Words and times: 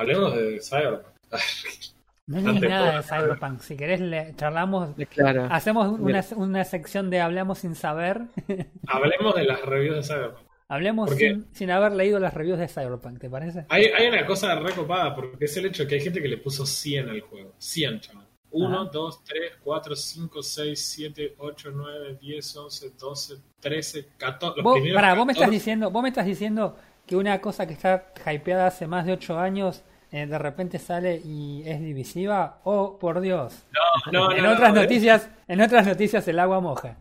hablemos 0.00 0.34
de 0.34 0.60
Cyberpunk. 0.60 1.14
No 2.26 2.38
es 2.38 2.60
nada 2.60 2.98
de 2.98 3.02
Cyberpunk. 3.02 3.60
Si 3.60 3.76
querés, 3.76 4.00
le 4.00 4.36
charlamos. 4.36 4.90
Claro. 5.08 5.48
Hacemos 5.50 5.98
una, 5.98 6.24
una 6.36 6.64
sección 6.64 7.10
de 7.10 7.20
Hablamos 7.20 7.58
sin 7.58 7.74
saber. 7.74 8.22
Hablemos 8.86 9.34
de 9.34 9.44
las 9.44 9.60
reviews 9.62 9.96
de 9.96 10.02
Cyberpunk. 10.14 10.46
Hablemos 10.68 11.10
sin, 11.10 11.48
sin, 11.52 11.72
haber 11.72 11.90
leído 11.90 12.20
las 12.20 12.32
reviews 12.32 12.60
de 12.60 12.68
Cyberpunk, 12.68 13.18
¿te 13.18 13.28
parece? 13.28 13.66
Hay, 13.68 13.86
hay 13.86 14.06
una 14.06 14.24
cosa 14.24 14.54
recopada, 14.54 15.12
porque 15.12 15.44
es 15.44 15.56
el 15.56 15.66
hecho 15.66 15.82
de 15.82 15.88
que 15.88 15.94
hay 15.96 16.00
gente 16.02 16.22
que 16.22 16.28
le 16.28 16.36
puso 16.36 16.64
100 16.64 17.08
al 17.08 17.20
juego. 17.22 17.54
100, 17.58 18.00
chaval. 18.00 18.26
1, 18.52 18.84
2, 18.84 19.24
3, 19.24 19.52
4, 19.64 19.96
5, 19.96 20.42
6, 20.42 20.88
7, 20.94 21.34
8, 21.38 21.70
9, 21.72 22.18
10, 22.20 22.56
11, 22.56 22.90
12, 22.96 23.34
13, 23.58 24.08
14. 24.16 24.62
Vos, 24.62 24.78
pará, 24.94 25.14
vos 25.14 25.26
me, 25.26 25.32
estás 25.32 25.50
diciendo, 25.50 25.90
vos 25.90 26.02
me 26.02 26.10
estás 26.10 26.26
diciendo 26.26 26.76
que 27.06 27.16
una 27.16 27.40
cosa 27.40 27.66
que 27.66 27.72
está 27.72 28.12
hypeada 28.32 28.68
hace 28.68 28.86
más 28.86 29.06
de 29.06 29.14
8 29.14 29.38
años 29.38 29.82
eh, 30.12 30.26
de 30.26 30.38
repente 30.38 30.78
sale 30.78 31.20
y 31.24 31.62
es 31.66 31.80
divisiva. 31.80 32.60
Oh, 32.64 32.98
por 32.98 33.20
Dios. 33.20 33.64
No, 33.72 34.12
no, 34.12 34.36
en 34.36 34.42
no, 34.42 34.52
otras 34.52 34.74
no, 34.74 34.82
noticias, 34.82 35.28
en 35.46 35.60
otras 35.60 35.86
noticias 35.86 36.26
el 36.28 36.38
agua 36.38 36.60
moja. 36.60 36.96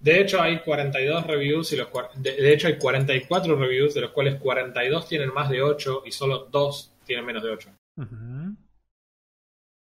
De 0.00 0.20
hecho, 0.20 0.42
hay 0.42 0.58
42 0.60 1.26
reviews 1.26 1.72
y 1.72 1.76
los 1.76 1.88
de, 2.16 2.32
de, 2.32 2.52
hecho 2.52 2.66
hay 2.66 2.76
44 2.76 3.54
reviews, 3.56 3.94
de 3.94 4.00
los 4.00 4.10
cuales 4.10 4.34
42 4.36 5.08
tienen 5.08 5.32
más 5.32 5.48
de 5.48 5.62
8 5.62 6.02
y 6.06 6.10
solo 6.10 6.48
2 6.50 6.94
tienen 7.04 7.24
menos 7.24 7.42
de 7.42 7.50
8. 7.50 7.70
Uh 7.96 8.02
-huh. 8.02 8.56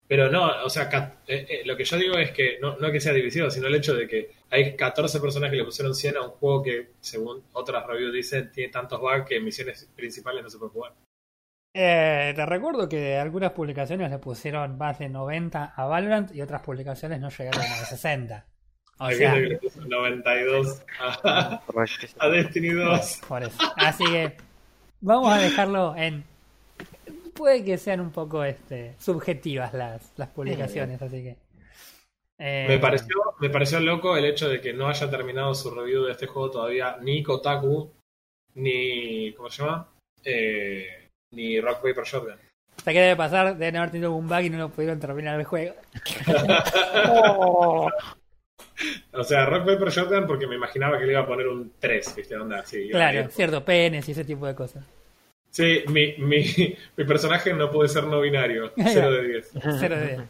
Pero 0.09 0.30
no, 0.30 0.65
o 0.65 0.70
sea, 0.70 0.88
eh, 1.26 1.46
eh, 1.48 1.62
lo 1.66 1.76
que 1.76 1.84
yo 1.84 1.98
digo 1.98 2.16
es 2.16 2.32
que 2.32 2.59
no, 2.60 2.79
no 2.79 2.90
que 2.90 2.98
sea 2.98 3.12
divisivo, 3.12 3.51
sino 3.51 3.66
el 3.66 3.74
hecho 3.74 3.95
de 3.95 4.09
que 4.09 4.30
hay 4.48 4.74
14 4.74 5.20
personas 5.20 5.51
que 5.51 5.56
le 5.56 5.65
pusieron 5.65 5.95
100 5.95 6.16
a 6.16 6.23
un 6.23 6.30
juego 6.30 6.62
que, 6.62 6.92
según 7.01 7.45
otras 7.52 7.87
reviews 7.87 8.15
dicen, 8.15 8.51
tiene 8.51 8.73
tantos 8.73 9.01
bugs 9.01 9.26
que 9.29 9.38
misiones 9.38 9.87
principales 9.95 10.42
no 10.42 10.48
se 10.48 10.56
puede 10.59 10.73
jugar. 10.73 10.95
Eh, 11.80 12.32
te 12.34 12.45
recuerdo 12.45 12.88
que 12.88 13.16
algunas 13.16 13.52
publicaciones 13.52 14.10
le 14.10 14.18
pusieron 14.18 14.77
más 14.77 14.98
de 14.98 15.09
90 15.09 15.74
a 15.77 15.84
Valorant 15.87 16.34
y 16.34 16.43
otras 16.43 16.60
publicaciones 16.62 17.21
no 17.21 17.29
llegaron 17.30 17.60
a 17.62 17.84
60. 17.84 18.46
O 18.98 19.10
sea, 19.12 19.30
gente 19.30 19.43
que 19.43 19.48
le 19.54 19.59
puso 19.59 19.80
92 19.84 20.82
a, 21.01 21.62
a 22.18 22.29
Destiny 22.30 22.71
2. 22.71 23.21
por 23.29 23.45
eso. 23.45 23.56
Así 23.76 24.04
que 24.06 24.37
vamos 25.01 25.32
a 25.32 25.38
dejarlo 25.38 25.95
en. 25.96 26.24
Puede 27.32 27.65
que 27.65 27.79
sean 27.79 28.01
un 28.01 28.10
poco 28.10 28.43
este, 28.43 28.96
subjetivas 28.99 29.73
las, 29.73 30.12
las 30.16 30.30
publicaciones, 30.30 31.01
así 31.01 31.23
que. 31.23 31.37
eh, 32.40 32.66
Me 32.68 32.79
pareció, 32.80 33.15
me 33.38 33.51
pareció 33.51 33.79
loco 33.79 34.16
el 34.16 34.24
hecho 34.24 34.49
de 34.49 34.60
que 34.60 34.73
no 34.73 34.88
haya 34.88 35.09
terminado 35.09 35.54
su 35.54 35.71
review 35.71 36.02
de 36.06 36.10
este 36.12 36.26
juego 36.26 36.51
todavía 36.51 36.96
ni 37.01 37.23
Kotaku, 37.23 37.93
ni. 38.56 39.32
¿Cómo 39.34 39.49
se 39.49 39.62
llama? 39.62 39.88
Eh, 40.24 40.98
ni 41.30 41.60
Rock 41.60 41.82
Paper 41.82 42.04
Shotgun. 42.04 42.37
Hasta 42.76 42.93
que 42.93 43.01
debe 43.01 43.16
pasar, 43.16 43.57
deben 43.57 43.76
haber 43.76 43.90
tenido 43.90 44.12
un 44.12 44.29
bug 44.29 44.40
y 44.40 44.51
no 44.51 44.59
lo 44.59 44.68
pudieron 44.68 45.01
terminar 45.01 45.38
el 45.38 45.46
juego. 45.46 45.74
O 49.12 49.24
sea, 49.24 49.45
Rock 49.46 49.66
Paper 49.66 49.88
Shotgun 49.90 50.26
porque 50.26 50.46
me 50.46 50.54
imaginaba 50.54 50.99
que 50.99 51.04
le 51.04 51.12
iba 51.12 51.23
a 51.23 51.26
poner 51.26 51.49
un 51.49 51.73
3, 51.80 52.15
¿viste? 52.15 52.37
Onda 52.37 52.60
así. 52.60 52.88
Claro, 52.90 53.29
cierto, 53.30 53.65
penes 53.65 54.09
y 54.09 54.12
ese 54.12 54.24
tipo 54.24 54.46
de 54.46 54.54
cosas. 54.54 54.84
Sí, 55.51 55.82
mi, 55.88 56.15
mi, 56.18 56.45
mi 56.96 57.04
personaje 57.04 57.52
no 57.54 57.71
puede 57.71 57.88
ser 57.88 58.04
no 58.04 58.21
binario. 58.21 58.73
0 58.76 59.10
de 59.10 59.29
10. 59.29 59.51
Cero 59.80 59.96
de 59.96 60.06
diez. 60.06 60.21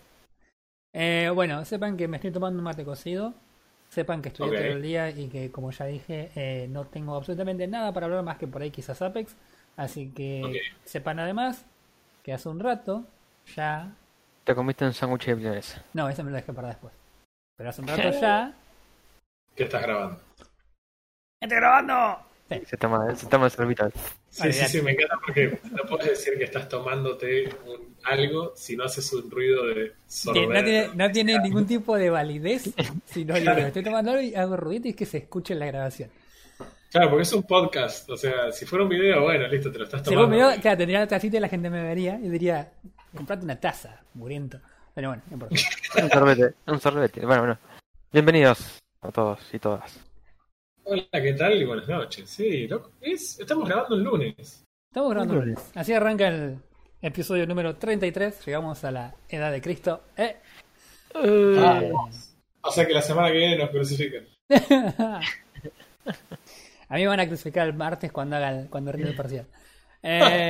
Eh, 0.94 1.30
bueno, 1.34 1.64
sepan 1.64 1.96
que 1.96 2.08
me 2.08 2.16
estoy 2.16 2.30
tomando 2.30 2.58
un 2.58 2.64
mate 2.64 2.84
cocido. 2.84 3.34
Sepan 3.90 4.22
que 4.22 4.28
estudié 4.28 4.58
todo 4.58 4.68
el 4.68 4.82
día 4.82 5.10
y 5.10 5.28
que, 5.28 5.50
como 5.50 5.70
ya 5.70 5.86
dije, 5.86 6.30
eh, 6.34 6.66
no 6.70 6.86
tengo 6.86 7.16
absolutamente 7.16 7.66
nada 7.66 7.92
para 7.92 8.06
hablar 8.06 8.22
más 8.22 8.38
que 8.38 8.46
por 8.46 8.62
ahí 8.62 8.70
quizás 8.70 9.00
Apex. 9.00 9.34
Así 9.78 10.10
que 10.10 10.60
sepan 10.84 11.20
además 11.20 11.64
que 12.24 12.32
hace 12.32 12.48
un 12.48 12.58
rato 12.58 13.04
ya... 13.56 13.94
Te 14.42 14.52
comiste 14.54 14.84
un 14.84 14.92
sándwich 14.92 15.26
de 15.26 15.36
milanesa. 15.36 15.84
No, 15.94 16.08
ese 16.08 16.24
me 16.24 16.30
lo 16.30 16.36
dejé 16.36 16.52
para 16.52 16.68
después. 16.68 16.92
Pero 17.56 17.70
hace 17.70 17.80
un 17.80 17.86
rato 17.88 18.10
ya... 18.20 18.52
¿Qué 19.54 19.62
estás 19.64 19.82
grabando? 19.82 20.20
¡Estoy 21.40 21.58
grabando! 21.58 22.24
Se 22.66 22.76
toma, 22.76 23.14
se 23.14 23.26
toma 23.26 23.44
el 23.44 23.50
sorbito. 23.52 23.88
Sí, 24.30 24.52
sí, 24.52 24.64
sí, 24.66 24.82
me 24.82 24.92
encanta 24.92 25.16
porque 25.24 25.60
no 25.70 25.82
puedes 25.84 26.08
decir 26.08 26.36
que 26.38 26.44
estás 26.44 26.68
tomándote 26.68 27.48
un- 27.66 27.94
algo 28.04 28.52
si 28.56 28.74
no 28.76 28.84
haces 28.84 29.12
un 29.12 29.30
ruido 29.30 29.66
de 29.66 29.92
sorber. 30.08 30.48
no 30.48 30.64
tiene, 30.64 30.90
no 30.94 31.10
tiene 31.12 31.38
ningún 31.40 31.66
tipo 31.66 31.96
de 31.96 32.10
validez 32.10 32.70
si 33.04 33.24
no 33.24 33.34
digo, 33.38 33.52
estoy 33.52 33.82
tomando 33.84 34.10
algo 34.12 34.22
y 34.22 34.34
hago 34.34 34.56
ruido 34.56 34.88
y 34.88 34.94
que 34.94 35.06
se 35.06 35.18
escuche 35.18 35.52
en 35.54 35.60
la 35.60 35.66
grabación. 35.66 36.10
Claro, 36.90 37.10
porque 37.10 37.22
es 37.22 37.32
un 37.32 37.42
podcast. 37.42 38.08
O 38.10 38.16
sea, 38.16 38.50
si 38.52 38.64
fuera 38.64 38.84
un 38.84 38.88
video, 38.90 39.22
bueno, 39.22 39.46
listo, 39.48 39.70
te 39.70 39.78
lo 39.78 39.84
estás 39.84 40.00
Si 40.00 40.06
tomando. 40.14 40.28
me 40.28 40.36
dio, 40.36 40.60
claro, 40.60 40.78
tendría 40.78 41.00
la 41.00 41.06
tacita 41.08 41.36
y 41.36 41.40
la 41.40 41.48
gente 41.48 41.68
me 41.70 41.82
vería 41.82 42.18
y 42.22 42.28
diría, 42.28 42.72
comprate 43.14 43.44
una 43.44 43.60
taza, 43.60 44.00
muriendo. 44.14 44.60
Pero 44.94 45.08
bueno, 45.08 45.22
no 45.28 45.34
importa. 45.34 45.56
Un 46.02 46.10
sorbete, 46.10 46.54
un 46.66 46.80
sorbete. 46.80 47.26
Bueno, 47.26 47.42
bueno. 47.42 47.58
Bienvenidos 48.12 48.78
a 49.02 49.12
todos 49.12 49.38
y 49.52 49.58
todas. 49.58 50.00
Hola, 50.84 51.04
¿qué 51.12 51.34
tal? 51.34 51.60
Y 51.60 51.64
buenas 51.66 51.86
noches. 51.88 52.28
Sí, 52.28 52.66
loco. 52.66 52.90
Es, 53.00 53.38
estamos 53.38 53.68
grabando 53.68 53.94
el 53.94 54.02
lunes. 54.02 54.64
Estamos 54.90 55.10
grabando 55.10 55.34
un 55.34 55.40
lunes. 55.40 55.70
Así 55.74 55.92
arranca 55.92 56.28
el 56.28 56.58
episodio 57.02 57.46
número 57.46 57.76
33. 57.76 58.46
Llegamos 58.46 58.82
a 58.84 58.90
la 58.90 59.14
edad 59.28 59.52
de 59.52 59.60
Cristo. 59.60 60.02
¿Eh? 60.16 60.36
Vamos. 61.14 62.34
O 62.62 62.70
sea 62.72 62.86
que 62.86 62.94
la 62.94 63.02
semana 63.02 63.28
que 63.30 63.36
viene 63.36 63.58
nos 63.58 63.70
crucifican. 63.70 64.26
A 66.88 66.94
mí 66.94 67.02
me 67.02 67.08
van 67.08 67.20
a 67.20 67.26
crucificar 67.26 67.66
el 67.66 67.74
martes 67.74 68.10
cuando 68.12 68.36
haga 68.36 68.50
el, 68.50 68.68
cuando 68.68 68.92
rinde 68.92 69.10
el 69.10 69.16
parcial. 69.16 69.46
Eh, 70.00 70.48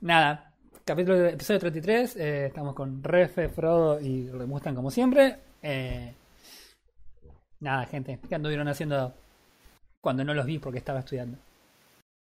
nada, 0.00 0.50
capítulo 0.82 1.26
episodio 1.26 1.60
33. 1.60 2.16
eh, 2.16 2.46
estamos 2.46 2.74
con 2.74 3.04
Refe, 3.04 3.50
Frodo 3.50 4.00
y 4.00 4.30
Remustan 4.30 4.74
como 4.74 4.90
siempre. 4.90 5.36
Eh, 5.62 6.14
nada, 7.60 7.84
gente, 7.84 8.18
¿qué 8.26 8.34
anduvieron 8.34 8.66
haciendo 8.66 9.12
cuando 10.00 10.24
no 10.24 10.32
los 10.32 10.46
vi 10.46 10.58
porque 10.58 10.78
estaba 10.78 11.00
estudiando? 11.00 11.36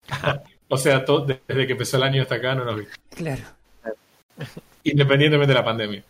O 0.73 0.78
sea, 0.78 1.00
desde 1.25 1.66
que 1.67 1.73
empezó 1.73 1.97
el 1.97 2.03
año 2.03 2.22
hasta 2.22 2.35
acá 2.35 2.56
no 2.56 2.63
nos 2.66 2.78
vi. 2.78 2.85
Claro. 3.09 3.44
Independientemente 4.84 5.53
de 5.53 5.59
la 5.59 5.66
pandemia. 5.66 6.03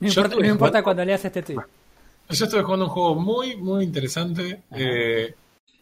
No 0.00 0.08
importa, 0.08 0.34
no 0.36 0.46
importa 0.46 0.82
cuando 0.82 1.04
leas 1.04 1.24
este 1.24 1.42
tweet. 1.42 1.58
Yo 2.28 2.44
estuve 2.44 2.62
jugando 2.62 2.86
un 2.86 2.90
juego 2.90 3.14
muy, 3.14 3.56
muy 3.56 3.84
interesante. 3.84 4.62
eh, 4.72 5.32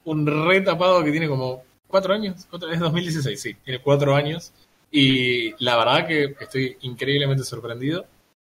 un 0.06 0.26
re 0.26 0.60
tapado 0.62 1.04
que 1.04 1.10
tiene 1.10 1.28
como 1.28 1.62
cuatro 1.86 2.14
años. 2.14 2.46
Cuatro- 2.50 2.70
es 2.70 2.80
2016, 2.80 3.40
sí. 3.40 3.54
Tiene 3.64 3.80
cuatro 3.80 4.14
años. 4.14 4.52
Y 4.90 5.52
la 5.62 5.76
verdad 5.76 6.06
que 6.06 6.34
estoy 6.40 6.76
increíblemente 6.82 7.44
sorprendido 7.44 8.06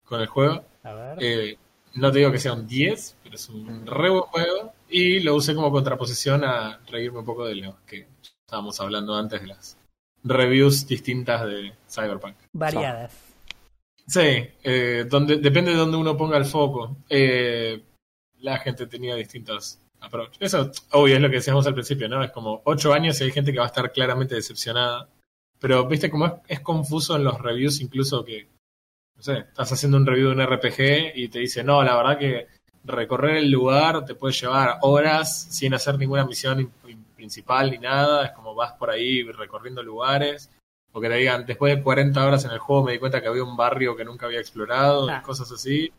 con 0.06 0.22
el 0.22 0.28
juego. 0.28 0.64
A 0.84 0.94
ver. 0.94 1.18
Eh, 1.22 1.58
no 1.96 2.12
te 2.12 2.20
digo 2.20 2.32
que 2.32 2.40
sea 2.40 2.54
un 2.54 2.68
10, 2.68 3.18
pero 3.24 3.36
es 3.36 3.50
un 3.50 3.86
re 3.86 4.10
buen 4.10 4.22
juego. 4.24 4.74
Y 4.90 5.20
lo 5.20 5.36
usé 5.36 5.54
como 5.56 5.72
contraposición 5.72 6.44
a 6.44 6.80
reírme 6.88 7.20
un 7.20 7.26
poco 7.26 7.46
de 7.46 7.56
lo 7.56 7.78
que 7.86 8.08
estábamos 8.46 8.80
hablando 8.80 9.16
antes 9.16 9.42
de 9.42 9.48
las 9.48 9.78
reviews 10.24 10.88
distintas 10.88 11.46
de 11.46 11.74
Cyberpunk. 11.90 12.36
Variadas. 12.54 13.14
Sí, 14.08 14.48
eh, 14.64 15.06
donde, 15.10 15.38
depende 15.38 15.72
de 15.72 15.78
donde 15.78 15.98
uno 15.98 16.18
ponga 16.18 16.38
el 16.38 16.46
foco. 16.46 16.98
Eh, 17.10 17.82
la 18.40 18.58
gente 18.60 18.88
tenía 18.88 19.16
distintos 19.16 19.80
Eso, 20.40 20.72
obvio, 20.92 21.16
es 21.16 21.22
lo 21.22 21.30
que 21.30 21.36
decíamos 21.36 21.68
al 21.68 21.74
principio, 21.74 22.08
¿no? 22.08 22.24
Es 22.24 22.32
como 22.32 22.62
ocho 22.66 22.94
años 22.94 23.20
y 23.20 23.26
hay 23.26 23.32
gente 23.32 23.52
que 23.52 23.60
va 23.60 23.66
a 23.66 23.68
estar 23.68 23.92
claramente 23.92 24.36
decepcionada. 24.36 25.08
Pero, 25.60 25.86
viste, 25.88 26.10
como 26.10 26.26
es, 26.26 26.34
es 26.48 26.60
confuso 26.62 27.16
en 27.18 27.26
los 27.26 27.40
reviews, 27.42 27.82
incluso 27.82 28.24
que, 28.24 28.48
no 29.18 29.22
sé, 29.22 29.40
estás 29.40 29.72
haciendo 29.74 29.98
un 29.98 30.06
review 30.06 30.30
de 30.30 30.36
un 30.36 30.42
RPG 30.42 31.12
y 31.18 31.28
te 31.28 31.40
dice, 31.40 31.64
no, 31.64 31.84
la 31.84 31.96
verdad 31.98 32.18
que 32.18 32.48
recorrer 32.86 33.38
el 33.38 33.52
lugar 33.52 34.06
te 34.06 34.16
puede 34.16 34.34
llevar 34.34 34.78
horas 34.82 35.48
sin 35.52 35.74
hacer 35.74 35.98
ninguna 35.98 36.26
misión 36.26 36.62
in- 36.62 36.72
in- 36.88 37.04
principal 37.16 37.70
ni 37.72 37.78
nada. 37.78 38.26
Es 38.28 38.32
como 38.32 38.56
vas 38.56 38.72
por 38.74 38.90
ahí 38.90 39.24
recorriendo 39.24 39.84
lugares. 39.84 40.50
O 40.94 41.02
que 41.02 41.10
te 41.10 41.16
digan, 41.16 41.46
después 41.46 41.76
de 41.76 41.84
40 41.84 42.26
horas 42.26 42.46
en 42.46 42.52
el 42.52 42.60
juego 42.60 42.86
me 42.86 42.94
di 42.94 43.00
cuenta 43.00 43.22
que 43.22 43.28
había 43.28 43.44
un 43.44 43.58
barrio 43.58 43.96
que 43.98 44.06
nunca 44.06 44.26
había 44.26 44.40
explorado, 44.40 45.10
Ah. 45.10 45.22
cosas 45.22 45.52
así. 45.52 45.92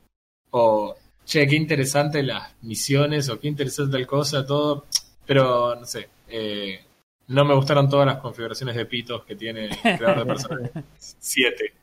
O, 0.51 0.97
che, 1.25 1.47
qué 1.47 1.57
interesante 1.57 2.23
las 2.23 2.55
misiones, 2.63 3.29
o 3.29 3.39
qué 3.39 3.49
interesante 3.49 3.93
tal 3.93 4.07
cosa, 4.07 4.47
todo. 4.47 4.87
Pero, 5.27 5.77
no 5.77 5.87
sé, 5.87 6.09
eh, 6.29 6.85
no 7.29 7.45
me 7.45 7.55
gustaron 7.55 7.89
todas 7.89 8.07
las 8.07 8.17
configuraciones 8.17 8.75
de 8.75 8.87
pitos 8.87 9.25
que 9.25 9.37
tiene 9.37 9.67
el 9.67 9.77
creador 9.99 10.19
de 10.19 10.27
personajes. 10.27 10.85
Siete. 10.99 11.75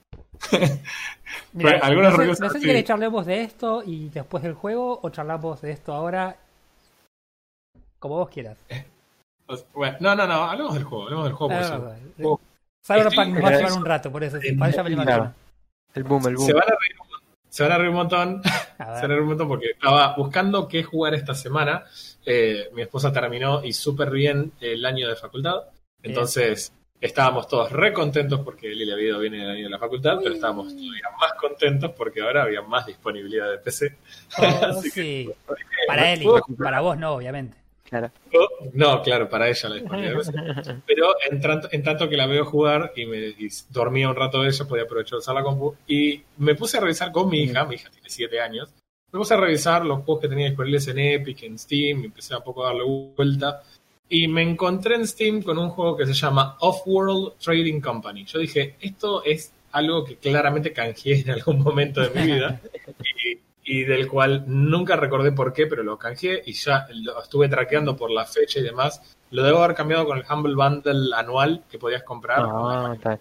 Mira, 1.53 1.69
Bueno, 1.71 1.79
algunos 1.83 2.11
no 2.11 2.11
sé, 2.11 2.17
reviews 2.17 2.39
no 2.39 2.49
sé 2.49 2.59
si 2.59 2.65
querés 2.65 2.83
charlemos 2.83 3.25
de 3.25 3.41
esto 3.41 3.81
y 3.85 4.09
después 4.09 4.43
del 4.43 4.53
juego 4.53 4.99
o 5.01 5.09
charlamos 5.09 5.61
de 5.61 5.71
esto 5.71 5.93
ahora. 5.93 6.37
Como 7.99 8.17
vos 8.17 8.29
quieras. 8.29 8.57
Sea, 8.67 8.85
bueno, 9.73 9.97
no, 10.01 10.15
no, 10.15 10.27
no, 10.27 10.33
hablemos 10.43 10.73
del 10.73 10.83
juego, 10.83 11.03
hablemos 11.05 11.25
del 11.25 11.33
juego. 11.33 11.53
Ah, 11.53 11.95
sí. 11.95 12.13
juego. 12.21 12.41
Cyberpunk 12.85 13.27
nos 13.33 13.43
va 13.43 13.47
a 13.47 13.57
llevar 13.57 13.73
un 13.73 13.85
rato, 13.85 14.11
por 14.11 14.23
eso. 14.23 14.39
sí, 14.39 14.51
para 14.53 14.71
allá 14.71 14.83
me 14.83 14.89
lo 14.91 15.03
claro. 15.03 15.23
imagino. 15.23 15.47
El 15.95 16.03
boom, 16.03 16.27
el 16.27 16.35
boom. 16.35 16.45
Se 16.45 16.53
van 16.53 16.63
a 16.63 16.75
reír 16.79 16.95
se 17.49 17.63
van 17.63 17.71
a 17.71 17.77
reír 17.77 17.89
un 17.89 17.95
montón. 17.95 18.41
A 18.79 18.95
Se 18.95 19.01
van 19.01 19.03
a 19.03 19.07
reír 19.07 19.21
un 19.21 19.27
montón 19.29 19.47
porque 19.47 19.71
estaba 19.71 20.15
buscando 20.15 20.67
qué 20.67 20.83
jugar 20.83 21.13
esta 21.15 21.33
semana. 21.33 21.83
Eh, 22.25 22.69
mi 22.73 22.81
esposa 22.81 23.11
terminó 23.11 23.63
y 23.63 23.73
súper 23.73 24.11
bien 24.11 24.51
el 24.59 24.85
año 24.85 25.07
de 25.07 25.15
facultad. 25.15 25.63
Entonces 26.03 26.71
Estábamos 26.99 27.47
todos 27.47 27.71
re 27.71 27.93
contentos 27.93 28.39
porque 28.39 28.69
Lilia 28.69 28.95
Vido 28.95 29.19
viene 29.19 29.45
de 29.45 29.69
la 29.69 29.77
facultad, 29.77 30.17
pero 30.21 30.33
estábamos 30.33 30.69
todavía 30.69 31.09
más 31.19 31.33
contentos 31.33 31.91
porque 31.95 32.21
ahora 32.21 32.41
había 32.41 32.63
más 32.63 32.87
disponibilidad 32.87 33.51
de 33.51 33.59
PC. 33.59 33.97
Oh, 34.39 34.43
Así 34.65 34.91
que- 34.91 35.01
sí. 35.01 35.29
Para 35.85 36.13
él 36.13 36.23
y 36.23 36.53
para 36.55 36.81
vos 36.81 36.97
no, 36.97 37.13
obviamente. 37.13 37.55
Claro. 37.89 38.11
No, 38.73 39.01
claro, 39.01 39.29
para 39.29 39.47
ella 39.47 39.69
la 39.69 39.75
disponibilidad. 39.75 40.81
Pero 40.85 41.07
en, 41.29 41.39
tanto- 41.41 41.69
en 41.71 41.83
tanto 41.83 42.09
que 42.09 42.17
la 42.17 42.27
veo 42.27 42.43
jugar 42.43 42.91
y, 42.95 43.05
me, 43.05 43.17
y 43.17 43.47
dormía 43.69 44.09
un 44.09 44.15
rato 44.15 44.41
de 44.41 44.49
ella, 44.49 44.65
podía 44.65 44.83
aprovechar 44.83 45.11
de 45.11 45.17
usar 45.19 45.35
la 45.35 45.43
compu. 45.43 45.73
Y 45.87 46.21
me 46.37 46.55
puse 46.55 46.77
a 46.77 46.81
revisar 46.81 47.11
con 47.11 47.29
mi 47.29 47.43
hija, 47.43 47.63
mi 47.65 47.75
hija 47.75 47.89
tiene 47.89 48.09
7 48.09 48.41
años, 48.41 48.69
me 49.11 49.19
puse 49.19 49.33
a 49.35 49.37
revisar 49.37 49.85
los 49.85 50.03
juegos 50.03 50.21
que 50.21 50.27
tenía 50.27 50.47
disponibles 50.47 50.87
en 50.89 50.99
Epic, 50.99 51.43
en 51.43 51.57
Steam, 51.57 52.01
y 52.01 52.05
empecé 52.05 52.33
a 52.35 52.39
poco 52.41 52.63
a 52.65 52.67
darle 52.67 52.83
vuelta. 53.15 53.63
Y 54.09 54.27
me 54.27 54.41
encontré 54.41 54.95
en 54.95 55.07
Steam 55.07 55.41
con 55.41 55.57
un 55.57 55.69
juego 55.69 55.95
que 55.95 56.05
se 56.05 56.13
llama 56.13 56.57
Off-World 56.59 57.37
Trading 57.39 57.79
Company. 57.79 58.25
Yo 58.25 58.39
dije, 58.39 58.75
esto 58.81 59.23
es 59.23 59.53
algo 59.71 60.03
que 60.03 60.15
claramente 60.17 60.73
canjeé 60.73 61.21
en 61.21 61.31
algún 61.31 61.61
momento 61.61 62.01
de 62.01 62.09
mi 62.09 62.33
vida. 62.33 62.59
y, 63.25 63.39
y 63.69 63.83
del 63.83 64.07
cual 64.07 64.45
nunca 64.47 64.95
recordé 64.95 65.33
por 65.33 65.51
qué, 65.51 65.67
pero 65.67 65.83
lo 65.83 65.97
canjeé 65.97 66.41
y 66.45 66.53
ya 66.53 66.87
lo 66.89 67.21
estuve 67.21 67.49
traqueando 67.49 67.97
por 67.97 68.09
la 68.09 68.25
fecha 68.25 68.59
y 68.59 68.63
demás. 68.63 69.01
Lo 69.29 69.43
debo 69.43 69.59
haber 69.59 69.75
cambiado 69.75 70.05
con 70.05 70.17
el 70.17 70.23
Humble 70.29 70.55
Bundle 70.55 71.13
anual 71.13 71.65
que 71.69 71.77
podías 71.77 72.03
comprar. 72.03 72.45
Ah, 72.49 72.93
está. 72.95 73.19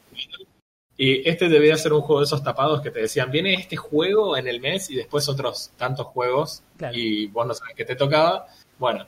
Y 0.96 1.28
este 1.28 1.48
debía 1.48 1.76
ser 1.76 1.92
un 1.92 2.00
juego 2.00 2.20
de 2.20 2.26
esos 2.26 2.44
tapados 2.44 2.80
que 2.80 2.92
te 2.92 3.00
decían, 3.00 3.30
viene 3.32 3.54
este 3.54 3.76
juego 3.76 4.36
en 4.36 4.46
el 4.46 4.60
mes 4.60 4.88
y 4.88 4.94
después 4.94 5.28
otros 5.28 5.72
tantos 5.76 6.06
juegos 6.06 6.62
Claro. 6.76 6.96
y 6.96 7.26
vos 7.26 7.44
no 7.44 7.52
sabés 7.52 7.74
qué 7.74 7.84
te 7.84 7.96
tocaba. 7.96 8.46
Bueno, 8.78 9.04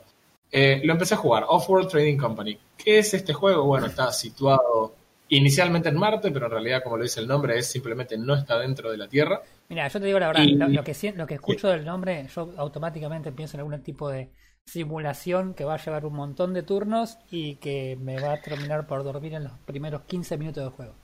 eh, 0.50 0.80
lo 0.84 0.92
empecé 0.92 1.14
a 1.14 1.18
jugar, 1.18 1.44
Off-World 1.48 1.88
Trading 1.88 2.18
Company. 2.18 2.58
¿Qué 2.76 2.98
es 2.98 3.14
este 3.14 3.32
juego? 3.32 3.62
Bueno, 3.64 3.86
está 3.86 4.12
situado 4.12 4.96
inicialmente 5.28 5.88
en 5.88 5.96
Marte, 5.96 6.30
pero 6.30 6.46
en 6.46 6.52
realidad, 6.52 6.82
como 6.82 6.96
lo 6.96 7.02
dice 7.02 7.20
el 7.20 7.28
nombre, 7.28 7.58
es 7.58 7.70
simplemente 7.70 8.16
no 8.18 8.34
está 8.34 8.58
dentro 8.58 8.90
de 8.90 8.96
la 8.96 9.08
Tierra. 9.08 9.40
Mira, 9.68 9.88
yo 9.88 10.00
te 10.00 10.06
digo 10.06 10.18
la 10.18 10.28
verdad, 10.28 10.42
Y- 10.42 10.54
lo, 10.54 10.68
lo 10.68 10.84
que, 10.84 11.12
lo 11.16 11.26
que 11.26 11.34
escucho 11.34 11.68
del 11.68 11.84
nombre, 11.84 12.26
yo 12.34 12.52
automáticamente 12.56 13.32
pienso 13.32 13.56
en 13.56 13.60
algún 13.60 13.82
tipo 13.82 14.08
de 14.08 14.30
simulación 14.66 15.54
que 15.54 15.64
va 15.64 15.74
a 15.74 15.82
llevar 15.84 16.04
un 16.04 16.14
montón 16.14 16.52
de 16.54 16.62
turnos 16.62 17.18
y 17.30 17.56
que 17.56 17.96
me 18.00 18.20
va 18.20 18.34
a 18.34 18.40
terminar 18.42 18.86
por 18.86 19.02
dormir 19.04 19.34
en 19.34 19.44
los 19.44 19.52
primeros 19.64 20.02
15 20.02 20.36
minutos 20.36 20.62
del 20.64 20.72
juego. 20.72 20.94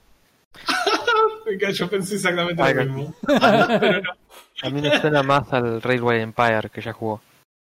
Yo 1.73 1.89
pensé 1.89 2.15
exactamente 2.15 2.61
Ay, 2.61 2.73
lo 2.73 2.85
mismo. 2.85 3.15
pero 3.27 4.01
no. 4.01 4.11
A 4.63 4.69
mí 4.69 4.81
me 4.81 4.99
suena 4.99 5.23
más 5.23 5.51
al 5.53 5.81
Railway 5.81 6.21
Empire 6.21 6.69
que 6.71 6.81
ya 6.81 6.93
jugó. 6.93 7.21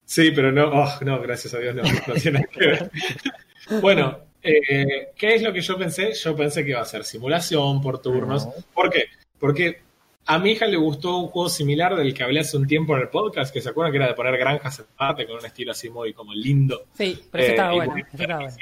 Sí, 0.04 0.30
pero 0.30 0.50
no, 0.50 0.68
oh, 0.70 0.88
no, 1.02 1.20
gracias 1.20 1.52
a 1.54 1.58
Dios 1.58 1.74
no, 1.74 1.82
no 1.82 2.14
tiene 2.14 2.46
que 2.50 2.66
ver. 2.66 2.90
Bueno, 3.82 4.20
eh, 4.42 5.08
¿qué 5.16 5.34
es 5.34 5.42
lo 5.42 5.52
que 5.52 5.60
yo 5.60 5.76
pensé? 5.78 6.12
Yo 6.14 6.36
pensé 6.36 6.64
que 6.64 6.70
iba 6.70 6.80
a 6.80 6.84
ser 6.84 7.04
simulación 7.04 7.80
por 7.80 8.00
turnos. 8.00 8.46
No. 8.46 8.52
¿Por 8.74 8.90
qué? 8.90 9.04
Porque 9.38 9.80
a 10.26 10.38
mi 10.38 10.52
hija 10.52 10.66
le 10.66 10.76
gustó 10.76 11.16
un 11.18 11.28
juego 11.28 11.48
similar 11.48 11.96
del 11.96 12.12
que 12.14 12.22
hablé 12.22 12.40
hace 12.40 12.56
un 12.56 12.66
tiempo 12.66 12.94
en 12.96 13.02
el 13.02 13.08
podcast, 13.08 13.52
que 13.52 13.60
se 13.60 13.70
acuerdan 13.70 13.92
que 13.92 13.96
era 13.98 14.08
de 14.08 14.14
poner 14.14 14.36
granjas 14.36 14.78
en 14.80 14.86
Marte 14.98 15.26
con 15.26 15.36
un 15.38 15.46
estilo 15.46 15.72
así 15.72 15.88
muy 15.90 16.12
como 16.12 16.34
lindo. 16.34 16.84
Sí, 16.94 17.18
pero 17.30 17.42
eso 17.44 17.50
Eh, 17.52 17.54
estaba 17.54 17.72
y 17.74 17.76
bueno. 17.76 17.94
eso 17.96 18.22
estaba 18.22 18.40
bueno. 18.40 18.56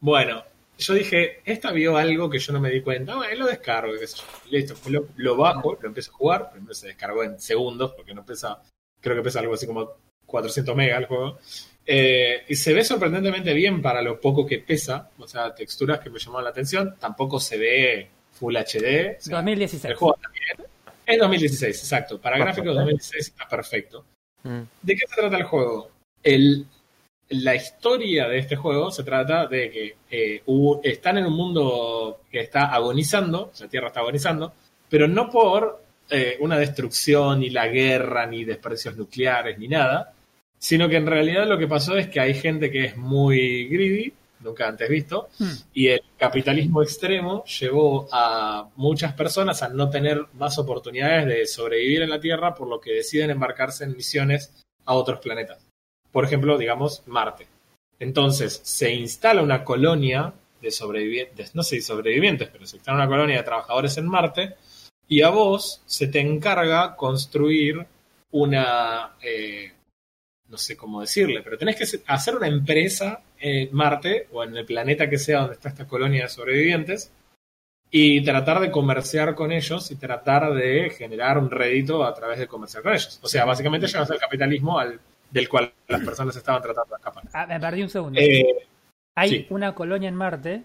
Bueno, 0.00 0.44
yo 0.78 0.94
dije, 0.94 1.40
esta 1.44 1.72
vio 1.72 1.96
algo 1.96 2.30
que 2.30 2.38
yo 2.38 2.52
no 2.52 2.60
me 2.60 2.70
di 2.70 2.80
cuenta, 2.82 3.16
bueno, 3.16 3.34
lo 3.34 3.46
descargo, 3.46 3.92
listo, 4.50 4.74
lo, 4.88 5.08
lo 5.16 5.36
bajo, 5.36 5.76
lo 5.80 5.88
empiezo 5.88 6.12
a 6.12 6.14
jugar, 6.14 6.50
primero 6.52 6.72
se 6.74 6.86
descargó 6.86 7.24
en 7.24 7.40
segundos, 7.40 7.92
porque 7.96 8.14
no 8.14 8.24
pesa, 8.24 8.62
creo 9.00 9.16
que 9.16 9.22
pesa 9.22 9.40
algo 9.40 9.54
así 9.54 9.66
como 9.66 9.90
400 10.26 10.76
megas 10.76 11.00
el 11.00 11.06
juego, 11.06 11.38
Eh, 11.90 12.44
y 12.48 12.54
se 12.54 12.74
ve 12.74 12.84
sorprendentemente 12.84 13.54
bien 13.54 13.80
para 13.80 14.02
lo 14.02 14.20
poco 14.20 14.44
que 14.46 14.58
pesa, 14.58 15.08
o 15.18 15.26
sea, 15.26 15.54
texturas 15.54 16.00
que 16.00 16.10
me 16.10 16.18
llamaron 16.18 16.44
la 16.44 16.50
atención, 16.50 16.94
tampoco 17.00 17.40
se 17.40 17.56
ve 17.56 18.08
Full 18.32 18.54
HD, 18.56 19.16
o 19.18 19.20
sea, 19.22 19.36
2016. 19.36 19.84
el 19.86 19.94
juego 19.94 20.18
bien. 20.34 20.68
Es 21.06 21.18
2016, 21.18 21.78
exacto, 21.78 22.20
para 22.20 22.36
gráficos 22.36 22.74
2016 22.74 23.28
está 23.28 23.48
perfecto. 23.48 24.04
Mm. 24.42 24.60
¿De 24.82 24.94
qué 24.94 25.06
se 25.08 25.16
trata 25.16 25.36
el 25.38 25.44
juego? 25.44 25.90
El, 26.22 26.66
la 27.30 27.54
historia 27.54 28.28
de 28.28 28.38
este 28.38 28.56
juego 28.56 28.90
se 28.90 29.02
trata 29.04 29.46
de 29.46 29.70
que 29.70 29.96
eh, 30.10 30.42
hubo- 30.44 30.82
están 30.84 31.16
en 31.16 31.24
un 31.24 31.32
mundo 31.32 32.20
que 32.30 32.40
está 32.40 32.66
agonizando, 32.66 33.50
la 33.58 33.68
Tierra 33.68 33.86
está 33.86 34.00
agonizando, 34.00 34.52
pero 34.90 35.08
no 35.08 35.30
por 35.30 35.82
eh, 36.10 36.36
una 36.40 36.58
destrucción, 36.58 37.40
ni 37.40 37.48
la 37.48 37.66
guerra, 37.68 38.26
ni 38.26 38.44
desperdicios 38.44 38.94
nucleares, 38.96 39.58
ni 39.58 39.68
nada, 39.68 40.12
sino 40.58 40.88
que 40.88 40.96
en 40.96 41.06
realidad 41.06 41.46
lo 41.46 41.58
que 41.58 41.66
pasó 41.66 41.96
es 41.96 42.08
que 42.08 42.20
hay 42.20 42.34
gente 42.34 42.70
que 42.70 42.86
es 42.86 42.96
muy 42.96 43.68
greedy, 43.68 44.12
nunca 44.40 44.68
antes 44.68 44.88
visto, 44.88 45.28
Hmm. 45.38 45.50
y 45.74 45.88
el 45.88 46.02
capitalismo 46.16 46.82
extremo 46.82 47.44
llevó 47.44 48.08
a 48.12 48.68
muchas 48.76 49.12
personas 49.14 49.62
a 49.62 49.68
no 49.68 49.90
tener 49.90 50.24
más 50.34 50.58
oportunidades 50.58 51.26
de 51.26 51.46
sobrevivir 51.46 52.02
en 52.02 52.10
la 52.10 52.20
Tierra, 52.20 52.54
por 52.54 52.68
lo 52.68 52.80
que 52.80 52.92
deciden 52.92 53.30
embarcarse 53.30 53.84
en 53.84 53.96
misiones 53.96 54.52
a 54.84 54.94
otros 54.94 55.20
planetas. 55.20 55.66
Por 56.12 56.24
ejemplo, 56.24 56.56
digamos, 56.56 57.02
Marte. 57.06 57.46
Entonces, 57.98 58.60
se 58.62 58.94
instala 58.94 59.42
una 59.42 59.64
colonia 59.64 60.32
de 60.62 60.70
sobrevivientes, 60.70 61.54
no 61.54 61.62
sé 61.62 61.76
si 61.76 61.82
sobrevivientes, 61.82 62.48
pero 62.48 62.66
se 62.66 62.76
instala 62.76 62.98
una 62.98 63.08
colonia 63.08 63.36
de 63.36 63.42
trabajadores 63.42 63.96
en 63.98 64.06
Marte, 64.06 64.54
y 65.08 65.22
a 65.22 65.30
vos 65.30 65.82
se 65.86 66.06
te 66.08 66.20
encarga 66.20 66.94
construir 66.96 67.86
una, 68.30 69.16
eh, 69.22 69.72
no 70.48 70.56
sé 70.56 70.76
cómo 70.76 71.00
decirle, 71.00 71.42
pero 71.42 71.58
tenés 71.58 71.76
que 71.76 72.00
hacer 72.06 72.34
una 72.34 72.48
empresa 72.48 73.20
en 73.38 73.68
Marte 73.72 74.28
o 74.32 74.42
en 74.42 74.56
el 74.56 74.64
planeta 74.64 75.08
que 75.08 75.18
sea 75.18 75.40
donde 75.40 75.54
está 75.54 75.68
esta 75.68 75.86
colonia 75.86 76.24
de 76.24 76.28
sobrevivientes 76.28 77.12
y 77.90 78.22
tratar 78.22 78.60
de 78.60 78.70
comerciar 78.70 79.34
con 79.34 79.52
ellos 79.52 79.90
y 79.90 79.96
tratar 79.96 80.52
de 80.54 80.90
generar 80.90 81.38
un 81.38 81.50
rédito 81.50 82.04
a 82.04 82.14
través 82.14 82.38
de 82.38 82.46
comerciar 82.46 82.82
con 82.82 82.92
ellos. 82.92 83.18
O 83.22 83.28
sea, 83.28 83.44
básicamente 83.44 83.86
llegas 83.86 84.10
al 84.10 84.18
capitalismo 84.18 84.78
al, 84.78 84.98
del 85.30 85.48
cual 85.48 85.72
las 85.86 86.02
personas 86.02 86.36
estaban 86.36 86.62
tratando 86.62 86.94
de 86.94 86.98
escapar. 86.98 87.24
Ah, 87.32 87.46
me 87.46 87.60
perdí 87.60 87.82
un 87.82 87.90
segundo. 87.90 88.20
Eh, 88.20 88.66
Hay 89.14 89.30
sí. 89.30 89.46
una 89.50 89.74
colonia 89.74 90.08
en 90.08 90.14
Marte, 90.14 90.62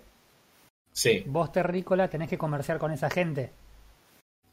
sí, 0.91 1.23
vos 1.25 1.51
terrícola 1.51 2.07
tenés 2.07 2.29
que 2.29 2.37
comerciar 2.37 2.77
con 2.77 2.91
esa 2.91 3.09
gente. 3.09 3.51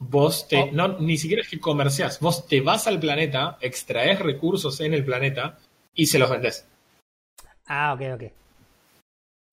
Vos 0.00 0.48
te, 0.48 0.56
Oh. 0.58 0.68
no, 0.72 0.98
ni 0.98 1.16
siquiera 1.16 1.42
es 1.42 1.48
que 1.48 1.60
comerciás, 1.60 2.18
vos 2.20 2.46
te 2.48 2.60
vas 2.60 2.86
al 2.88 2.98
planeta, 2.98 3.56
extraes 3.60 4.18
recursos 4.18 4.80
en 4.80 4.94
el 4.94 5.04
planeta 5.04 5.58
y 5.94 6.06
se 6.06 6.18
los 6.18 6.28
vendés. 6.30 6.66
Ah, 7.66 7.92
ok, 7.94 8.00
ok. 8.14 8.32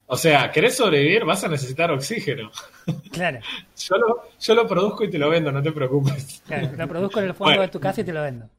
O 0.10 0.16
sea, 0.18 0.50
¿querés 0.52 0.76
sobrevivir? 0.78 1.26
Vas 1.26 1.44
a 1.44 1.50
necesitar 1.50 1.92
oxígeno. 1.92 2.50
Claro, 3.12 3.40
Yo 3.78 3.98
lo, 3.98 4.24
yo 4.40 4.56
lo 4.56 4.66
produzco 4.68 5.04
y 5.04 5.10
te 5.10 5.18
lo 5.18 5.30
vendo, 5.30 5.52
no 5.52 5.62
te 5.62 5.72
preocupes. 5.74 6.42
claro. 6.48 6.72
Lo 6.78 6.88
produzco 6.88 7.20
en 7.20 7.26
el 7.26 7.34
fondo 7.34 7.50
Bueno. 7.52 7.62
de 7.64 7.68
tu 7.68 7.80
casa 7.80 8.00
y 8.02 8.04
te 8.06 8.14
lo 8.14 8.22
vendo. 8.22 8.50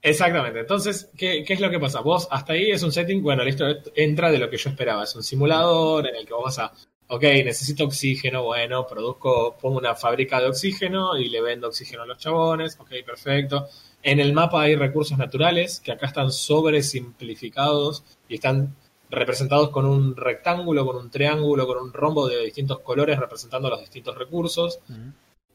Exactamente. 0.00 0.60
Entonces, 0.60 1.10
¿qué, 1.18 1.44
qué 1.44 1.52
es 1.52 1.60
lo 1.60 1.68
que 1.68 1.78
pasa? 1.78 2.00
Vos, 2.00 2.26
hasta 2.30 2.54
ahí 2.54 2.70
es 2.70 2.82
un 2.82 2.90
setting, 2.92 3.22
bueno, 3.22 3.44
listo, 3.44 3.66
entra 3.94 4.30
de 4.30 4.38
lo 4.38 4.48
que 4.48 4.56
yo 4.56 4.70
esperaba. 4.70 5.04
Es 5.04 5.14
un 5.14 5.22
simulador 5.22 6.06
en 6.08 6.16
el 6.16 6.24
que 6.26 6.32
vos 6.32 6.44
vas 6.44 6.58
a, 6.60 6.72
ok, 7.10 7.22
necesito 7.44 7.84
oxígeno, 7.84 8.44
bueno, 8.44 8.86
produzco, 8.86 9.56
pongo 9.60 9.78
una 9.78 9.96
fábrica 9.96 10.40
de 10.40 10.46
oxígeno 10.46 11.18
y 11.18 11.28
le 11.28 11.42
vendo 11.42 11.66
oxígeno 11.66 12.04
a 12.04 12.06
los 12.06 12.18
chabones, 12.18 12.78
ok, 12.78 12.90
perfecto. 13.04 13.66
En 14.00 14.20
el 14.20 14.32
mapa 14.32 14.62
hay 14.62 14.76
recursos 14.76 15.18
naturales 15.18 15.80
que 15.80 15.90
acá 15.90 16.06
están 16.06 16.30
sobresimplificados 16.30 18.04
y 18.28 18.36
están 18.36 18.76
representados 19.10 19.70
con 19.70 19.86
un 19.86 20.14
rectángulo, 20.14 20.86
con 20.86 20.96
un 20.96 21.10
triángulo, 21.10 21.66
con 21.66 21.78
un 21.78 21.92
rombo 21.92 22.28
de 22.28 22.44
distintos 22.44 22.78
colores 22.78 23.18
representando 23.18 23.68
los 23.68 23.80
distintos 23.80 24.16
recursos 24.16 24.78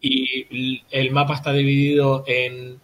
y 0.01 0.83
el 0.91 1.11
mapa 1.11 1.35
está 1.35 1.53
dividido 1.53 2.25
en 2.27 2.81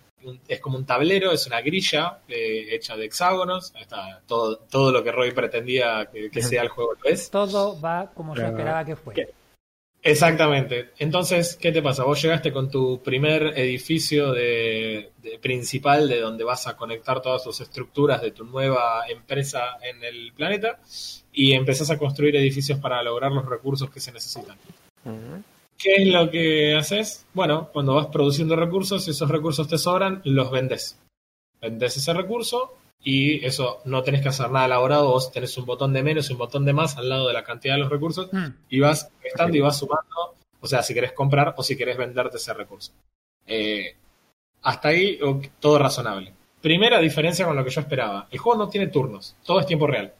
es 0.47 0.59
como 0.59 0.77
un 0.77 0.85
tablero, 0.85 1.31
es 1.31 1.45
una 1.47 1.61
grilla 1.61 2.19
eh, 2.27 2.67
hecha 2.71 2.95
de 2.95 3.05
hexágonos, 3.05 3.73
Ahí 3.75 3.81
está 3.83 4.21
todo, 4.27 4.57
todo 4.57 4.91
lo 4.91 5.03
que 5.03 5.11
Roy 5.11 5.31
pretendía 5.31 6.09
que, 6.11 6.29
que 6.29 6.41
sea 6.41 6.61
el 6.63 6.69
juego 6.69 6.93
lo 7.03 7.09
es. 7.09 7.29
Todo 7.29 7.79
va 7.79 8.11
como 8.13 8.35
yo 8.35 8.43
esperaba 8.43 8.85
que 8.85 8.95
fuera. 8.95 9.23
¿Qué? 9.25 9.33
Exactamente. 10.03 10.89
Entonces, 10.97 11.55
¿qué 11.61 11.71
te 11.71 11.83
pasa? 11.83 12.03
Vos 12.03 12.19
llegaste 12.19 12.51
con 12.51 12.71
tu 12.71 13.03
primer 13.03 13.55
edificio 13.59 14.31
de, 14.33 15.11
de- 15.21 15.37
principal 15.37 16.09
de 16.09 16.19
donde 16.19 16.43
vas 16.43 16.65
a 16.65 16.75
conectar 16.75 17.21
todas 17.21 17.43
tus 17.43 17.61
estructuras 17.61 18.19
de 18.19 18.31
tu 18.31 18.43
nueva 18.43 19.03
empresa 19.07 19.77
en 19.83 20.03
el 20.03 20.33
planeta 20.33 20.79
y 21.31 21.53
empezás 21.53 21.91
a 21.91 21.99
construir 21.99 22.35
edificios 22.35 22.79
para 22.79 23.03
lograr 23.03 23.31
los 23.31 23.45
recursos 23.45 23.91
que 23.91 23.99
se 23.99 24.11
necesitan. 24.11 24.57
¿Qué 25.81 25.93
es 26.03 26.07
lo 26.07 26.29
que 26.29 26.75
haces? 26.75 27.25
Bueno, 27.33 27.69
cuando 27.73 27.95
vas 27.95 28.07
produciendo 28.07 28.55
recursos, 28.55 29.03
si 29.03 29.11
esos 29.11 29.29
recursos 29.29 29.67
te 29.67 29.77
sobran, 29.77 30.21
los 30.25 30.51
vendes. 30.51 30.99
Vendes 31.59 31.97
ese 31.97 32.13
recurso 32.13 32.75
y 33.03 33.43
eso 33.45 33.81
no 33.85 34.03
tenés 34.03 34.21
que 34.21 34.29
hacer 34.29 34.51
nada 34.51 34.65
elaborado, 34.67 35.09
vos 35.09 35.31
tenés 35.31 35.57
un 35.57 35.65
botón 35.65 35.91
de 35.93 36.03
menos 36.03 36.29
y 36.29 36.33
un 36.33 36.39
botón 36.39 36.65
de 36.65 36.73
más 36.73 36.97
al 36.97 37.09
lado 37.09 37.27
de 37.27 37.33
la 37.33 37.43
cantidad 37.43 37.75
de 37.75 37.79
los 37.81 37.89
recursos 37.89 38.31
Mm. 38.31 38.47
y 38.69 38.79
vas 38.79 39.09
estando 39.23 39.57
y 39.57 39.61
vas 39.61 39.79
sumando, 39.79 40.35
o 40.59 40.67
sea, 40.67 40.83
si 40.83 40.93
querés 40.93 41.13
comprar 41.13 41.55
o 41.57 41.63
si 41.63 41.75
querés 41.75 41.97
venderte 41.97 42.37
ese 42.37 42.53
recurso. 42.53 42.91
Eh, 43.47 43.95
hasta 44.61 44.89
ahí 44.89 45.19
todo 45.59 45.79
razonable. 45.79 46.33
Primera 46.61 46.99
diferencia 46.99 47.45
con 47.45 47.55
lo 47.55 47.63
que 47.63 47.71
yo 47.71 47.81
esperaba. 47.81 48.27
El 48.29 48.37
juego 48.37 48.59
no 48.59 48.69
tiene 48.69 48.87
turnos, 48.87 49.35
todo 49.43 49.59
es 49.59 49.65
tiempo 49.65 49.87
real. 49.87 50.13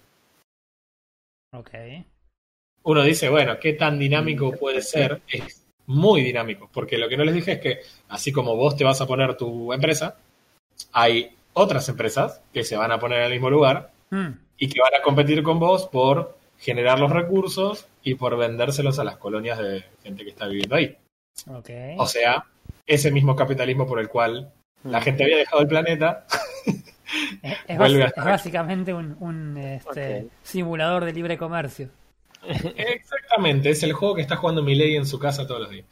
Ok. 1.53 1.69
Uno 2.83 3.03
dice, 3.03 3.29
bueno, 3.29 3.59
¿qué 3.59 3.73
tan 3.73 3.99
dinámico 3.99 4.51
puede 4.53 4.81
ser? 4.81 5.21
Es 5.27 5.63
muy 5.87 6.21
dinámico, 6.23 6.69
porque 6.73 6.97
lo 6.97 7.09
que 7.09 7.17
no 7.17 7.23
les 7.23 7.35
dije 7.35 7.53
es 7.53 7.59
que 7.59 7.79
así 8.09 8.31
como 8.31 8.55
vos 8.55 8.75
te 8.75 8.83
vas 8.83 9.01
a 9.01 9.07
poner 9.07 9.35
tu 9.35 9.73
empresa, 9.73 10.15
hay 10.93 11.35
otras 11.53 11.87
empresas 11.89 12.41
que 12.53 12.63
se 12.63 12.77
van 12.77 12.91
a 12.91 12.99
poner 12.99 13.19
en 13.19 13.25
el 13.25 13.31
mismo 13.33 13.49
lugar 13.49 13.91
Mm, 14.13 14.31
y 14.57 14.67
que 14.67 14.81
van 14.81 14.93
a 14.99 15.01
competir 15.03 15.41
con 15.41 15.57
vos 15.57 15.87
por 15.87 16.37
generar 16.59 16.99
los 16.99 17.11
recursos 17.11 17.87
y 18.03 18.15
por 18.15 18.35
vendérselos 18.37 18.99
a 18.99 19.05
las 19.05 19.15
colonias 19.15 19.57
de 19.57 19.85
gente 20.03 20.23
que 20.25 20.31
está 20.31 20.47
viviendo 20.47 20.75
ahí. 20.75 20.97
ok. 21.47 21.69
O 21.97 22.05
sea, 22.05 22.45
ese 22.85 23.09
mismo 23.09 23.37
capitalismo 23.37 23.87
por 23.87 23.99
el 24.01 24.09
cual 24.09 24.51
la 24.83 24.99
Mm. 24.99 25.03
gente 25.03 25.23
había 25.23 25.37
dejado 25.37 25.61
el 25.61 25.67
planeta. 25.69 26.25
Es, 27.67 27.77
básicamente 28.17 28.93
un, 28.93 29.15
un, 29.19 29.57
este, 29.57 30.27
simulador 30.43 31.05
de 31.05 31.13
libre 31.13 31.37
comercio. 31.37 31.89
Exactamente, 32.77 33.69
es 33.69 33.83
el 33.83 33.93
juego 33.93 34.15
que 34.15 34.21
está 34.21 34.35
jugando 34.35 34.63
Milei 34.63 34.95
en 34.95 35.05
su 35.05 35.19
casa 35.19 35.45
todos 35.45 35.61
los 35.61 35.69
días. 35.69 35.85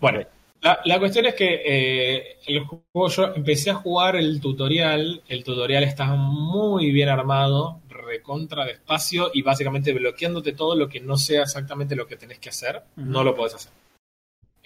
Bueno, 0.00 0.20
la, 0.60 0.80
la 0.84 0.98
cuestión 0.98 1.26
es 1.26 1.34
que 1.34 1.62
eh, 1.64 2.38
el 2.46 2.64
juego 2.64 3.08
yo 3.08 3.34
empecé 3.34 3.70
a 3.70 3.74
jugar 3.74 4.16
el 4.16 4.40
tutorial, 4.40 5.22
el 5.28 5.44
tutorial 5.44 5.84
está 5.84 6.06
muy 6.14 6.90
bien 6.90 7.08
armado, 7.08 7.80
recontra 7.88 8.64
despacio 8.64 9.30
y 9.32 9.42
básicamente 9.42 9.92
bloqueándote 9.92 10.52
todo 10.52 10.74
lo 10.74 10.88
que 10.88 11.00
no 11.00 11.16
sea 11.16 11.42
exactamente 11.42 11.96
lo 11.96 12.06
que 12.06 12.16
tenés 12.16 12.38
que 12.38 12.48
hacer, 12.48 12.82
no 12.96 13.24
lo 13.24 13.34
podés 13.34 13.54
hacer. 13.54 13.72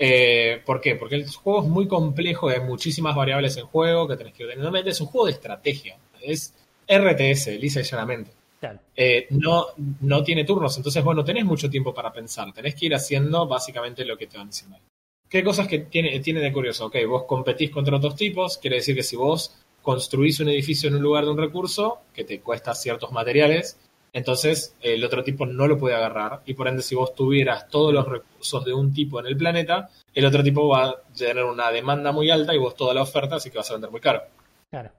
Eh, 0.00 0.62
¿Por 0.64 0.80
qué? 0.80 0.95
Porque 0.95 1.16
el 1.16 1.28
juego 1.28 1.62
es 1.62 1.68
muy 1.68 1.88
complejo, 1.88 2.49
hay 2.49 2.61
muchísimas 2.61 3.16
variables 3.16 3.57
en 3.57 3.66
juego 3.66 4.07
que 4.07 4.16
tenés 4.16 4.35
que 4.35 4.45
tener. 4.45 4.59
Normalmente 4.59 4.90
es 4.90 5.00
un 5.00 5.09
juego 5.09 5.26
de 5.26 5.33
estrategia, 5.33 5.99
es 6.21 6.54
RTS, 6.88 7.59
lisa 7.59 7.80
y 7.80 7.85
llanamente 7.85 8.38
Claro. 8.60 8.80
eh, 8.96 9.26
no, 9.30 9.66
no 10.00 10.22
tiene 10.24 10.44
turnos, 10.44 10.76
entonces 10.76 11.04
vos 11.04 11.14
no 11.14 11.24
tenés 11.24 11.44
mucho 11.44 11.70
tiempo 11.70 11.94
para 11.94 12.12
pensar, 12.12 12.52
tenés 12.52 12.74
que 12.74 12.86
ir 12.86 12.94
haciendo 12.94 13.46
básicamente 13.46 14.04
lo 14.04 14.16
que 14.16 14.26
te 14.26 14.36
van 14.36 14.48
diciendo. 14.48 14.76
ahí. 14.76 14.82
¿Qué 15.28 15.44
cosas 15.44 15.68
que 15.68 15.80
tiene, 15.80 16.18
tiene 16.20 16.40
de 16.40 16.52
curioso? 16.52 16.86
Ok, 16.86 16.96
vos 17.06 17.24
competís 17.24 17.70
contra 17.70 17.96
otros 17.96 18.16
tipos, 18.16 18.58
quiere 18.58 18.76
decir 18.76 18.96
que 18.96 19.02
si 19.02 19.14
vos 19.14 19.54
construís 19.82 20.40
un 20.40 20.48
edificio 20.48 20.88
en 20.88 20.96
un 20.96 21.02
lugar 21.02 21.24
de 21.24 21.30
un 21.30 21.38
recurso 21.38 22.00
que 22.12 22.24
te 22.24 22.40
cuesta 22.40 22.74
ciertos 22.74 23.12
materiales, 23.12 23.78
entonces 24.12 24.74
el 24.80 25.04
otro 25.04 25.22
tipo 25.22 25.46
no 25.46 25.66
lo 25.68 25.78
puede 25.78 25.94
agarrar 25.94 26.40
y 26.46 26.54
por 26.54 26.66
ende 26.66 26.82
si 26.82 26.94
vos 26.94 27.14
tuvieras 27.14 27.68
todos 27.68 27.92
los 27.92 28.08
recursos 28.08 28.64
de 28.64 28.72
un 28.72 28.92
tipo 28.92 29.20
en 29.20 29.26
el 29.26 29.36
planeta, 29.36 29.90
el 30.14 30.24
otro 30.24 30.42
tipo 30.42 30.66
va 30.66 30.86
a 30.86 31.02
tener 31.16 31.44
una 31.44 31.70
demanda 31.70 32.10
muy 32.10 32.30
alta 32.30 32.54
y 32.54 32.58
vos 32.58 32.74
toda 32.74 32.94
la 32.94 33.02
oferta, 33.02 33.36
así 33.36 33.50
que 33.50 33.58
vas 33.58 33.70
a 33.70 33.74
vender 33.74 33.90
muy 33.90 34.00
caro. 34.00 34.22
Claro. 34.70 34.90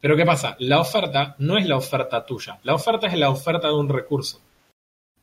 Pero 0.00 0.16
¿qué 0.16 0.24
pasa? 0.24 0.56
La 0.60 0.80
oferta 0.80 1.34
no 1.38 1.58
es 1.58 1.66
la 1.66 1.76
oferta 1.76 2.24
tuya. 2.24 2.58
La 2.62 2.74
oferta 2.74 3.06
es 3.06 3.18
la 3.18 3.30
oferta 3.30 3.68
de 3.68 3.74
un 3.74 3.88
recurso. 3.88 4.40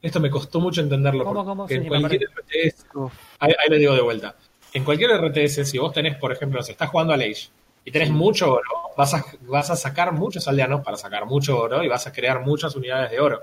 Esto 0.01 0.19
me 0.19 0.29
costó 0.29 0.59
mucho 0.59 0.81
entenderlo. 0.81 1.23
¿Cómo, 1.25 1.43
porque 1.43 1.49
cómo? 1.49 1.67
en 1.69 1.83
Sí, 1.83 1.87
cualquier 1.89 2.21
RTS, 2.29 2.85
Uf. 2.93 3.13
ahí, 3.39 3.51
ahí 3.51 3.69
le 3.69 3.77
digo 3.79 3.95
de 3.95 4.01
vuelta. 4.01 4.35
En 4.73 4.83
cualquier 4.83 5.11
RTS, 5.19 5.65
si 5.67 5.77
vos 5.79 5.91
tenés, 5.91 6.17
por 6.17 6.31
ejemplo, 6.31 6.61
si 6.61 6.71
estás 6.73 6.89
jugando 6.89 7.13
a 7.13 7.15
Age 7.15 7.49
y 7.83 7.91
tenés 7.91 8.11
mucho 8.11 8.53
oro, 8.53 8.69
vas 8.95 9.13
a, 9.15 9.25
vas 9.41 9.71
a 9.71 9.75
sacar 9.75 10.11
muchos 10.11 10.47
aldeanos 10.47 10.81
para 10.83 10.97
sacar 10.97 11.25
mucho 11.25 11.59
oro 11.59 11.83
y 11.83 11.87
vas 11.87 12.05
a 12.05 12.11
crear 12.11 12.41
muchas 12.41 12.75
unidades 12.75 13.09
de 13.09 13.19
oro. 13.19 13.41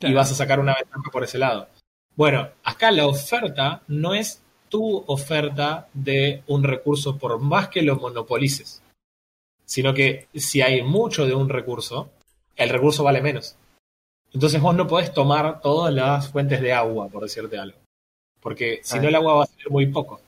Y 0.00 0.12
vas 0.12 0.32
a 0.32 0.34
sacar 0.34 0.58
una 0.58 0.74
ventaja 0.74 1.10
por 1.12 1.22
ese 1.22 1.38
lado. 1.38 1.68
Bueno, 2.16 2.48
acá 2.64 2.90
la 2.90 3.06
oferta 3.06 3.82
no 3.86 4.14
es 4.14 4.42
tu 4.68 5.04
oferta 5.06 5.86
de 5.92 6.42
un 6.48 6.64
recurso 6.64 7.16
por 7.18 7.38
más 7.38 7.68
que 7.68 7.82
lo 7.82 7.96
monopolices, 7.96 8.81
sino 9.72 9.94
que 9.94 10.28
si 10.34 10.60
hay 10.60 10.82
mucho 10.82 11.24
de 11.26 11.34
un 11.34 11.48
recurso, 11.48 12.10
el 12.56 12.68
recurso 12.68 13.02
vale 13.04 13.22
menos. 13.22 13.56
Entonces 14.34 14.60
vos 14.60 14.74
no 14.74 14.86
podés 14.86 15.14
tomar 15.14 15.62
todas 15.62 15.92
las 15.94 16.28
fuentes 16.28 16.60
de 16.60 16.74
agua, 16.74 17.08
por 17.08 17.22
decirte 17.22 17.56
algo. 17.56 17.78
Porque 18.38 18.80
si 18.82 18.98
no 18.98 19.04
Ah. 19.06 19.08
el 19.08 19.14
agua 19.14 19.34
va 19.36 19.44
a 19.44 19.46
ser 19.46 19.70
muy 19.70 19.86
poco. 19.86 20.20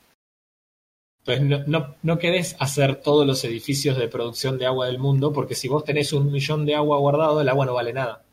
Entonces 1.26 1.44
no, 1.44 1.58
no, 1.66 1.94
no 2.02 2.18
querés 2.18 2.56
hacer 2.58 2.96
todos 2.96 3.26
los 3.26 3.44
edificios 3.44 3.98
de 3.98 4.08
producción 4.08 4.56
de 4.56 4.64
agua 4.64 4.86
del 4.86 4.98
mundo, 4.98 5.30
porque 5.30 5.54
si 5.54 5.68
vos 5.68 5.84
tenés 5.84 6.14
un 6.14 6.32
millón 6.32 6.64
de 6.64 6.74
agua 6.74 6.96
guardado, 6.98 7.42
el 7.42 7.48
agua 7.50 7.66
no 7.66 7.74
vale 7.74 7.92
nada. 7.92 8.24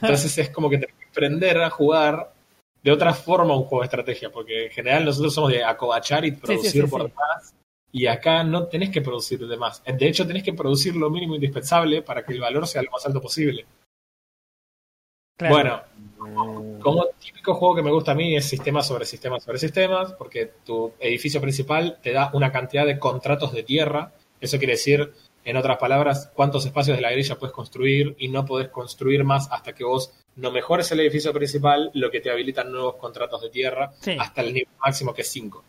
Entonces 0.00 0.36
es 0.38 0.50
como 0.50 0.68
que 0.68 0.78
tenés 0.78 0.96
que 0.96 1.06
aprender 1.06 1.60
a 1.62 1.70
jugar 1.70 2.32
de 2.82 2.90
otra 2.90 3.14
forma 3.14 3.56
un 3.56 3.62
juego 3.64 3.82
de 3.82 3.86
estrategia, 3.86 4.30
porque 4.30 4.66
en 4.66 4.72
general 4.72 5.04
nosotros 5.04 5.34
somos 5.34 5.52
de 5.52 5.62
acobachar 5.62 6.24
y 6.24 6.32
producir 6.32 6.82
sí, 6.82 6.88
por 6.90 7.02
sí. 7.02 7.08
demás, 7.08 7.54
y 7.96 8.06
acá 8.08 8.44
no 8.44 8.66
tenés 8.66 8.90
que 8.90 9.00
producir 9.00 9.46
de 9.46 9.56
más. 9.56 9.82
De 9.82 10.06
hecho, 10.06 10.26
tenés 10.26 10.42
que 10.42 10.52
producir 10.52 10.94
lo 10.94 11.08
mínimo 11.08 11.34
indispensable 11.34 12.02
para 12.02 12.22
que 12.22 12.34
el 12.34 12.40
valor 12.40 12.66
sea 12.66 12.82
lo 12.82 12.90
más 12.90 13.06
alto 13.06 13.22
posible. 13.22 13.64
Claro. 15.38 15.82
Bueno, 16.18 16.78
como 16.82 17.06
típico 17.18 17.54
juego 17.54 17.74
que 17.76 17.82
me 17.82 17.90
gusta 17.90 18.12
a 18.12 18.14
mí 18.14 18.36
es 18.36 18.44
sistemas 18.46 18.86
sobre 18.86 19.06
sistemas 19.06 19.44
sobre 19.44 19.58
sistemas, 19.58 20.12
porque 20.12 20.52
tu 20.62 20.92
edificio 21.00 21.40
principal 21.40 21.98
te 22.02 22.12
da 22.12 22.30
una 22.34 22.52
cantidad 22.52 22.84
de 22.84 22.98
contratos 22.98 23.54
de 23.54 23.62
tierra. 23.62 24.12
Eso 24.42 24.58
quiere 24.58 24.74
decir, 24.74 25.14
en 25.46 25.56
otras 25.56 25.78
palabras, 25.78 26.30
cuántos 26.34 26.66
espacios 26.66 26.98
de 26.98 27.02
la 27.02 27.12
grilla 27.12 27.38
puedes 27.38 27.54
construir 27.54 28.14
y 28.18 28.28
no 28.28 28.44
podés 28.44 28.68
construir 28.68 29.24
más 29.24 29.50
hasta 29.50 29.74
que 29.74 29.84
vos 29.84 30.12
no 30.34 30.50
mejores 30.50 30.92
el 30.92 31.00
edificio 31.00 31.32
principal, 31.32 31.90
lo 31.94 32.10
que 32.10 32.20
te 32.20 32.30
habilitan 32.30 32.70
nuevos 32.70 32.96
contratos 32.96 33.40
de 33.40 33.48
tierra 33.48 33.92
Sí. 34.00 34.18
hasta 34.20 34.42
el 34.42 34.52
nivel 34.52 34.68
máximo 34.84 35.14
que 35.14 35.22
es 35.22 35.28
5. 35.28 35.64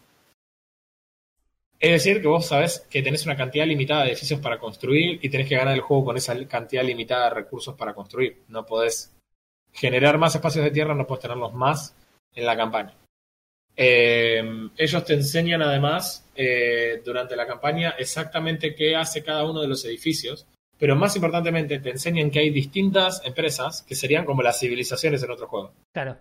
Es 1.80 1.92
decir, 1.92 2.22
que 2.22 2.28
vos 2.28 2.48
sabés 2.48 2.86
que 2.90 3.04
tenés 3.04 3.26
una 3.26 3.36
cantidad 3.36 3.66
limitada 3.66 4.04
de 4.04 4.10
edificios 4.10 4.40
para 4.40 4.58
construir 4.58 5.20
y 5.22 5.30
tenés 5.30 5.48
que 5.48 5.58
ganar 5.58 5.76
el 5.76 5.82
juego 5.82 6.06
con 6.06 6.18
esa 6.18 6.36
cantidad 6.48 6.84
limitada 6.84 7.26
de 7.26 7.36
recursos 7.36 7.76
para 7.76 7.94
construir. 7.94 8.42
No 8.48 8.66
podés 8.66 9.16
generar 9.74 10.18
más 10.18 10.34
espacios 10.34 10.66
de 10.66 10.72
tierra, 10.72 10.96
no 10.96 11.06
puedes 11.06 11.22
tenerlos 11.22 11.54
más 11.54 11.96
en 12.34 12.46
la 12.46 12.58
campaña. 12.58 12.96
Eh, 13.76 14.70
ellos 14.76 15.06
te 15.06 15.14
enseñan 15.14 15.62
además 15.62 16.28
eh, 16.36 17.00
durante 17.06 17.36
la 17.36 17.46
campaña 17.46 17.92
exactamente 18.00 18.74
qué 18.74 18.96
hace 18.96 19.24
cada 19.24 19.46
uno 19.46 19.62
de 19.62 19.68
los 19.68 19.86
edificios, 19.86 20.48
pero 20.80 20.96
más 20.96 21.16
importantemente 21.16 21.78
te 21.78 21.92
enseñan 21.92 22.32
que 22.32 22.40
hay 22.40 22.50
distintas 22.50 23.22
empresas 23.24 23.84
que 23.84 23.94
serían 23.94 24.26
como 24.26 24.42
las 24.42 24.60
civilizaciones 24.60 25.22
en 25.22 25.30
otro 25.30 25.48
juego. 25.48 25.74
Claro. 25.94 26.18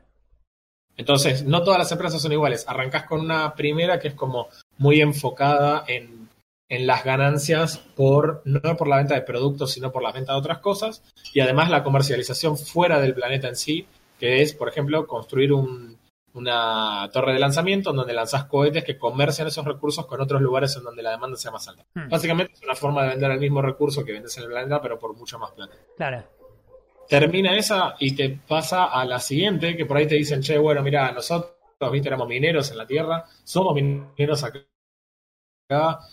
Entonces, 0.96 1.44
no 1.44 1.62
todas 1.62 1.78
las 1.78 1.92
empresas 1.92 2.20
son 2.22 2.32
iguales. 2.32 2.64
Arrancás 2.68 3.04
con 3.04 3.20
una 3.20 3.54
primera 3.54 3.98
que 3.98 4.08
es 4.08 4.14
como 4.14 4.48
muy 4.78 5.00
enfocada 5.00 5.84
en, 5.86 6.28
en 6.68 6.86
las 6.86 7.04
ganancias 7.04 7.78
por, 7.78 8.42
no 8.44 8.76
por 8.76 8.88
la 8.88 8.96
venta 8.96 9.14
de 9.14 9.22
productos, 9.22 9.72
sino 9.72 9.92
por 9.92 10.02
la 10.02 10.12
venta 10.12 10.32
de 10.32 10.38
otras 10.38 10.58
cosas. 10.58 11.02
Y 11.34 11.40
además 11.40 11.70
la 11.70 11.82
comercialización 11.84 12.56
fuera 12.56 12.98
del 13.00 13.14
planeta 13.14 13.48
en 13.48 13.56
sí, 13.56 13.86
que 14.18 14.40
es, 14.42 14.54
por 14.54 14.68
ejemplo, 14.68 15.06
construir 15.06 15.52
un- 15.52 15.96
una 16.32 17.08
torre 17.14 17.32
de 17.32 17.38
lanzamiento 17.38 17.90
en 17.90 17.96
donde 17.96 18.12
lanzás 18.12 18.44
cohetes 18.44 18.84
que 18.84 18.98
comercian 18.98 19.48
esos 19.48 19.64
recursos 19.64 20.04
con 20.04 20.20
otros 20.20 20.42
lugares 20.42 20.76
en 20.76 20.82
donde 20.84 21.02
la 21.02 21.12
demanda 21.12 21.36
sea 21.38 21.50
más 21.50 21.66
alta. 21.66 21.84
Hmm. 21.94 22.10
Básicamente 22.10 22.52
es 22.52 22.62
una 22.62 22.74
forma 22.74 23.02
de 23.04 23.08
vender 23.10 23.30
el 23.30 23.40
mismo 23.40 23.62
recurso 23.62 24.04
que 24.04 24.12
vendes 24.12 24.36
en 24.36 24.44
el 24.44 24.50
planeta, 24.50 24.80
pero 24.82 24.98
por 24.98 25.16
mucho 25.16 25.38
más 25.38 25.52
plata 25.52 25.74
Claro. 25.96 26.24
Termina 27.08 27.56
esa 27.56 27.96
y 27.98 28.14
te 28.14 28.38
pasa 28.46 28.86
a 28.86 29.04
la 29.04 29.18
siguiente, 29.20 29.76
que 29.76 29.86
por 29.86 29.96
ahí 29.96 30.06
te 30.06 30.16
dicen, 30.16 30.42
che, 30.42 30.58
bueno, 30.58 30.82
mira, 30.82 31.10
nosotros, 31.12 31.52
viste, 31.92 32.08
éramos 32.08 32.28
mineros 32.28 32.70
en 32.70 32.78
la 32.78 32.86
Tierra, 32.86 33.24
somos 33.44 33.74
mineros 33.74 34.44
acá, 34.44 34.60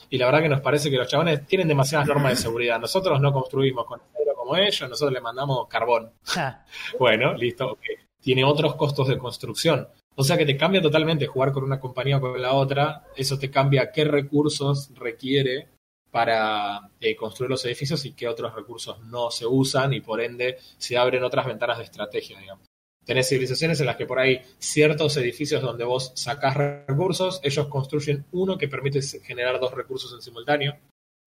y 0.10 0.18
la 0.18 0.26
verdad 0.26 0.42
que 0.42 0.50
nos 0.50 0.62
parece 0.62 0.90
que 0.90 0.98
los 0.98 1.08
chabones 1.08 1.46
tienen 1.46 1.68
demasiadas 1.68 2.08
normas 2.08 2.32
de 2.32 2.36
seguridad. 2.38 2.80
Nosotros 2.80 3.22
no 3.22 3.32
construimos 3.32 3.86
con 3.86 4.02
acero 4.02 4.34
como 4.36 4.56
ellos, 4.56 4.90
nosotros 4.90 5.14
le 5.14 5.22
mandamos 5.22 5.68
carbón. 5.68 6.12
Ah, 6.36 6.66
Bueno, 7.00 7.34
listo, 7.34 7.72
ok. 7.74 7.82
Tiene 8.20 8.44
otros 8.44 8.76
costos 8.76 9.08
de 9.10 9.18
construcción. 9.18 9.88
O 10.16 10.24
sea 10.24 10.38
que 10.38 10.46
te 10.46 10.58
cambia 10.58 10.82
totalmente 10.82 11.28
jugar 11.28 11.52
con 11.52 11.64
una 11.64 11.80
compañía 11.80 12.18
o 12.18 12.22
con 12.22 12.42
la 12.42 12.54
otra. 12.54 13.06
Eso 13.16 13.38
te 13.38 13.52
cambia 13.52 13.92
qué 13.92 14.06
recursos 14.06 14.92
requiere 14.96 15.68
para 16.14 16.92
eh, 17.02 17.16
construir 17.16 17.50
los 17.50 17.66
edificios 17.66 18.06
y 18.06 18.14
qué 18.14 18.28
otros 18.28 18.54
recursos 18.54 19.02
no 19.06 19.32
se 19.32 19.48
usan 19.48 19.94
y 19.94 20.00
por 20.00 20.22
ende 20.22 20.60
se 20.78 20.96
abren 20.96 21.24
otras 21.24 21.48
ventanas 21.48 21.80
de 21.80 21.86
estrategia, 21.86 22.40
digamos. 22.40 22.68
Tenés 23.04 23.28
civilizaciones 23.28 23.80
en 23.80 23.88
las 23.88 23.96
que 23.96 24.06
por 24.06 24.20
ahí 24.20 24.40
ciertos 24.60 25.18
edificios 25.18 25.64
donde 25.64 25.86
vos 25.86 26.12
sacás 26.14 26.56
recursos, 26.56 27.42
ellos 27.44 27.68
construyen 27.68 28.26
uno 28.32 28.60
que 28.60 28.68
permite 28.68 29.02
generar 29.02 29.60
dos 29.60 29.74
recursos 29.74 30.14
en 30.14 30.22
simultáneo, 30.22 30.78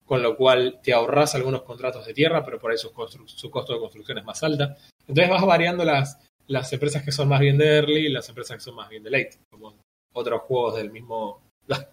con 0.05 0.23
lo 0.23 0.37
cual 0.37 0.79
te 0.81 0.93
ahorras 0.93 1.35
algunos 1.35 1.63
contratos 1.63 2.05
de 2.05 2.13
tierra, 2.13 2.45
pero 2.45 2.57
por 2.57 2.71
ahí 2.71 2.77
su, 2.77 2.93
su 3.25 3.51
costo 3.51 3.73
de 3.73 3.79
construcción 3.79 4.19
es 4.19 4.23
más 4.23 4.41
alta. 4.41 4.77
Entonces 5.01 5.29
vas 5.29 5.45
variando 5.45 5.83
las, 5.83 6.17
las 6.47 6.71
empresas 6.71 7.03
que 7.03 7.11
son 7.11 7.27
más 7.27 7.41
bien 7.41 7.57
de 7.57 7.75
early 7.75 8.05
y 8.05 8.09
las 8.09 8.29
empresas 8.29 8.55
que 8.55 8.63
son 8.63 8.75
más 8.75 8.87
bien 8.87 9.03
de 9.03 9.11
late, 9.11 9.37
como 9.49 9.75
otros 10.13 10.43
juegos 10.43 10.77
del 10.77 10.91
mismo, 10.91 11.41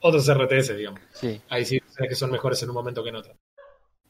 otros 0.01 0.29
RTS, 0.29 0.77
digamos. 0.77 1.01
Sí. 1.13 1.41
Hay 1.49 1.65
civilizaciones 1.65 2.09
que 2.09 2.17
son 2.17 2.31
mejores 2.31 2.63
en 2.63 2.71
un 2.71 2.75
momento 2.75 3.03
que 3.03 3.09
en 3.11 3.17
otro. 3.17 3.35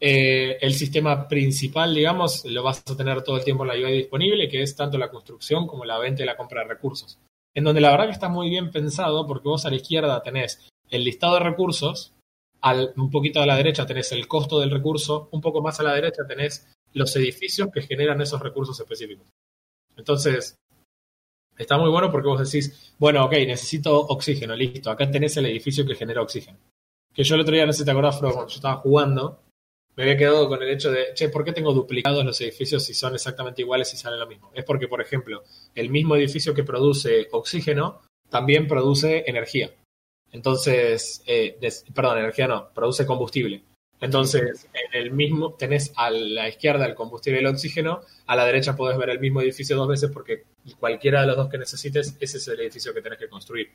Eh, 0.01 0.59
el 0.61 0.75
sistema 0.75 1.29
principal, 1.29 1.95
digamos, 1.95 2.45
lo 2.45 2.63
vas 2.63 2.83
a 2.87 2.97
tener 2.97 3.23
todo 3.23 3.37
el 3.37 3.45
tiempo 3.45 3.65
en 3.65 3.69
la 3.69 3.87
UI 3.87 3.99
disponible, 3.99 4.49
que 4.49 4.63
es 4.63 4.77
tanto 4.77 4.99
la 4.99 5.11
construcción 5.11 5.67
como 5.67 5.85
la 5.85 5.99
venta 5.99 6.23
y 6.23 6.27
la 6.27 6.37
compra 6.37 6.63
de 6.63 6.69
recursos. 6.69 7.19
En 7.55 7.65
donde 7.65 7.81
la 7.81 7.91
verdad 7.91 8.07
que 8.07 8.13
está 8.13 8.29
muy 8.29 8.51
bien 8.51 8.71
pensado, 8.71 9.27
porque 9.27 9.49
vos 9.49 9.65
a 9.65 9.71
la 9.71 9.77
izquierda 9.77 10.23
tenés 10.23 10.69
el 10.91 11.05
listado 11.05 11.35
de 11.35 11.41
recursos, 11.41 12.13
al, 12.61 12.93
un 12.97 13.11
poquito 13.11 13.41
a 13.41 13.47
la 13.47 13.57
derecha 13.57 13.87
tenés 13.87 14.11
el 14.13 14.27
costo 14.27 14.59
del 14.59 14.71
recurso, 14.71 15.29
un 15.33 15.41
poco 15.41 15.63
más 15.63 15.81
a 15.81 15.85
la 15.85 15.95
derecha 15.95 16.27
tenés 16.27 16.67
los 16.93 17.15
edificios 17.17 17.69
que 17.73 17.83
generan 17.83 18.21
esos 18.21 18.41
recursos 18.41 18.79
específicos. 18.79 19.27
Entonces, 19.97 20.57
Está 21.57 21.79
muy 21.79 21.91
bueno 21.91 22.11
porque 22.11 22.29
vos 22.29 22.51
decís, 22.51 22.95
bueno, 22.99 23.25
ok, 23.25 23.33
necesito 23.33 23.97
oxígeno, 23.97 24.57
listo, 24.57 24.91
acá 24.91 25.11
tenés 25.11 25.37
el 25.37 25.47
edificio 25.47 25.87
que 25.87 25.95
genera 25.95 26.23
oxígeno. 26.23 26.59
Que 27.13 27.23
yo 27.23 27.37
el 27.37 27.43
otro 27.43 27.55
día, 27.55 27.65
no 27.65 27.73
sé 27.73 27.81
si 27.81 27.85
te 27.85 27.91
acordás, 27.93 28.19
Fro, 28.19 28.33
cuando 28.33 28.51
yo 28.51 28.57
estaba 28.57 28.77
jugando, 28.77 29.41
me 29.97 30.03
había 30.03 30.17
quedado 30.17 30.49
con 30.49 30.61
el 30.63 30.71
hecho 30.71 30.91
de, 30.91 31.15
che, 31.15 31.29
¿por 31.29 31.45
qué 31.45 31.53
tengo 31.53 31.73
duplicados 31.73 32.25
los 32.25 32.41
edificios 32.41 32.85
si 32.85 32.95
son 32.95 33.15
exactamente 33.15 33.63
iguales 33.63 33.93
y 33.95 33.97
salen 33.97 34.19
lo 34.19 34.27
mismo? 34.27 34.51
Es 34.53 34.65
porque, 34.65 34.89
por 34.89 35.01
ejemplo, 35.01 35.45
el 35.75 35.91
mismo 35.91 36.17
edificio 36.17 36.55
que 36.55 36.65
produce 36.65 37.29
oxígeno 37.31 38.01
también 38.29 38.67
produce 38.67 39.23
energía. 39.27 39.71
Entonces, 40.33 41.23
eh, 41.27 41.57
perdón, 41.95 42.19
energía 42.19 42.49
no, 42.49 42.71
produce 42.75 43.07
combustible. 43.07 43.63
Entonces, 44.01 44.69
en 44.75 45.01
el 45.01 45.13
mismo, 45.13 45.55
tenés 45.55 45.93
a 45.97 46.11
la 46.11 46.49
izquierda 46.49 46.85
el 46.85 46.95
combustible 46.95 47.41
y 47.41 47.45
el 47.45 47.51
oxígeno, 47.51 48.01
a 48.27 48.37
la 48.37 48.45
derecha 48.45 48.77
podés 48.77 48.99
ver 48.99 49.11
el 49.11 49.21
mismo 49.21 49.41
edificio 49.41 49.77
dos 49.77 49.89
veces 49.89 50.11
porque 50.13 50.45
cualquiera 50.79 51.23
de 51.23 51.29
los 51.29 51.37
dos 51.37 51.49
que 51.49 51.59
necesites, 51.59 52.17
ese 52.21 52.39
es 52.39 52.49
el 52.49 52.61
edificio 52.61 52.93
que 52.93 53.03
tenés 53.03 53.19
que 53.19 53.29
construir. 53.29 53.71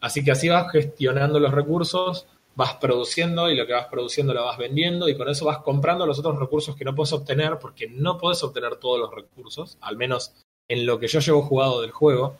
Así 0.00 0.24
que 0.24 0.32
así 0.32 0.48
vas 0.48 0.70
gestionando 0.70 1.38
los 1.38 1.52
recursos, 1.52 2.26
vas 2.54 2.74
produciendo 2.74 3.50
y 3.50 3.56
lo 3.56 3.66
que 3.66 3.72
vas 3.72 3.86
produciendo 3.86 4.34
lo 4.34 4.44
vas 4.44 4.58
vendiendo 4.58 5.08
y 5.08 5.16
con 5.16 5.28
eso 5.28 5.46
vas 5.46 5.58
comprando 5.58 6.06
los 6.06 6.18
otros 6.18 6.38
recursos 6.38 6.76
que 6.76 6.84
no 6.84 6.94
puedes 6.94 7.12
obtener 7.12 7.58
porque 7.58 7.88
no 7.88 8.18
puedes 8.18 8.42
obtener 8.42 8.76
todos 8.76 8.98
los 8.98 9.14
recursos, 9.14 9.78
al 9.80 9.96
menos 9.96 10.34
en 10.68 10.86
lo 10.86 10.98
que 10.98 11.08
yo 11.08 11.20
llevo 11.20 11.42
jugado 11.42 11.80
del 11.80 11.90
juego, 11.92 12.36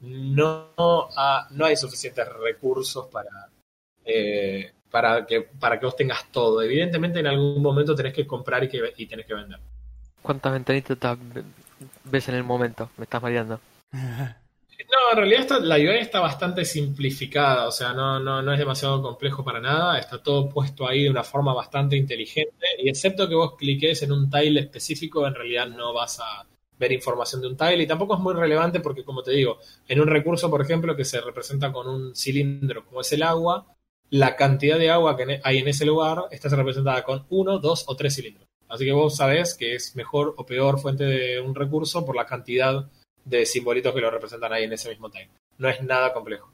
no, 0.00 0.68
no 1.50 1.64
hay 1.64 1.76
suficientes 1.76 2.28
recursos 2.28 3.06
para, 3.08 3.50
eh, 4.04 4.72
para, 4.90 5.26
que, 5.26 5.42
para 5.42 5.78
que 5.78 5.86
vos 5.86 5.96
tengas 5.96 6.30
todo. 6.32 6.62
Evidentemente 6.62 7.20
en 7.20 7.26
algún 7.26 7.62
momento 7.62 7.94
tenés 7.94 8.14
que 8.14 8.26
comprar 8.26 8.64
y, 8.64 8.68
que, 8.68 8.92
y 8.96 9.06
tenés 9.06 9.26
que 9.26 9.34
vender. 9.34 9.60
¿Cuántas 10.22 10.52
ventanitas 10.52 10.98
ta- 10.98 11.18
ves 12.04 12.28
en 12.28 12.34
el 12.36 12.44
momento? 12.44 12.90
Me 12.96 13.04
estás 13.04 13.22
mareando. 13.22 13.60
No, 14.90 15.12
en 15.12 15.16
realidad 15.18 15.40
está- 15.42 15.60
la 15.60 15.76
UI 15.76 15.98
está 15.98 16.20
bastante 16.20 16.64
simplificada, 16.64 17.68
o 17.68 17.70
sea, 17.72 17.92
no, 17.92 18.18
no, 18.18 18.40
no 18.42 18.52
es 18.52 18.58
demasiado 18.58 19.02
complejo 19.02 19.44
para 19.44 19.60
nada, 19.60 19.98
está 19.98 20.22
todo 20.22 20.48
puesto 20.48 20.88
ahí 20.88 21.04
de 21.04 21.10
una 21.10 21.22
forma 21.22 21.52
bastante 21.54 21.96
inteligente 21.96 22.66
y 22.78 22.88
excepto 22.88 23.28
que 23.28 23.34
vos 23.34 23.56
cliques 23.56 24.02
en 24.02 24.12
un 24.12 24.30
tile 24.30 24.60
específico, 24.60 25.26
en 25.26 25.34
realidad 25.34 25.68
no 25.68 25.92
vas 25.92 26.18
a 26.20 26.46
ver 26.78 26.92
información 26.92 27.42
de 27.42 27.48
un 27.48 27.56
tile 27.56 27.82
y 27.82 27.86
tampoco 27.86 28.14
es 28.14 28.20
muy 28.20 28.32
relevante 28.34 28.80
porque, 28.80 29.04
como 29.04 29.22
te 29.22 29.32
digo, 29.32 29.58
en 29.86 30.00
un 30.00 30.08
recurso, 30.08 30.50
por 30.50 30.62
ejemplo, 30.62 30.96
que 30.96 31.04
se 31.04 31.20
representa 31.20 31.70
con 31.72 31.86
un 31.86 32.16
cilindro 32.16 32.84
como 32.86 33.02
es 33.02 33.12
el 33.12 33.22
agua, 33.22 33.66
la 34.10 34.36
cantidad 34.36 34.78
de 34.78 34.90
agua 34.90 35.16
que 35.16 35.26
ne- 35.26 35.40
hay 35.44 35.58
en 35.58 35.68
ese 35.68 35.86
lugar 35.86 36.24
está 36.30 36.48
representada 36.48 37.04
con 37.04 37.24
uno, 37.30 37.58
dos 37.58 37.84
o 37.86 37.96
tres 37.96 38.14
cilindros. 38.14 38.46
Así 38.68 38.84
que 38.84 38.92
vos 38.92 39.16
sabés 39.16 39.54
que 39.54 39.74
es 39.74 39.96
mejor 39.96 40.34
o 40.36 40.46
peor 40.46 40.78
fuente 40.80 41.04
de 41.04 41.40
un 41.40 41.54
recurso 41.54 42.04
por 42.04 42.14
la 42.16 42.26
cantidad 42.26 42.88
de 43.24 43.46
simbolitos 43.46 43.94
que 43.94 44.00
lo 44.00 44.10
representan 44.10 44.52
ahí 44.52 44.64
en 44.64 44.72
ese 44.72 44.88
mismo 44.88 45.10
tile. 45.10 45.30
No 45.58 45.68
es 45.68 45.82
nada 45.82 46.12
complejo. 46.12 46.52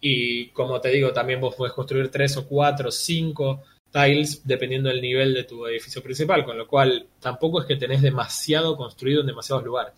Y 0.00 0.48
como 0.48 0.80
te 0.80 0.88
digo, 0.88 1.12
también 1.12 1.40
vos 1.40 1.54
podés 1.54 1.74
construir 1.74 2.10
tres 2.10 2.36
o 2.38 2.46
cuatro 2.48 2.90
cinco 2.90 3.62
tiles 3.92 4.46
dependiendo 4.46 4.88
del 4.88 5.02
nivel 5.02 5.34
de 5.34 5.44
tu 5.44 5.66
edificio 5.66 6.02
principal, 6.02 6.44
con 6.44 6.56
lo 6.56 6.66
cual 6.66 7.08
tampoco 7.20 7.60
es 7.60 7.66
que 7.66 7.76
tenés 7.76 8.00
demasiado 8.00 8.76
construido 8.76 9.20
en 9.20 9.26
demasiados 9.26 9.64
lugares. 9.64 9.94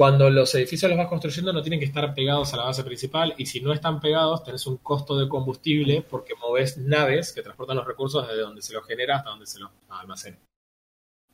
Cuando 0.00 0.30
los 0.30 0.54
edificios 0.54 0.88
los 0.88 0.96
vas 0.96 1.08
construyendo 1.08 1.52
no 1.52 1.60
tienen 1.60 1.78
que 1.78 1.84
estar 1.84 2.14
pegados 2.14 2.54
a 2.54 2.56
la 2.56 2.64
base 2.64 2.82
principal 2.82 3.34
y 3.36 3.44
si 3.44 3.60
no 3.60 3.70
están 3.70 4.00
pegados 4.00 4.42
tenés 4.42 4.66
un 4.66 4.78
costo 4.78 5.18
de 5.18 5.28
combustible 5.28 6.00
porque 6.00 6.32
moves 6.36 6.78
naves 6.78 7.34
que 7.34 7.42
transportan 7.42 7.76
los 7.76 7.86
recursos 7.86 8.26
desde 8.26 8.40
donde 8.40 8.62
se 8.62 8.72
los 8.72 8.86
genera 8.86 9.16
hasta 9.16 9.28
donde 9.28 9.44
se 9.44 9.58
los 9.58 9.68
almacena. 9.90 10.38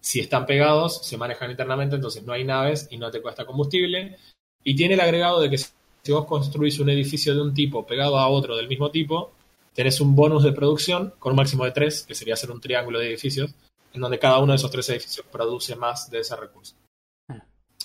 Si 0.00 0.18
están 0.18 0.46
pegados, 0.46 1.06
se 1.06 1.16
manejan 1.16 1.52
internamente, 1.52 1.94
entonces 1.94 2.24
no 2.24 2.32
hay 2.32 2.42
naves 2.42 2.88
y 2.90 2.96
no 2.96 3.08
te 3.08 3.22
cuesta 3.22 3.46
combustible. 3.46 4.16
Y 4.64 4.74
tiene 4.74 4.94
el 4.94 5.00
agregado 5.00 5.40
de 5.40 5.48
que 5.48 5.58
si 5.58 6.10
vos 6.10 6.26
construís 6.26 6.80
un 6.80 6.90
edificio 6.90 7.36
de 7.36 7.42
un 7.42 7.54
tipo 7.54 7.86
pegado 7.86 8.18
a 8.18 8.26
otro 8.26 8.56
del 8.56 8.66
mismo 8.66 8.90
tipo, 8.90 9.30
tenés 9.74 10.00
un 10.00 10.16
bonus 10.16 10.42
de 10.42 10.50
producción 10.50 11.14
con 11.20 11.34
un 11.34 11.36
máximo 11.36 11.64
de 11.64 11.70
tres, 11.70 12.02
que 12.02 12.16
sería 12.16 12.34
hacer 12.34 12.50
un 12.50 12.60
triángulo 12.60 12.98
de 12.98 13.10
edificios, 13.10 13.54
en 13.92 14.00
donde 14.00 14.18
cada 14.18 14.40
uno 14.40 14.54
de 14.54 14.56
esos 14.56 14.72
tres 14.72 14.88
edificios 14.88 15.24
produce 15.30 15.76
más 15.76 16.10
de 16.10 16.18
ese 16.18 16.34
recurso. 16.34 16.74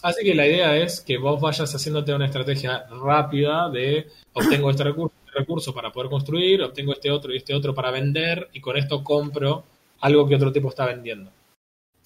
Así 0.02 0.24
que 0.24 0.34
la 0.34 0.48
idea 0.48 0.76
es 0.78 1.02
que 1.02 1.18
vos 1.18 1.40
vayas 1.40 1.74
haciéndote 1.74 2.14
una 2.14 2.26
estrategia 2.26 2.86
rápida 2.90 3.70
de 3.70 4.08
obtengo 4.34 4.72
este 4.72 4.84
recurso, 4.84 5.16
este 5.26 5.40
recurso 5.40 5.74
para 5.74 5.92
poder 5.92 6.10
construir, 6.10 6.64
obtengo 6.64 6.94
este 6.94 7.12
otro 7.12 7.34
y 7.34 7.38
este 7.38 7.54
otro 7.54 7.76
para 7.76 7.92
vender, 7.92 8.50
y 8.54 8.62
con 8.62 8.78
esto 8.78 9.04
compro 9.04 9.64
algo 10.00 10.28
que 10.28 10.36
otro 10.36 10.52
tipo 10.52 10.70
está 10.70 10.86
vendiendo. 10.86 11.32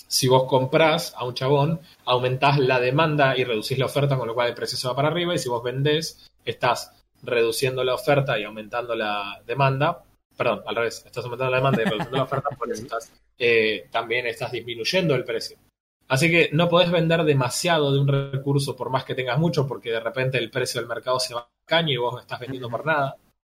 Si 0.07 0.27
vos 0.27 0.43
comprás 0.43 1.13
a 1.15 1.23
un 1.23 1.33
chabón, 1.33 1.79
aumentás 2.05 2.59
la 2.59 2.79
demanda 2.79 3.37
y 3.37 3.43
reducís 3.43 3.77
la 3.77 3.85
oferta, 3.85 4.17
con 4.17 4.27
lo 4.27 4.33
cual 4.35 4.49
el 4.49 4.55
precio 4.55 4.77
se 4.77 4.87
va 4.87 4.95
para 4.95 5.07
arriba, 5.07 5.33
y 5.33 5.39
si 5.39 5.49
vos 5.49 5.63
vendés, 5.63 6.29
estás 6.43 6.91
reduciendo 7.23 7.83
la 7.83 7.95
oferta 7.95 8.37
y 8.37 8.43
aumentando 8.43 8.93
la 8.93 9.41
demanda. 9.47 10.03
Perdón, 10.37 10.63
al 10.67 10.75
revés, 10.75 11.01
estás 11.05 11.23
aumentando 11.23 11.51
la 11.51 11.57
demanda 11.57 11.81
y 11.81 11.85
reduciendo 11.85 12.17
la 12.17 12.23
oferta, 12.23 12.49
por 12.49 12.69
eso 12.69 12.81
estás, 12.83 13.11
eh, 13.39 13.87
también 13.89 14.27
estás 14.27 14.51
disminuyendo 14.51 15.15
el 15.15 15.23
precio. 15.23 15.57
Así 16.07 16.29
que 16.29 16.49
no 16.53 16.69
podés 16.69 16.91
vender 16.91 17.23
demasiado 17.23 17.91
de 17.91 17.99
un 17.99 18.07
recurso 18.07 18.75
por 18.75 18.89
más 18.89 19.05
que 19.05 19.15
tengas 19.15 19.39
mucho, 19.39 19.67
porque 19.67 19.91
de 19.91 19.99
repente 19.99 20.37
el 20.37 20.51
precio 20.51 20.79
del 20.79 20.87
mercado 20.87 21.19
se 21.19 21.33
va 21.33 21.41
a 21.41 21.49
caño 21.65 21.93
y 21.93 21.97
vos 21.97 22.13
no 22.13 22.19
estás 22.19 22.39
vendiendo 22.39 22.69
por 22.69 22.85
nada. 22.85 23.15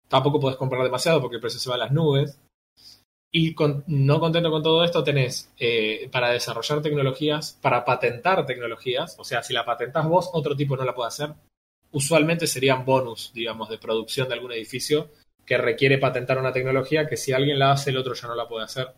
Tampoco 0.08 0.40
podés 0.40 0.56
comprar 0.56 0.82
demasiado 0.82 1.20
porque 1.20 1.36
el 1.36 1.42
precio 1.42 1.60
se 1.60 1.68
va 1.68 1.76
a 1.76 1.78
las 1.78 1.92
nubes. 1.92 2.40
Y 3.30 3.54
no 3.88 4.20
contento 4.20 4.50
con 4.50 4.62
todo 4.62 4.82
esto, 4.84 5.04
tenés 5.04 5.52
eh, 5.58 6.08
para 6.10 6.30
desarrollar 6.30 6.80
tecnologías, 6.80 7.58
para 7.60 7.84
patentar 7.84 8.46
tecnologías, 8.46 9.16
o 9.18 9.24
sea, 9.24 9.42
si 9.42 9.52
la 9.52 9.66
patentás 9.66 10.08
vos, 10.08 10.30
otro 10.32 10.56
tipo 10.56 10.76
no 10.76 10.84
la 10.84 10.94
puede 10.94 11.08
hacer. 11.08 11.34
Usualmente 11.90 12.46
serían 12.46 12.86
bonus, 12.86 13.30
digamos, 13.34 13.68
de 13.68 13.76
producción 13.76 14.28
de 14.28 14.34
algún 14.34 14.52
edificio 14.52 15.10
que 15.44 15.58
requiere 15.58 15.98
patentar 15.98 16.38
una 16.38 16.52
tecnología 16.52 17.06
que 17.06 17.18
si 17.18 17.32
alguien 17.32 17.58
la 17.58 17.72
hace, 17.72 17.90
el 17.90 17.98
otro 17.98 18.14
ya 18.14 18.28
no 18.28 18.34
la 18.34 18.48
puede 18.48 18.64
hacer. 18.64 18.94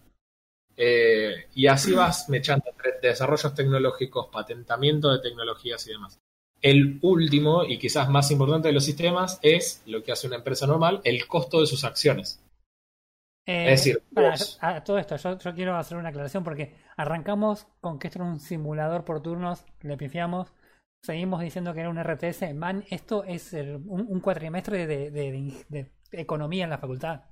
Eh, 0.82 1.48
y 1.54 1.66
así 1.66 1.92
vas 1.92 2.28
mechando 2.30 2.64
entre 2.70 2.92
desarrollos 3.02 3.54
tecnológicos, 3.54 4.28
patentamiento 4.32 5.10
de 5.12 5.18
tecnologías 5.20 5.86
y 5.86 5.90
demás. 5.92 6.18
El 6.62 6.98
último 7.02 7.64
y 7.64 7.78
quizás 7.78 8.08
más 8.08 8.30
importante 8.30 8.68
de 8.68 8.74
los 8.74 8.84
sistemas 8.84 9.38
es 9.42 9.82
lo 9.86 10.02
que 10.02 10.12
hace 10.12 10.26
una 10.26 10.36
empresa 10.36 10.66
normal, 10.66 11.00
el 11.04 11.26
costo 11.26 11.60
de 11.60 11.66
sus 11.66 11.84
acciones. 11.84 12.40
Eh, 13.46 13.72
Es 13.72 13.80
decir, 13.84 14.02
para, 14.14 14.30
vos- 14.30 14.58
a 14.60 14.84
todo 14.84 14.98
esto, 14.98 15.16
yo, 15.16 15.38
yo 15.38 15.54
quiero 15.54 15.76
hacer 15.76 15.96
una 15.98 16.10
aclaración 16.10 16.44
porque 16.44 16.74
arrancamos 16.96 17.66
con 17.80 17.98
que 17.98 18.08
esto 18.08 18.18
era 18.20 18.28
un 18.30 18.40
simulador 18.40 19.04
por 19.04 19.22
turnos, 19.22 19.64
le 19.80 19.96
pifiamos, 19.96 20.52
seguimos 21.02 21.40
diciendo 21.40 21.72
que 21.74 21.80
era 21.80 21.90
un 21.90 21.98
RTS. 21.98 22.54
Man, 22.54 22.84
esto 22.90 23.24
es 23.24 23.52
el- 23.54 23.76
un, 23.86 24.06
un 24.08 24.20
cuatrimestre 24.20 24.86
de, 24.86 25.10
de- 25.10 25.32
de- 25.68 25.92
de 26.10 26.20
economía 26.20 26.64
en 26.64 26.70
la 26.70 26.78
facultad. 26.78 27.22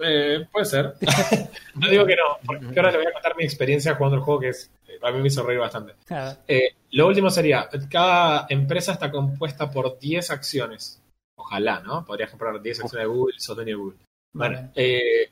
Eh, 0.00 0.46
puede 0.50 0.66
ser. 0.66 0.94
no 1.74 1.88
digo 1.88 2.04
que 2.06 2.16
no, 2.16 2.38
porque 2.44 2.78
ahora 2.78 2.90
le 2.90 2.98
voy 2.98 3.06
a 3.06 3.12
contar 3.12 3.36
mi 3.36 3.44
experiencia 3.44 3.94
jugando 3.94 4.16
el 4.16 4.22
juego 4.22 4.40
que 4.40 4.48
es, 4.48 4.70
eh, 4.88 4.98
a 5.02 5.10
mí 5.10 5.20
me 5.20 5.28
hizo 5.28 5.42
reír 5.42 5.60
bastante. 5.60 5.94
Claro. 6.04 6.38
Eh, 6.48 6.74
lo 6.92 7.06
último 7.06 7.30
sería, 7.30 7.68
cada 7.90 8.46
empresa 8.48 8.92
está 8.92 9.10
compuesta 9.10 9.70
por 9.70 9.98
10 9.98 10.30
acciones. 10.30 11.00
Ojalá, 11.36 11.80
¿no? 11.80 12.04
Podrías 12.04 12.30
comprar 12.30 12.60
10 12.60 12.80
acciones 12.80 13.08
de 13.08 13.12
Google 13.12 13.34
sos 13.38 13.56
dueño 13.56 13.70
de 13.70 13.74
Google. 13.74 13.98
Bueno, 14.32 14.70
eh, 14.74 15.30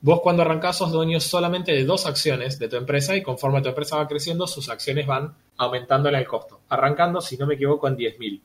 vos 0.00 0.20
cuando 0.20 0.42
arrancás 0.42 0.78
sos 0.78 0.92
dueño 0.92 1.20
solamente 1.20 1.72
de 1.72 1.84
dos 1.84 2.06
acciones 2.06 2.58
de 2.58 2.68
tu 2.68 2.76
empresa 2.76 3.16
y 3.16 3.22
conforme 3.22 3.62
tu 3.62 3.68
empresa 3.68 3.96
va 3.96 4.08
creciendo, 4.08 4.46
sus 4.46 4.68
acciones 4.68 5.06
van 5.06 5.34
aumentando 5.56 6.08
en 6.08 6.16
el 6.16 6.26
costo. 6.26 6.60
Arrancando, 6.68 7.20
si 7.20 7.36
no 7.36 7.46
me 7.46 7.54
equivoco, 7.54 7.88
en 7.88 7.96
10.000. 7.96 8.40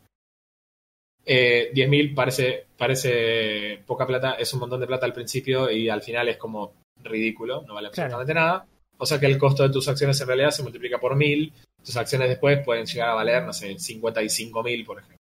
Eh, 1.31 1.69
10.000 1.75 2.15
parece, 2.15 2.65
parece 2.75 3.83
poca 3.85 4.07
plata, 4.07 4.33
es 4.33 4.51
un 4.53 4.61
montón 4.61 4.79
de 4.79 4.87
plata 4.87 5.05
al 5.05 5.13
principio 5.13 5.69
y 5.69 5.87
al 5.87 6.01
final 6.01 6.27
es 6.27 6.37
como 6.37 6.73
ridículo, 7.03 7.61
no 7.67 7.75
vale 7.75 7.91
Claro. 7.91 8.15
absolutamente 8.15 8.33
nada. 8.33 8.65
O 8.97 9.05
sea 9.05 9.19
que 9.19 9.27
el 9.27 9.37
costo 9.37 9.61
de 9.63 9.69
tus 9.69 9.87
acciones 9.87 10.19
en 10.19 10.27
realidad 10.27 10.49
se 10.51 10.63
multiplica 10.63 10.97
por 10.99 11.15
1.000, 11.15 11.53
tus 11.85 11.95
acciones 11.97 12.29
después 12.29 12.59
pueden 12.65 12.85
llegar 12.87 13.09
a 13.09 13.13
valer, 13.13 13.43
no 13.43 13.53
sé, 13.53 13.77
55.000, 13.77 14.85
por 14.85 14.97
ejemplo. 14.97 15.17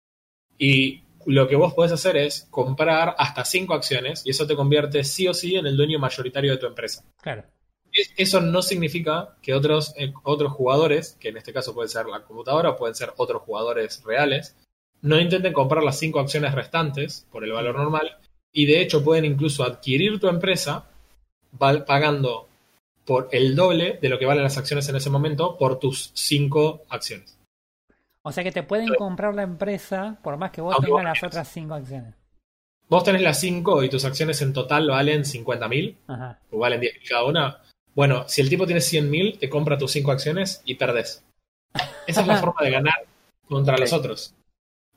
Y 0.58 1.02
lo 1.26 1.48
que 1.48 1.56
vos 1.56 1.74
podés 1.74 1.90
hacer 1.92 2.16
es 2.16 2.46
comprar 2.50 3.14
hasta 3.18 3.44
5 3.44 3.74
acciones 3.74 4.22
y 4.24 4.30
eso 4.30 4.46
te 4.46 4.54
convierte 4.54 5.02
sí 5.02 5.26
o 5.26 5.34
sí 5.34 5.56
en 5.56 5.66
el 5.66 5.76
dueño 5.76 5.98
mayoritario 5.98 6.52
de 6.52 6.58
tu 6.58 6.66
empresa. 6.66 7.04
Claro. 7.20 7.42
Es- 7.92 8.12
Eso 8.16 8.40
no 8.40 8.62
significa 8.62 9.36
que 9.42 9.54
otros, 9.54 9.92
eh, 9.98 10.12
otros 10.22 10.52
jugadores, 10.52 11.16
que 11.18 11.30
en 11.30 11.36
este 11.38 11.52
caso 11.52 11.74
puede 11.74 11.88
ser 11.88 12.06
la 12.06 12.22
computadora 12.22 12.70
o 12.70 12.76
pueden 12.76 12.94
ser 12.94 13.12
otros 13.16 13.42
jugadores 13.42 14.02
reales, 14.04 14.56
no 15.06 15.20
intenten 15.20 15.52
comprar 15.52 15.84
las 15.84 15.98
cinco 15.98 16.18
acciones 16.18 16.52
restantes 16.52 17.26
por 17.30 17.44
el 17.44 17.52
valor 17.52 17.76
normal 17.76 18.18
y 18.52 18.66
de 18.66 18.80
hecho 18.80 19.04
pueden 19.04 19.24
incluso 19.24 19.62
adquirir 19.62 20.18
tu 20.18 20.28
empresa 20.28 20.86
pagando 21.58 22.48
por 23.04 23.28
el 23.30 23.54
doble 23.54 23.98
de 24.02 24.08
lo 24.08 24.18
que 24.18 24.26
valen 24.26 24.42
las 24.42 24.58
acciones 24.58 24.88
en 24.88 24.96
ese 24.96 25.08
momento 25.08 25.56
por 25.56 25.78
tus 25.78 26.10
cinco 26.14 26.82
acciones. 26.88 27.38
O 28.22 28.32
sea 28.32 28.42
que 28.42 28.50
te 28.50 28.64
pueden 28.64 28.92
comprar 28.94 29.32
la 29.34 29.42
empresa 29.42 30.18
por 30.24 30.36
más 30.36 30.50
que 30.50 30.60
vos 30.60 30.74
tengas 30.74 30.90
vos 30.90 31.04
las 31.04 31.22
otras 31.22 31.48
cinco 31.48 31.74
acciones. 31.74 32.14
Vos 32.88 33.04
tenés 33.04 33.22
las 33.22 33.38
cinco 33.38 33.84
y 33.84 33.88
tus 33.88 34.04
acciones 34.04 34.42
en 34.42 34.52
total 34.52 34.88
valen 34.88 35.22
50.000 35.22 35.96
Ajá. 36.08 36.40
o 36.50 36.58
valen 36.58 36.80
10.000 36.80 37.08
cada 37.08 37.24
una. 37.24 37.62
Bueno, 37.94 38.24
si 38.28 38.40
el 38.40 38.48
tipo 38.48 38.66
tiene 38.66 38.80
100.000, 38.80 39.38
te 39.38 39.48
compra 39.48 39.78
tus 39.78 39.92
cinco 39.92 40.10
acciones 40.10 40.62
y 40.64 40.74
perdés. 40.74 41.24
Esa 42.08 42.20
es 42.22 42.26
la 42.26 42.36
forma 42.40 42.62
de 42.62 42.70
ganar 42.70 43.06
contra 43.48 43.78
los 43.78 43.92
otros. 43.92 44.34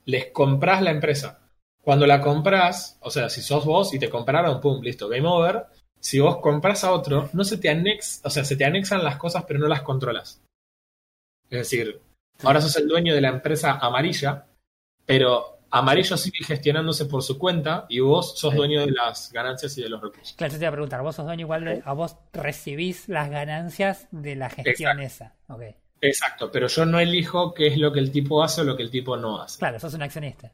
Les 0.05 0.27
compras 0.31 0.81
la 0.81 0.91
empresa. 0.91 1.39
Cuando 1.81 2.05
la 2.05 2.21
compras, 2.21 2.97
o 3.01 3.09
sea, 3.09 3.29
si 3.29 3.41
sos 3.41 3.65
vos 3.65 3.93
y 3.93 3.99
te 3.99 4.09
compraron, 4.09 4.59
pum, 4.59 4.81
listo, 4.81 5.07
game 5.09 5.27
over. 5.27 5.65
Si 5.99 6.19
vos 6.19 6.37
compras 6.37 6.83
a 6.83 6.91
otro, 6.91 7.29
no 7.33 7.43
se 7.43 7.57
te 7.57 7.69
anex, 7.69 8.21
o 8.23 8.29
sea, 8.29 8.43
se 8.45 8.55
te 8.55 8.63
anexan 8.65 9.03
las 9.03 9.17
cosas, 9.17 9.43
pero 9.47 9.59
no 9.59 9.67
las 9.67 9.81
controlas. 9.81 10.41
Es 11.49 11.59
decir, 11.59 11.99
ahora 12.43 12.61
sos 12.61 12.75
el 12.77 12.87
dueño 12.87 13.13
de 13.15 13.21
la 13.21 13.29
empresa 13.29 13.73
amarilla, 13.81 14.45
pero 15.05 15.57
amarillo 15.71 16.15
sigue 16.17 16.43
gestionándose 16.45 17.05
por 17.05 17.21
su 17.23 17.37
cuenta 17.37 17.85
y 17.89 17.99
vos 17.99 18.37
sos 18.39 18.55
dueño 18.55 18.81
de 18.85 18.91
las 18.91 19.31
ganancias 19.31 19.77
y 19.77 19.81
de 19.83 19.89
los 19.89 20.01
recursos. 20.01 20.33
Claro, 20.37 20.53
yo 20.53 20.59
te 20.59 20.63
iba 20.65 20.69
a 20.69 20.73
preguntar, 20.73 21.01
vos 21.01 21.15
sos 21.15 21.25
dueño 21.25 21.41
igual, 21.41 21.65
de- 21.65 21.81
a 21.83 21.93
vos 21.93 22.15
recibís 22.33 23.09
las 23.09 23.29
ganancias 23.29 24.07
de 24.11 24.35
la 24.35 24.49
gestión 24.49 24.99
esa. 24.99 25.35
Ok. 25.47 25.63
Exacto, 26.01 26.49
pero 26.51 26.67
yo 26.67 26.85
no 26.85 26.99
elijo 26.99 27.53
qué 27.53 27.67
es 27.67 27.77
lo 27.77 27.91
que 27.91 27.99
el 27.99 28.11
tipo 28.11 28.41
hace 28.41 28.61
o 28.61 28.63
lo 28.63 28.77
que 28.77 28.83
el 28.83 28.91
tipo 28.91 29.17
no 29.17 29.41
hace. 29.41 29.59
Claro, 29.59 29.79
sos 29.79 29.93
un 29.93 30.03
accionista. 30.03 30.51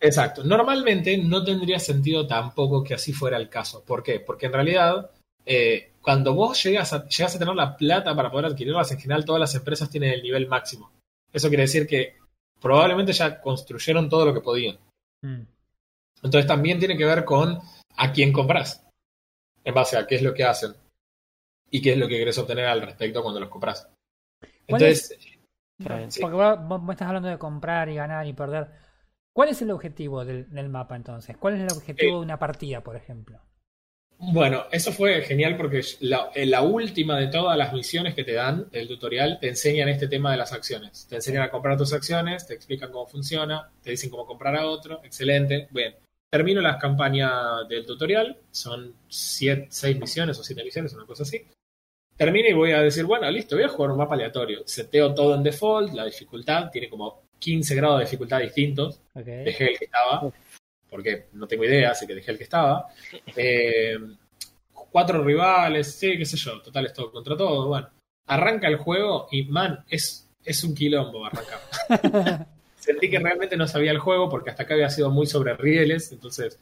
Exacto. 0.00 0.42
Normalmente 0.42 1.16
no 1.18 1.44
tendría 1.44 1.78
sentido 1.78 2.26
tampoco 2.26 2.82
que 2.82 2.94
así 2.94 3.12
fuera 3.12 3.36
el 3.36 3.48
caso. 3.48 3.84
¿Por 3.84 4.02
qué? 4.02 4.20
Porque 4.20 4.46
en 4.46 4.52
realidad, 4.54 5.10
eh, 5.44 5.92
cuando 6.00 6.34
vos 6.34 6.62
llegas 6.62 6.92
a, 6.92 7.06
llegas 7.06 7.36
a 7.36 7.38
tener 7.38 7.54
la 7.54 7.76
plata 7.76 8.16
para 8.16 8.30
poder 8.30 8.46
adquirirlas, 8.46 8.90
en 8.90 9.00
general 9.00 9.24
todas 9.24 9.40
las 9.40 9.54
empresas 9.54 9.90
tienen 9.90 10.12
el 10.12 10.22
nivel 10.22 10.48
máximo. 10.48 10.90
Eso 11.32 11.48
quiere 11.48 11.64
decir 11.64 11.86
que 11.86 12.16
probablemente 12.60 13.12
ya 13.12 13.40
construyeron 13.40 14.08
todo 14.08 14.24
lo 14.24 14.34
que 14.34 14.40
podían. 14.40 14.78
Mm. 15.22 15.42
Entonces 16.22 16.46
también 16.46 16.78
tiene 16.78 16.96
que 16.96 17.04
ver 17.04 17.24
con 17.24 17.60
a 17.96 18.12
quién 18.12 18.32
compras. 18.32 18.86
En 19.62 19.74
base 19.74 19.98
a 19.98 20.06
qué 20.06 20.16
es 20.16 20.22
lo 20.22 20.32
que 20.32 20.44
hacen. 20.44 20.74
Y 21.70 21.82
qué 21.82 21.92
es 21.92 21.98
lo 21.98 22.08
que 22.08 22.16
querés 22.16 22.38
obtener 22.38 22.64
al 22.64 22.82
respecto 22.82 23.22
cuando 23.22 23.38
los 23.38 23.50
compras. 23.50 23.88
¿Cuál 24.70 24.82
Entonces. 24.82 25.18
Porque 26.20 26.36
vos, 26.36 26.80
estás 26.90 27.08
hablando 27.08 27.28
de 27.28 27.38
comprar 27.38 27.88
y 27.88 27.94
ganar 27.94 28.26
y 28.26 28.32
perder. 28.32 28.70
¿Cuál 29.32 29.50
es 29.50 29.62
el 29.62 29.70
objetivo 29.70 30.24
del, 30.24 30.50
del 30.50 30.68
mapa 30.68 30.96
entonces? 30.96 31.36
¿Cuál 31.36 31.54
es 31.54 31.60
el 31.60 31.76
objetivo 31.76 32.16
Eh, 32.16 32.18
de 32.18 32.24
una 32.24 32.38
partida, 32.38 32.82
por 32.82 32.96
ejemplo? 32.96 33.40
Bueno, 34.22 34.66
eso 34.70 34.92
fue 34.92 35.22
genial 35.22 35.56
porque 35.56 35.80
la, 36.00 36.30
en 36.34 36.50
la 36.50 36.60
última 36.60 37.18
de 37.18 37.28
todas 37.28 37.56
las 37.56 37.72
misiones 37.72 38.14
que 38.14 38.22
te 38.22 38.34
dan 38.34 38.68
del 38.70 38.86
tutorial 38.86 39.38
te 39.40 39.48
enseñan 39.48 39.88
este 39.88 40.08
tema 40.08 40.30
de 40.30 40.36
las 40.36 40.52
acciones. 40.52 41.06
Te 41.08 41.14
enseñan 41.14 41.44
a 41.44 41.50
comprar 41.50 41.78
tus 41.78 41.94
acciones, 41.94 42.46
te 42.46 42.52
explican 42.52 42.92
cómo 42.92 43.06
funciona, 43.06 43.70
te 43.82 43.90
dicen 43.90 44.10
cómo 44.10 44.26
comprar 44.26 44.56
a 44.56 44.66
otro. 44.66 45.00
Excelente. 45.04 45.68
Bien. 45.70 45.94
Termino 46.30 46.60
las 46.60 46.76
campañas 46.76 47.32
del 47.68 47.86
tutorial, 47.86 48.36
son 48.50 48.94
siete, 49.08 49.68
seis 49.70 49.98
misiones 49.98 50.38
o 50.38 50.44
siete 50.44 50.62
misiones, 50.62 50.92
una 50.92 51.06
cosa 51.06 51.22
así. 51.22 51.42
Termino 52.20 52.50
y 52.50 52.52
voy 52.52 52.72
a 52.72 52.82
decir, 52.82 53.06
bueno, 53.06 53.30
listo, 53.30 53.56
voy 53.56 53.64
a 53.64 53.68
jugar 53.70 53.92
un 53.92 53.96
mapa 53.96 54.14
aleatorio. 54.14 54.60
Seteo 54.66 55.14
todo 55.14 55.34
en 55.34 55.42
default, 55.42 55.94
la 55.94 56.04
dificultad 56.04 56.70
tiene 56.70 56.90
como 56.90 57.22
15 57.38 57.74
grados 57.74 57.98
de 58.00 58.04
dificultad 58.04 58.40
distintos 58.40 59.00
dejé 59.14 59.70
el 59.70 59.78
que 59.78 59.86
estaba, 59.86 60.30
porque 60.90 61.28
no 61.32 61.48
tengo 61.48 61.64
idea, 61.64 61.92
así 61.92 62.06
que 62.06 62.14
dejé 62.14 62.32
el 62.32 62.36
que 62.36 62.44
estaba. 62.44 62.88
Eh, 63.34 63.96
cuatro 64.74 65.24
rivales, 65.24 65.94
sí, 65.94 66.18
qué 66.18 66.26
sé 66.26 66.36
yo, 66.36 66.60
total 66.60 66.84
es 66.84 66.92
todo 66.92 67.10
contra 67.10 67.38
todo. 67.38 67.68
Bueno, 67.68 67.88
arranca 68.26 68.68
el 68.68 68.76
juego 68.76 69.28
y, 69.30 69.44
man, 69.44 69.82
es, 69.88 70.28
es 70.44 70.62
un 70.62 70.74
quilombo 70.74 71.24
arrancar. 71.24 71.60
Sentí 72.76 73.08
que 73.08 73.18
realmente 73.18 73.56
no 73.56 73.66
sabía 73.66 73.92
el 73.92 73.98
juego 73.98 74.28
porque 74.28 74.50
hasta 74.50 74.64
acá 74.64 74.74
había 74.74 74.90
sido 74.90 75.08
muy 75.08 75.26
sobre 75.26 75.56
rieles, 75.56 76.12
entonces 76.12 76.58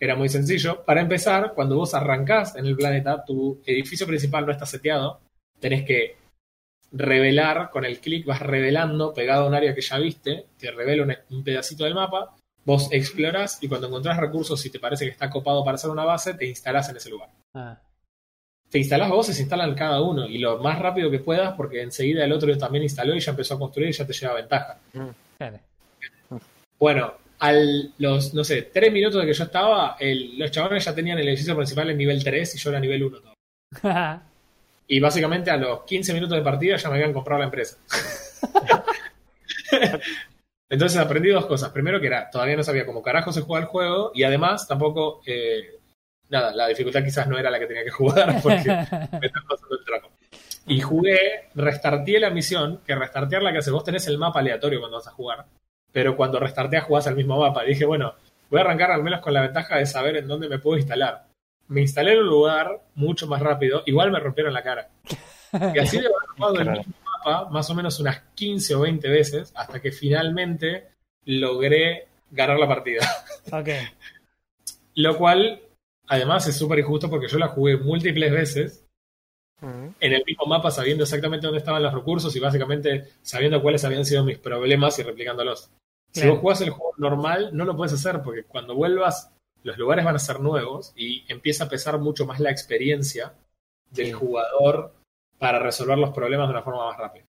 era 0.00 0.16
muy 0.16 0.28
sencillo. 0.28 0.84
Para 0.84 1.00
empezar, 1.00 1.52
cuando 1.54 1.76
vos 1.76 1.94
arrancás 1.94 2.56
en 2.56 2.66
el 2.66 2.76
planeta, 2.76 3.24
tu 3.24 3.60
edificio 3.66 4.06
principal 4.06 4.46
no 4.46 4.52
está 4.52 4.66
seteado, 4.66 5.20
tenés 5.60 5.84
que 5.84 6.16
revelar 6.92 7.70
con 7.70 7.84
el 7.84 8.00
clic, 8.00 8.26
vas 8.26 8.40
revelando 8.40 9.12
pegado 9.12 9.44
a 9.44 9.48
un 9.48 9.54
área 9.54 9.74
que 9.74 9.80
ya 9.82 9.98
viste, 9.98 10.46
te 10.58 10.70
revela 10.70 11.02
un, 11.02 11.36
un 11.36 11.44
pedacito 11.44 11.84
del 11.84 11.94
mapa, 11.94 12.34
vos 12.64 12.88
explorás 12.92 13.62
y 13.62 13.68
cuando 13.68 13.88
encontrás 13.88 14.16
recursos 14.18 14.64
y 14.64 14.70
te 14.70 14.78
parece 14.80 15.04
que 15.04 15.10
está 15.10 15.28
copado 15.30 15.64
para 15.64 15.74
hacer 15.76 15.90
una 15.90 16.04
base, 16.04 16.34
te 16.34 16.46
instalás 16.46 16.88
en 16.88 16.96
ese 16.96 17.10
lugar. 17.10 17.28
Ah, 17.54 17.78
Te 18.70 18.78
instalás 18.78 19.10
vos 19.10 19.28
y 19.28 19.34
se 19.34 19.42
instalan 19.42 19.74
cada 19.74 20.00
uno 20.00 20.26
y 20.26 20.38
lo 20.38 20.58
más 20.58 20.78
rápido 20.78 21.10
que 21.10 21.18
puedas 21.18 21.54
porque 21.54 21.82
enseguida 21.82 22.24
el 22.24 22.32
otro 22.32 22.56
también 22.56 22.84
instaló 22.84 23.14
y 23.14 23.20
ya 23.20 23.32
empezó 23.32 23.54
a 23.54 23.58
construir 23.58 23.90
y 23.90 23.92
ya 23.92 24.06
te 24.06 24.12
lleva 24.12 24.34
ventaja. 24.34 24.78
claro. 25.36 25.60
Bueno, 26.78 27.14
al 27.40 27.92
los, 27.98 28.34
no 28.34 28.42
sé, 28.44 28.62
tres 28.62 28.92
minutos 28.92 29.20
de 29.20 29.26
que 29.26 29.34
yo 29.34 29.44
estaba, 29.44 29.96
el- 30.00 30.38
los 30.38 30.50
chavales 30.50 30.84
ya 30.84 30.94
tenían 30.94 31.18
el 31.18 31.28
edificio 31.28 31.54
principal 31.56 31.90
en 31.90 31.96
nivel 31.98 32.22
3 32.24 32.54
y 32.54 32.58
yo 32.58 32.70
era 32.70 32.80
nivel 32.80 33.02
1 33.04 33.20
todo. 33.20 33.32
Y 34.90 35.00
básicamente 35.00 35.50
a 35.50 35.56
los 35.58 35.82
15 35.84 36.14
minutos 36.14 36.36
de 36.38 36.42
partida 36.42 36.76
ya 36.76 36.88
me 36.88 36.94
habían 36.96 37.12
comprado 37.12 37.40
la 37.40 37.44
empresa. 37.44 37.76
Entonces 40.70 40.98
aprendí 40.98 41.28
dos 41.30 41.46
cosas. 41.46 41.70
Primero 41.70 42.00
que 42.00 42.06
era, 42.06 42.30
todavía 42.30 42.56
no 42.56 42.62
sabía 42.62 42.86
cómo 42.86 43.02
carajo 43.02 43.32
se 43.32 43.40
juega 43.42 43.62
el 43.64 43.68
juego 43.68 44.12
y 44.14 44.22
además 44.24 44.66
tampoco, 44.66 45.22
eh, 45.26 45.76
nada, 46.30 46.52
la 46.54 46.66
dificultad 46.68 47.04
quizás 47.04 47.26
no 47.26 47.38
era 47.38 47.50
la 47.50 47.58
que 47.58 47.66
tenía 47.66 47.84
que 47.84 47.90
jugar 47.90 48.40
porque 48.42 48.66
me 48.68 49.26
están 49.26 49.44
pasando 49.48 49.76
el. 49.76 50.08
Y 50.66 50.80
jugué, 50.82 51.48
restarteé 51.54 52.20
la 52.20 52.28
misión, 52.30 52.80
que 52.86 52.94
restartear 52.94 53.42
la 53.42 53.52
que 53.52 53.58
hace, 53.58 53.70
vos 53.70 53.84
tenés 53.84 54.06
el 54.06 54.18
mapa 54.18 54.40
aleatorio 54.40 54.80
cuando 54.80 54.98
vas 54.98 55.06
a 55.08 55.12
jugar, 55.12 55.46
pero 55.92 56.16
cuando 56.16 56.38
restarteas 56.38 56.84
jugás 56.84 57.06
al 57.06 57.16
mismo 57.16 57.38
mapa. 57.38 57.64
Y 57.64 57.70
dije, 57.70 57.84
bueno, 57.84 58.14
voy 58.50 58.58
a 58.58 58.62
arrancar 58.62 58.90
al 58.90 59.02
menos 59.02 59.20
con 59.20 59.34
la 59.34 59.42
ventaja 59.42 59.76
de 59.76 59.86
saber 59.86 60.16
en 60.16 60.28
dónde 60.28 60.48
me 60.48 60.58
puedo 60.58 60.78
instalar. 60.78 61.26
Me 61.68 61.80
instalé 61.80 62.12
en 62.12 62.20
un 62.20 62.26
lugar 62.26 62.82
mucho 62.94 63.26
más 63.26 63.40
rápido, 63.40 63.82
igual 63.86 64.10
me 64.10 64.20
rompieron 64.20 64.52
la 64.52 64.62
cara. 64.62 64.88
Y 65.52 65.78
así 65.78 65.98
de 65.98 66.06
haber 66.06 66.28
jugado 66.36 66.60
el 66.60 66.70
mismo 66.70 66.94
mapa 67.04 67.50
más 67.50 67.68
o 67.70 67.74
menos 67.74 67.98
unas 68.00 68.20
15 68.34 68.74
o 68.74 68.80
20 68.80 69.08
veces 69.08 69.52
hasta 69.54 69.80
que 69.80 69.92
finalmente 69.92 70.88
logré 71.24 72.08
ganar 72.30 72.58
la 72.58 72.68
partida. 72.68 73.06
ok. 73.52 73.68
Lo 74.94 75.16
cual, 75.16 75.62
además, 76.06 76.46
es 76.48 76.56
súper 76.56 76.80
injusto 76.80 77.08
porque 77.08 77.28
yo 77.28 77.38
la 77.38 77.48
jugué 77.48 77.76
múltiples 77.76 78.32
veces 78.32 78.87
En 79.60 80.12
el 80.12 80.22
mismo 80.24 80.46
mapa 80.46 80.70
sabiendo 80.70 81.02
exactamente 81.04 81.46
dónde 81.46 81.58
estaban 81.58 81.82
los 81.82 81.92
recursos 81.92 82.34
y 82.36 82.40
básicamente 82.40 83.08
sabiendo 83.22 83.60
cuáles 83.60 83.84
habían 83.84 84.04
sido 84.04 84.24
mis 84.24 84.38
problemas 84.38 84.98
y 84.98 85.02
replicándolos. 85.02 85.70
Si 86.12 86.20
Claro. 86.20 86.34
vos 86.34 86.40
jugás 86.40 86.60
el 86.60 86.70
juego 86.70 86.92
normal, 86.96 87.50
no 87.52 87.64
lo 87.64 87.76
puedes 87.76 87.92
hacer 87.92 88.22
porque 88.22 88.44
cuando 88.44 88.74
vuelvas, 88.74 89.32
los 89.64 89.76
lugares 89.76 90.04
van 90.04 90.14
a 90.14 90.20
ser 90.20 90.38
nuevos 90.40 90.92
y 90.96 91.24
empieza 91.30 91.64
a 91.64 91.68
pesar 91.68 91.98
mucho 91.98 92.24
más 92.24 92.38
la 92.40 92.50
experiencia 92.50 93.34
del 93.90 94.06
Sí. 94.06 94.12
jugador 94.12 94.94
para 95.38 95.58
resolver 95.58 95.98
los 95.98 96.10
problemas 96.10 96.46
de 96.48 96.52
una 96.54 96.62
forma 96.62 96.86
más 96.86 96.96
rápida. 96.96 97.24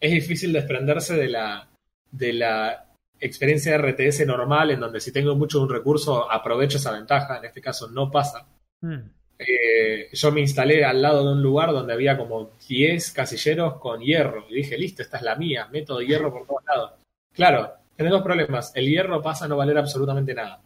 Es 0.00 0.10
difícil 0.10 0.52
desprenderse 0.52 1.14
de 1.16 1.28
la, 1.28 1.68
de 2.10 2.32
la 2.32 2.86
experiencia 3.20 3.72
de 3.72 3.78
RTS 3.78 4.26
normal, 4.26 4.70
en 4.70 4.80
donde 4.80 5.00
si 5.00 5.12
tengo 5.12 5.34
mucho 5.34 5.58
de 5.58 5.64
un 5.64 5.70
recurso, 5.70 6.30
aprovecho 6.30 6.78
esa 6.78 6.92
ventaja. 6.92 7.38
En 7.38 7.44
este 7.44 7.60
caso 7.60 7.88
no 7.90 8.10
pasa. 8.10 8.46
Mm. 8.80 9.00
Eh, 9.38 10.08
yo 10.12 10.30
me 10.32 10.40
instalé 10.40 10.84
al 10.84 11.02
lado 11.02 11.24
de 11.26 11.32
un 11.32 11.42
lugar 11.42 11.72
donde 11.72 11.92
había 11.92 12.16
como 12.16 12.52
10 12.68 13.10
casilleros 13.12 13.78
con 13.78 14.00
hierro. 14.00 14.46
Y 14.48 14.54
dije, 14.54 14.78
listo, 14.78 15.02
esta 15.02 15.16
es 15.18 15.22
la 15.22 15.34
mía, 15.36 15.68
método 15.72 16.00
hierro 16.02 16.32
por 16.32 16.46
todos 16.46 16.62
lados. 16.66 16.92
Claro, 17.32 17.72
tenés 17.96 18.12
dos 18.12 18.22
problemas. 18.22 18.72
El 18.76 18.86
hierro 18.88 19.20
pasa 19.22 19.44
a 19.44 19.48
no 19.48 19.56
valer 19.56 19.78
absolutamente 19.78 20.34
nada. 20.34 20.60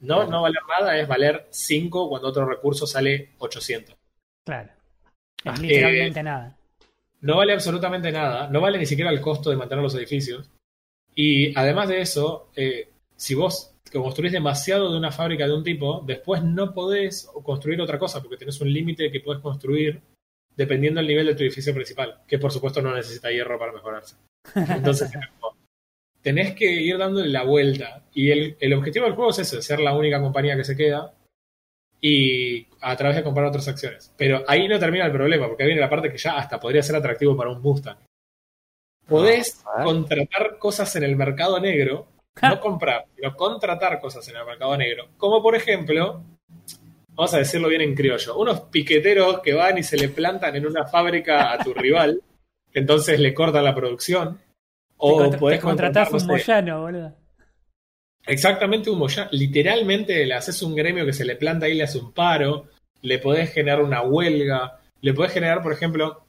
No, 0.00 0.16
Claro. 0.16 0.30
no 0.30 0.42
valer 0.42 0.62
nada 0.78 0.98
es 0.98 1.08
valer 1.08 1.46
5 1.50 2.08
cuando 2.08 2.28
otro 2.28 2.46
recurso 2.46 2.86
sale 2.86 3.30
800. 3.38 3.96
Claro. 4.46 4.70
Ah, 5.44 5.54
Es 5.54 5.60
literalmente 5.60 6.22
nada. 6.22 6.56
No 7.20 7.36
vale 7.36 7.52
absolutamente 7.52 8.12
nada, 8.12 8.48
no 8.48 8.60
vale 8.60 8.78
ni 8.78 8.86
siquiera 8.86 9.10
el 9.10 9.20
costo 9.20 9.50
de 9.50 9.56
mantener 9.56 9.82
los 9.82 9.94
edificios. 9.96 10.48
Y 11.16 11.56
además 11.58 11.88
de 11.88 12.00
eso, 12.00 12.48
eh, 12.54 12.90
si 13.16 13.34
vos 13.34 13.74
construís 13.90 14.32
demasiado 14.32 14.90
de 14.92 14.98
una 14.98 15.10
fábrica 15.10 15.46
de 15.46 15.54
un 15.54 15.64
tipo, 15.64 16.02
después 16.06 16.42
no 16.42 16.74
podés 16.74 17.30
construir 17.42 17.80
otra 17.80 17.98
cosa 17.98 18.20
porque 18.20 18.36
tenés 18.36 18.60
un 18.60 18.72
límite 18.72 19.10
que 19.10 19.20
podés 19.20 19.40
construir 19.40 20.00
dependiendo 20.54 21.00
del 21.00 21.08
nivel 21.08 21.26
de 21.26 21.34
tu 21.34 21.44
edificio 21.44 21.72
principal, 21.72 22.22
que 22.26 22.38
por 22.38 22.52
supuesto 22.52 22.82
no 22.82 22.94
necesita 22.94 23.30
hierro 23.30 23.58
para 23.58 23.72
mejorarse. 23.72 24.16
Entonces, 24.54 25.10
tenés 26.22 26.54
que 26.54 26.70
ir 26.70 26.98
dándole 26.98 27.28
la 27.28 27.44
vuelta. 27.44 28.02
Y 28.12 28.30
el, 28.30 28.56
el 28.58 28.72
objetivo 28.74 29.06
del 29.06 29.14
juego 29.14 29.30
es 29.30 29.38
eso, 29.38 29.62
ser 29.62 29.78
la 29.80 29.94
única 29.94 30.20
compañía 30.20 30.56
que 30.56 30.64
se 30.64 30.76
queda 30.76 31.14
y 32.00 32.66
a 32.80 32.96
través 32.96 33.16
de 33.16 33.22
comprar 33.22 33.46
otras 33.46 33.68
acciones. 33.68 34.12
Pero 34.16 34.44
ahí 34.48 34.68
no 34.68 34.78
termina 34.78 35.06
el 35.06 35.12
problema, 35.12 35.46
porque 35.46 35.62
ahí 35.62 35.68
viene 35.68 35.80
la 35.80 35.90
parte 35.90 36.10
que 36.10 36.18
ya 36.18 36.36
hasta 36.36 36.58
podría 36.58 36.82
ser 36.82 36.96
atractivo 36.96 37.36
para 37.36 37.50
un 37.50 37.62
Mustang. 37.62 37.98
Podés 39.06 39.64
Ah, 39.64 39.84
contratar 39.84 40.58
cosas 40.58 40.94
en 40.96 41.04
el 41.04 41.16
mercado 41.16 41.58
negro, 41.60 42.06
no 42.42 42.60
comprar, 42.60 43.06
sino 43.16 43.34
contratar 43.36 44.00
cosas 44.00 44.26
en 44.28 44.36
el 44.36 44.44
mercado 44.46 44.76
negro. 44.76 45.08
Como 45.16 45.42
por 45.42 45.54
ejemplo, 45.54 46.22
vamos 47.10 47.34
a 47.34 47.38
decirlo 47.38 47.68
bien 47.68 47.80
en 47.82 47.94
criollo, 47.94 48.36
unos 48.36 48.60
piqueteros 48.62 49.40
que 49.40 49.54
van 49.54 49.78
y 49.78 49.82
se 49.82 49.96
le 49.96 50.08
plantan 50.08 50.54
en 50.56 50.66
una 50.66 50.86
fábrica 50.86 51.52
a 51.52 51.58
tu 51.58 51.74
rival, 51.74 52.20
entonces 52.72 53.18
le 53.20 53.34
cortan 53.34 53.64
la 53.64 53.74
producción. 53.74 54.40
O 54.96 55.16
te, 55.16 55.22
contra- 55.22 55.38
podés 55.40 55.58
te 55.58 55.62
contratás 55.64 56.08
contratar, 56.08 56.22
un 56.22 56.36
moyano, 56.36 56.80
boludo. 56.82 57.14
Exactamente 58.26 58.90
un 58.90 58.98
moyano. 58.98 59.28
Literalmente 59.32 60.26
le 60.26 60.34
haces 60.34 60.60
un 60.62 60.74
gremio 60.74 61.06
que 61.06 61.12
se 61.12 61.24
le 61.24 61.36
planta 61.36 61.68
y 61.68 61.74
le 61.74 61.84
hace 61.84 61.98
un 61.98 62.12
paro. 62.12 62.66
Le 63.02 63.18
podés 63.18 63.52
generar 63.52 63.82
una 63.82 64.02
huelga. 64.02 64.80
Le 65.00 65.14
podés 65.14 65.32
generar, 65.32 65.62
por 65.62 65.72
ejemplo, 65.72 66.24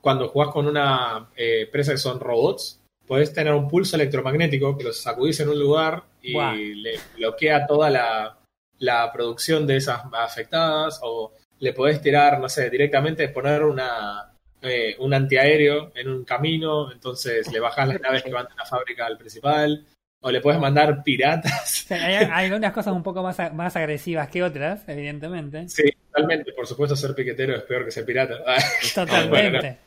cuando 0.00 0.28
jugás 0.28 0.48
con 0.48 0.66
una 0.66 1.30
eh, 1.36 1.62
empresa 1.62 1.92
que 1.92 1.98
son 1.98 2.18
robots, 2.20 2.80
podés 3.06 3.32
tener 3.32 3.54
un 3.54 3.68
pulso 3.68 3.96
electromagnético 3.96 4.76
que 4.76 4.84
lo 4.84 4.92
sacudís 4.92 5.40
en 5.40 5.48
un 5.48 5.58
lugar 5.58 6.02
y 6.22 6.74
le 6.74 6.98
bloquea 7.16 7.66
toda 7.66 7.88
la, 7.88 8.38
la 8.78 9.12
producción 9.12 9.66
de 9.66 9.76
esas 9.76 10.02
afectadas, 10.12 11.00
o 11.02 11.32
le 11.58 11.72
podés 11.72 12.00
tirar, 12.00 12.38
no 12.38 12.48
sé, 12.48 12.68
directamente 12.68 13.28
poner 13.28 13.62
una, 13.62 14.32
eh, 14.62 14.96
un 14.98 15.14
antiaéreo 15.14 15.92
en 15.94 16.08
un 16.08 16.24
camino, 16.24 16.92
entonces 16.92 17.50
le 17.52 17.60
bajás 17.60 17.88
las 17.88 18.00
naves 18.00 18.22
que 18.22 18.32
van 18.32 18.46
de 18.46 18.54
la 18.56 18.64
fábrica 18.64 19.06
al 19.06 19.16
principal, 19.16 19.86
o 20.20 20.30
le 20.30 20.40
podés 20.40 20.58
mandar 20.58 21.02
piratas. 21.02 21.84
O 21.84 21.86
sea, 21.88 22.04
hay, 22.04 22.14
hay 22.14 22.46
algunas 22.46 22.72
cosas 22.72 22.92
un 22.92 23.02
poco 23.02 23.22
más, 23.22 23.38
más 23.54 23.76
agresivas 23.76 24.28
que 24.28 24.42
otras, 24.42 24.86
evidentemente. 24.88 25.68
Sí, 25.68 25.84
totalmente, 26.10 26.52
por 26.52 26.66
supuesto 26.66 26.96
ser 26.96 27.14
piquetero 27.14 27.54
es 27.54 27.62
peor 27.62 27.84
que 27.84 27.90
ser 27.90 28.04
pirata. 28.04 28.38
Totalmente. 28.94 29.85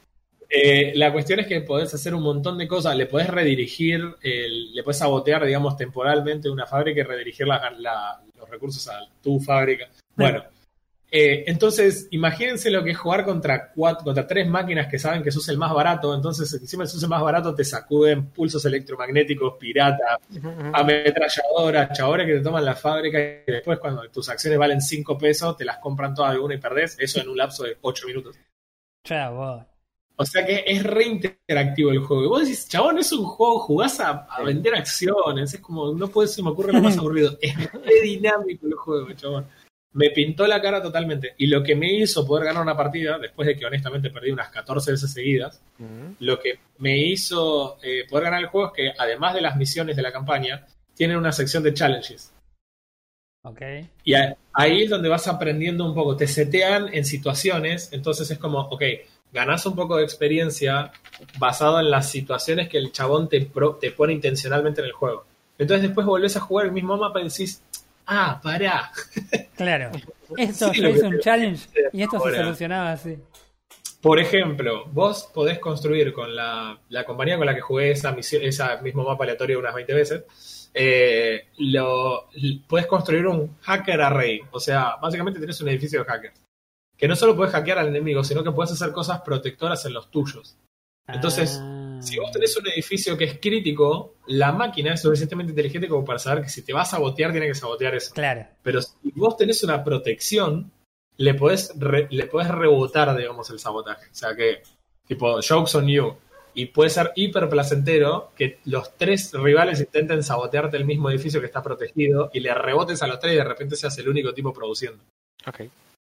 Eh, 0.51 0.93
la 0.95 1.12
cuestión 1.13 1.39
es 1.39 1.47
que 1.47 1.62
podés 1.62 1.93
hacer 1.93 2.15
un 2.15 2.23
montón 2.23 2.57
de 2.57 2.67
cosas, 2.67 2.95
le 2.95 3.05
podés 3.05 3.27
redirigir, 3.29 4.01
el- 4.23 4.73
le 4.73 4.81
podés 4.83 4.97
sabotear, 4.97 5.45
digamos, 5.45 5.77
temporalmente 5.77 6.49
una 6.49 6.65
fábrica 6.65 7.01
y 7.01 7.03
redirigir 7.03 7.47
la- 7.47 7.69
la- 7.77 8.19
los 8.35 8.49
recursos 8.49 8.88
a 8.88 8.99
tu 9.21 9.39
fábrica. 9.39 9.88
Bueno, 10.15 10.43
eh, 11.12 11.43
entonces 11.47 12.07
imagínense 12.12 12.71
lo 12.71 12.83
que 12.83 12.91
es 12.91 12.97
jugar 12.97 13.25
contra, 13.25 13.71
cuatro, 13.73 14.03
contra 14.05 14.25
tres 14.25 14.47
máquinas 14.47 14.88
que 14.88 14.97
saben 14.97 15.21
que 15.21 15.31
sos 15.31 15.47
el 15.49 15.57
más 15.59 15.71
barato, 15.73 16.15
entonces 16.15 16.51
encima 16.53 16.83
de 16.83 16.89
sos 16.89 17.03
el 17.03 17.09
más 17.09 17.21
barato 17.21 17.53
te 17.53 17.63
sacuden 17.63 18.27
pulsos 18.31 18.65
electromagnéticos, 18.65 19.53
pirata, 19.59 20.19
ametralladoras, 20.73 21.95
chabores 21.97 22.25
que 22.25 22.33
te 22.33 22.41
toman 22.41 22.65
la 22.65 22.75
fábrica 22.75 23.19
y 23.19 23.51
después 23.51 23.77
cuando 23.79 24.07
tus 24.09 24.29
acciones 24.29 24.57
valen 24.59 24.81
5 24.81 25.17
pesos 25.17 25.55
te 25.57 25.65
las 25.65 25.77
compran 25.77 26.13
todas 26.15 26.33
de 26.33 26.39
una 26.39 26.55
y 26.55 26.57
perdés, 26.59 26.97
eso 26.99 27.19
en 27.21 27.29
un 27.29 27.38
lapso 27.38 27.63
de 27.63 27.77
8 27.81 28.07
minutos. 28.07 28.35
Vos. 28.35 29.65
O 30.21 30.25
sea 30.25 30.45
que 30.45 30.65
es 30.67 30.84
re 30.84 31.05
interactivo 31.05 31.91
el 31.91 31.99
juego. 31.99 32.25
Y 32.25 32.27
vos 32.27 32.41
decís, 32.41 32.67
chabón, 32.67 32.97
es 32.97 33.10
un 33.13 33.23
juego, 33.23 33.60
jugás 33.60 34.01
a, 34.01 34.27
a 34.29 34.43
vender 34.43 34.75
acciones. 34.75 35.53
Es 35.53 35.62
como, 35.62 35.93
no 35.93 36.10
puede 36.10 36.27
se 36.27 36.43
me 36.43 36.49
ocurre 36.49 36.73
lo 36.73 36.82
más 36.82 36.97
aburrido. 36.97 37.38
Es 37.41 37.55
re 37.71 38.01
dinámico 38.03 38.67
el 38.67 38.73
juego, 38.73 39.13
chabón. 39.13 39.47
Me 39.93 40.10
pintó 40.10 40.45
la 40.45 40.62
cara 40.62 40.82
totalmente. 40.82 41.36
Y 41.38 41.47
lo 41.47 41.63
que 41.63 41.73
me 41.73 41.93
hizo 41.93 42.27
poder 42.27 42.47
ganar 42.47 42.62
una 42.62 42.75
partida, 42.75 43.17
después 43.17 43.47
de 43.47 43.55
que 43.55 43.65
honestamente 43.65 44.10
perdí 44.10 44.32
unas 44.32 44.49
14 44.49 44.91
veces 44.91 45.10
seguidas, 45.10 45.62
lo 46.19 46.38
que 46.38 46.60
me 46.79 46.97
hizo 46.97 47.77
eh, 47.82 48.03
poder 48.10 48.25
ganar 48.25 48.41
el 48.41 48.47
juego 48.47 48.67
es 48.67 48.73
que, 48.73 48.93
además 48.99 49.34
de 49.34 49.41
las 49.41 49.55
misiones 49.55 49.95
de 49.95 50.01
la 50.01 50.12
campaña, 50.12 50.67
tienen 50.95 51.15
una 51.15 51.32
sección 51.32 51.63
de 51.63 51.73
challenges. 51.73 52.34
Ok. 53.43 53.62
Y 54.03 54.15
ahí 54.51 54.84
es 54.84 54.89
donde 54.89 55.08
vas 55.08 55.29
aprendiendo 55.29 55.86
un 55.86 55.95
poco. 55.95 56.17
Te 56.17 56.27
setean 56.27 56.93
en 56.93 57.05
situaciones, 57.05 57.93
entonces 57.93 58.29
es 58.29 58.38
como, 58.38 58.60
ok, 58.60 58.84
ganás 59.31 59.65
un 59.65 59.75
poco 59.75 59.97
de 59.97 60.03
experiencia 60.03 60.91
basado 61.37 61.79
en 61.79 61.89
las 61.91 62.09
situaciones 62.09 62.69
que 62.69 62.77
el 62.77 62.91
chabón 62.91 63.29
te, 63.29 63.41
pro- 63.41 63.75
te 63.75 63.91
pone 63.91 64.13
intencionalmente 64.13 64.81
en 64.81 64.87
el 64.87 64.93
juego. 64.93 65.25
Entonces 65.57 65.83
después 65.87 66.07
volvés 66.07 66.35
a 66.37 66.39
jugar 66.39 66.67
el 66.67 66.71
mismo 66.71 66.95
mapa 66.97 67.19
y 67.21 67.25
decís, 67.25 67.61
ah, 68.07 68.39
pará. 68.41 68.91
Claro. 69.55 69.91
Esto 70.37 70.73
Sí, 70.73 70.79
que 70.81 70.87
un 70.87 71.19
challenge 71.19 71.67
y 71.91 72.01
esto 72.03 72.19
se 72.21 72.35
solucionaba 72.35 72.93
así. 72.93 73.17
Por 74.01 74.19
ejemplo, 74.19 74.85
vos 74.93 75.29
podés 75.33 75.59
construir 75.59 76.13
con 76.13 76.33
la, 76.33 76.79
la 76.87 77.03
compañía 77.03 77.35
con 77.37 77.45
la 77.45 77.53
que 77.53 77.59
jugué 77.59 77.91
esa 77.91 78.13
misión, 78.13 78.41
ese 78.43 78.63
mismo 78.81 79.03
mapa 79.03 79.25
aleatorio 79.25 79.59
unas 79.59 79.73
20 79.75 79.93
veces, 79.93 80.69
eh, 80.73 81.47
lo, 81.57 82.29
podés 82.67 82.85
construir 82.87 83.27
un 83.27 83.57
hacker 83.61 83.99
array. 84.01 84.39
O 84.51 84.59
sea, 84.61 84.95
básicamente 85.01 85.37
tenés 85.41 85.59
un 85.59 85.67
edificio 85.67 85.99
de 85.99 86.05
hackers. 86.05 86.39
Que 86.99 87.07
no 87.07 87.15
solo 87.15 87.35
podés 87.35 87.53
hackear 87.53 87.79
al 87.79 87.88
enemigo, 87.88 88.23
sino 88.23 88.43
que 88.43 88.51
podés 88.51 88.73
hacer 88.73 88.91
cosas 88.91 89.21
protectoras 89.21 89.83
en 89.85 89.93
los 89.93 90.12
tuyos. 90.12 90.57
Entonces, 91.07 91.57
Ah. 91.62 91.75
Si 92.01 92.17
vos 92.17 92.31
tenés 92.31 92.55
un 92.55 92.65
edificio 92.65 93.17
que 93.17 93.25
es 93.25 93.39
crítico, 93.41 94.13
la 94.27 94.53
máquina 94.53 94.93
es 94.93 95.01
suficientemente 95.01 95.51
inteligente 95.51 95.89
como 95.89 96.05
para 96.05 96.17
saber 96.17 96.43
que 96.45 96.49
si 96.49 96.62
te 96.62 96.71
va 96.71 96.83
a 96.83 96.85
sabotear, 96.85 97.31
tiene 97.31 97.45
que 97.47 97.53
sabotear 97.55 97.93
eso. 97.93 98.13
Claro. 98.13 98.45
Pero 98.63 98.81
si 98.81 98.95
vos 99.15 99.35
tenés 99.35 99.62
una 99.63 99.83
protección, 99.83 100.71
le 101.17 101.33
podés, 101.33 101.73
re- 101.77 102.07
le 102.09 102.25
podés 102.27 102.47
rebotar, 102.47 103.13
digamos, 103.17 103.49
el 103.49 103.59
sabotaje. 103.59 104.05
O 104.05 104.15
sea 104.15 104.33
que, 104.33 104.62
tipo, 105.05 105.41
jokes 105.41 105.75
on 105.77 105.88
you. 105.89 106.15
Y 106.53 106.67
puede 106.67 106.89
ser 106.89 107.12
hiper 107.15 107.49
placentero 107.49 108.31
que 108.38 108.59
los 108.63 108.95
tres 108.95 109.33
rivales 109.33 109.81
intenten 109.81 110.23
sabotearte 110.23 110.77
el 110.77 110.85
mismo 110.85 111.09
edificio 111.09 111.41
que 111.41 111.47
está 111.47 111.62
protegido 111.62 112.29
y 112.33 112.39
le 112.39 112.53
rebotes 112.53 113.03
a 113.03 113.07
los 113.07 113.19
tres 113.19 113.33
y 113.33 113.38
de 113.38 113.43
repente 113.43 113.75
seas 113.75 113.97
el 113.97 114.07
único 114.07 114.33
tipo 114.33 114.53
produciendo. 114.53 115.03
Ok. 115.45 115.63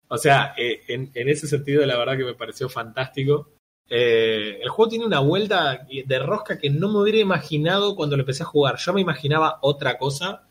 O 0.09 0.19
sea, 0.19 0.55
eh, 0.57 0.83
en, 0.88 1.11
en 1.14 1.29
ese 1.29 1.47
sentido, 1.47 1.85
la 1.85 1.99
verdad 1.99 2.16
que 2.16 2.25
me 2.25 2.35
pareció 2.35 2.69
fantástico. 2.69 3.51
Eh, 3.88 4.59
el 4.61 4.69
juego 4.69 4.90
tiene 4.90 5.07
una 5.07 5.21
vuelta 5.21 5.87
de 5.88 6.19
rosca 6.19 6.59
que 6.59 6.71
no 6.71 6.88
me 6.88 7.01
hubiera 7.01 7.19
imaginado 7.19 7.95
cuando 7.97 8.16
lo 8.16 8.23
empecé 8.23 8.42
a 8.42 8.47
jugar. 8.47 8.77
Yo 8.77 8.92
me 8.92 9.01
imaginaba 9.01 9.59
otra 9.62 9.99
cosa, 9.99 10.49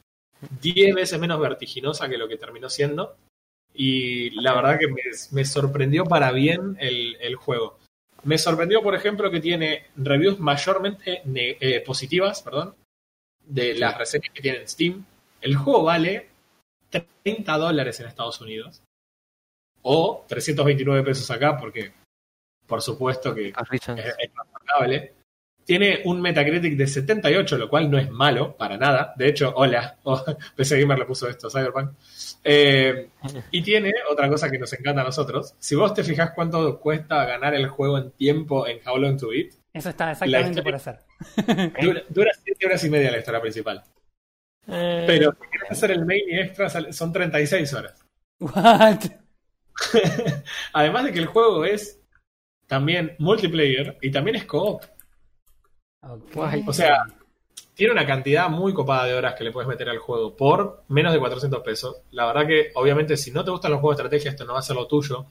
10 0.62 0.96
veces 0.96 1.20
menos 1.20 1.40
vertiginosa 1.40 2.10
que 2.10 2.18
lo 2.18 2.28
que 2.28 2.38
terminó 2.38 2.70
siendo. 2.70 3.16
Y 3.74 4.30
la 4.42 4.54
verdad 4.54 4.80
que 4.80 4.88
me, 4.88 5.02
me 5.32 5.46
sorprendió 5.46 6.06
para 6.06 6.32
bien 6.32 6.78
el, 6.80 7.18
el 7.20 7.36
juego. 7.36 7.78
Me 8.24 8.38
sorprendió, 8.38 8.82
por 8.82 8.96
ejemplo, 8.96 9.30
que 9.30 9.42
tiene 9.42 9.88
reviews 9.98 10.40
mayormente 10.40 11.22
eh, 11.26 11.82
positivas, 11.82 12.42
perdón, 12.42 12.74
de 13.46 13.76
las 13.76 13.98
reseñas 13.98 14.34
que 14.34 14.42
tiene 14.42 14.60
en 14.60 14.68
Steam. 14.68 15.06
El 15.42 15.56
juego 15.56 15.84
vale 15.84 16.30
30 17.24 17.58
dólares 17.58 18.00
en 18.00 18.08
Estados 18.08 18.40
Unidos 18.42 18.82
o 19.88 20.26
329 20.28 21.04
pesos 21.04 21.30
acá, 21.32 21.58
porque 21.58 21.92
por 22.68 22.82
supuesto 22.82 23.34
que 23.36 23.54
reasons. 23.70 24.00
es, 24.00 24.16
es 24.18 24.30
razonable. 24.34 25.14
Tiene 25.64 26.02
un 26.06 26.22
Metacritic 26.22 26.76
de 26.78 26.86
78, 26.86 27.58
lo 27.58 27.68
cual 27.70 27.90
no 27.90 27.98
es 27.98 28.10
malo 28.12 28.56
para 28.56 28.78
nada. 28.78 29.14
De 29.18 29.28
hecho, 29.30 29.52
hola, 29.56 29.98
oh, 30.04 30.24
PC 30.56 30.80
Gamer 30.80 31.00
le 31.00 31.06
puso 31.06 31.28
esto, 31.28 31.50
Cyberpunk. 31.50 31.92
Eh, 32.44 33.10
y 33.52 33.62
tiene 33.64 33.92
otra 34.12 34.30
cosa 34.30 34.50
que 34.52 34.60
nos 34.60 34.72
encanta 34.74 35.02
a 35.02 35.06
nosotros. 35.06 35.56
Si 35.60 35.74
vos 35.76 35.94
te 35.94 36.04
fijás 36.04 36.32
cuánto 36.36 36.80
cuesta 36.80 37.26
ganar 37.26 37.56
el 37.56 37.68
juego 37.68 37.98
en 37.98 38.12
tiempo 38.12 38.68
en 38.68 38.80
How 38.88 38.98
Long 38.98 39.18
to 39.18 39.30
Beat, 39.30 39.54
Eso 39.74 39.90
está 39.90 40.12
exactamente 40.12 40.60
historia- 40.60 40.64
por 40.64 40.76
hacer. 40.76 41.74
dura, 41.82 42.04
dura 42.10 42.32
7 42.44 42.66
horas 42.68 42.84
y 42.84 42.90
media 42.92 43.12
la 43.12 43.18
historia 43.20 43.42
principal. 43.42 43.84
Eh, 44.68 45.04
Pero 45.08 45.32
si 45.32 45.50
querés 45.52 45.72
hacer 45.72 45.92
el 45.92 46.06
main 46.06 46.24
y 46.28 46.40
extra, 46.40 46.70
son 46.92 47.12
36 47.12 47.74
horas. 47.74 48.04
What? 48.40 49.00
Además 50.74 51.06
de 51.06 51.14
que 51.14 51.20
el 51.20 51.26
juego 51.26 51.66
es 51.66 52.00
también 52.68 53.16
multiplayer 53.20 53.98
y 54.02 54.12
también 54.12 54.38
es 54.38 54.46
co-op. 54.46 54.84
O 56.68 56.74
sea, 56.74 57.06
tiene 57.74 57.94
una 57.94 58.06
cantidad 58.06 58.50
muy 58.50 58.74
copada 58.74 59.06
de 59.06 59.14
horas 59.14 59.36
que 59.36 59.44
le 59.44 59.52
puedes 59.52 59.68
meter 59.68 59.90
al 59.90 59.98
juego 59.98 60.36
por 60.36 60.84
menos 60.88 61.14
de 61.14 61.20
400 61.20 61.62
pesos. 61.62 61.98
La 62.12 62.26
verdad 62.26 62.48
que, 62.48 62.72
obviamente, 62.76 63.18
si 63.18 63.32
no 63.32 63.44
te 63.44 63.52
gustan 63.52 63.72
los 63.72 63.82
juegos 63.82 63.98
de 63.98 64.04
estrategia, 64.04 64.32
esto 64.32 64.46
no 64.46 64.54
va 64.54 64.60
a 64.60 64.64
ser 64.64 64.76
lo 64.76 64.88
tuyo. 64.88 65.26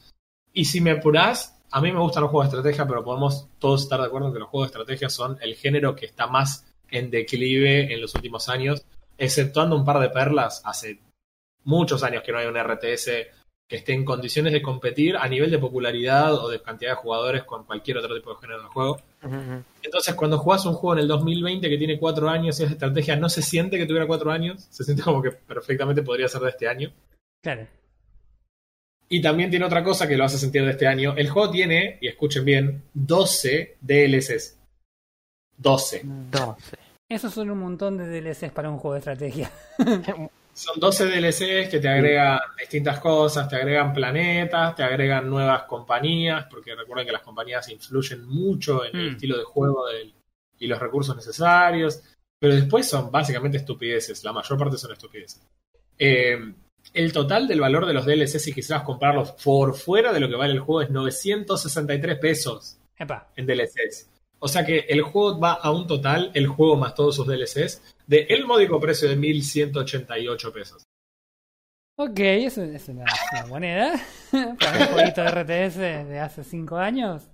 Y 0.52 0.66
si 0.66 0.80
me 0.80 0.92
apurás, 0.92 1.60
a 1.70 1.80
mí 1.80 1.90
me 1.90 2.00
gustan 2.00 2.22
los 2.22 2.30
juegos 2.30 2.50
de 2.50 2.58
estrategia, 2.58 2.86
pero 2.86 3.04
podemos 3.04 3.48
todos 3.58 3.82
estar 3.82 4.00
de 4.00 4.06
acuerdo 4.06 4.28
en 4.28 4.34
que 4.34 4.40
los 4.40 4.48
juegos 4.48 4.68
de 4.68 4.72
estrategia 4.72 5.08
son 5.08 5.38
el 5.40 5.54
género 5.54 5.96
que 5.96 6.06
está 6.06 6.26
más 6.26 6.66
en 6.90 7.10
declive 7.10 7.92
en 7.92 8.00
los 8.00 8.14
últimos 8.14 8.48
años, 8.48 8.84
exceptuando 9.16 9.74
un 9.76 9.84
par 9.84 10.00
de 10.00 10.10
perlas. 10.10 10.62
Hace 10.64 11.00
muchos 11.64 12.02
años 12.02 12.22
que 12.22 12.32
no 12.32 12.38
hay 12.38 12.46
un 12.46 12.58
RTS 12.58 13.10
que 13.68 13.76
esté 13.76 13.94
en 13.94 14.04
condiciones 14.04 14.52
de 14.52 14.60
competir 14.60 15.16
a 15.16 15.26
nivel 15.26 15.50
de 15.50 15.58
popularidad 15.58 16.34
o 16.34 16.48
de 16.48 16.60
cantidad 16.60 16.92
de 16.92 16.96
jugadores 16.96 17.44
con 17.44 17.64
cualquier 17.64 17.96
otro 17.98 18.14
tipo 18.14 18.34
de 18.34 18.40
género 18.40 18.62
de 18.62 18.68
juego. 18.68 19.00
Entonces, 19.82 20.14
cuando 20.14 20.38
jugás 20.38 20.66
un 20.66 20.74
juego 20.74 20.94
en 20.94 21.00
el 21.00 21.08
2020 21.08 21.68
que 21.68 21.78
tiene 21.78 21.98
cuatro 21.98 22.28
años 22.28 22.60
y 22.60 22.64
es 22.64 22.68
de 22.68 22.74
estrategia, 22.74 23.16
no 23.16 23.28
se 23.28 23.40
siente 23.40 23.78
que 23.78 23.86
tuviera 23.86 24.06
cuatro 24.06 24.30
años, 24.30 24.66
se 24.68 24.84
siente 24.84 25.02
como 25.02 25.22
que 25.22 25.30
perfectamente 25.30 26.02
podría 26.02 26.28
ser 26.28 26.42
de 26.42 26.50
este 26.50 26.68
año. 26.68 26.92
Claro. 27.42 27.66
Y 29.08 29.22
también 29.22 29.50
tiene 29.50 29.64
otra 29.64 29.82
cosa 29.82 30.06
que 30.08 30.16
lo 30.16 30.24
hace 30.24 30.38
sentir 30.38 30.64
de 30.64 30.72
este 30.72 30.86
año. 30.86 31.14
El 31.16 31.30
juego 31.30 31.50
tiene, 31.50 31.98
y 32.00 32.08
escuchen 32.08 32.44
bien, 32.44 32.82
12 32.92 33.76
DLCs. 33.80 34.58
12. 35.56 36.02
12. 36.04 36.76
Esos 37.08 37.32
son 37.32 37.50
un 37.50 37.58
montón 37.58 37.96
de 37.96 38.08
DLCs 38.08 38.52
para 38.52 38.70
un 38.70 38.78
juego 38.78 38.94
de 38.94 38.98
estrategia. 38.98 39.50
Son 40.54 40.78
12 40.78 41.06
DLCs 41.06 41.68
que 41.68 41.80
te 41.80 41.88
agregan 41.88 42.38
distintas 42.58 43.00
cosas, 43.00 43.48
te 43.48 43.56
agregan 43.56 43.92
planetas, 43.92 44.76
te 44.76 44.82
agregan 44.84 45.28
nuevas 45.28 45.64
compañías, 45.64 46.46
porque 46.48 46.74
recuerden 46.76 47.06
que 47.06 47.12
las 47.12 47.22
compañías 47.22 47.68
influyen 47.70 48.24
mucho 48.24 48.84
en 48.84 48.96
el 48.96 49.10
Mm. 49.10 49.14
estilo 49.14 49.36
de 49.38 49.44
juego 49.44 49.86
del- 49.88 50.14
y 50.60 50.66
los 50.68 50.78
recursos 50.78 51.16
necesarios, 51.16 52.00
pero 52.38 52.54
después 52.54 52.88
son 52.88 53.10
básicamente 53.10 53.56
estupideces, 53.58 54.22
la 54.22 54.32
mayor 54.32 54.56
parte 54.56 54.76
son 54.78 54.92
estupideces. 54.92 55.42
Eh, 55.98 56.38
el 56.92 57.12
total 57.12 57.48
del 57.48 57.60
valor 57.60 57.86
de 57.86 57.94
los 57.94 58.06
DLCs, 58.06 58.42
si 58.44 58.52
quisieras 58.52 58.84
comprarlos 58.84 59.32
por 59.32 59.74
fuera 59.74 60.12
de 60.12 60.20
lo 60.20 60.28
que 60.28 60.36
vale 60.36 60.52
el 60.52 60.60
juego, 60.60 60.82
es 60.82 60.90
963 60.90 62.18
pesos 62.18 62.78
Epa. 62.96 63.28
en 63.36 63.46
DLCs. 63.46 64.08
O 64.38 64.46
sea 64.48 64.64
que 64.64 64.80
el 64.88 65.02
juego 65.02 65.40
va 65.40 65.54
a 65.54 65.70
un 65.70 65.86
total, 65.86 66.30
el 66.34 66.46
juego 66.46 66.76
más 66.76 66.94
todos 66.94 67.16
sus 67.16 67.26
DLCs, 67.26 67.93
de 68.06 68.26
el 68.28 68.46
módico 68.46 68.80
precio 68.80 69.08
de 69.08 69.16
1188 69.16 70.52
pesos. 70.52 70.82
Ok, 71.96 72.18
es 72.18 72.56
una, 72.56 72.76
es 72.76 72.88
una 72.88 73.46
moneda. 73.46 74.00
para 74.58 74.78
un 74.78 74.86
jueguito 74.94 75.22
de 75.22 75.30
RTS 75.30 75.76
de 76.08 76.18
hace 76.18 76.42
5 76.42 76.76
años. 76.76 77.30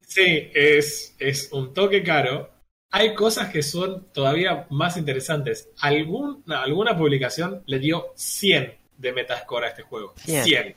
Sí, 0.00 0.50
es, 0.54 1.16
es 1.18 1.52
un 1.52 1.74
toque 1.74 2.02
caro, 2.02 2.50
hay 2.90 3.14
cosas 3.14 3.50
que 3.50 3.62
son 3.62 4.10
todavía 4.12 4.66
más 4.70 4.96
interesantes. 4.96 5.70
Algún, 5.80 6.42
alguna 6.46 6.96
publicación 6.96 7.62
le 7.66 7.78
dio 7.78 8.12
100 8.14 8.74
de 8.96 9.12
Metascore 9.12 9.66
a 9.66 9.70
este 9.70 9.82
juego. 9.82 10.14
100. 10.16 10.44
100. 10.44 10.76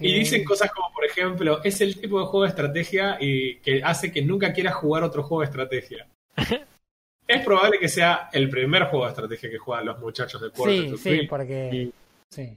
Y 0.00 0.12
dicen 0.12 0.44
cosas 0.44 0.70
como, 0.70 0.92
por 0.92 1.04
ejemplo, 1.04 1.62
es 1.64 1.80
el 1.80 1.98
tipo 1.98 2.20
de 2.20 2.26
juego 2.26 2.42
de 2.42 2.50
estrategia 2.50 3.16
y 3.20 3.56
que 3.56 3.82
hace 3.82 4.12
que 4.12 4.22
nunca 4.22 4.52
quieras 4.52 4.74
jugar 4.74 5.02
otro 5.04 5.22
juego 5.22 5.40
de 5.40 5.46
estrategia. 5.46 6.06
es 7.26 7.44
probable 7.44 7.78
que 7.78 7.88
sea 7.88 8.28
el 8.32 8.50
primer 8.50 8.84
juego 8.84 9.04
de 9.06 9.10
estrategia 9.10 9.50
que 9.50 9.58
juegan 9.58 9.86
los 9.86 9.98
muchachos 9.98 10.40
de 10.40 10.50
Quarter 10.50 10.82
Sí, 10.84 10.90
to 10.90 10.96
sí, 10.96 11.26
porque. 11.28 11.90
Sí. 12.28 12.56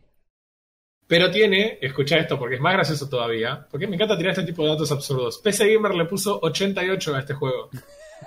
Pero 1.08 1.30
tiene, 1.30 1.78
escucha 1.82 2.18
esto 2.18 2.40
porque 2.40 2.56
es 2.56 2.62
más 2.62 2.74
gracioso 2.74 3.08
todavía, 3.08 3.66
porque 3.70 3.88
me 3.88 3.96
encanta 3.96 4.18
tirar 4.18 4.32
este 4.32 4.44
tipo 4.44 4.64
de 4.64 4.70
datos 4.70 4.92
absurdos. 4.92 5.38
PC 5.38 5.72
Gamer 5.74 5.94
le 5.94 6.06
puso 6.06 6.40
88 6.42 7.16
a 7.16 7.20
este 7.20 7.34
juego. 7.36 7.70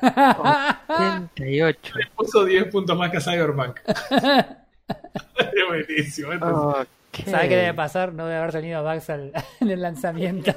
38. 0.01 1.93
Le 1.97 2.07
puso 2.15 2.45
10 2.45 2.65
puntos 2.67 2.97
más 2.97 3.11
que 3.11 3.17
a 3.17 3.21
Cyberpunk. 3.21 3.81
es 5.39 5.67
buenísimo. 5.69 6.33
esto 6.33 6.81
es- 6.83 6.89
Ok. 7.21 7.29
¿Sabes 7.29 7.49
qué 7.49 7.57
debe 7.57 7.75
pasar? 7.75 8.13
No 8.13 8.27
debe 8.27 8.39
haber 8.39 8.53
tenido 8.53 8.83
bugs 8.83 9.11
al- 9.11 9.33
en 9.61 9.71
el 9.71 9.81
lanzamiento. 9.83 10.53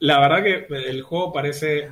La 0.00 0.20
verdad 0.20 0.42
que 0.42 0.66
el 0.90 1.02
juego 1.02 1.32
parece. 1.32 1.88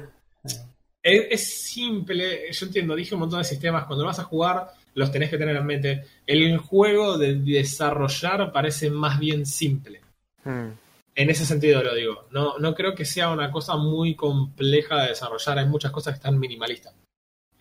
Es, 1.03 1.27
es 1.31 1.62
simple. 1.64 2.53
Yo 2.53 2.66
entiendo, 2.66 2.95
dije 2.95 3.14
un 3.14 3.21
montón 3.21 3.38
de 3.40 3.45
sistemas. 3.45 3.87
Cuando 3.87 4.05
lo 4.05 4.09
vas 4.09 4.18
a 4.18 4.25
jugar, 4.25 4.68
los 4.95 5.11
tenés 5.11 5.31
que 5.31 5.38
tener 5.38 5.57
en 5.57 5.66
mente. 5.66 6.05
El 6.27 6.59
juego 6.59 7.16
de 7.18 7.35
desarrollar 7.37 8.53
parece 8.53 8.90
más 8.90 9.18
bien 9.18 9.47
simple. 9.47 10.01
Mm. 10.45 10.68
En 11.14 11.31
ese 11.31 11.45
sentido 11.45 11.83
lo 11.83 11.95
digo. 11.95 12.27
No, 12.31 12.59
no 12.59 12.75
creo 12.75 12.95
que 12.95 13.05
sea 13.05 13.31
una 13.31 13.51
cosa 13.51 13.77
muy 13.77 14.14
compleja 14.14 15.03
de 15.03 15.09
desarrollar. 15.09 15.59
Hay 15.59 15.66
muchas 15.66 15.90
cosas 15.92 16.14
que 16.14 16.18
están 16.18 16.38
minimalistas. 16.38 16.95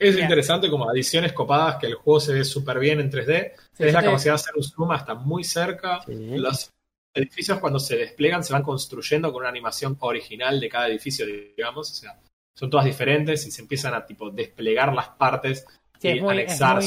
Es 0.03 0.15
Bien. 0.15 0.25
interesante 0.25 0.67
como 0.69 0.89
adiciones 0.89 1.31
copadas 1.31 1.75
que 1.75 1.85
el 1.85 1.93
juego 1.93 2.19
se 2.19 2.33
ve 2.33 2.43
súper 2.43 2.79
bien 2.79 2.99
en 2.99 3.11
3D. 3.11 3.53
Sí, 3.55 3.77
Tenés 3.77 3.93
la 3.93 3.99
te- 3.99 4.05
capacidad 4.07 4.31
de 4.33 4.35
hacer 4.35 4.53
un 4.57 4.63
zoom 4.63 4.91
hasta 4.91 5.13
muy 5.13 5.43
cerca. 5.43 6.01
Sí. 6.05 6.37
Los 6.37 6.71
edificios 7.13 7.59
cuando 7.59 7.77
se 7.79 7.97
desplegan 7.97 8.43
se 8.43 8.53
van 8.53 8.63
construyendo 8.63 9.31
con 9.31 9.41
una 9.41 9.49
animación 9.49 9.95
original 9.99 10.59
de 10.59 10.69
cada 10.69 10.87
edificio, 10.87 11.25
digamos. 11.25 11.91
O 11.91 11.93
sea, 11.93 12.17
son 12.55 12.69
todas 12.71 12.85
diferentes 12.85 13.45
y 13.45 13.51
se 13.51 13.61
empiezan 13.61 13.93
a 13.93 14.03
tipo 14.05 14.31
desplegar 14.31 14.91
las 14.93 15.09
partes 15.09 15.65
Sí, 15.99 16.07
y 16.07 16.11
es 16.17 16.21
muy, 16.23 16.39
es 16.41 16.59
anexar. 16.61 16.81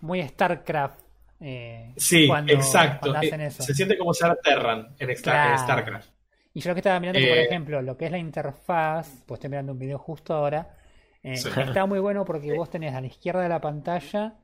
muy, 0.00 0.22
StarCraft. 0.26 1.00
eh, 1.40 1.92
Sí, 1.98 2.26
cuando- 2.26 2.54
exacto. 2.54 3.10
cuando 3.10 3.18
hacen 3.18 3.40
Eh, 3.42 3.46
eso. 3.48 3.62
Se 3.62 3.74
siente 3.74 3.98
como 3.98 4.14
ser 4.14 4.34
Terran 4.42 4.94
en, 4.98 5.10
Star- 5.10 5.50
en 5.50 5.52
Claro. 5.56 5.58
StarCraft. 5.62 6.08
Y 6.54 6.60
yo 6.60 6.70
lo 6.70 6.74
que 6.74 6.80
estaba 6.80 6.98
mirando, 7.00 7.20
que, 7.20 7.26
por 7.28 7.36
Eh, 7.36 7.44
ejemplo, 7.44 7.82
lo 7.82 7.98
que 7.98 8.06
es 8.06 8.10
la 8.10 8.16
interfaz, 8.16 9.22
pues 9.26 9.36
estoy 9.38 9.50
mirando 9.50 9.72
un 9.72 9.78
video 9.78 9.98
justo 9.98 10.32
ahora, 10.32 10.74
eh, 11.22 11.36
Sí. 11.36 11.48
está 11.48 11.86
muy 11.86 11.98
bueno 11.98 12.24
porque 12.24 12.52
vos 12.56 12.70
tenés 12.70 12.94
a 12.94 13.00
la 13.00 13.06
izquierda 13.08 13.42
de 13.42 13.48
la 13.48 13.60
pantalla 13.60 14.34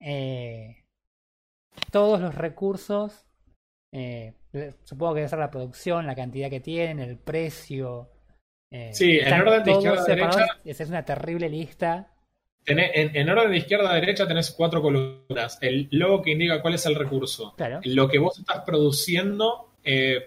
eh, 0.00 0.84
todos 1.90 2.20
los 2.20 2.34
recursos, 2.34 3.26
eh, 3.92 4.34
supongo 4.84 5.14
que 5.14 5.20
debe 5.20 5.28
ser 5.28 5.38
la 5.38 5.50
producción, 5.50 6.06
la 6.06 6.14
cantidad 6.14 6.50
que 6.50 6.60
tienen, 6.60 7.00
el 7.08 7.16
precio. 7.18 8.10
Sí, 8.92 9.18
en 9.18 9.32
orden 9.32 9.64
de 9.64 9.72
izquierda 9.72 10.02
a 10.02 10.04
derecha. 10.04 10.46
Esa 10.64 10.82
es 10.82 10.88
una 10.90 11.04
terrible 11.04 11.48
lista. 11.48 12.12
Tenés- 12.66 12.90
en, 12.92 13.16
en 13.16 13.28
orden 13.30 13.50
de 13.50 13.56
izquierda 13.56 13.90
a 13.90 13.94
derecha 13.94 14.28
tenés 14.28 14.50
cuatro 14.50 14.82
columnas. 14.82 15.58
El 15.62 15.88
logo 15.90 16.20
que 16.20 16.32
indica 16.32 16.60
cuál 16.60 16.74
es 16.74 16.84
el 16.84 16.94
recurso. 16.94 17.54
Claro. 17.56 17.80
Lo 17.84 18.08
que 18.08 18.18
vos 18.18 18.38
estás 18.38 18.60
produciendo, 18.66 19.70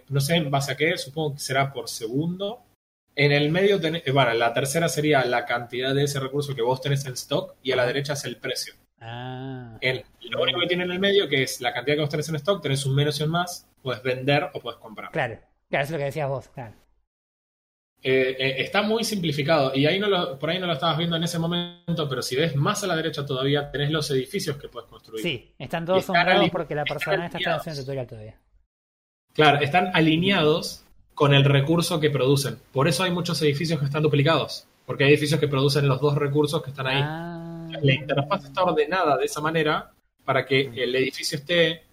no 0.10 0.22
sé 0.22 0.36
en 0.38 0.50
base 0.50 0.72
a 0.72 0.76
qué, 0.78 0.98
supongo 0.98 1.34
que 1.34 1.40
será 1.40 1.72
por 1.72 1.88
segundo. 1.88 2.64
En 3.22 3.32
el 3.32 3.52
medio 3.52 3.80
tenés, 3.80 4.02
eh, 4.08 4.12
bueno, 4.12 4.34
la 4.34 4.52
tercera 4.52 4.90
sería 4.90 5.24
la 5.26 5.46
cantidad 5.46 5.94
de 5.94 6.06
ese 6.06 6.20
recurso 6.20 6.56
que 6.56 6.64
vos 6.64 6.82
tenés 6.82 7.06
en 7.06 7.14
stock 7.14 7.54
y 7.62 7.72
a 7.72 7.76
la 7.76 7.86
derecha 7.86 8.14
es 8.14 8.26
el 8.26 8.38
precio. 8.38 8.74
Ah, 9.00 9.78
El, 9.80 10.04
lo 10.22 10.42
único 10.42 10.60
que 10.60 10.66
tiene 10.66 10.86
en 10.86 10.92
el 10.92 11.00
medio, 11.00 11.30
que 11.30 11.44
es 11.44 11.62
la 11.62 11.72
cantidad 11.72 11.98
que 11.98 12.02
vos 12.02 12.10
tenés 12.10 12.28
en 12.30 12.38
stock, 12.38 12.64
tenés 12.64 12.84
un 12.84 12.96
menos 12.96 13.20
y 13.20 13.24
un 13.24 13.30
más, 13.30 13.68
puedes 13.84 14.02
vender 14.02 14.50
o 14.54 14.60
puedes 14.60 14.80
comprar. 14.80 15.12
claro. 15.12 15.38
Claro, 15.70 15.84
eso 15.84 15.90
es 15.90 15.92
lo 15.92 15.98
que 16.00 16.06
decías 16.06 16.28
vos. 16.28 16.50
Claro. 16.50 16.74
Eh, 18.02 18.36
eh, 18.40 18.56
está 18.58 18.82
muy 18.82 19.04
simplificado 19.04 19.74
y 19.76 19.86
ahí 19.86 20.00
no 20.00 20.08
lo, 20.08 20.40
por 20.40 20.50
ahí 20.50 20.58
no 20.58 20.66
lo 20.66 20.74
estabas 20.74 20.98
viendo 20.98 21.16
en 21.16 21.24
ese 21.24 21.38
momento, 21.38 22.10
pero 22.10 22.24
si 22.24 22.36
ves 22.36 22.56
más 22.56 22.84
a 22.84 22.88
la 22.88 22.96
derecha 22.96 23.24
todavía, 23.24 23.70
tenés 23.70 23.92
los 23.92 24.10
edificios 24.10 24.58
que 24.58 24.68
puedes 24.68 24.90
construir. 24.90 25.22
Sí, 25.22 25.54
están 25.60 25.86
todos 25.86 26.00
están 26.00 26.50
porque 26.50 26.74
la 26.74 26.86
persona 26.86 27.28
está 27.28 27.56
haciendo 27.56 27.82
tutorial 27.82 28.08
todavía. 28.08 28.40
Claro, 29.34 29.60
están 29.62 29.92
alineados 29.94 30.86
con 31.22 31.36
el 31.36 31.46
recurso 31.46 32.00
que 32.00 32.10
producen. 32.10 32.58
Por 32.74 32.88
eso 32.88 33.04
hay 33.04 33.12
muchos 33.12 33.40
edificios 33.44 33.78
que 33.78 33.86
están 33.86 34.02
duplicados, 34.02 34.66
porque 34.88 35.04
hay 35.04 35.12
edificios 35.12 35.40
que 35.40 35.48
producen 35.48 35.88
los 35.88 36.02
dos 36.02 36.16
recursos 36.16 36.64
que 36.64 36.72
están 36.72 36.88
ahí. 36.88 37.00
Ah, 37.00 37.70
La 37.80 37.94
interfaz 37.94 38.46
está 38.46 38.64
ordenada 38.64 39.18
de 39.18 39.26
esa 39.26 39.40
manera 39.40 39.92
para 40.26 40.48
que 40.48 40.62
el 40.62 40.96
edificio 40.96 41.38
esté 41.38 41.84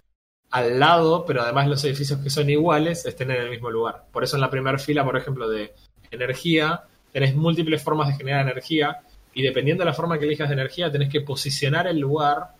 al 0.49 0.79
lado, 0.79 1.25
pero 1.27 1.43
además 1.43 1.67
los 1.67 1.83
edificios 1.83 2.19
que 2.21 2.31
son 2.31 2.49
iguales 2.49 3.05
estén 3.05 3.29
en 3.29 3.43
el 3.43 3.51
mismo 3.51 3.69
lugar. 3.69 4.05
Por 4.11 4.23
eso 4.23 4.35
en 4.35 4.41
la 4.41 4.49
primera 4.49 4.79
fila, 4.79 5.05
por 5.05 5.15
ejemplo, 5.15 5.47
de 5.47 5.75
energía, 6.09 6.85
tenés 7.11 7.35
múltiples 7.35 7.83
formas 7.83 8.07
de 8.07 8.15
generar 8.15 8.41
energía 8.41 9.01
y 9.35 9.43
dependiendo 9.43 9.83
de 9.83 9.91
la 9.91 9.93
forma 9.93 10.17
que 10.17 10.25
elijas 10.25 10.49
de 10.49 10.55
energía, 10.55 10.91
tenés 10.91 11.11
que 11.11 11.21
posicionar 11.21 11.85
el 11.85 11.99
lugar. 11.99 12.55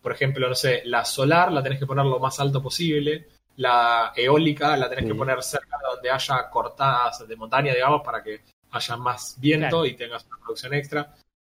Por 0.00 0.12
ejemplo, 0.12 0.48
no 0.48 0.54
sé, 0.54 0.80
la 0.86 1.04
solar 1.04 1.52
la 1.52 1.62
tenés 1.62 1.78
que 1.78 1.84
poner 1.84 2.06
lo 2.06 2.18
más 2.18 2.40
alto 2.40 2.62
posible, 2.62 3.26
la 3.56 4.12
eólica 4.14 4.76
la 4.76 4.88
tenés 4.88 5.04
Sí. 5.04 5.10
que 5.10 5.16
poner 5.16 5.42
cerca 5.42 5.76
de 5.78 5.94
donde 5.94 6.10
haya 6.10 6.50
cortadas 6.50 7.26
de 7.26 7.36
montaña, 7.36 7.72
digamos, 7.74 8.02
para 8.04 8.22
que 8.22 8.42
haya 8.70 8.96
más 8.96 9.36
viento 9.38 9.68
Claro. 9.68 9.86
y 9.86 9.94
tengas 9.96 10.24
una 10.26 10.36
producción 10.38 10.74
extra. 10.74 11.14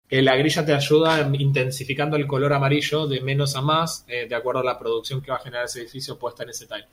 Eh, 0.10 0.22
la 0.22 0.36
grilla 0.36 0.66
te 0.66 0.74
ayuda 0.74 1.22
en- 1.22 1.40
intensificando 1.40 2.18
el 2.18 2.28
color 2.28 2.52
amarillo 2.54 3.08
de 3.08 3.22
menos 3.22 3.56
a 3.56 3.62
más, 3.62 4.04
eh, 4.08 4.28
de 4.28 4.36
acuerdo 4.36 4.60
a 4.62 4.64
la 4.66 4.78
producción 4.78 5.22
que 5.22 5.32
va 5.32 5.38
a 5.38 5.42
generar 5.42 5.66
ese 5.66 5.82
edificio 5.82 6.18
puesta 6.20 6.44
en 6.44 6.50
ese 6.50 6.68
tile. 6.68 6.88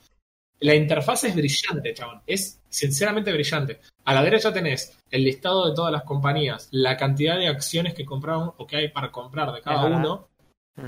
La 0.61 0.75
interfaz 0.75 1.23
es 1.25 1.35
brillante, 1.35 1.93
chabón. 1.93 2.21
Es 2.27 2.61
sinceramente 2.69 3.31
brillante. 3.31 3.79
A 4.05 4.13
la 4.13 4.21
derecha 4.23 4.51
tenés 4.53 4.97
el 5.09 5.23
listado 5.23 5.67
de 5.69 5.75
todas 5.75 5.91
las 5.91 6.03
compañías, 6.03 6.67
la 6.71 6.97
cantidad 6.97 7.37
de 7.37 7.47
acciones 7.47 7.93
que 7.93 8.05
compraron 8.05 8.53
o 8.57 8.67
que 8.67 8.75
hay 8.77 8.87
para 8.89 9.11
comprar 9.11 9.51
de 9.53 9.61
cada 9.61 9.87
Es 9.87 10.19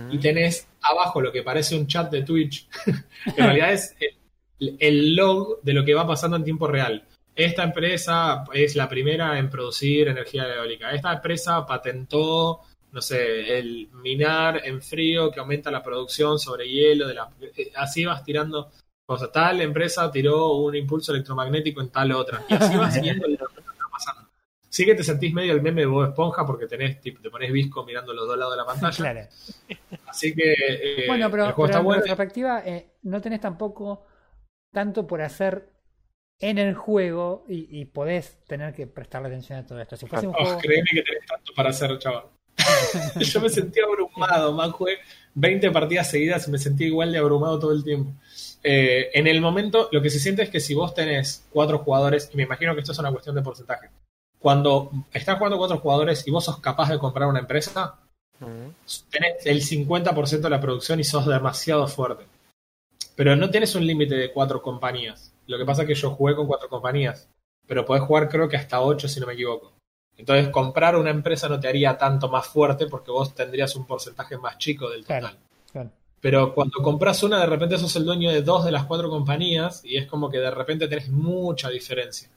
y 0.09 0.17
tenés 0.19 0.67
abajo 0.81 1.21
lo 1.21 1.31
que 1.31 1.43
parece 1.43 1.75
un 1.75 1.87
chat 1.87 2.11
de 2.11 2.23
Twitch. 2.23 2.67
en 3.25 3.35
realidad 3.35 3.73
es 3.73 3.95
el, 4.59 4.77
el 4.79 5.15
log 5.15 5.61
de 5.61 5.73
lo 5.73 5.83
que 5.83 5.93
va 5.93 6.07
pasando 6.07 6.37
en 6.37 6.43
tiempo 6.43 6.67
real. 6.67 7.05
Esta 7.35 7.63
empresa 7.63 8.43
es 8.53 8.75
la 8.75 8.89
primera 8.89 9.39
en 9.39 9.49
producir 9.49 10.07
energía 10.09 10.53
eólica. 10.53 10.91
Esta 10.91 11.13
empresa 11.13 11.65
patentó, 11.65 12.61
no 12.91 13.01
sé, 13.01 13.57
el 13.57 13.89
minar 13.93 14.61
en 14.65 14.81
frío 14.81 15.31
que 15.31 15.39
aumenta 15.39 15.71
la 15.71 15.81
producción 15.81 16.37
sobre 16.37 16.69
hielo. 16.69 17.07
De 17.07 17.13
la, 17.13 17.29
eh, 17.55 17.71
así 17.75 18.03
vas 18.03 18.23
tirando 18.25 18.69
cosas. 19.05 19.31
Tal 19.31 19.61
empresa 19.61 20.11
tiró 20.11 20.53
un 20.55 20.75
impulso 20.75 21.13
electromagnético 21.13 21.81
en 21.81 21.89
tal 21.89 22.11
otra. 22.11 22.43
Y 22.49 22.53
así 22.53 22.75
vas 22.75 22.93
viendo 23.01 23.27
lo 23.27 23.37
que 23.37 23.43
está 23.61 23.85
pasando. 23.91 24.29
Sí 24.73 24.85
que 24.85 24.95
te 24.95 25.03
sentís 25.03 25.33
medio 25.33 25.51
el 25.51 25.61
meme 25.61 25.81
de 25.81 25.87
Bob 25.87 26.05
Esponja 26.05 26.45
porque 26.45 26.65
tenés, 26.65 27.01
tipo, 27.01 27.21
te 27.21 27.29
pones 27.29 27.51
visco 27.51 27.85
mirando 27.85 28.13
los 28.13 28.25
dos 28.25 28.37
lados 28.37 28.53
de 28.53 28.57
la 28.57 28.65
pantalla. 28.65 28.95
claro. 28.97 29.27
Así 30.07 30.33
que 30.33 30.53
eh, 30.53 31.03
Bueno, 31.07 31.29
pero, 31.29 31.45
el 31.47 31.51
juego 31.51 31.55
pero 31.55 31.65
está 31.67 31.79
en 31.79 31.85
bueno. 31.85 31.99
retrospectiva 32.01 32.63
eh, 32.65 32.91
no 33.03 33.19
tenés 33.19 33.41
tampoco 33.41 34.05
tanto 34.73 35.05
por 35.05 35.21
hacer 35.21 35.69
en 36.39 36.57
el 36.57 36.73
juego 36.73 37.45
y, 37.49 37.67
y 37.81 37.85
podés 37.85 38.43
tener 38.47 38.73
que 38.73 38.87
prestarle 38.87 39.27
atención 39.27 39.59
a 39.59 39.65
todo 39.65 39.81
esto. 39.81 39.97
Si 39.97 40.07
fuese 40.07 40.27
un 40.27 40.33
Oh, 40.37 40.43
juego... 40.43 40.57
créeme 40.59 40.89
que 40.93 41.03
tenés 41.03 41.25
tanto 41.27 41.53
para 41.53 41.69
hacer, 41.71 41.99
chaval. 41.99 42.23
Yo 43.19 43.41
me 43.41 43.49
sentía 43.49 43.83
abrumado, 43.83 44.53
man. 44.53 44.71
Jugué 44.71 44.97
20 45.35 45.69
partidas 45.71 46.09
seguidas 46.09 46.47
y 46.47 46.51
me 46.51 46.57
sentía 46.57 46.87
igual 46.87 47.11
de 47.11 47.17
abrumado 47.19 47.59
todo 47.59 47.73
el 47.73 47.83
tiempo. 47.83 48.13
Eh, 48.63 49.09
en 49.13 49.27
el 49.27 49.41
momento, 49.41 49.89
lo 49.91 50.01
que 50.01 50.09
se 50.09 50.19
siente 50.19 50.43
es 50.43 50.49
que 50.49 50.59
si 50.59 50.73
vos 50.73 50.93
tenés 50.93 51.45
cuatro 51.51 51.79
jugadores, 51.79 52.29
y 52.33 52.37
me 52.37 52.43
imagino 52.43 52.73
que 52.73 52.81
esto 52.81 52.91
es 52.91 52.99
una 52.99 53.11
cuestión 53.11 53.35
de 53.35 53.41
porcentaje, 53.41 53.89
cuando 54.41 54.89
están 55.13 55.37
jugando 55.37 55.59
cuatro 55.59 55.77
jugadores 55.77 56.27
y 56.27 56.31
vos 56.31 56.43
sos 56.43 56.59
capaz 56.59 56.89
de 56.89 56.97
comprar 56.97 57.29
una 57.29 57.39
empresa, 57.39 57.99
tenés 58.39 59.45
el 59.45 59.61
50% 59.61 60.41
de 60.41 60.49
la 60.49 60.59
producción 60.59 60.99
y 60.99 61.03
sos 61.03 61.27
demasiado 61.27 61.87
fuerte. 61.87 62.25
Pero 63.15 63.35
no 63.35 63.51
tenés 63.51 63.75
un 63.75 63.85
límite 63.85 64.15
de 64.15 64.31
cuatro 64.31 64.61
compañías. 64.61 65.31
Lo 65.45 65.59
que 65.59 65.65
pasa 65.65 65.83
es 65.83 65.87
que 65.87 65.95
yo 65.95 66.11
jugué 66.11 66.35
con 66.35 66.47
cuatro 66.47 66.69
compañías, 66.69 67.29
pero 67.67 67.85
podés 67.85 68.03
jugar 68.03 68.29
creo 68.29 68.49
que 68.49 68.57
hasta 68.57 68.81
ocho 68.81 69.07
si 69.07 69.19
no 69.19 69.27
me 69.27 69.33
equivoco. 69.33 69.73
Entonces 70.17 70.49
comprar 70.49 70.95
una 70.95 71.11
empresa 71.11 71.47
no 71.47 71.59
te 71.59 71.67
haría 71.67 71.97
tanto 71.97 72.27
más 72.27 72.47
fuerte 72.47 72.87
porque 72.87 73.11
vos 73.11 73.35
tendrías 73.35 73.75
un 73.75 73.85
porcentaje 73.85 74.37
más 74.37 74.57
chico 74.57 74.89
del 74.89 75.01
total. 75.01 75.19
Claro. 75.19 75.37
Claro. 75.71 75.91
Pero 76.19 76.53
cuando 76.53 76.81
compras 76.81 77.21
una, 77.21 77.39
de 77.39 77.45
repente 77.45 77.77
sos 77.77 77.95
el 77.95 78.05
dueño 78.05 78.31
de 78.31 78.41
dos 78.41 78.65
de 78.65 78.71
las 78.71 78.85
cuatro 78.85 79.09
compañías 79.09 79.85
y 79.85 79.97
es 79.97 80.07
como 80.07 80.29
que 80.31 80.39
de 80.39 80.51
repente 80.51 80.87
tenés 80.87 81.09
mucha 81.09 81.69
diferencia. 81.69 82.29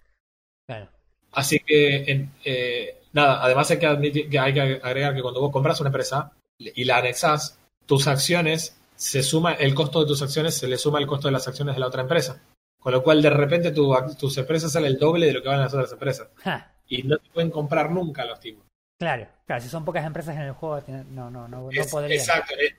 Claro. 0.67 0.89
Así 1.35 1.59
que, 1.61 2.05
en- 2.11 2.31
eh, 2.45 3.03
nada, 3.13 3.43
además 3.43 3.71
hay 3.71 3.79
que, 3.79 3.87
admitir, 3.87 4.29
que 4.29 4.39
hay 4.39 4.53
que 4.55 4.61
agregar 4.83 5.15
que 5.15 5.23
cuando 5.23 5.41
vos 5.41 5.51
compras 5.53 5.81
una 5.81 5.89
empresa 5.89 6.33
y 6.59 6.85
la 6.85 6.99
anexás, 6.99 7.59
tus 7.87 8.07
acciones, 8.07 8.79
se 8.97 9.23
suma, 9.23 9.55
el 9.55 9.75
costo 9.75 10.01
de 10.01 10.07
tus 10.07 10.23
acciones 10.23 10.55
se 10.57 10.69
le 10.69 10.79
suma 10.79 10.99
el 11.01 11.07
costo 11.07 11.29
de 11.29 11.33
las 11.33 11.47
acciones 11.49 11.75
de 11.75 11.81
la 11.81 11.89
otra 11.89 12.03
empresa. 12.03 12.41
Con 12.79 12.93
lo 12.93 13.03
cual, 13.03 13.23
de 13.23 13.31
repente, 13.31 13.71
tu, 13.73 13.95
tus 14.19 14.37
empresas 14.39 14.71
salen 14.73 14.93
el 14.93 14.99
doble 14.99 15.27
de 15.27 15.33
lo 15.33 15.43
que 15.43 15.49
van 15.49 15.59
las 15.61 15.73
otras 15.75 15.91
empresas. 15.93 16.29
Ja. 16.43 16.71
y 16.87 17.03
no 17.03 17.17
te 17.17 17.31
pueden 17.31 17.51
comprar 17.51 17.91
nunca 17.91 18.25
los 18.27 18.39
tipos. 18.41 18.63
Claro, 18.99 19.27
claro, 19.47 19.61
si 19.63 19.69
son 19.69 19.85
pocas 19.85 20.05
empresas 20.07 20.37
en 20.37 20.43
el 20.43 20.53
juego, 20.53 20.83
no, 20.87 21.31
no, 21.31 21.49
no, 21.49 21.71
no 21.71 21.85
podrían. 21.91 22.13
Exacto. 22.21 22.55
El, 22.59 22.75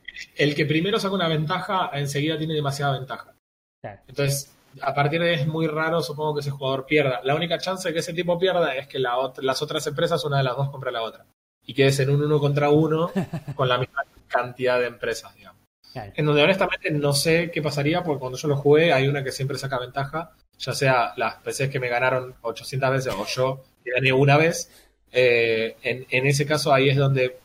el 0.50 0.56
que 0.56 0.66
primero 0.66 1.00
saca 1.00 1.14
una 1.16 1.28
ventaja, 1.28 1.90
enseguida 1.94 2.38
tiene 2.38 2.54
demasiada 2.54 2.98
ventaja. 3.00 3.34
Claro. 3.82 4.00
Entonces, 4.08 4.55
a 4.82 4.94
partir 4.94 5.22
de 5.22 5.30
ahí 5.30 5.36
es 5.42 5.48
muy 5.48 5.68
raro, 5.68 6.02
supongo 6.02 6.36
que 6.36 6.40
ese 6.42 6.52
jugador 6.52 6.86
pierda. 6.86 7.22
La 7.24 7.36
única 7.36 7.58
chance 7.58 7.88
de 7.88 7.94
que 7.94 8.00
ese 8.02 8.14
tipo 8.14 8.38
pierda 8.40 8.76
es 8.76 8.88
que 8.88 9.00
la 9.00 9.16
ot- 9.16 9.42
las 9.42 9.62
otras 9.62 9.86
empresas, 9.88 10.24
una 10.26 10.38
de 10.38 10.44
las 10.44 10.56
dos 10.58 10.70
compre 10.70 10.90
a 10.90 10.94
la 10.94 11.02
otra. 11.04 11.26
Y 11.66 11.74
quedes 11.74 12.00
en 12.00 12.10
un 12.12 12.24
uno 12.24 12.40
contra 12.40 12.70
uno 12.70 13.12
con 13.56 13.68
la 13.70 13.78
misma 13.78 14.04
cantidad 14.28 14.80
de 14.80 14.88
empresas, 14.88 15.34
digamos. 15.36 15.62
Claro. 15.94 16.12
En 16.16 16.26
donde 16.26 16.44
honestamente 16.44 16.92
no 16.92 17.14
sé 17.14 17.50
qué 17.52 17.62
pasaría, 17.62 18.04
porque 18.04 18.20
cuando 18.20 18.38
yo 18.38 18.48
lo 18.50 18.58
jugué 18.58 18.92
hay 18.94 19.08
una 19.08 19.24
que 19.24 19.32
siempre 19.32 19.58
saca 19.58 19.80
ventaja, 19.80 20.32
ya 20.58 20.74
sea 20.74 21.14
las 21.16 21.36
PCs 21.36 21.70
que 21.70 21.80
me 21.80 21.88
ganaron 21.90 22.36
800 22.42 22.92
veces 22.92 23.14
o 23.18 23.26
yo 23.26 23.64
que 23.84 23.92
gané 23.92 24.12
una 24.14 24.36
vez. 24.38 24.70
eh, 25.12 25.78
en, 25.84 26.06
en 26.10 26.26
ese 26.28 26.46
caso 26.46 26.74
ahí 26.74 26.90
es 26.90 26.98
donde 26.98 27.40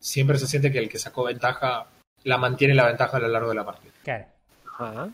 siempre 0.00 0.38
se 0.38 0.46
siente 0.46 0.70
que 0.70 0.78
el 0.78 0.88
que 0.88 0.98
sacó 0.98 1.24
ventaja 1.24 1.86
la 2.24 2.38
mantiene 2.38 2.74
la 2.74 2.86
ventaja 2.86 3.16
a 3.16 3.20
lo 3.20 3.28
largo 3.28 3.48
de 3.48 3.54
la 3.56 3.64
partida. 3.64 3.92
Claro. 4.04 4.26
Ajá. 4.78 5.08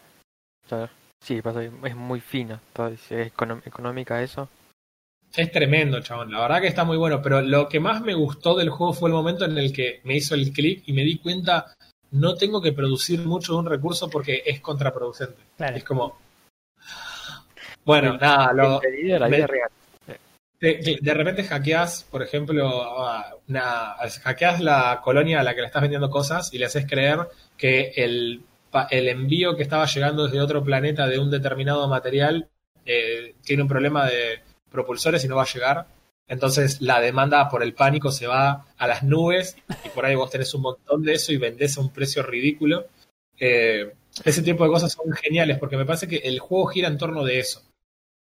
Claro. 0.68 0.90
Sí, 1.24 1.40
es 1.84 1.96
muy 1.96 2.20
fina. 2.20 2.60
todo, 2.72 2.88
Es 2.88 3.10
económica 3.10 4.22
eso. 4.22 4.48
Es 5.34 5.50
tremendo, 5.50 6.00
chabón. 6.00 6.30
La 6.30 6.40
verdad 6.42 6.60
que 6.60 6.68
está 6.68 6.84
muy 6.84 6.96
bueno. 6.96 7.20
Pero 7.22 7.40
lo 7.40 7.68
que 7.68 7.80
más 7.80 8.00
me 8.02 8.14
gustó 8.14 8.54
del 8.54 8.68
juego 8.70 8.92
fue 8.92 9.08
el 9.08 9.14
momento 9.14 9.44
en 9.46 9.56
el 9.58 9.72
que 9.72 10.00
me 10.04 10.14
hizo 10.16 10.34
el 10.34 10.52
clic 10.52 10.82
y 10.86 10.92
me 10.92 11.02
di 11.02 11.18
cuenta, 11.18 11.74
no 12.12 12.34
tengo 12.36 12.60
que 12.62 12.72
producir 12.72 13.20
mucho 13.20 13.54
de 13.54 13.58
un 13.60 13.66
recurso 13.66 14.08
porque 14.08 14.42
es 14.44 14.60
contraproducente. 14.60 15.42
Claro. 15.56 15.76
Es 15.76 15.82
como... 15.84 16.18
Bueno, 17.84 18.16
nada, 18.16 18.52
lo, 18.52 18.82
El 18.82 19.08
de 19.08 19.18
la 19.18 19.28
me- 19.28 19.36
vida 19.38 19.46
real. 19.46 19.68
de, 20.60 20.98
de 21.00 21.14
repente 21.14 21.44
hackeas, 21.44 22.06
por 22.10 22.22
ejemplo, 22.22 22.96
una, 23.48 23.94
hackeas 24.22 24.60
la 24.60 25.00
colonia 25.02 25.40
a 25.40 25.42
la 25.42 25.54
que 25.54 25.60
le 25.60 25.66
estás 25.66 25.82
vendiendo 25.82 26.08
cosas 26.10 26.52
y 26.54 26.58
le 26.58 26.64
haces 26.66 26.86
creer 26.86 27.18
que 27.58 27.92
el, 27.96 28.42
el 28.90 29.08
envío 29.08 29.56
que 29.56 29.62
estaba 29.62 29.86
llegando 29.86 30.24
desde 30.24 30.40
otro 30.40 30.62
planeta 30.62 31.06
de 31.06 31.18
un 31.18 31.30
determinado 31.30 31.88
material 31.88 32.48
eh, 32.84 33.34
tiene 33.42 33.62
un 33.62 33.68
problema 33.68 34.06
de 34.06 34.40
propulsores 34.70 35.24
y 35.24 35.28
no 35.28 35.36
va 35.36 35.42
a 35.42 35.52
llegar. 35.52 35.86
Entonces 36.26 36.80
la 36.80 37.00
demanda 37.00 37.48
por 37.48 37.62
el 37.62 37.74
pánico 37.74 38.10
se 38.10 38.26
va 38.26 38.66
a 38.76 38.86
las 38.86 39.02
nubes 39.02 39.56
y 39.84 39.88
por 39.90 40.04
ahí 40.04 40.14
vos 40.14 40.30
tenés 40.30 40.52
un 40.54 40.62
montón 40.62 41.02
de 41.02 41.14
eso 41.14 41.32
y 41.32 41.36
vendés 41.36 41.76
a 41.76 41.80
un 41.80 41.92
precio 41.92 42.22
ridículo. 42.22 42.86
Eh, 43.38 43.92
ese 44.24 44.42
tipo 44.42 44.64
de 44.64 44.70
cosas 44.70 44.92
son 44.92 45.12
geniales 45.12 45.58
porque 45.58 45.76
me 45.76 45.84
parece 45.84 46.08
que 46.08 46.16
el 46.16 46.38
juego 46.38 46.66
gira 46.66 46.88
en 46.88 46.98
torno 46.98 47.24
de 47.24 47.40
eso. 47.40 47.62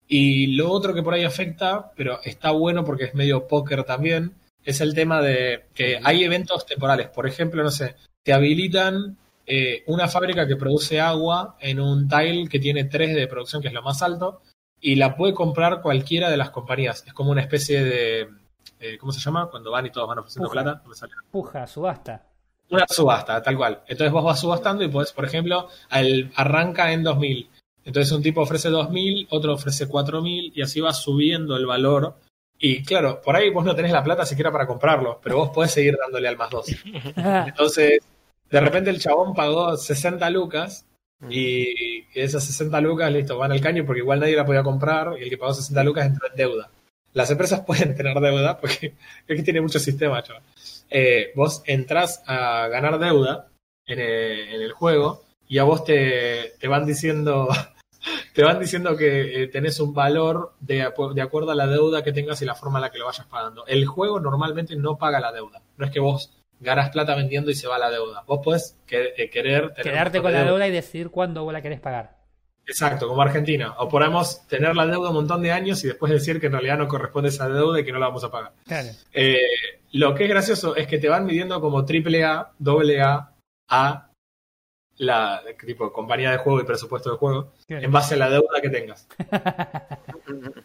Y 0.09 0.49
lo 0.55 0.70
otro 0.70 0.94
que 0.94 1.03
por 1.03 1.14
ahí 1.14 1.24
afecta, 1.24 1.92
pero 1.97 2.20
está 2.22 2.51
bueno 2.53 2.84
porque 2.84 3.05
es 3.05 3.14
medio 3.14 3.49
póker 3.49 3.84
también, 3.84 4.34
es 4.64 4.80
el 4.80 4.94
tema 4.94 5.20
de 5.20 5.64
que 5.74 5.99
hay 6.03 6.24
eventos 6.24 6.66
temporales. 6.66 7.09
Por 7.09 7.26
ejemplo, 7.26 7.62
no 7.62 7.70
sé, 7.70 7.97
te 8.22 8.32
habilitan 8.32 9.16
eh, 9.47 9.84
una 9.86 10.09
fábrica 10.09 10.47
que 10.47 10.57
produce 10.57 11.01
agua 11.01 11.57
en 11.61 11.80
un 11.80 12.09
tile 12.09 12.49
que 12.49 12.59
tiene 12.59 12.84
3 12.84 13.14
de 13.14 13.28
producción, 13.28 13.62
que 13.62 13.68
es 13.68 13.74
lo 13.74 13.82
más 13.82 14.03
alto, 14.03 14.42
y 14.80 14.97
la 14.97 15.16
puede 15.16 15.34
comprar 15.34 15.80
cualquiera 15.80 16.30
de 16.30 16.36
las 16.36 16.51
compañías. 16.51 17.05
Es 17.07 17.12
como 17.12 17.30
una 17.30 17.42
especie 17.42 17.82
de. 17.84 18.28
eh, 18.80 18.99
¿Cómo 18.99 19.12
se 19.12 19.20
llama? 19.20 19.49
Cuando 19.51 19.70
van 19.70 19.86
y 19.86 19.90
todos 19.90 20.09
van 20.09 20.18
ofreciendo 20.18 20.49
Puja. 20.49 20.62
plata. 20.62 20.80
No 20.82 20.90
me 20.90 20.94
sale. 20.97 21.12
Puja, 21.30 21.66
subasta. 21.66 22.26
Una 22.68 22.84
subasta, 22.88 23.40
tal 23.42 23.57
cual. 23.57 23.82
Entonces 23.86 24.12
vos 24.12 24.24
vas 24.24 24.40
subastando 24.40 24.82
y 24.82 24.88
podés, 24.88 25.12
por 25.12 25.24
ejemplo, 25.24 25.68
al, 25.88 26.32
arranca 26.34 26.92
en 26.92 27.05
2000. 27.05 27.49
Entonces 27.84 28.11
un 28.11 28.22
tipo 28.22 28.40
ofrece 28.40 28.68
2000, 28.68 29.28
otro 29.30 29.55
ofrece 29.55 29.86
4000 29.86 30.53
y 30.55 30.62
así 30.62 30.80
va 30.80 30.92
subiendo 30.92 31.57
el 31.57 31.66
valor. 31.66 32.16
Y 32.59 32.82
claro, 32.82 33.20
por 33.22 33.36
ahí 33.36 33.51
vos 33.51 33.64
no 33.64 33.76
tenés 33.76 33.92
la 33.92 34.03
plata 34.03 34.26
siquiera 34.26 34.51
para 34.51 34.66
comprarlo, 34.66 35.20
pero 35.22 35.36
vos 35.36 35.51
podés 35.51 35.70
seguir 35.70 35.97
dándole 35.97 36.26
al 36.26 36.36
más 36.36 36.51
2. 36.51 36.66
Entonces, 37.47 38.01
de 38.51 38.61
repente 38.61 38.90
el 38.90 39.01
chabón 39.01 39.34
pagó 39.34 39.76
60 39.76 40.28
lucas 40.30 40.86
y 41.30 42.05
esas 42.14 42.44
60 42.44 42.80
lucas, 42.80 43.11
listo, 43.11 43.38
van 43.38 43.53
al 43.53 43.61
caño 43.61 43.84
porque 43.84 44.01
igual 44.01 44.20
nadie 44.20 44.36
la 44.36 44.44
podía 44.44 44.62
comprar 44.62 45.14
y 45.18 45.22
el 45.22 45.30
que 45.30 45.38
pagó 45.38 45.55
60 45.55 45.82
lucas 45.84 46.07
entró 46.07 46.28
en 46.28 46.36
deuda. 46.36 46.70
Las 47.12 47.30
empresas 47.30 47.61
pueden 47.66 47.94
tener 47.94 48.18
deuda 48.20 48.59
porque 48.59 48.94
es 49.26 49.36
que 49.36 49.42
tiene 49.42 49.61
mucho 49.61 49.78
sistema, 49.78 50.22
chaval. 50.22 50.42
Eh, 50.90 51.32
vos 51.34 51.62
entrás 51.66 52.22
a 52.26 52.68
ganar 52.68 52.99
deuda 52.99 53.49
en 53.86 53.99
el, 53.99 54.40
en 54.55 54.62
el 54.62 54.72
juego 54.72 55.24
y 55.49 55.59
a 55.59 55.64
vos 55.64 55.84
te, 55.84 56.55
te 56.61 56.68
van 56.68 56.86
diciendo 56.86 57.49
te 58.34 58.44
van 58.44 58.61
diciendo 58.61 58.97
que 58.97 59.42
eh, 59.42 59.49
tenés 59.49 59.80
un 59.80 59.94
valor 59.94 60.53
de, 60.61 60.88
de 61.14 61.22
acuerdo 61.22 61.51
a 61.51 61.55
la 61.55 61.66
deuda 61.66 62.05
que 62.05 62.12
tengas 62.12 62.40
y 62.42 62.44
la 62.44 62.55
forma 62.55 62.78
en 62.78 62.82
la 62.82 62.90
que 62.90 62.99
lo 62.99 63.07
vayas 63.07 63.26
pagando. 63.26 63.66
El 63.66 63.86
juego 63.86 64.20
normalmente 64.20 64.76
no 64.76 64.97
paga 64.99 65.20
la 65.20 65.32
deuda. 65.32 65.62
No 65.76 65.86
es 65.86 65.90
que 65.90 66.01
vos 66.01 66.32
ganas 66.61 66.91
plata 66.91 67.15
vendiendo 67.15 67.51
y 67.51 67.55
se 67.55 67.67
va 67.69 67.79
la 67.79 67.91
deuda. 67.91 68.23
Vos 68.27 68.41
podés 68.43 68.77
que- 68.87 69.13
eh, 69.17 69.31
querer 69.31 69.73
tener 69.75 69.93
Quedarte 69.93 70.23
con 70.23 70.33
la 70.33 70.41
de 70.41 70.45
deuda 70.47 70.67
y 70.67 70.71
decidir 70.71 71.11
cuándo 71.11 71.45
vos 71.45 71.53
la 71.53 71.63
querés 71.63 71.81
pagar. 71.81 72.17
Exacto, 72.69 73.07
como 73.07 73.23
Argentina. 73.23 73.75
O 73.79 73.89
podemos 73.89 74.47
tener 74.49 74.75
la 74.75 74.87
deuda 74.87 75.11
un 75.11 75.15
montón 75.17 75.41
de 75.43 75.53
años 75.53 75.85
y 75.85 75.87
después 75.89 76.11
decir 76.11 76.41
que 76.41 76.47
en 76.47 76.53
realidad 76.53 76.77
no 76.79 76.89
corresponde 76.89 77.29
esa 77.29 77.49
deuda 77.49 77.79
y 77.79 77.85
que 77.85 77.93
no 77.93 77.99
la 78.01 78.07
vamos 78.09 78.25
a 78.25 78.31
pagar. 78.31 78.53
Claro. 78.67 78.89
Eh, 79.13 79.39
lo 79.93 80.15
que 80.15 80.25
es 80.25 80.31
gracioso 80.31 80.75
es 80.75 80.87
que 80.89 80.99
te 80.99 81.09
van 81.09 81.27
midiendo 81.27 81.61
como 81.61 81.85
triple 81.85 82.25
A, 82.25 82.51
doble 82.59 83.01
A, 83.03 83.33
A, 83.69 84.11
la 84.99 85.43
tipo 85.65 85.93
compañía 85.93 86.31
de 86.33 86.39
juego 86.39 86.59
y 86.61 86.65
presupuesto 86.65 87.11
de 87.13 87.17
juego, 87.19 87.53
Claro. 87.69 87.85
en 87.85 87.93
base 87.93 88.15
a 88.15 88.19
la 88.19 88.31
deuda 88.31 88.61
que 88.63 88.71
tengas. 88.71 89.07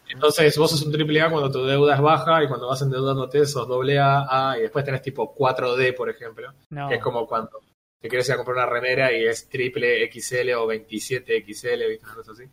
Entonces, 0.08 0.56
vos 0.58 0.70
sos 0.70 0.82
un 0.82 0.92
triple 0.92 1.20
A 1.20 1.30
cuando 1.30 1.50
tu 1.50 1.64
deuda 1.64 1.94
es 1.94 2.00
baja 2.00 2.42
y 2.42 2.48
cuando 2.48 2.68
vas 2.68 2.82
endeudándote 2.82 3.46
sos 3.46 3.66
doble 3.68 3.98
A, 3.98 4.50
A 4.50 4.58
y 4.58 4.62
después 4.62 4.84
tenés 4.84 5.02
tipo 5.02 5.34
4D, 5.34 5.94
por 5.94 6.08
ejemplo, 6.10 6.52
No. 6.70 6.88
que 6.88 6.96
es 6.96 7.02
como 7.02 7.26
cuando 7.26 7.50
te 8.00 8.08
quieres 8.08 8.28
ir 8.28 8.34
a 8.34 8.36
comprar 8.36 8.56
una 8.56 8.66
remera 8.66 9.12
y 9.12 9.24
es 9.26 9.48
triple 9.48 10.10
XL 10.12 10.52
o 10.54 10.66
27 10.66 11.44
XL, 11.46 11.88
¿viste? 11.88 12.04
Una 12.06 12.14
cosa 12.14 12.32
así. 12.32 12.44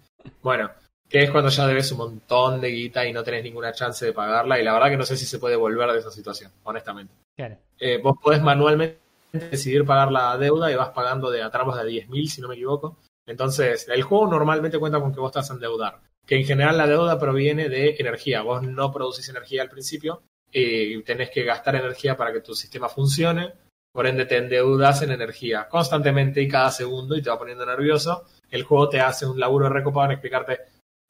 Bueno, 0.42 0.70
que 1.08 1.24
es 1.24 1.32
cuando 1.32 1.50
ya 1.50 1.66
debes 1.66 1.92
un 1.92 1.98
montón 1.98 2.62
de 2.62 2.70
guita 2.70 3.06
y 3.08 3.12
no 3.14 3.24
tenés 3.24 3.44
ninguna 3.44 3.74
chance 3.74 4.06
de 4.06 4.14
pagarla 4.14 4.60
y 4.60 4.64
la 4.64 4.74
verdad 4.74 4.90
que 4.90 4.98
no 4.98 5.06
sé 5.06 5.18
si 5.18 5.26
se 5.26 5.40
puede 5.40 5.56
volver 5.56 5.92
de 5.92 6.00
esa 6.00 6.12
situación, 6.12 6.52
honestamente. 6.64 7.14
Claro. 7.36 7.58
Eh, 7.80 7.98
vos 7.98 8.16
podés 8.22 8.42
manualmente 8.44 9.00
decidir 9.32 9.86
pagar 9.86 10.12
la 10.12 10.38
deuda 10.38 10.72
y 10.72 10.76
vas 10.76 10.90
pagando 10.90 11.32
de 11.32 11.42
a 11.42 11.50
tramos 11.50 11.76
de 11.78 11.84
10.000, 11.90 12.28
si 12.28 12.42
no 12.42 12.48
me 12.48 12.56
equivoco. 12.56 12.98
Entonces, 13.26 13.88
el 13.90 14.04
juego 14.04 14.28
normalmente 14.28 14.78
cuenta 14.80 15.00
con 15.00 15.14
que 15.14 15.20
vos 15.20 15.30
estás 15.30 15.50
a 15.50 15.54
endeudar. 15.54 16.00
Que 16.30 16.36
en 16.36 16.46
general 16.46 16.78
la 16.78 16.86
deuda 16.86 17.18
proviene 17.18 17.70
de 17.70 17.96
energía. 17.98 18.44
Vos 18.44 18.62
no 18.62 18.92
producís 18.92 19.28
energía 19.30 19.64
al 19.64 19.70
principio 19.70 20.22
y 20.52 21.02
tenés 21.02 21.32
que 21.32 21.44
gastar 21.44 21.76
energía 21.76 22.16
para 22.16 22.32
que 22.32 22.42
tu 22.42 22.54
sistema 22.54 22.88
funcione. 22.88 23.54
Por 23.92 24.06
ende, 24.06 24.28
te 24.28 24.38
endeudas 24.38 25.02
en 25.02 25.10
energía 25.12 25.68
constantemente 25.68 26.40
y 26.40 26.48
cada 26.48 26.70
segundo 26.70 27.18
y 27.18 27.24
te 27.24 27.32
va 27.32 27.40
poniendo 27.40 27.66
nervioso. 27.66 28.26
El 28.52 28.62
juego 28.62 28.90
te 28.90 29.02
hace 29.02 29.26
un 29.26 29.40
laburo 29.40 29.70
recopado 29.70 30.06
en 30.06 30.12
explicarte: 30.12 30.60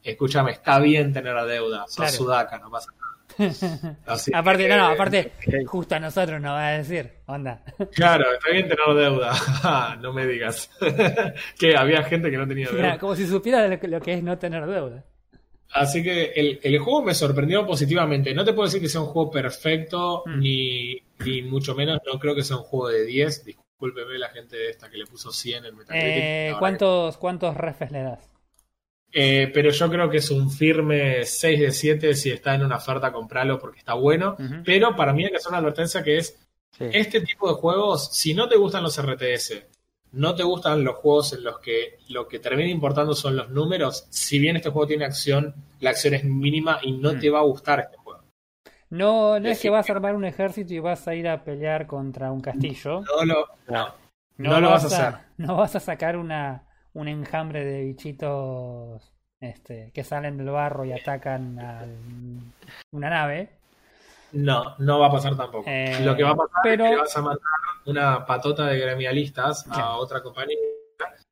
escúchame, 0.02 0.52
está 0.52 0.80
bien 0.80 1.12
tener 1.12 1.36
la 1.36 1.46
deuda, 1.46 1.80
sos 1.88 1.98
Claro. 1.98 2.12
sudaca, 2.14 2.58
no 2.58 2.72
pasa 2.72 2.94
nada. 2.94 3.19
Así 4.06 4.32
aparte, 4.34 4.64
que- 4.64 4.70
no, 4.70 4.78
no, 4.78 4.86
aparte, 4.88 5.32
justo 5.66 5.96
a 5.96 6.00
nosotros 6.00 6.42
nos 6.42 6.52
va 6.52 6.68
a 6.68 6.78
decir, 6.78 7.10
onda. 7.28 7.64
Claro, 7.94 8.26
está 8.34 8.52
bien 8.52 8.68
tener 8.68 8.96
deuda. 8.96 9.34
No 10.02 10.14
me 10.14 10.26
digas. 10.28 10.70
que 11.58 11.76
había 11.76 12.04
gente 12.04 12.30
que 12.30 12.38
no 12.38 12.48
tenía 12.48 12.70
deuda. 12.70 12.98
Como 12.98 13.16
si 13.16 13.26
supiera 13.28 13.68
lo 13.68 14.02
que, 14.02 14.14
es 14.14 14.24
no 14.24 14.38
tener 14.38 14.66
deuda. 14.66 15.04
Así 15.72 16.02
que 16.04 16.32
el, 16.36 16.60
el 16.64 16.80
juego 16.80 17.04
me 17.04 17.14
sorprendió 17.14 17.66
positivamente. 17.66 18.34
No 18.34 18.44
te 18.44 18.54
puedo 18.54 18.68
decir 18.68 18.82
que 18.82 18.90
sea 18.90 19.02
un 19.02 19.08
juego 19.08 19.30
perfecto, 19.32 20.24
Mm. 20.26 20.40
ni, 20.40 20.96
ni 21.26 21.42
mucho 21.44 21.76
menos. 21.76 22.00
No 22.12 22.20
creo 22.20 22.34
que 22.36 22.44
sea 22.44 22.58
un 22.58 22.64
juego 22.64 22.90
de 22.90 23.06
10. 23.06 23.46
Discúlpeme 23.46 24.18
la 24.18 24.30
gente 24.30 24.58
de 24.58 24.70
esta 24.72 24.90
que 24.90 24.98
le 24.98 25.06
puso 25.06 25.32
100 25.32 25.66
en 25.66 25.78
Metacritic. 25.78 26.14
Eh, 26.24 26.54
¿cuántos, 26.58 27.18
¿Cuántos 27.18 27.56
refes 27.56 27.92
le 27.92 28.02
das? 28.04 28.29
Eh, 29.12 29.50
pero 29.54 29.72
yo 29.72 29.90
creo 29.90 30.10
que 30.10 30.18
es 30.18 30.30
un 30.32 30.52
firme 30.52 31.26
6 31.26 31.60
de 31.60 31.72
7. 31.72 32.14
Si 32.14 32.30
está 32.32 32.56
en 32.56 32.64
una 32.64 32.76
oferta, 32.78 33.12
compralo 33.12 33.58
porque 33.60 33.80
está 33.80 33.94
bueno. 33.96 34.36
Pero 34.64 34.96
para 34.96 35.14
mí 35.14 35.24
hay 35.26 35.32
que 35.32 35.38
hacer 35.38 35.50
una 35.50 35.58
advertencia 35.60 36.04
que 36.04 36.18
es 36.18 36.38
Sí. 36.72 36.86
este 36.94 37.20
tipo 37.22 37.48
de 37.50 37.56
juegos, 37.56 38.10
si 38.16 38.34
no 38.36 38.48
te 38.48 38.56
gustan 38.56 38.84
los 38.84 38.98
RTS, 39.02 39.66
no 40.12 40.36
te 40.36 40.44
gustan 40.44 40.84
los 40.84 40.96
juegos 40.98 41.34
en 41.34 41.44
los 41.44 41.60
que 41.60 41.98
lo 42.10 42.28
que 42.28 42.38
termina 42.40 42.70
importando 42.70 43.16
son 43.16 43.36
los 43.36 43.50
números, 43.50 44.06
si 44.12 44.38
bien 44.40 44.56
este 44.56 44.70
juego 44.70 44.88
tiene 44.88 45.04
acción, 45.06 45.56
la 45.80 45.90
acción 45.90 46.14
es 46.14 46.24
mínima 46.24 46.80
y 46.84 46.92
no 46.94 47.14
Mm. 47.14 47.20
te 47.20 47.30
va 47.32 47.40
a 47.40 47.44
gustar 47.44 47.80
este 47.80 47.98
juego. 47.98 48.22
No, 48.92 49.40
no 49.40 49.50
es 49.50 49.60
que 49.60 49.70
vas 49.72 49.90
a 49.90 49.94
armar 49.94 50.16
un 50.16 50.26
ejército 50.26 50.74
y 50.74 50.80
vas 50.80 51.08
a 51.08 51.16
ir 51.16 51.28
a 51.28 51.44
pelear 51.44 51.86
contra 51.88 52.32
un 52.32 52.40
castillo. 52.40 53.02
No 53.02 53.26
lo, 53.26 53.48
no, 53.68 53.88
No, 54.38 54.50
no 54.52 54.62
lo 54.62 54.70
vas 54.70 54.84
a, 54.84 54.88
hacer. 54.88 55.20
no 55.38 55.56
vas 55.58 55.76
a 55.76 55.80
sacar 55.80 56.18
una, 56.18 56.64
un 56.94 57.08
enjambre 57.08 57.64
de 57.66 57.84
bichitos 57.86 59.12
este, 59.42 59.92
que 59.94 60.04
salen 60.04 60.38
del 60.38 60.50
barro 60.50 60.86
y 60.86 60.92
atacan 60.92 61.60
a 61.60 61.86
una 62.92 63.10
nave. 63.10 63.50
No, 64.32 64.76
no 64.80 65.00
va 65.00 65.08
a 65.08 65.12
pasar 65.12 65.36
tampoco. 65.36 65.64
Eh, 65.68 66.00
lo 66.04 66.16
que 66.16 66.24
va 66.24 66.32
a 66.32 66.36
pasar 66.36 66.60
pero- 66.64 66.84
es 66.86 66.90
que 66.92 66.96
le 66.96 67.02
vas 67.02 67.18
a 67.18 67.22
mandar 67.22 67.42
una 67.86 68.26
patota 68.26 68.68
de 68.68 68.80
gremialistas 68.80 69.66
a 69.70 69.74
Claro. 69.74 69.98
otra 69.98 70.22
compañía 70.22 70.58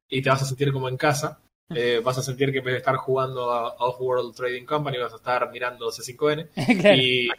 y 0.10 0.22
te 0.22 0.30
vas 0.30 0.42
a 0.42 0.46
sentir 0.46 0.72
como 0.72 0.90
en 0.90 0.98
casa. 0.98 1.40
Eh, 1.70 2.02
vas 2.04 2.18
a 2.18 2.22
sentir 2.22 2.52
que 2.52 2.60
en 2.60 2.64
vez 2.64 2.74
de 2.76 2.78
estar 2.80 2.96
jugando 2.96 3.52
a 3.52 3.74
Off-World 3.80 4.34
Trading 4.36 4.66
Company, 4.66 4.98
vas 4.98 5.12
a 5.14 5.18
estar 5.18 5.52
mirando 5.52 5.92
C5N. 5.92 6.48
Claro. 6.82 6.96
Y 7.02 7.30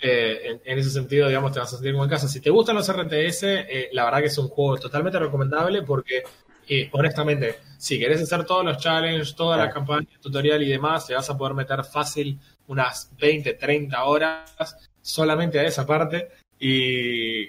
eh, 0.00 0.40
en, 0.46 0.60
en 0.64 0.78
ese 0.78 0.90
sentido, 0.90 1.28
digamos, 1.28 1.52
te 1.52 1.60
vas 1.60 1.68
a 1.72 1.76
sentir 1.76 1.92
como 1.92 2.02
en 2.04 2.10
casa. 2.10 2.26
Si 2.28 2.40
te 2.40 2.50
gustan 2.50 2.74
los 2.76 2.88
RTS, 2.88 3.42
eh, 3.44 3.88
la 3.92 4.04
verdad 4.06 4.20
que 4.20 4.26
es 4.26 4.38
un 4.38 4.48
juego 4.48 4.78
totalmente 4.78 5.18
recomendable 5.18 5.82
porque, 5.82 6.22
eh, 6.68 6.88
honestamente, 6.92 7.56
si 7.78 7.98
querés 7.98 8.22
hacer 8.22 8.44
todos 8.44 8.64
los 8.64 8.78
challenges, 8.78 9.34
toda 9.34 9.56
la 9.56 9.70
campaña, 9.70 10.06
tutorial 10.20 10.62
y 10.62 10.68
demás, 10.70 11.06
te 11.06 11.14
vas 11.14 11.28
a 11.30 11.36
poder 11.36 11.54
meter 11.54 11.84
fácil 11.84 12.38
unas 12.68 13.10
20, 13.18 13.54
30 13.54 14.04
horas 14.04 14.76
solamente 15.00 15.58
a 15.58 15.64
esa 15.64 15.84
parte. 15.86 16.28
Y 16.58 17.48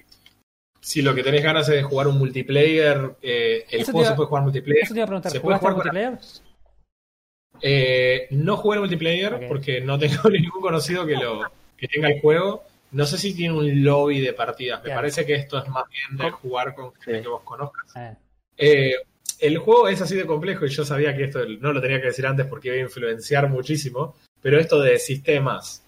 si 0.81 1.01
lo 1.01 1.13
que 1.13 1.23
tenés 1.23 1.43
ganas 1.43 1.69
es 1.69 1.75
de 1.75 1.83
jugar 1.83 2.07
un 2.07 2.17
multiplayer, 2.17 3.15
eh, 3.21 3.65
el 3.69 3.83
juego 3.85 3.99
iba- 4.01 4.09
se 4.09 4.15
puede 4.15 4.27
jugar 4.27 4.43
multiplayer. 4.43 4.83
Eso 4.83 4.93
te 4.93 4.99
iba 4.99 5.03
a 5.05 5.07
preguntar, 5.07 5.31
Se 5.31 5.39
puede 5.39 5.57
¿jugaste 5.59 5.67
al 5.67 5.73
jugar 5.73 5.93
multiplayer? 6.11 6.19
Eh, 7.61 8.27
no 8.31 8.57
jugué 8.57 8.75
el 8.75 8.81
multiplayer 8.81 9.47
porque 9.47 9.79
no 9.81 9.97
tengo 9.97 10.21
ningún 10.29 10.61
conocido 10.61 11.05
que 11.05 11.15
lo 11.15 11.41
que 11.77 11.87
tenga 11.87 12.09
el 12.09 12.19
juego. 12.21 12.63
No 12.91 13.05
sé 13.05 13.17
si 13.17 13.33
tiene 13.35 13.55
un 13.55 13.83
lobby 13.83 14.19
de 14.19 14.33
partidas. 14.33 14.83
Me 14.83 14.93
parece 14.93 15.25
que 15.25 15.33
esto 15.35 15.57
es 15.57 15.67
más 15.69 15.85
bien 15.89 16.17
de 16.17 16.29
jugar 16.31 16.75
con 16.75 16.93
gente 16.95 17.17
Sí. 17.17 17.21
que 17.23 17.27
vos 17.29 17.41
conozcas. 17.43 17.91
Ah, 17.95 18.13
Eh, 18.57 18.93
el 19.39 19.57
juego 19.57 19.87
es 19.87 20.01
así 20.01 20.15
de 20.15 20.25
complejo 20.25 20.65
y 20.65 20.69
yo 20.69 20.85
sabía 20.85 21.15
que 21.15 21.25
esto 21.25 21.45
no 21.59 21.73
lo 21.73 21.81
tenía 21.81 21.99
que 21.99 22.07
decir 22.07 22.25
antes 22.25 22.45
porque 22.45 22.69
iba 22.69 22.77
a 22.77 22.81
influenciar 22.81 23.49
muchísimo. 23.49 24.15
Pero 24.41 24.59
esto 24.59 24.79
de 24.79 24.99
sistemas, 24.99 25.83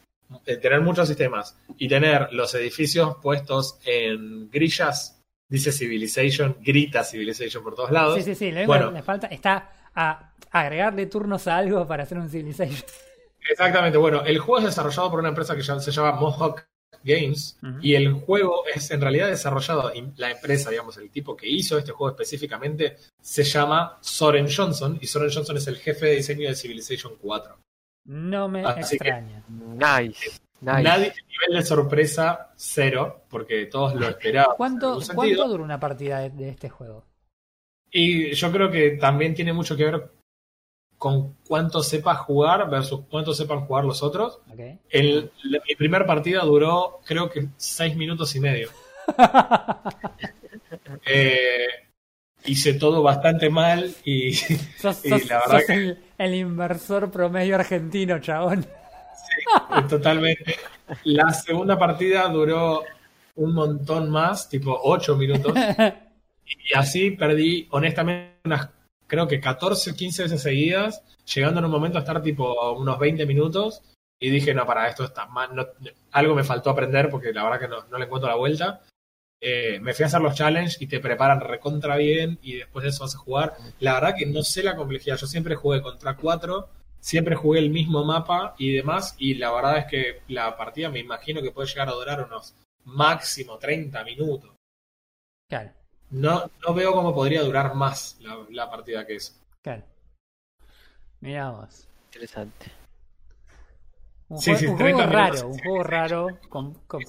de 0.45 0.57
tener 0.57 0.81
muchos 0.81 1.07
sistemas 1.07 1.57
y 1.77 1.87
tener 1.87 2.31
los 2.33 2.53
edificios 2.55 3.17
puestos 3.21 3.79
en 3.85 4.49
grillas, 4.49 5.21
dice 5.49 5.71
Civilization, 5.71 6.57
grita 6.61 7.03
Civilization 7.03 7.63
por 7.63 7.75
todos 7.75 7.91
lados. 7.91 8.15
Sí, 8.15 8.23
sí, 8.23 8.35
sí. 8.35 8.51
Lo 8.51 8.65
Bueno. 8.65 8.91
le 8.91 9.03
falta 9.03 9.27
está 9.27 9.69
a 9.93 10.33
agregarle 10.51 11.05
turnos 11.05 11.47
a 11.47 11.57
algo 11.57 11.85
para 11.87 12.03
hacer 12.03 12.17
un 12.17 12.29
Civilization. 12.29 12.83
Exactamente, 13.49 13.97
bueno, 13.97 14.23
el 14.25 14.39
juego 14.39 14.59
es 14.59 14.65
desarrollado 14.65 15.11
por 15.11 15.19
una 15.19 15.29
empresa 15.29 15.55
que 15.55 15.63
se 15.63 15.91
llama 15.91 16.13
Mohawk 16.13 16.65
Games 17.05 17.57
y 17.81 17.93
el 17.95 18.11
juego 18.13 18.63
es 18.73 18.89
en 18.91 18.99
realidad 18.99 19.27
desarrollado, 19.27 19.91
la 20.17 20.31
empresa, 20.31 20.69
digamos, 20.71 20.97
el 20.97 21.09
tipo 21.11 21.37
que 21.37 21.47
hizo 21.47 21.77
este 21.77 21.91
juego 21.91 22.11
específicamente 22.11 22.97
se 23.21 23.43
llama 23.43 23.97
Soren 24.01 24.47
Johnson 24.53 24.97
y 24.99 25.07
Soren 25.07 25.29
Johnson 25.31 25.57
es 25.57 25.67
el 25.67 25.77
jefe 25.77 26.07
de 26.07 26.15
diseño 26.15 26.49
de 26.49 26.55
Civilization 26.55 27.13
4. 27.21 27.57
No 28.05 28.47
me 28.49 28.65
Así 28.65 28.97
que- 28.97 29.05
extraña. 29.05 29.43
Nice. 29.47 30.31
Nice. 30.61 30.81
Nadie, 30.83 31.13
nivel 31.29 31.59
de 31.59 31.65
sorpresa 31.65 32.51
cero, 32.55 33.25
porque 33.29 33.65
todos 33.67 33.93
lo 33.95 34.07
esperaban. 34.07 34.55
¿Cuánto. 34.57 34.99
¿Cuánto 35.13 35.47
dura 35.47 35.63
una 35.63 35.79
partida 35.79 36.19
de, 36.21 36.29
de 36.31 36.49
este 36.49 36.69
juego? 36.69 37.03
Y 37.91 38.33
yo 38.33 38.51
creo 38.51 38.71
que 38.71 38.91
también 38.91 39.33
tiene 39.35 39.53
mucho 39.53 39.75
que 39.77 39.85
ver 39.85 40.09
con 40.97 41.35
cuánto 41.47 41.83
sepas 41.83 42.19
jugar 42.19 42.69
versus 42.69 43.01
cuánto 43.09 43.33
sepan 43.33 43.65
jugar 43.65 43.85
los 43.85 44.01
otros. 44.01 44.39
El, 44.89 45.31
la- 45.43 45.59
mi 45.67 45.75
primera 45.75 46.05
partida 46.05 46.41
duró, 46.43 46.99
creo 47.05 47.29
que, 47.29 47.47
seis 47.57 47.95
minutos 47.95 48.35
y 48.35 48.39
medio. 48.39 48.69
Eh, 51.05 51.67
hice 52.45 52.73
todo 52.73 53.01
bastante 53.03 53.49
mal 53.49 53.93
y 54.03 54.33
sos 54.33 55.05
Y 55.05 55.09
sos- 55.09 55.25
la 55.29 55.39
verdad 55.39 55.51
sos 55.59 55.63
que- 55.67 55.73
el, 55.73 55.99
el 56.17 56.35
inversor 56.35 57.11
promedio 57.11 57.55
argentino, 57.55 58.19
chabón. 58.19 58.65
totalmente. 59.89 60.55
La 61.03 61.31
segunda 61.33 61.77
partida 61.77 62.27
duró 62.29 62.83
un 63.35 63.53
montón 63.53 64.09
más, 64.09 64.49
tipo 64.49 64.77
ocho 64.83 65.15
minutos. 65.15 65.53
Y 66.47 66.75
así 66.77 67.09
perdí, 67.11 67.67
honestamente, 67.71 68.35
unas, 68.45 68.69
creo 69.07 69.27
que 69.27 69.39
14 69.39 69.91
o 69.91 69.95
15 69.95 70.23
veces 70.23 70.41
seguidas, 70.41 71.03
llegando 71.33 71.59
en 71.59 71.65
un 71.65 71.71
momento 71.71 71.97
a 71.97 72.01
estar 72.01 72.21
tipo 72.21 72.71
unos 72.73 72.99
20 72.99 73.25
minutos. 73.25 73.81
Y 74.19 74.29
dije, 74.29 74.53
no, 74.53 74.65
para 74.65 74.87
esto 74.87 75.03
está 75.03 75.25
mal. 75.27 75.53
no- 75.55 75.67
algo 76.11 76.35
me 76.35 76.43
faltó 76.43 76.69
aprender 76.69 77.09
porque 77.09 77.33
la 77.33 77.43
verdad 77.43 77.59
que 77.59 77.67
no, 77.67 77.83
no 77.87 77.97
le 77.97 78.05
encuentro 78.05 78.29
la 78.29 78.35
vuelta. 78.37 78.81
Eh, 79.41 79.79
me 79.81 79.93
fui 79.93 80.03
a 80.03 80.07
hacer 80.07 80.21
los 80.21 80.33
challenges 80.35 80.81
y 80.81 80.87
te 80.87 80.99
preparan 81.01 81.41
recontra 81.41 81.97
bien 81.97 82.39
y 82.41 82.55
después 82.55 82.83
de 82.83 82.89
eso 82.89 83.03
vas 83.03 83.15
a 83.15 83.19
jugar. 83.19 83.53
La 83.79 83.93
verdad 83.95 84.15
que 84.17 84.25
no 84.25 84.41
sé 84.41 84.63
la 84.63 84.75
complejidad. 84.75 85.17
Yo 85.17 85.27
siempre 85.27 85.55
jugué 85.55 85.81
contra 85.81 86.15
cuatro, 86.15 86.69
siempre 86.99 87.35
jugué 87.35 87.59
el 87.59 87.69
mismo 87.69 88.03
mapa 88.05 88.55
y 88.57 88.71
demás. 88.71 89.15
Y 89.19 89.35
la 89.35 89.51
verdad 89.51 89.79
es 89.79 89.85
que 89.85 90.21
la 90.29 90.55
partida 90.55 90.89
me 90.89 90.99
imagino 90.99 91.41
que 91.41 91.51
puede 91.51 91.67
llegar 91.67 91.89
a 91.89 91.93
durar 91.93 92.23
unos 92.25 92.55
máximo 92.85 93.57
30 93.57 94.03
minutos. 94.05 94.51
No, 96.11 96.49
no 96.65 96.73
veo 96.73 96.93
cómo 96.93 97.13
podría 97.13 97.41
durar 97.43 97.73
más 97.75 98.17
la, 98.21 98.37
la 98.49 98.69
partida 98.69 99.05
que 99.05 99.15
eso. 99.15 99.33
claro. 99.61 99.83
Mirá 101.21 101.49
vos. 101.51 101.87
Interesante. 102.13 102.71
Un, 104.29 104.39
Sí, 104.39 104.51
jue- 104.51 104.57
sí, 104.57 104.65
un 104.67 104.77
30 104.77 105.03
juego 105.07 105.09
minutos. 105.19 105.39
raro, 105.39 105.47
un 105.49 105.59
juego 105.59 105.83
raro 105.83 106.27
con, 106.49 106.73
con 106.87 107.01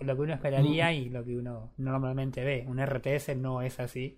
lo 0.00 0.14
que 0.16 0.22
uno 0.22 0.34
esperaría 0.34 0.92
y 0.92 1.08
lo 1.10 1.24
que 1.24 1.36
uno 1.36 1.72
normalmente 1.76 2.44
ve. 2.44 2.64
Un 2.66 2.78
RTS 2.80 3.36
no 3.36 3.60
es 3.62 3.78
así. 3.80 4.16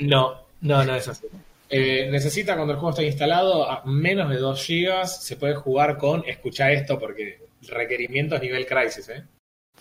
No, 0.00 0.46
no, 0.60 0.84
no 0.84 0.94
es 0.94 1.08
así. 1.08 1.26
Eh, 1.70 2.08
necesita 2.10 2.54
cuando 2.54 2.72
el 2.74 2.78
juego 2.78 2.90
está 2.90 3.02
instalado 3.02 3.70
a 3.70 3.82
menos 3.86 4.28
de 4.30 4.36
2 4.36 4.66
GB. 4.68 5.06
Se 5.06 5.36
puede 5.36 5.54
jugar 5.54 5.96
con, 5.96 6.22
escucha 6.26 6.70
esto 6.70 6.98
porque 6.98 7.46
requerimientos 7.62 8.40
nivel 8.42 8.66
Crisis, 8.66 9.08
¿eh? 9.08 9.24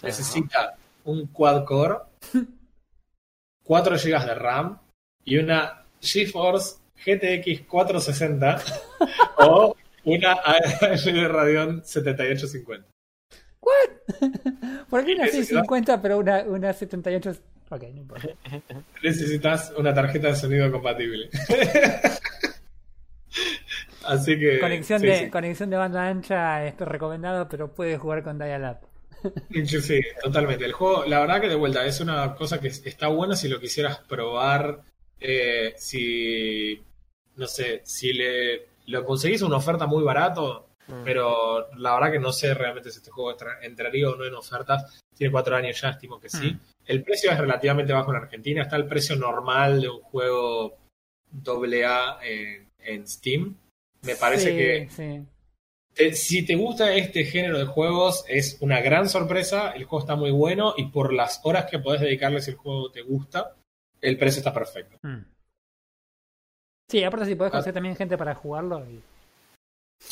Necesita 0.02 0.76
un 1.06 1.28
quad 1.28 1.66
core, 1.66 1.96
4 3.64 3.96
GB 3.98 4.26
de 4.26 4.36
RAM 4.36 4.80
y 5.24 5.38
una 5.38 5.86
GeForce 6.02 6.78
GTX 7.06 7.62
460 7.68 8.62
o 9.38 9.76
una 10.06 10.32
AMD 10.34 11.28
Radeon 11.28 11.84
7850. 11.86 12.88
¿Por 14.90 15.06
qué 15.06 15.14
una 15.16 15.26
Necesitas- 15.26 15.66
650 15.66 16.02
pero 16.02 16.18
una, 16.18 16.44
una 16.44 16.74
78? 16.74 17.32
Ok, 17.70 17.84
no 17.94 18.02
importa. 18.02 18.28
Necesitas 19.04 19.74
una 19.78 19.94
tarjeta 19.94 20.28
de 20.28 20.36
sonido 20.36 20.72
compatible. 20.72 21.30
Así 24.06 24.38
que. 24.38 24.60
Conexión, 24.60 25.00
sí, 25.00 25.08
de, 25.08 25.20
sí. 25.20 25.30
conexión 25.30 25.70
de 25.70 25.78
banda 25.78 26.08
ancha 26.08 26.66
es 26.66 26.76
recomendado, 26.78 27.48
pero 27.48 27.74
puede 27.74 27.98
jugar 27.98 28.22
con 28.22 28.38
Dial-Up. 28.38 28.80
Sí, 29.66 30.02
totalmente. 30.24 30.66
El 30.66 30.74
juego, 30.74 31.06
la 31.06 31.20
verdad 31.22 31.42
que 31.42 31.50
de 31.50 31.56
vuelta, 31.56 31.86
es 31.86 32.00
una 32.00 32.36
cosa 32.36 32.60
que 32.60 32.68
está 32.68 33.08
buena 33.08 33.36
si 33.36 33.48
lo 33.48 33.60
quisieras 33.60 34.00
probar. 34.00 34.82
eh, 35.26 35.74
si. 35.78 36.84
No 37.38 37.48
sé, 37.48 37.82
si 37.86 38.12
le 38.14 38.68
lo 38.88 39.06
conseguís 39.06 39.42
una 39.42 39.56
oferta 39.58 39.86
muy 39.88 40.04
barato, 40.04 40.68
Mm. 40.88 41.04
pero 41.06 41.70
la 41.78 41.94
verdad 41.94 42.12
que 42.12 42.20
no 42.20 42.34
sé 42.34 42.54
realmente 42.54 42.92
si 42.92 42.98
este 42.98 43.10
juego 43.10 43.32
entra- 43.32 43.60
entraría 43.62 44.10
o 44.10 44.16
no 44.18 44.26
en 44.26 44.34
ofertas. 44.36 45.00
Tiene 45.16 45.32
cuatro 45.32 45.56
años 45.56 45.80
ya, 45.80 45.92
estimo 45.92 46.20
que 46.20 46.28
sí. 46.30 46.52
Mm. 46.52 46.60
El 46.88 47.04
precio 47.04 47.32
es 47.32 47.38
relativamente 47.38 47.94
bajo 47.94 48.12
en 48.12 48.18
Argentina. 48.18 48.64
Está 48.64 48.76
el 48.76 48.86
precio 48.88 49.16
normal 49.16 49.82
de 49.82 49.88
un 49.90 50.02
juego 50.02 50.78
AA 51.32 52.20
en, 52.24 52.70
en 52.80 53.08
Steam. 53.08 53.56
Me 54.02 54.16
parece 54.18 54.52
Sí, 54.52 54.58
que 54.58 54.88
sí. 54.90 55.26
Te- 55.94 56.14
si 56.14 56.46
te 56.46 56.56
gusta 56.56 56.94
este 56.96 57.24
género 57.26 57.58
de 57.60 57.66
juegos, 57.66 58.26
es 58.28 58.58
una 58.62 58.82
gran 58.82 59.08
sorpresa. 59.10 59.72
El 59.72 59.86
juego 59.86 60.04
está 60.04 60.16
muy 60.16 60.32
bueno 60.32 60.74
y 60.78 60.86
por 60.88 61.14
las 61.14 61.40
horas 61.44 61.66
que 61.70 61.80
podés 61.80 62.02
dedicarle 62.02 62.42
si 62.42 62.52
el 62.52 62.58
juego 62.58 62.92
te 62.92 63.02
gusta, 63.02 63.56
el 64.02 64.18
precio 64.18 64.40
está 64.40 64.54
perfecto. 64.54 64.98
Mm. 65.04 65.24
Sí, 66.90 67.04
aparte 67.04 67.26
si 67.26 67.36
podés 67.36 67.52
Ah. 67.54 67.58
conseguir 67.58 67.74
también 67.74 67.96
gente 67.96 68.18
para 68.18 68.36
jugarlo. 68.36 68.86
y- 68.90 69.02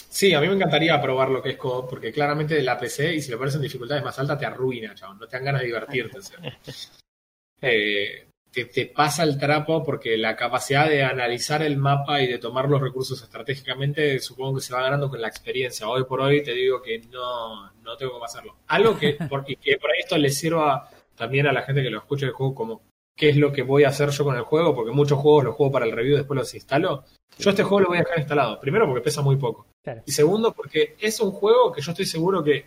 Sí, 0.10 0.34
a 0.34 0.40
mí 0.40 0.48
me 0.48 0.54
encantaría 0.56 1.02
probar 1.02 1.30
lo 1.30 1.42
que 1.44 1.50
es 1.52 1.58
co 1.58 1.86
porque 1.88 2.14
claramente 2.14 2.62
la 2.64 2.80
PC, 2.80 3.14
y 3.16 3.22
si 3.22 3.30
lo 3.30 3.38
pones 3.38 3.56
en 3.56 3.62
dificultades 3.62 4.02
más 4.04 4.18
altas, 4.20 4.40
te 4.40 4.46
arruina, 4.46 4.96
chabón. 4.96 5.20
No 5.20 5.28
te 5.28 5.36
dan 5.36 5.44
ganas 5.46 5.62
de 5.62 5.68
divertirte. 5.68 6.18
o 6.20 6.22
sea. 6.22 6.40
Eh, 7.64 8.28
te, 8.52 8.66
te 8.66 8.86
pasa 8.86 9.24
el 9.24 9.38
trapo 9.38 9.84
porque 9.84 10.18
la 10.18 10.36
capacidad 10.36 10.90
de 10.90 11.04
analizar 11.04 11.62
el 11.62 11.78
mapa 11.78 12.22
y 12.22 12.28
de 12.28 12.38
tomar 12.38 12.68
los 12.68 12.82
recursos 12.82 13.22
estratégicamente, 13.22 14.20
supongo 14.20 14.56
que 14.56 14.62
se 14.62 14.74
va 14.74 14.82
ganando 14.82 15.10
con 15.10 15.22
la 15.22 15.28
experiencia. 15.28 15.88
Hoy 15.88 16.04
por 16.04 16.22
hoy 16.22 16.44
te 16.44 16.54
digo 16.54 16.82
que 16.82 17.00
no, 17.12 17.72
no 17.72 17.98
tengo 17.98 18.14
cómo 18.14 18.26
hacerlo. 18.26 18.58
Algo 18.68 18.98
que, 18.98 19.14
por, 19.30 19.46
y 19.48 19.56
que 19.56 19.78
por 19.78 19.92
ahí 19.92 20.00
esto 20.00 20.18
le 20.18 20.30
sirva 20.30 20.90
también 21.16 21.48
a 21.48 21.54
la 21.54 21.64
gente 21.64 21.82
que 21.82 21.90
lo 21.90 22.00
escuche 22.00 22.26
el 22.26 22.34
juego 22.34 22.54
como 22.54 22.82
qué 23.16 23.30
es 23.30 23.38
lo 23.38 23.52
que 23.52 23.62
voy 23.62 23.84
a 23.84 23.90
hacer 23.90 24.10
yo 24.10 24.24
con 24.24 24.36
el 24.36 24.44
juego, 24.44 24.76
porque 24.76 24.92
muchos 24.92 25.20
juegos 25.20 25.44
los 25.46 25.56
juego 25.56 25.72
para 25.72 25.86
el 25.86 25.92
review 25.92 26.18
después 26.18 26.38
los 26.38 26.54
instalo. 26.54 27.06
Yo 27.38 27.52
este 27.52 27.64
juego 27.64 27.82
lo 27.82 27.88
voy 27.90 27.98
a 27.98 28.02
dejar 28.02 28.20
instalado. 28.20 28.60
Primero 28.60 28.86
porque 28.86 29.02
pesa 29.02 29.22
muy 29.22 29.38
poco. 29.38 29.68
Claro. 29.84 30.02
Y 30.06 30.12
segundo, 30.12 30.54
porque 30.54 30.96
es 31.00 31.20
un 31.22 31.32
juego 31.32 31.72
que 31.72 31.82
yo 31.82 31.92
estoy 31.92 32.06
seguro 32.06 32.44
que, 32.44 32.66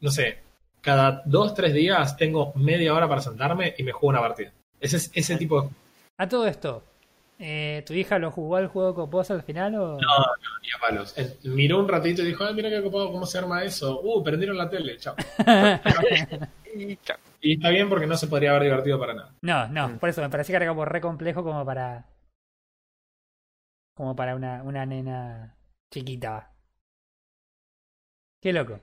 no 0.00 0.10
sé, 0.10 0.38
cada 0.80 1.22
dos, 1.24 1.54
tres 1.54 1.72
días 1.72 2.16
tengo 2.16 2.52
media 2.56 2.92
hora 2.92 3.08
para 3.08 3.20
sentarme 3.20 3.74
y 3.78 3.82
me 3.82 3.92
juego 3.92 4.08
una 4.08 4.20
partida. 4.20 4.52
Ese 4.84 4.96
es 4.98 5.10
ese 5.14 5.36
tipo 5.36 5.62
de 5.62 5.68
A 6.18 6.28
todo 6.28 6.46
esto, 6.46 6.82
eh, 7.38 7.82
¿tu 7.86 7.94
hija 7.94 8.18
lo 8.18 8.30
jugó 8.30 8.56
al 8.56 8.68
juego 8.68 8.94
con 8.94 9.10
vos 9.10 9.30
al 9.30 9.42
final 9.42 9.74
o...? 9.76 9.96
ni 9.98 10.70
a 10.70 10.78
palos. 10.80 11.16
Eh, 11.18 11.38
Miró 11.44 11.78
un 11.80 11.88
ratito 11.88 12.22
y 12.22 12.26
dijo, 12.26 12.44
ay, 12.44 12.54
mira 12.54 12.68
qué 12.70 12.82
copado, 12.82 13.10
cómo 13.12 13.26
se 13.26 13.38
arma 13.38 13.62
eso. 13.64 14.00
Uh, 14.02 14.22
prendieron 14.22 14.56
la 14.56 14.68
tele, 14.68 14.96
chao. 14.98 15.14
Y 17.40 17.54
está 17.54 17.70
bien 17.70 17.88
porque 17.88 18.06
no 18.06 18.16
se 18.16 18.26
podría 18.26 18.50
haber 18.50 18.64
divertido 18.64 18.98
para 18.98 19.14
nada. 19.14 19.34
no, 19.42 19.68
no, 19.68 19.88
Mm. 19.88 19.98
por 19.98 20.08
eso 20.08 20.20
me 20.22 20.30
parecía 20.30 20.54
que 20.58 20.64
era 20.64 20.72
como 20.72 20.84
re 20.84 21.00
complejo 21.00 21.42
como 21.42 21.64
para... 21.64 22.06
como 23.94 24.14
para 24.16 24.34
una, 24.34 24.62
una 24.62 24.84
nena 24.86 25.54
chiquita. 25.92 26.50
Qué 28.40 28.52
loco. 28.52 28.80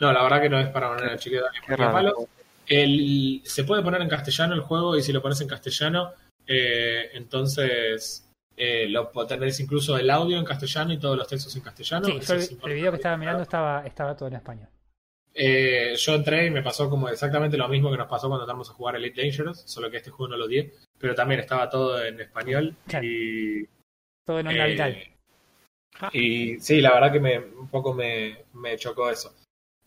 No, 0.00 0.12
la 0.12 0.22
verdad 0.24 0.42
que 0.42 0.48
no 0.50 0.58
es 0.58 0.68
para 0.68 0.90
una 0.90 1.00
nena 1.02 1.16
chiquita. 1.18 1.50
ni 1.68 1.76
raro. 1.76 1.92
malo. 1.92 2.28
El, 2.66 3.42
se 3.44 3.64
puede 3.64 3.82
poner 3.82 4.00
en 4.02 4.08
castellano 4.08 4.54
el 4.54 4.60
juego 4.60 4.96
y 4.96 5.02
si 5.02 5.12
lo 5.12 5.22
pones 5.22 5.40
en 5.40 5.48
castellano, 5.48 6.12
eh, 6.46 7.10
entonces 7.14 8.30
eh, 8.56 8.86
lo 8.88 9.10
tenés 9.26 9.58
incluso 9.60 9.96
el 9.98 10.08
audio 10.10 10.38
en 10.38 10.44
castellano 10.44 10.92
y 10.92 10.98
todos 10.98 11.16
los 11.16 11.26
textos 11.26 11.54
en 11.56 11.62
castellano. 11.62 12.06
Sí, 12.06 12.20
yo 12.20 12.34
el, 12.66 12.74
video 12.74 12.92
que 12.92 12.96
estaba 12.96 13.16
mirando 13.16 13.42
estaba, 13.42 13.84
estaba 13.86 14.16
todo 14.16 14.28
en 14.28 14.34
español. 14.36 14.68
Eh, 15.36 15.94
yo 15.96 16.14
entré 16.14 16.46
y 16.46 16.50
me 16.50 16.62
pasó 16.62 16.88
como 16.88 17.08
exactamente 17.08 17.56
lo 17.56 17.68
mismo 17.68 17.90
que 17.90 17.96
nos 17.96 18.06
pasó 18.06 18.28
cuando 18.28 18.44
entramos 18.44 18.70
a 18.70 18.74
jugar 18.74 18.94
Elite 18.94 19.20
Dangerous, 19.20 19.62
solo 19.66 19.90
que 19.90 19.96
este 19.96 20.10
juego 20.10 20.30
no 20.30 20.36
lo 20.36 20.46
di, 20.46 20.70
pero 20.96 21.14
también 21.14 21.40
estaba 21.40 21.68
todo 21.68 22.02
en 22.04 22.20
español 22.20 22.76
Claro. 22.86 23.04
y, 23.04 23.68
Todo 24.24 24.38
en 24.38 24.46
onda 24.46 24.68
eh, 24.68 24.70
vital. 24.70 24.96
y 26.12 26.60
sí, 26.60 26.80
la 26.80 26.94
verdad 26.94 27.12
que 27.12 27.20
me, 27.20 27.38
un 27.38 27.68
poco 27.68 27.92
me, 27.92 28.44
me 28.52 28.76
chocó 28.76 29.10
eso. 29.10 29.34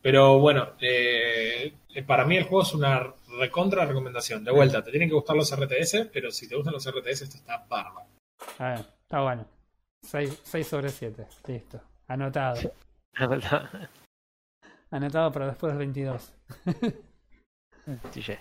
Pero 0.01 0.39
bueno, 0.39 0.73
eh, 0.79 1.73
para 2.05 2.25
mí 2.25 2.37
el 2.37 2.43
juego 2.43 2.63
es 2.63 2.73
una 2.73 3.13
recontra 3.39 3.85
recomendación. 3.85 4.43
De 4.43 4.51
vuelta, 4.51 4.83
te 4.83 4.91
tienen 4.91 5.09
que 5.09 5.15
gustar 5.15 5.35
los 5.35 5.53
RTS, 5.53 6.09
pero 6.11 6.31
si 6.31 6.47
te 6.47 6.55
gustan 6.55 6.73
los 6.73 6.87
RTS, 6.87 7.23
esto 7.23 7.37
está 7.37 7.65
bárbaro. 7.67 8.07
A 8.59 8.69
ver, 8.69 8.79
está 9.01 9.21
bueno. 9.21 9.45
6, 10.01 10.67
sobre 10.67 10.89
7. 10.89 11.27
Listo. 11.47 11.81
Anotado. 12.07 12.71
Anotado 14.91 15.31
para 15.31 15.47
después 15.47 15.71
del 15.71 15.79
22. 15.79 16.33
Sí, 18.11 18.21
ya. 18.21 18.39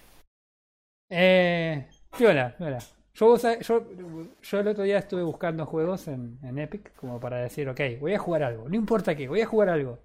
Eh, 1.08 1.88
piola, 2.16 2.54
piola. 2.56 2.78
Yo, 3.14 3.36
yo 3.38 4.60
el 4.60 4.68
otro 4.68 4.84
día 4.84 4.98
estuve 4.98 5.22
buscando 5.22 5.64
juegos 5.64 6.06
en, 6.08 6.38
en 6.42 6.58
Epic 6.58 6.94
como 6.96 7.18
para 7.18 7.38
decir, 7.38 7.68
ok, 7.68 7.80
voy 7.98 8.12
a 8.12 8.18
jugar 8.18 8.42
algo. 8.42 8.68
No 8.68 8.76
importa 8.76 9.14
qué, 9.14 9.26
voy 9.26 9.40
a 9.40 9.46
jugar 9.46 9.70
algo. 9.70 9.98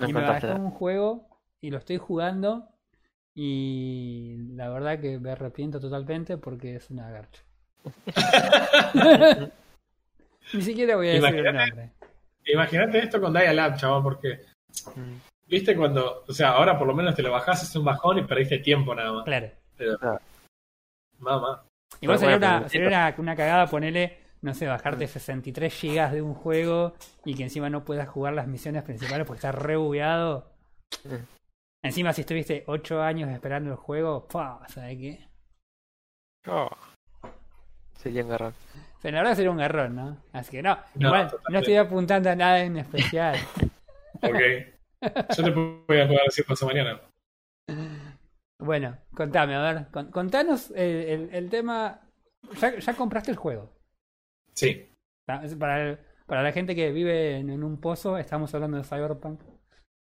No 0.00 0.08
y 0.08 0.12
me 0.12 0.20
bajé 0.22 0.52
un 0.52 0.70
juego 0.70 1.28
y 1.60 1.70
lo 1.70 1.78
estoy 1.78 1.98
jugando 1.98 2.68
y 3.34 4.36
la 4.54 4.68
verdad 4.70 4.98
que 5.00 5.18
me 5.18 5.30
arrepiento 5.32 5.78
totalmente 5.80 6.36
porque 6.38 6.76
es 6.76 6.90
una 6.90 7.10
garcha. 7.10 7.42
Ni 10.52 10.62
siquiera 10.62 10.96
voy 10.96 11.08
a 11.08 11.12
decir 11.12 11.46
el 11.46 11.54
nombre. 11.54 11.90
Imagínate 12.46 12.98
esto 12.98 13.20
con 13.20 13.32
Dial-Up, 13.32 13.76
chaval, 13.76 14.02
porque 14.02 14.40
Mm. 14.94 15.16
viste 15.48 15.76
cuando, 15.76 16.24
o 16.28 16.32
sea, 16.32 16.50
ahora 16.50 16.78
por 16.78 16.86
lo 16.86 16.94
menos 16.94 17.14
te 17.16 17.22
lo 17.22 17.32
bajás, 17.32 17.62
es 17.64 17.74
un 17.74 17.84
bajón 17.84 18.18
y 18.18 18.22
perdiste 18.22 18.58
tiempo 18.60 18.94
nada 18.94 19.12
más. 19.12 19.24
Claro. 19.24 19.50
Pero, 19.76 19.98
Claro. 19.98 20.20
mamá. 21.18 21.64
Igual 22.00 22.18
sería, 22.18 22.36
una, 22.36 22.68
sería 22.68 22.86
una, 22.88 23.14
una 23.18 23.36
cagada 23.36 23.66
ponerle, 23.66 24.16
no 24.42 24.54
sé, 24.54 24.66
bajarte 24.66 25.06
63 25.06 25.72
gigas 25.74 26.12
de 26.12 26.22
un 26.22 26.34
juego 26.34 26.94
y 27.24 27.34
que 27.34 27.42
encima 27.44 27.68
no 27.70 27.84
puedas 27.84 28.08
jugar 28.08 28.32
las 28.34 28.46
misiones 28.46 28.82
principales 28.82 29.26
porque 29.26 29.38
está 29.38 29.52
re 29.52 29.76
bugueado. 29.76 30.50
Mm. 31.04 31.14
Encima 31.84 32.12
si 32.12 32.22
estuviste 32.22 32.64
8 32.66 33.02
años 33.02 33.30
esperando 33.30 33.70
el 33.70 33.76
juego, 33.76 34.26
¡pah! 34.28 34.60
¿sabes 34.68 34.98
qué? 34.98 35.28
Oh. 36.46 36.68
Sería 37.96 38.22
un 38.24 38.30
garrón. 38.30 38.54
Pero 39.02 39.14
la 39.16 39.22
verdad 39.22 39.36
sería 39.36 39.50
un 39.50 39.56
garrón, 39.58 39.94
¿no? 39.96 40.16
Así 40.32 40.50
que 40.50 40.62
no, 40.62 40.78
No, 40.94 41.08
igual 41.08 41.30
no 41.50 41.58
estoy 41.58 41.76
apuntando 41.76 42.30
a 42.30 42.34
nada 42.36 42.60
en 42.60 42.76
especial. 42.78 43.36
Ok. 44.22 44.36
Yo 45.34 45.44
te 45.44 45.50
voy 45.50 45.98
a 45.98 46.06
jugar 46.06 46.30
si 46.30 46.42
pasa 46.42 46.66
mañana. 46.66 47.00
bueno, 48.58 48.98
contame, 49.14 49.54
a 49.54 49.60
ver, 49.72 49.86
con- 49.90 50.10
contanos 50.10 50.70
el, 50.72 50.78
el- 51.08 51.30
el 51.34 51.48
tema. 51.48 52.00
Ya, 52.60 52.78
ya 52.78 52.94
compraste 52.94 53.30
el 53.30 53.38
juego. 53.38 53.72
Sí. 54.60 54.86
Para, 55.58 55.98
la 56.28 56.52
gente 56.52 56.74
que 56.74 56.92
vive 56.92 57.36
en, 57.36 57.50
en 57.50 57.64
un 57.64 57.80
pozo, 57.80 58.18
estamos 58.18 58.54
hablando 58.54 58.76
de 58.76 58.84
Cyberpunk 58.84 59.40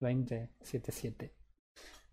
2077. 0.00 1.32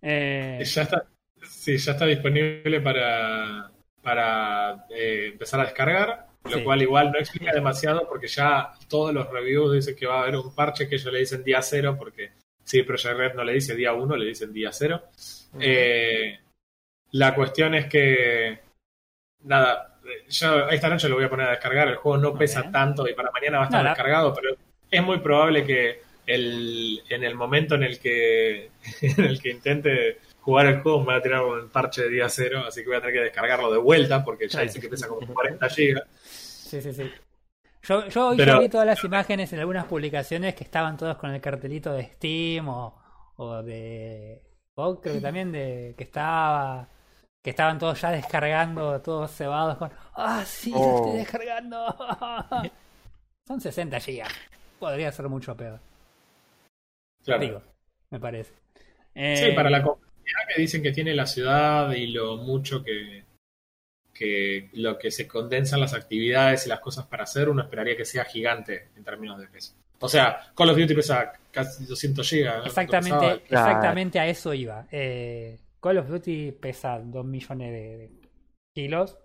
Eh, 0.01 0.63
Ya 0.63 0.81
está, 0.83 1.05
sí, 1.43 1.77
ya 1.77 1.91
está 1.91 2.05
disponible 2.05 2.79
para, 2.81 3.71
para 4.01 4.85
eh, 4.89 5.31
empezar 5.33 5.59
a 5.59 5.65
descargar, 5.65 6.27
lo 6.45 6.57
Sí. 6.57 6.63
cual 6.63 6.81
igual 6.81 7.11
no 7.11 7.19
explica 7.19 7.51
demasiado 7.51 8.07
porque 8.07 8.27
ya 8.27 8.71
todos 8.87 9.13
los 9.13 9.29
reviews 9.29 9.73
dicen 9.73 9.95
que 9.95 10.07
va 10.07 10.19
a 10.19 10.23
haber 10.23 10.37
un 10.37 10.55
parche 10.55 10.87
que 10.87 10.95
ellos 10.95 11.11
le 11.11 11.19
dicen 11.19 11.43
día 11.43 11.61
cero 11.61 11.95
porque 11.99 12.31
si 12.63 12.83
Project 12.83 13.17
Red 13.17 13.33
no 13.35 13.43
le 13.43 13.53
dice 13.53 13.75
día 13.75 13.93
uno, 13.93 14.15
le 14.15 14.27
dicen 14.27 14.53
día 14.53 14.71
cero. 14.71 15.03
Eh, 15.59 16.39
la 17.11 17.35
cuestión 17.35 17.73
es 17.73 17.87
que, 17.87 18.59
nada, 19.43 19.88
yo 20.29 20.69
esta 20.69 20.89
noche 20.89 21.07
lo 21.09 21.15
voy 21.15 21.25
a 21.25 21.29
poner 21.29 21.47
a 21.47 21.51
descargar, 21.51 21.87
el 21.87 21.95
juego 21.95 22.17
no 22.17 22.33
pesa 22.37 22.69
tanto 22.71 23.07
y 23.07 23.13
para 23.13 23.31
mañana 23.31 23.57
va 23.59 23.63
a 23.63 23.67
estar 23.67 23.83
Nada. 23.83 23.95
descargado, 23.95 24.33
pero 24.33 24.55
es 24.89 25.03
muy 25.03 25.19
probable 25.19 25.65
que 25.65 26.01
el, 26.25 27.01
en 27.09 27.23
el 27.23 27.35
momento 27.35 27.75
en 27.75 27.83
el 27.83 27.99
que 27.99 28.71
en 29.01 29.23
el 29.25 29.41
que 29.41 29.49
intente 29.51 30.17
jugar 30.41 30.67
el 30.67 30.81
juego 30.81 30.99
me 31.01 31.07
va 31.07 31.15
a 31.15 31.21
tirar 31.21 31.43
un 31.43 31.69
parche 31.69 32.03
de 32.03 32.09
día 32.09 32.29
cero, 32.29 32.63
así 32.67 32.81
que 32.81 32.87
voy 32.87 32.97
a 32.97 33.01
tener 33.01 33.15
que 33.15 33.21
descargarlo 33.21 33.71
de 33.71 33.77
vuelta 33.77 34.23
porque 34.23 34.47
ya 34.47 34.61
dice 34.61 34.79
que 34.79 34.89
pesa 34.89 35.07
como 35.07 35.25
40 35.33 35.69
gigas. 35.69 36.03
sí, 36.23 36.81
sí, 36.81 36.93
sí. 36.93 37.11
Yo, 37.81 38.07
yo 38.09 38.27
hoy 38.29 38.37
Pero- 38.37 38.53
ya 38.55 38.59
vi 38.59 38.67
todas 38.69 38.85
las 38.85 39.01
imágenes 39.05 39.53
en 39.53 39.59
algunas 39.59 39.85
publicaciones 39.85 40.53
que 40.53 40.65
estaban 40.65 40.97
todos 40.97 41.15
con 41.17 41.31
el 41.33 41.39
cartelito 41.39 41.93
de 41.93 42.03
Steam 42.03 42.67
o, 42.67 43.01
o 43.37 43.63
de. 43.63 44.41
O 44.75 44.99
creo 44.99 45.15
que 45.15 45.21
también 45.21 45.51
de 45.51 45.93
que 45.97 46.03
estaba. 46.03 46.87
Que 47.43 47.51
estaban 47.51 47.79
todos 47.79 47.99
ya 48.01 48.11
descargando, 48.11 48.99
todos 49.01 49.31
cebados 49.31 49.77
con. 49.77 49.91
¡Ah, 50.15 50.43
sí! 50.45 50.71
¡Lo 50.71 50.77
Oh. 50.79 51.05
estoy 51.05 51.19
descargando! 51.19 51.95
Son 53.47 53.61
60 53.61 53.99
gigas. 53.99 54.29
Podría 54.79 55.11
ser 55.11 55.27
mucho 55.29 55.55
peor. 55.55 55.79
Claro. 57.23 57.41
Digo, 57.41 57.61
me 58.11 58.19
parece. 58.19 58.51
Sí, 59.13 59.45
Eh, 59.45 59.53
para 59.55 59.69
la 59.69 59.81
complejidad 59.81 60.39
que 60.53 60.61
dicen 60.61 60.83
que 60.83 60.91
tiene 60.91 61.13
la 61.13 61.25
ciudad 61.25 61.91
y 61.91 62.07
lo 62.07 62.37
mucho 62.37 62.83
que, 62.83 63.23
que 64.13 64.69
lo 64.73 64.97
que 64.97 65.09
se 65.11 65.27
condensan 65.27 65.79
las 65.79 65.93
actividades 65.93 66.65
y 66.65 66.69
las 66.69 66.79
cosas 66.79 67.05
para 67.07 67.23
hacer, 67.23 67.49
uno 67.49 67.63
esperaría 67.63 67.97
que 67.97 68.05
sea 68.05 68.25
gigante 68.25 68.89
en 68.95 69.03
términos 69.03 69.39
de 69.39 69.47
peso. 69.47 69.73
O 70.01 70.07
sea, 70.07 70.51
Call 70.55 70.69
of 70.69 70.77
Duty 70.77 70.93
pesa 70.95 71.33
casi 71.51 71.85
200 71.85 72.29
gigas. 72.29 72.57
¿no? 72.59 72.65
Exactamente, 72.65 73.33
exactamente 73.45 74.19
a 74.19 74.27
eso 74.27 74.53
iba. 74.53 74.85
Eh, 74.91 75.57
Call 75.81 75.97
of 75.99 76.07
Duty 76.09 76.51
pesa 76.53 76.99
2 76.99 77.25
millones 77.25 77.71
de, 77.71 77.97
de 77.97 78.11
kilos. 78.75 79.17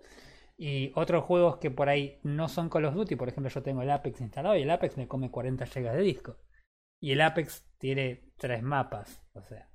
Y 0.57 0.91
otros 0.95 1.23
juegos 1.25 1.57
que 1.57 1.69
por 1.71 1.89
ahí 1.89 2.19
no 2.23 2.47
son 2.47 2.69
Call 2.69 2.85
of 2.85 2.95
Duty, 2.95 3.15
por 3.15 3.27
ejemplo, 3.29 3.49
yo 3.49 3.61
tengo 3.63 3.81
el 3.81 3.89
Apex 3.91 4.21
instalado 4.21 4.55
y 4.55 4.61
el 4.63 4.69
Apex 4.71 4.97
me 4.97 5.07
come 5.07 5.29
40 5.31 5.65
GB 5.65 5.91
de 5.91 6.01
disco. 6.01 6.37
Y 7.01 7.11
el 7.11 7.21
Apex 7.21 7.67
tiene 7.77 8.31
tres 8.37 8.63
mapas, 8.63 9.21
o 9.33 9.41
sea, 9.43 9.69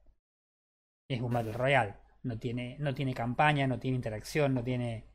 es 1.09 1.20
un 1.20 1.33
Battle 1.33 1.53
Royale. 1.53 1.97
No 2.22 2.39
tiene, 2.39 2.76
no 2.81 2.95
tiene 2.95 3.14
campaña, 3.14 3.66
no 3.66 3.78
tiene 3.78 3.97
interacción, 3.97 4.55
no 4.55 4.62
tiene. 4.62 5.07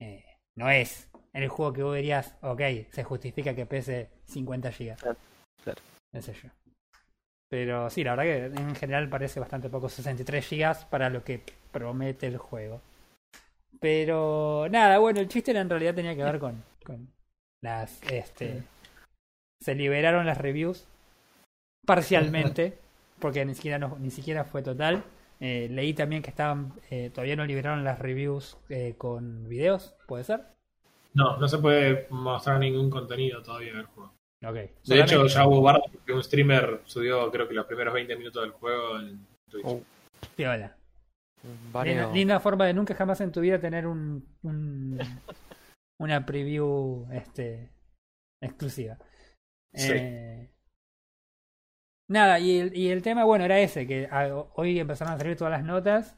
eh, 0.00 0.24
no 0.56 0.70
es 0.70 1.10
el 1.32 1.48
juego 1.48 1.72
que 1.72 1.82
vos 1.82 1.96
dirías, 1.96 2.36
ok, 2.42 2.60
se 2.90 3.02
justifica 3.04 3.54
que 3.54 3.66
pese 3.66 4.10
50 4.26 4.70
GB. 4.70 4.96
Claro, 4.96 5.18
claro. 5.62 5.82
qué 6.12 6.22
sé 6.22 6.32
yo. 6.34 6.48
Pero 7.54 7.88
sí, 7.90 8.02
la 8.02 8.16
verdad 8.16 8.24
que 8.54 8.60
en 8.62 8.74
general 8.74 9.08
parece 9.08 9.38
bastante 9.38 9.68
poco 9.70 9.88
63 9.88 10.44
GB 10.50 10.86
para 10.90 11.08
lo 11.08 11.22
que 11.22 11.40
promete 11.72 12.26
el 12.26 12.38
juego. 12.38 12.80
Pero 13.80 14.66
nada, 14.70 14.98
bueno, 14.98 15.20
el 15.20 15.28
chiste 15.28 15.50
en 15.56 15.68
realidad 15.68 15.94
tenía 15.94 16.16
que 16.16 16.24
ver 16.24 16.38
con, 16.38 16.62
con 16.84 17.08
las 17.62 18.02
este 18.10 18.62
se 19.60 19.74
liberaron 19.74 20.26
las 20.26 20.38
reviews 20.38 20.86
parcialmente 21.86 22.78
porque 23.20 23.44
ni 23.44 23.54
siquiera 23.54 23.78
no- 23.78 23.96
ni 23.98 24.10
siquiera 24.10 24.44
fue 24.44 24.62
total. 24.62 25.04
Eh, 25.40 25.68
leí 25.70 25.94
también 25.94 26.22
que 26.22 26.30
estaban 26.30 26.72
eh, 26.90 27.10
todavía 27.12 27.36
no 27.36 27.44
liberaron 27.46 27.84
las 27.84 27.98
reviews 27.98 28.56
eh, 28.68 28.94
con 28.98 29.48
videos, 29.48 29.94
¿puede 30.06 30.24
ser? 30.24 30.44
No, 31.14 31.38
no 31.38 31.48
se 31.48 31.58
puede 31.58 32.06
mostrar 32.10 32.60
ningún 32.60 32.90
contenido 32.90 33.42
todavía 33.42 33.72
en 33.72 33.78
el 33.78 33.86
juego. 33.86 34.13
De 34.84 35.00
hecho, 35.04 35.26
ya 35.26 35.46
hubo 35.46 35.62
bardo 35.62 35.82
porque 35.92 36.12
un 36.12 36.22
streamer 36.22 36.80
subió, 36.84 37.30
creo 37.30 37.46
que 37.48 37.54
los 37.54 37.66
primeros 37.66 37.94
20 37.94 38.16
minutos 38.16 38.42
del 38.42 38.52
juego 38.52 38.98
en 39.00 39.26
Twitch. 39.50 39.64
Oh, 39.66 39.80
Piola. 40.36 40.76
Linda, 42.12 42.40
forma 42.40 42.66
de 42.66 42.74
nunca 42.74 42.94
jamás 42.94 43.20
en 43.20 43.30
tu 43.32 43.40
vida 43.40 43.58
tener 43.60 43.86
un, 43.86 44.26
un- 44.42 44.98
una 46.00 46.24
preview 46.24 47.06
este 47.12 47.70
exclusiva. 48.42 48.96
Sí. 49.74 49.92
Eh, 49.92 50.50
nada, 52.08 52.38
y 52.38 52.58
el, 52.60 52.76
y 52.76 52.90
el 52.90 53.02
tema, 53.02 53.24
bueno, 53.24 53.44
era 53.44 53.58
ese, 53.60 53.86
que 53.86 54.08
a- 54.10 54.34
hoy 54.54 54.78
empezaron 54.78 55.14
a 55.14 55.18
salir 55.18 55.36
todas 55.36 55.50
las 55.52 55.64
notas 55.64 56.16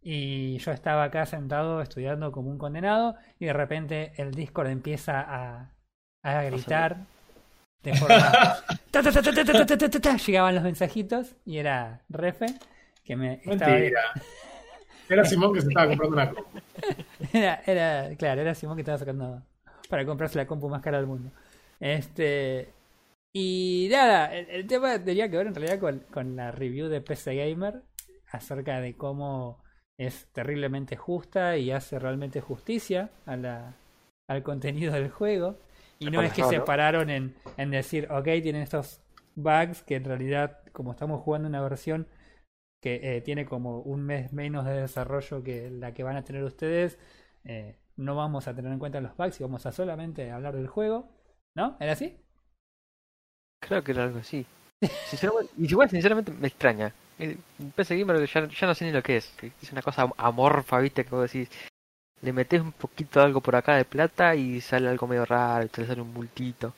y 0.00 0.58
yo 0.58 0.72
estaba 0.72 1.04
acá 1.04 1.26
sentado 1.26 1.80
estudiando 1.80 2.32
como 2.32 2.50
un 2.50 2.58
condenado 2.58 3.14
y 3.38 3.46
de 3.46 3.52
repente 3.52 4.12
el 4.16 4.32
Discord 4.32 4.68
empieza 4.68 5.20
a, 5.20 5.74
a 6.24 6.42
gritar 6.44 7.06
de 7.82 7.94
forma. 7.94 8.32
llegaban 10.26 10.54
los 10.54 10.64
mensajitos 10.64 11.34
y 11.44 11.58
era 11.58 12.02
Refe 12.08 12.46
que 13.04 13.16
me. 13.16 13.40
Estaba... 13.44 13.76
Era 15.08 15.24
Simón 15.24 15.52
que 15.52 15.60
se 15.60 15.68
estaba 15.68 15.88
comprando 15.88 16.16
una 16.16 16.30
compu. 16.30 16.60
Era, 17.32 18.14
claro, 18.16 18.40
era 18.40 18.54
Simón 18.54 18.76
que 18.76 18.82
estaba 18.82 18.98
sacando 18.98 19.42
para 19.88 20.06
comprarse 20.06 20.38
la 20.38 20.46
compu 20.46 20.68
más 20.68 20.80
cara 20.80 20.98
del 20.98 21.06
mundo. 21.06 21.30
Este. 21.80 22.72
Y 23.34 23.88
nada, 23.90 24.34
el, 24.34 24.48
el 24.48 24.66
tema 24.66 24.98
tenía 25.02 25.30
que 25.30 25.36
ver 25.36 25.46
en 25.46 25.54
realidad 25.54 25.80
con, 25.80 26.00
con 26.10 26.36
la 26.36 26.50
review 26.52 26.88
de 26.88 27.00
PC 27.00 27.34
Gamer 27.34 27.82
acerca 28.30 28.80
de 28.80 28.94
cómo 28.94 29.62
es 29.98 30.26
terriblemente 30.32 30.96
justa 30.96 31.56
y 31.56 31.70
hace 31.70 31.98
realmente 31.98 32.40
justicia 32.40 33.10
a 33.26 33.36
la, 33.36 33.74
al 34.28 34.42
contenido 34.42 34.92
del 34.94 35.10
juego. 35.10 35.58
Y 36.02 36.10
no 36.10 36.22
es 36.22 36.32
que 36.32 36.44
se 36.44 36.60
pararon 36.60 37.10
en, 37.10 37.34
en 37.56 37.70
decir, 37.70 38.08
ok, 38.10 38.24
tienen 38.42 38.62
estos 38.62 39.00
bugs 39.34 39.82
que 39.82 39.96
en 39.96 40.04
realidad, 40.04 40.60
como 40.72 40.92
estamos 40.92 41.22
jugando 41.22 41.48
una 41.48 41.60
versión 41.60 42.08
que 42.82 43.16
eh, 43.16 43.20
tiene 43.20 43.46
como 43.46 43.80
un 43.80 44.02
mes 44.04 44.32
menos 44.32 44.64
de 44.64 44.80
desarrollo 44.80 45.42
que 45.42 45.70
la 45.70 45.94
que 45.94 46.02
van 46.02 46.16
a 46.16 46.24
tener 46.24 46.42
ustedes, 46.42 46.98
eh, 47.44 47.76
no 47.96 48.16
vamos 48.16 48.48
a 48.48 48.54
tener 48.54 48.72
en 48.72 48.78
cuenta 48.78 49.00
los 49.00 49.16
bugs 49.16 49.40
y 49.40 49.44
vamos 49.44 49.64
a 49.66 49.72
solamente 49.72 50.30
hablar 50.30 50.56
del 50.56 50.66
juego. 50.66 51.08
¿No? 51.54 51.76
¿Era 51.80 51.92
así? 51.92 52.16
Creo 53.60 53.84
que 53.84 53.92
era 53.92 54.04
algo 54.04 54.18
así. 54.18 54.46
Sinceramente, 55.06 55.52
y 55.58 55.66
igual, 55.66 55.90
sinceramente, 55.90 56.32
me 56.32 56.48
extraña. 56.48 56.92
El 57.18 57.38
PC 57.76 57.98
Gamer 57.98 58.26
ya, 58.26 58.48
ya 58.48 58.66
no 58.66 58.74
sé 58.74 58.84
ni 58.84 58.90
lo 58.90 59.02
que 59.02 59.18
es. 59.18 59.32
Es 59.62 59.70
una 59.70 59.82
cosa 59.82 60.10
amorfa, 60.16 60.78
viste, 60.80 61.04
que 61.04 61.10
vos 61.10 61.30
decís. 61.30 61.48
Le 62.22 62.32
metes 62.32 62.60
un 62.60 62.72
poquito 62.72 63.18
de 63.20 63.26
algo 63.26 63.40
por 63.40 63.56
acá 63.56 63.76
de 63.76 63.84
plata 63.84 64.34
y 64.34 64.60
sale 64.60 64.88
algo 64.88 65.06
medio 65.08 65.24
raro, 65.24 65.66
te 65.68 65.84
sale 65.84 66.00
un 66.00 66.12
multito. 66.12 66.72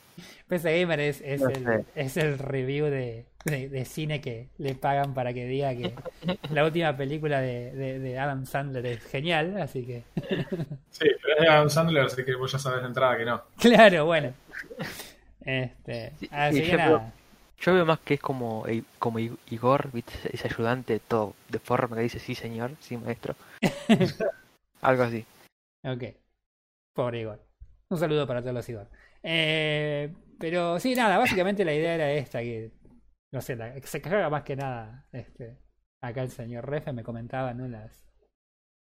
PC 0.49 0.81
Gamer 0.81 1.01
es, 1.01 1.21
es, 1.21 1.41
No 1.43 1.49
el, 1.51 1.85
es 1.95 2.17
el 2.17 2.39
review 2.39 2.87
de, 2.87 3.25
de, 3.45 3.69
de 3.69 3.85
cine 3.85 4.21
que 4.21 4.49
le 4.59 4.75
pagan 4.75 5.13
para 5.13 5.35
que 5.35 5.45
diga 5.47 5.75
que 5.75 5.95
la 6.51 6.65
última 6.65 6.97
película 6.97 7.41
de, 7.41 7.73
de, 7.73 7.99
de 7.99 8.19
Adam 8.19 8.47
Sandler 8.47 8.87
es 8.87 9.03
genial, 9.05 9.61
así 9.61 9.85
que. 9.85 10.03
Sí, 10.91 11.07
pero 11.23 11.35
es 11.37 11.41
de 11.43 11.49
Adam 11.49 11.69
Sandler, 11.69 12.05
así 12.05 12.25
que 12.25 12.35
vos 12.37 12.51
ya 12.53 12.59
sabes 12.59 12.81
de 12.83 12.89
entrada 12.89 13.17
que 13.19 13.25
no. 13.27 13.43
Claro, 13.59 14.07
bueno. 14.07 14.33
Este, 15.45 16.13
Sí, 16.21 16.29
así 16.33 16.57
sí, 16.57 16.63
que 16.63 16.71
yo 16.71 16.77
nada. 16.79 16.89
veo- 16.91 17.13
Yo 17.61 17.75
veo 17.75 17.87
más 17.87 17.99
que 18.01 18.15
es 18.15 18.21
como, 18.21 18.67
I- 18.69 18.85
como 18.99 19.19
Igor, 19.19 19.91
¿viste? 19.93 20.13
ese 20.33 20.49
ayudante 20.49 21.01
todo 21.01 21.35
de 21.49 21.59
forma 21.59 21.97
que 21.97 22.03
dice 22.03 22.19
sí 22.19 22.35
señor, 22.35 22.73
sí 22.81 22.97
maestro. 22.97 23.35
Algo 24.83 25.03
así. 25.05 25.25
Ok. 25.85 26.05
Pobre 26.95 27.21
Igor. 27.21 27.41
Un 27.91 27.99
saludo 27.99 28.27
para 28.27 28.41
todos 28.41 28.55
los 28.55 28.69
Igor. 28.69 28.89
Eh, 29.23 30.13
pero 30.39 30.79
sí, 30.81 30.95
nada, 30.95 31.19
básicamente 31.19 31.65
la 31.65 31.75
idea 31.75 31.95
era 31.95 32.11
esta, 32.13 32.41
que 32.41 32.73
no 33.33 33.41
sé, 33.41 33.57
la, 33.57 33.79
se 33.83 34.01
caga 34.01 34.31
más 34.31 34.43
que 34.45 34.57
nada. 34.57 35.07
Este, 35.13 35.59
acá 36.03 36.23
el 36.23 36.31
señor 36.31 36.69
Refe 36.69 36.93
me 36.93 37.03
comentaba, 37.03 37.55
¿no? 37.55 37.69
Las, 37.69 38.05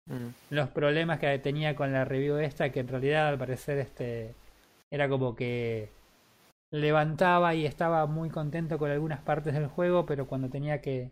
Mm. 0.10 0.30
los 0.50 0.70
problemas 0.70 1.20
que 1.20 1.38
tenía 1.40 1.76
con 1.76 1.94
la 1.94 2.04
review 2.04 2.38
esta, 2.38 2.72
que 2.72 2.80
en 2.80 2.88
realidad 2.88 3.28
al 3.28 3.38
parecer 3.38 3.78
este 3.78 4.34
era 4.92 5.08
como 5.08 5.36
que 5.36 5.90
levantaba 6.72 7.54
y 7.54 7.66
estaba 7.66 8.06
muy 8.08 8.30
contento 8.30 8.78
con 8.80 8.90
algunas 8.90 9.22
partes 9.22 9.54
del 9.54 9.68
juego, 9.68 10.06
pero 10.08 10.28
cuando 10.28 10.50
tenía 10.50 10.82
que, 10.82 11.12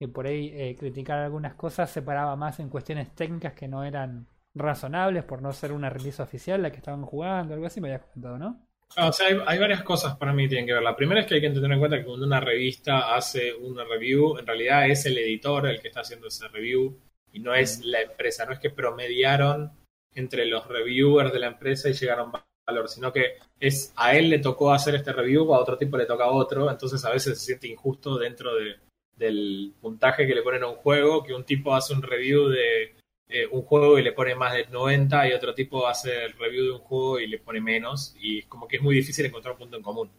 que 0.00 0.08
por 0.08 0.26
ahí 0.26 0.50
eh, 0.54 0.76
criticar 0.76 1.18
algunas 1.18 1.54
cosas 1.54 1.88
se 1.90 2.02
paraba 2.02 2.34
más 2.34 2.58
en 2.58 2.68
cuestiones 2.68 3.14
técnicas 3.14 3.52
que 3.54 3.68
no 3.68 3.84
eran 3.84 4.26
razonables 4.58 5.24
por 5.24 5.42
no 5.42 5.52
ser 5.52 5.72
una 5.72 5.90
release 5.90 6.22
oficial 6.22 6.62
la 6.62 6.70
que 6.70 6.78
estaban 6.78 7.02
jugando, 7.02 7.54
algo 7.54 7.66
así 7.66 7.80
me 7.80 7.88
habías 7.88 8.06
comentado, 8.06 8.38
¿no? 8.38 8.66
Ah, 8.96 9.08
O 9.08 9.12
sea, 9.12 9.28
hay, 9.28 9.38
hay 9.46 9.58
varias 9.58 9.82
cosas 9.82 10.16
para 10.16 10.32
mí 10.32 10.44
que 10.44 10.50
tienen 10.50 10.66
que 10.66 10.72
ver. 10.72 10.82
La 10.82 10.96
primera 10.96 11.20
es 11.20 11.26
que 11.26 11.34
hay 11.34 11.40
que 11.40 11.50
tener 11.50 11.72
en 11.72 11.78
cuenta 11.78 11.98
que 11.98 12.04
cuando 12.04 12.26
una 12.26 12.40
revista 12.40 13.14
hace 13.14 13.52
una 13.54 13.84
review, 13.84 14.38
en 14.38 14.46
realidad 14.46 14.88
es 14.88 15.04
el 15.06 15.18
editor 15.18 15.66
el 15.66 15.80
que 15.80 15.88
está 15.88 16.00
haciendo 16.00 16.28
ese 16.28 16.48
review 16.48 16.98
y 17.32 17.40
no 17.40 17.54
es 17.54 17.84
la 17.84 18.00
empresa. 18.00 18.46
No 18.46 18.52
es 18.52 18.58
que 18.58 18.70
promediaron 18.70 19.72
entre 20.14 20.46
los 20.46 20.66
reviewers 20.66 21.32
de 21.32 21.38
la 21.38 21.48
empresa 21.48 21.88
y 21.88 21.92
llegaron 21.92 22.34
a 22.34 22.44
valor, 22.66 22.88
sino 22.88 23.12
que 23.12 23.36
es 23.60 23.92
a 23.96 24.16
él 24.16 24.30
le 24.30 24.38
tocó 24.38 24.72
hacer 24.72 24.94
este 24.94 25.12
review, 25.12 25.54
a 25.54 25.60
otro 25.60 25.78
tipo 25.78 25.96
le 25.96 26.06
toca 26.06 26.24
a 26.24 26.30
otro, 26.30 26.70
entonces 26.70 27.04
a 27.04 27.10
veces 27.10 27.38
se 27.38 27.46
siente 27.46 27.68
injusto 27.68 28.18
dentro 28.18 28.54
de, 28.54 28.76
del 29.16 29.74
puntaje 29.80 30.26
que 30.26 30.34
le 30.34 30.42
ponen 30.42 30.64
a 30.64 30.68
un 30.68 30.76
juego, 30.76 31.22
que 31.22 31.34
un 31.34 31.44
tipo 31.44 31.74
hace 31.74 31.94
un 31.94 32.02
review 32.02 32.48
de 32.48 32.94
eh, 33.30 33.46
un 33.50 33.60
juego 33.62 33.98
y 33.98 34.02
le 34.02 34.12
pone 34.12 34.34
más 34.34 34.54
de 34.54 34.66
90 34.68 35.28
y 35.28 35.32
otro 35.32 35.54
tipo 35.54 35.86
hace 35.86 36.24
el 36.24 36.32
review 36.32 36.64
de 36.64 36.72
un 36.72 36.78
juego 36.78 37.20
y 37.20 37.26
le 37.26 37.38
pone 37.38 37.60
menos 37.60 38.16
y 38.18 38.38
es 38.38 38.46
como 38.46 38.66
que 38.66 38.76
es 38.76 38.82
muy 38.82 38.94
difícil 38.94 39.26
encontrar 39.26 39.52
un 39.52 39.58
punto 39.58 39.76
en 39.76 39.82
común. 39.82 40.10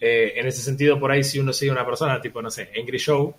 Eh, 0.00 0.32
en 0.36 0.46
ese 0.46 0.62
sentido, 0.62 0.98
por 0.98 1.10
ahí 1.10 1.22
si 1.22 1.38
uno 1.38 1.52
sigue 1.52 1.70
a 1.70 1.74
una 1.74 1.84
persona 1.84 2.20
tipo, 2.22 2.40
no 2.40 2.50
sé, 2.50 2.70
Angry 2.74 2.96
Show, 2.96 3.34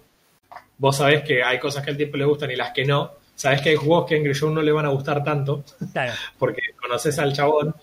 vos 0.78 0.97
sabés 0.97 1.23
que 1.23 1.41
hay 1.41 1.57
cosas 1.57 1.84
que 1.84 1.89
al 1.89 1.97
tipo 1.97 2.17
le 2.17 2.26
gustan 2.26 2.51
y 2.51 2.55
las 2.55 2.71
que 2.71 2.86
no, 2.86 3.13
sabés 3.34 3.61
que 3.61 3.69
hay 3.69 3.76
juegos 3.76 4.05
que 4.05 4.13
a 4.13 4.17
Angry 4.19 4.34
Show 4.34 4.51
no 4.51 4.61
le 4.61 4.71
van 4.71 4.86
a 4.86 4.89
gustar 4.89 5.23
tanto 5.23 5.63
Claro, 5.91 6.13
porque 6.38 6.61
conoces 6.80 7.17
al 7.17 7.34
chabón, 7.34 7.76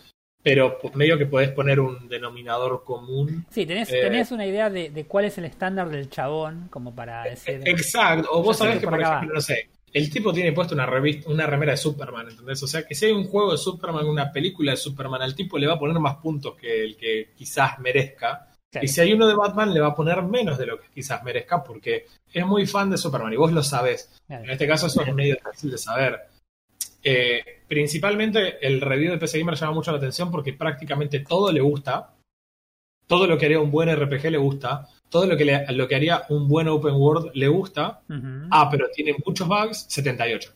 pero 0.44 0.78
pues, 0.78 0.94
medio 0.94 1.18
que 1.18 1.26
podés 1.26 1.50
poner 1.50 1.80
un 1.80 2.08
denominador 2.08 2.84
común. 2.84 3.46
sí, 3.50 3.66
tenés, 3.66 3.92
Eh, 3.92 4.00
tenés 4.00 4.30
una 4.30 4.46
idea 4.46 4.70
de, 4.70 4.90
de 4.90 5.06
cuál 5.06 5.24
es 5.24 5.36
el 5.38 5.44
estándar 5.46 5.88
del 5.90 6.08
chabón, 6.08 6.68
como 6.70 6.94
para 6.94 7.24
decir... 7.24 7.62
Exacto, 7.64 8.28
o 8.30 8.44
vos 8.44 8.56
sabés 8.56 8.78
que 8.78 8.84
por 8.84 8.92
por 8.92 9.00
acá 9.00 9.10
va. 9.10 9.16
ejemplo, 9.16 9.34
no 9.34 9.40
sé, 9.40 9.68
el 9.92 10.10
tipo 10.10 10.32
tiene 10.32 10.52
puesto 10.52 10.74
una 10.74 10.86
revista, 10.86 11.30
una 11.30 11.46
remera 11.46 11.72
de 11.72 11.78
Superman, 11.78 12.28
¿entendés? 12.28 12.62
O 12.62 12.66
sea, 12.66 12.86
que 12.86 12.94
si 12.94 13.06
hay 13.06 13.12
un 13.12 13.24
juego 13.24 13.52
de 13.52 13.58
Superman, 13.58 14.06
una 14.06 14.32
película 14.32 14.72
de 14.72 14.76
Superman, 14.76 15.22
al 15.22 15.34
tipo 15.34 15.58
le 15.58 15.66
va 15.66 15.74
a 15.74 15.78
poner 15.78 15.98
más 15.98 16.16
puntos 16.16 16.56
que 16.56 16.82
el 16.82 16.96
que 16.96 17.32
quizás 17.36 17.78
merezca. 17.78 18.48
Claro. 18.70 18.84
Y 18.84 18.88
si 18.88 19.02
hay 19.02 19.12
uno 19.12 19.26
de 19.26 19.34
Batman, 19.34 19.74
le 19.74 19.80
va 19.80 19.88
a 19.88 19.94
poner 19.94 20.22
menos 20.22 20.56
de 20.56 20.66
lo 20.66 20.80
que 20.80 20.88
quizás 20.94 21.22
merezca, 21.22 21.62
porque 21.62 22.06
es 22.32 22.46
muy 22.46 22.66
fan 22.66 22.90
de 22.90 22.96
Superman 22.96 23.32
y 23.32 23.36
vos 23.36 23.52
lo 23.52 23.62
sabés. 23.62 24.10
Claro. 24.26 24.44
En 24.44 24.50
este 24.50 24.66
caso, 24.66 24.86
eso 24.86 25.02
es 25.02 25.14
medio 25.14 25.36
difícil 25.44 25.70
de 25.70 25.78
saber. 25.78 26.20
Eh, 27.04 27.62
principalmente, 27.68 28.66
el 28.66 28.80
review 28.80 29.12
de 29.12 29.18
PC 29.18 29.40
Gamer 29.40 29.56
llama 29.56 29.74
mucho 29.74 29.90
la 29.90 29.98
atención 29.98 30.30
porque 30.30 30.54
prácticamente 30.54 31.20
todo 31.20 31.52
le 31.52 31.60
gusta. 31.60 32.14
Todo 33.06 33.26
lo 33.26 33.36
que 33.36 33.46
haría 33.46 33.60
un 33.60 33.70
buen 33.70 33.94
RPG 33.94 34.30
le 34.30 34.38
gusta. 34.38 34.88
Todo 35.12 35.26
lo 35.26 35.36
que, 35.36 35.44
le- 35.44 35.66
lo 35.74 35.86
que 35.88 35.94
haría 35.96 36.24
un 36.30 36.48
buen 36.48 36.68
open 36.68 36.94
world 36.96 37.30
le 37.34 37.48
gusta. 37.48 38.02
Ah, 38.50 38.68
pero 38.70 38.88
tiene 38.94 39.14
muchos 39.24 39.46
bugs, 39.48 39.86
78. 39.88 40.52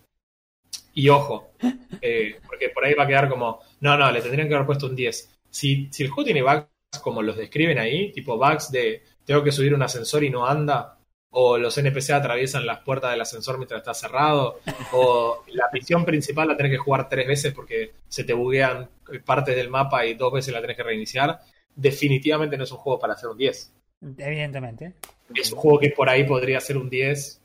Y 0.95 1.09
ojo, 1.11 1.53
eh, 2.01 2.41
porque 2.47 2.71
por 2.71 2.85
ahí 2.85 2.95
va 2.95 3.05
a 3.05 3.07
quedar 3.07 3.29
como, 3.29 3.61
no, 3.81 3.97
no, 3.99 4.11
le 4.11 4.23
tendrían 4.23 4.49
que 4.49 4.55
haber 4.55 4.67
puesto 4.67 4.87
un 4.87 4.97
10. 4.97 5.31
Si, 5.51 5.89
si 5.93 6.03
el 6.05 6.11
juego 6.11 6.25
tiene 6.27 6.43
bugs 6.43 6.67
como 7.03 7.23
los 7.23 7.37
describen 7.37 7.79
ahí, 7.79 8.13
tipo 8.13 8.39
bugs 8.39 8.71
de 8.71 9.03
tengo 9.25 9.43
que 9.45 9.53
subir 9.53 9.75
un 9.75 9.83
ascensor 9.83 10.25
y 10.25 10.31
no 10.31 10.47
anda, 10.47 10.99
o 11.31 11.59
los 11.59 11.77
NPC 11.77 12.11
atraviesan 12.15 12.65
las 12.67 12.81
puertas 12.81 13.11
del 13.11 13.21
ascensor 13.21 13.59
mientras 13.59 13.81
está 13.81 13.93
cerrado, 13.95 14.61
o 14.93 15.45
la 15.49 15.67
misión 15.73 16.05
principal 16.05 16.49
la 16.49 16.57
tenés 16.57 16.73
que 16.73 16.79
jugar 16.79 17.09
tres 17.09 17.27
veces 17.27 17.53
porque 17.53 17.93
se 18.09 18.25
te 18.25 18.33
buguean 18.33 18.89
partes 19.25 19.55
del 19.57 19.69
mapa 19.69 20.07
y 20.07 20.15
dos 20.15 20.33
veces 20.33 20.55
la 20.55 20.61
tenés 20.63 20.77
que 20.77 20.83
reiniciar, 20.85 21.41
definitivamente 21.75 22.57
no 22.57 22.65
es 22.65 22.73
un 22.73 22.79
juego 22.79 22.99
para 22.99 23.15
hacer 23.15 23.29
un 23.29 23.37
10 23.39 23.73
Evidentemente. 24.01 24.95
es 25.35 25.53
un 25.53 25.59
juego 25.59 25.79
que 25.81 25.91
por 25.91 26.09
ahí 26.09 26.25
podría 26.25 26.61
ser 26.61 26.77
un 26.77 26.91
10 26.91 27.43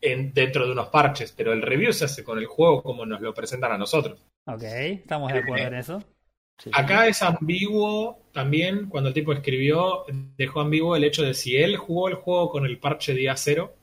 en, 0.00 0.32
dentro 0.32 0.66
de 0.66 0.72
unos 0.72 0.88
parches, 0.88 1.32
pero 1.32 1.52
el 1.52 1.62
review 1.62 1.92
se 1.92 2.06
hace 2.06 2.24
con 2.24 2.38
el 2.38 2.46
juego 2.46 2.82
como 2.82 3.06
nos 3.06 3.20
lo 3.20 3.32
presentan 3.34 3.72
a 3.72 3.78
nosotros. 3.78 4.20
Ok, 4.46 4.62
estamos 4.62 5.32
de 5.32 5.38
acuerdo 5.38 5.66
en 5.66 5.74
eso. 5.74 6.02
Sí. 6.58 6.70
Acá 6.72 7.06
es 7.06 7.22
ambiguo 7.22 8.18
también, 8.32 8.88
cuando 8.88 9.08
el 9.08 9.14
tipo 9.14 9.32
escribió, 9.32 10.04
dejó 10.36 10.60
ambiguo 10.60 10.96
el 10.96 11.04
hecho 11.04 11.22
de 11.22 11.34
si 11.34 11.56
él 11.56 11.76
jugó 11.76 12.08
el 12.08 12.14
juego 12.14 12.50
con 12.50 12.64
el 12.64 12.78
parche 12.78 13.12
día 13.12 13.36
cero 13.36 13.74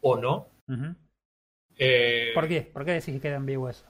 o 0.00 0.16
no. 0.16 0.48
Eh, 1.76 2.30
¿Por 2.34 2.48
qué? 2.48 2.62
¿Por 2.62 2.84
qué 2.84 2.92
decís 2.92 3.14
que 3.14 3.20
queda 3.20 3.36
ambiguo 3.36 3.68
eso? 3.68 3.84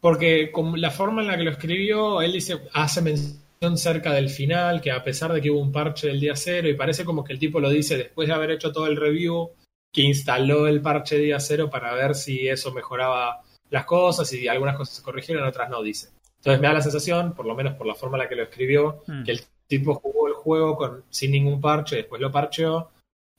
Porque 0.00 0.50
con 0.50 0.80
la 0.80 0.90
forma 0.90 1.20
en 1.20 1.28
la 1.28 1.36
que 1.36 1.44
lo 1.44 1.50
escribió, 1.50 2.22
él 2.22 2.32
dice, 2.32 2.60
hace 2.72 3.02
mención 3.02 3.38
cerca 3.76 4.12
del 4.14 4.30
final, 4.30 4.80
que 4.80 4.90
a 4.90 5.04
pesar 5.04 5.32
de 5.32 5.40
que 5.40 5.50
hubo 5.50 5.60
un 5.60 5.72
parche 5.72 6.06
del 6.08 6.20
día 6.20 6.34
cero, 6.34 6.68
y 6.68 6.74
parece 6.74 7.04
como 7.04 7.22
que 7.22 7.34
el 7.34 7.38
tipo 7.38 7.60
lo 7.60 7.68
dice 7.68 7.96
después 7.98 8.26
de 8.26 8.34
haber 8.34 8.52
hecho 8.52 8.72
todo 8.72 8.86
el 8.86 8.96
review, 8.96 9.50
que 9.92 10.02
instaló 10.02 10.66
el 10.66 10.80
parche 10.80 11.18
día 11.18 11.38
cero 11.40 11.68
para 11.68 11.92
ver 11.94 12.14
si 12.14 12.48
eso 12.48 12.72
mejoraba 12.72 13.42
las 13.68 13.84
cosas 13.84 14.32
y 14.32 14.48
algunas 14.48 14.76
cosas 14.76 14.96
se 14.96 15.02
corrigieron, 15.02 15.46
otras 15.46 15.68
no, 15.68 15.82
dice. 15.82 16.08
Entonces 16.38 16.60
me 16.60 16.68
da 16.68 16.74
la 16.74 16.80
sensación, 16.80 17.34
por 17.34 17.44
lo 17.44 17.54
menos 17.54 17.74
por 17.74 17.86
la 17.86 17.94
forma 17.94 18.16
en 18.16 18.22
la 18.22 18.28
que 18.28 18.36
lo 18.36 18.44
escribió, 18.44 19.02
Mm. 19.06 19.24
que 19.24 19.32
el 19.32 19.40
tipo 19.66 19.94
jugó 19.94 20.28
el 20.28 20.34
juego 20.34 20.76
con, 20.76 21.04
sin 21.10 21.32
ningún 21.32 21.60
parche, 21.60 21.96
después 21.96 22.20
lo 22.20 22.32
parcheó. 22.32 22.90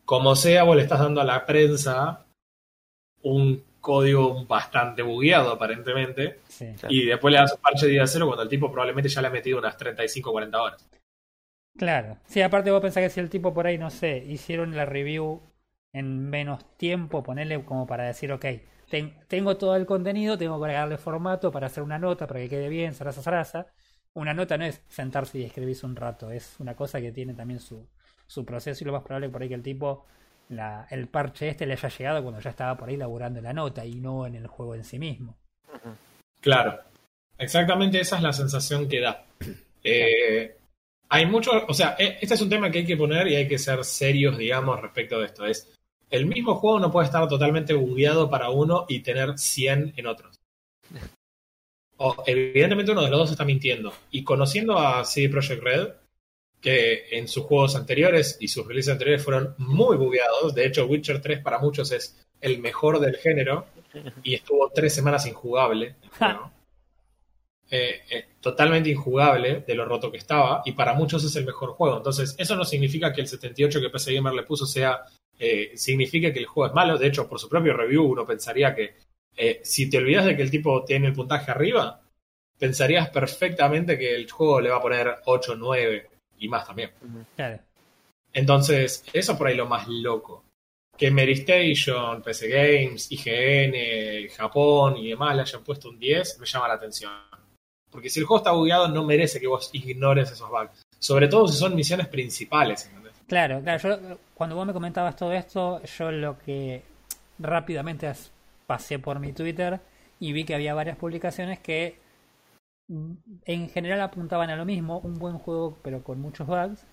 Como 0.05 0.35
sea, 0.35 0.63
vos 0.63 0.75
le 0.75 0.83
estás 0.83 0.99
dando 0.99 1.19
a 1.21 1.25
la 1.25 1.45
prensa 1.47 2.25
un 3.23 3.63
código 3.81 4.45
bastante 4.45 5.01
bugueado 5.01 5.51
aparentemente. 5.51 6.39
Sí. 6.47 6.73
Claro. 6.79 6.93
Y 6.95 7.05
después 7.05 7.31
le 7.33 7.39
das 7.39 7.53
un 7.53 7.61
parche 7.61 7.85
de 7.87 7.93
día 7.93 8.07
cero 8.07 8.27
cuando 8.27 8.43
el 8.43 8.49
tipo 8.49 8.71
probablemente 8.71 9.09
ya 9.09 9.21
le 9.21 9.27
ha 9.27 9.31
metido 9.31 9.59
unas 9.59 9.77
35 9.77 10.31
40 10.31 10.61
horas. 10.61 10.87
Claro. 11.77 12.17
Sí, 12.25 12.41
aparte 12.41 12.71
vos 12.71 12.81
pensás 12.81 13.01
que 13.03 13.09
si 13.09 13.19
el 13.19 13.29
tipo 13.29 13.53
por 13.53 13.65
ahí, 13.65 13.77
no 13.77 13.89
sé, 13.89 14.17
hicieron 14.27 14.75
la 14.75 14.85
review 14.85 15.41
en 15.93 16.29
menos 16.29 16.65
tiempo, 16.77 17.23
ponerle 17.23 17.63
como 17.65 17.87
para 17.87 18.03
decir, 18.05 18.31
ok, 18.31 18.45
ten- 18.89 19.15
tengo 19.27 19.57
todo 19.57 19.75
el 19.75 19.85
contenido, 19.85 20.37
tengo 20.37 20.59
que 20.59 20.65
agregarle 20.65 20.97
formato 20.97 21.51
para 21.51 21.67
hacer 21.67 21.83
una 21.83 21.97
nota, 21.99 22.27
para 22.27 22.39
que 22.41 22.49
quede 22.49 22.69
bien, 22.69 22.93
zaraza, 22.93 23.21
zaraza. 23.21 23.67
Una 24.13 24.33
nota 24.33 24.57
no 24.57 24.65
es 24.65 24.81
sentarse 24.89 25.39
y 25.39 25.43
escribirse 25.43 25.85
un 25.85 25.95
rato, 25.95 26.31
es 26.31 26.59
una 26.59 26.75
cosa 26.75 26.99
que 27.01 27.11
tiene 27.13 27.33
también 27.33 27.59
su, 27.61 27.87
su 28.27 28.45
proceso 28.45 28.83
y 28.83 28.87
lo 28.87 28.93
más 28.93 29.03
probable 29.03 29.29
por 29.29 29.41
ahí 29.41 29.47
que 29.49 29.55
el 29.55 29.63
tipo, 29.63 30.05
la, 30.51 30.87
el 30.89 31.07
parche 31.07 31.49
este 31.49 31.65
le 31.65 31.73
haya 31.73 31.89
llegado 31.89 32.23
cuando 32.23 32.41
ya 32.41 32.49
estaba 32.51 32.77
por 32.77 32.89
ahí 32.89 32.97
laburando 32.97 33.41
la 33.41 33.53
nota 33.53 33.85
y 33.85 33.95
no 33.95 34.25
en 34.27 34.35
el 34.35 34.47
juego 34.47 34.75
en 34.75 34.83
sí 34.83 34.99
mismo. 34.99 35.37
Claro. 36.39 36.79
Exactamente 37.37 37.99
esa 37.99 38.17
es 38.17 38.21
la 38.23 38.33
sensación 38.33 38.87
que 38.87 38.99
da. 38.99 39.25
Eh, 39.83 40.55
hay 41.09 41.25
mucho, 41.25 41.51
o 41.67 41.73
sea, 41.73 41.95
e- 41.97 42.19
este 42.21 42.35
es 42.35 42.41
un 42.41 42.49
tema 42.49 42.69
que 42.69 42.79
hay 42.79 42.85
que 42.85 42.97
poner 42.97 43.27
y 43.27 43.35
hay 43.35 43.47
que 43.47 43.57
ser 43.57 43.83
serios, 43.83 44.37
digamos, 44.37 44.79
respecto 44.79 45.19
de 45.19 45.25
esto. 45.25 45.45
Es, 45.45 45.71
el 46.09 46.25
mismo 46.25 46.55
juego 46.55 46.79
no 46.79 46.91
puede 46.91 47.07
estar 47.07 47.27
totalmente 47.27 47.73
bugueado 47.73 48.29
para 48.29 48.49
uno 48.49 48.85
y 48.87 48.99
tener 48.99 49.37
100 49.37 49.93
en 49.97 50.07
otros. 50.07 50.39
O, 51.97 52.23
evidentemente 52.25 52.91
uno 52.91 53.03
de 53.03 53.09
los 53.09 53.19
dos 53.19 53.31
está 53.31 53.45
mintiendo. 53.45 53.93
Y 54.11 54.23
conociendo 54.23 54.77
a 54.77 55.03
CD 55.05 55.29
Projekt 55.29 55.63
Red, 55.63 55.87
que 56.61 57.05
en 57.11 57.27
sus 57.27 57.43
juegos 57.43 57.75
anteriores 57.75 58.37
y 58.39 58.47
sus 58.47 58.67
releases 58.67 58.93
anteriores 58.93 59.23
fueron 59.23 59.55
muy 59.57 59.97
bugueados, 59.97 60.53
de 60.53 60.65
hecho 60.65 60.85
Witcher 60.85 61.21
3 61.21 61.39
para 61.41 61.59
muchos 61.59 61.91
es 61.91 62.23
el 62.39 62.59
mejor 62.59 62.99
del 62.99 63.17
género 63.17 63.65
y 64.23 64.35
estuvo 64.35 64.69
tres 64.73 64.93
semanas 64.93 65.25
injugable. 65.25 65.95
Eh, 67.73 68.01
eh, 68.09 68.25
totalmente 68.41 68.89
injugable 68.89 69.63
de 69.65 69.75
lo 69.75 69.85
roto 69.85 70.11
que 70.11 70.17
estaba 70.17 70.61
y 70.65 70.73
para 70.73 70.93
muchos 70.93 71.23
es 71.23 71.35
el 71.37 71.45
mejor 71.45 71.69
juego. 71.71 71.97
Entonces, 71.97 72.35
eso 72.37 72.57
no 72.57 72.65
significa 72.65 73.13
que 73.13 73.21
el 73.21 73.27
78 73.27 73.79
que 73.79 73.89
PC 73.89 74.13
Gamer 74.13 74.33
le 74.33 74.43
puso 74.43 74.65
sea 74.65 75.05
eh, 75.43 75.71
significa 75.75 76.31
que 76.31 76.37
el 76.37 76.45
juego 76.45 76.67
es 76.67 76.75
malo. 76.75 76.99
De 76.99 77.07
hecho, 77.07 77.27
por 77.27 77.39
su 77.39 77.49
propio 77.49 77.75
review 77.75 78.03
uno 78.03 78.27
pensaría 78.27 78.75
que 78.75 78.93
eh, 79.35 79.59
si 79.63 79.89
te 79.89 79.97
olvidas 79.97 80.25
de 80.25 80.35
que 80.35 80.43
el 80.43 80.51
tipo 80.51 80.85
tiene 80.85 81.07
el 81.07 81.13
puntaje 81.13 81.49
arriba, 81.49 81.99
pensarías 82.59 83.09
perfectamente 83.09 83.97
que 83.97 84.13
el 84.13 84.29
juego 84.29 84.61
le 84.61 84.69
va 84.69 84.77
a 84.77 84.81
poner 84.81 85.15
8, 85.25 85.55
9 85.55 86.10
y 86.41 86.49
más 86.49 86.67
también. 86.67 86.91
Claro. 87.37 87.59
Entonces, 88.33 89.03
eso 89.13 89.37
por 89.37 89.47
ahí 89.47 89.55
lo 89.55 89.65
más 89.67 89.87
loco. 89.87 90.43
Que 90.97 91.09
Meristation, 91.09 92.21
PC 92.21 92.47
Games, 92.49 93.11
IGN, 93.11 94.29
Japón 94.35 94.97
y 94.97 95.09
demás 95.09 95.35
le 95.35 95.41
hayan 95.41 95.63
puesto 95.63 95.89
un 95.89 95.97
10, 95.99 96.39
me 96.39 96.45
llama 96.45 96.67
la 96.67 96.73
atención. 96.75 97.11
Porque 97.89 98.09
si 98.09 98.19
el 98.19 98.25
juego 98.25 98.39
está 98.39 98.51
bugueado, 98.51 98.87
no 98.87 99.03
merece 99.03 99.39
que 99.39 99.47
vos 99.47 99.69
ignores 99.73 100.31
esos 100.31 100.49
bugs. 100.49 100.81
Sobre 100.99 101.27
todo 101.27 101.47
si 101.47 101.57
son 101.57 101.75
misiones 101.75 102.07
principales, 102.07 102.85
¿entendés? 102.85 103.13
Claro, 103.27 103.61
claro. 103.61 103.81
Yo, 103.81 104.17
cuando 104.33 104.55
vos 104.55 104.65
me 104.67 104.73
comentabas 104.73 105.15
todo 105.15 105.33
esto, 105.33 105.81
yo 105.83 106.11
lo 106.11 106.37
que 106.37 106.83
rápidamente 107.39 108.07
as- 108.07 108.31
pasé 108.67 108.99
por 108.99 109.19
mi 109.19 109.33
Twitter 109.33 109.79
y 110.19 110.31
vi 110.33 110.45
que 110.45 110.53
había 110.55 110.73
varias 110.73 110.97
publicaciones 110.97 111.59
que 111.59 111.97
en 113.45 113.69
general 113.69 114.01
apuntaban 114.01 114.49
a 114.49 114.55
lo 114.55 114.65
mismo, 114.65 114.99
un 114.99 115.15
buen 115.19 115.37
juego 115.37 115.77
pero 115.81 116.03
con 116.03 116.19
muchos 116.19 116.47
bugs. 116.47 116.85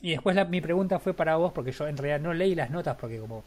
Y 0.00 0.12
después 0.12 0.36
mi 0.48 0.60
pregunta 0.60 0.98
fue 0.98 1.14
para 1.14 1.36
vos, 1.36 1.52
porque 1.52 1.72
yo 1.72 1.86
en 1.88 1.96
realidad 1.96 2.20
no 2.20 2.34
leí 2.34 2.54
las 2.54 2.70
notas, 2.70 2.96
porque 2.96 3.18
como 3.18 3.44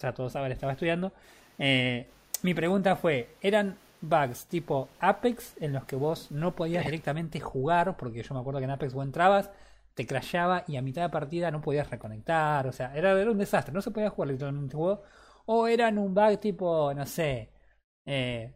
ya 0.00 0.12
todos 0.12 0.32
saben, 0.32 0.52
estaba 0.52 0.72
estudiando. 0.72 1.12
Eh, 1.58 2.06
mi 2.42 2.54
pregunta 2.54 2.96
fue, 2.96 3.30
¿eran 3.40 3.76
bugs 4.00 4.46
tipo 4.46 4.88
Apex 5.00 5.56
en 5.60 5.72
los 5.72 5.84
que 5.84 5.96
vos 5.96 6.30
no 6.30 6.54
podías 6.54 6.84
directamente 6.84 7.40
jugar? 7.40 7.96
Porque 7.96 8.22
yo 8.22 8.34
me 8.34 8.40
acuerdo 8.40 8.60
que 8.60 8.64
en 8.64 8.70
Apex 8.72 8.94
vos 8.94 9.04
entrabas, 9.06 9.50
te 9.94 10.06
crashaba 10.06 10.64
y 10.68 10.76
a 10.76 10.82
mitad 10.82 11.02
de 11.02 11.08
partida 11.10 11.50
no 11.50 11.62
podías 11.62 11.90
reconectar. 11.90 12.66
O 12.66 12.72
sea, 12.72 12.94
era, 12.96 13.14
un 13.30 13.38
desastre, 13.38 13.72
no 13.72 13.82
se 13.82 13.90
podía 13.90 14.10
jugar 14.10 14.30
literalmente 14.30 14.74
el 14.74 14.78
juego. 14.78 15.02
O 15.46 15.66
eran 15.68 15.98
un 15.98 16.14
bug 16.14 16.38
tipo, 16.40 16.92
no 16.94 17.06
sé, 17.06 17.50
eh, 18.06 18.54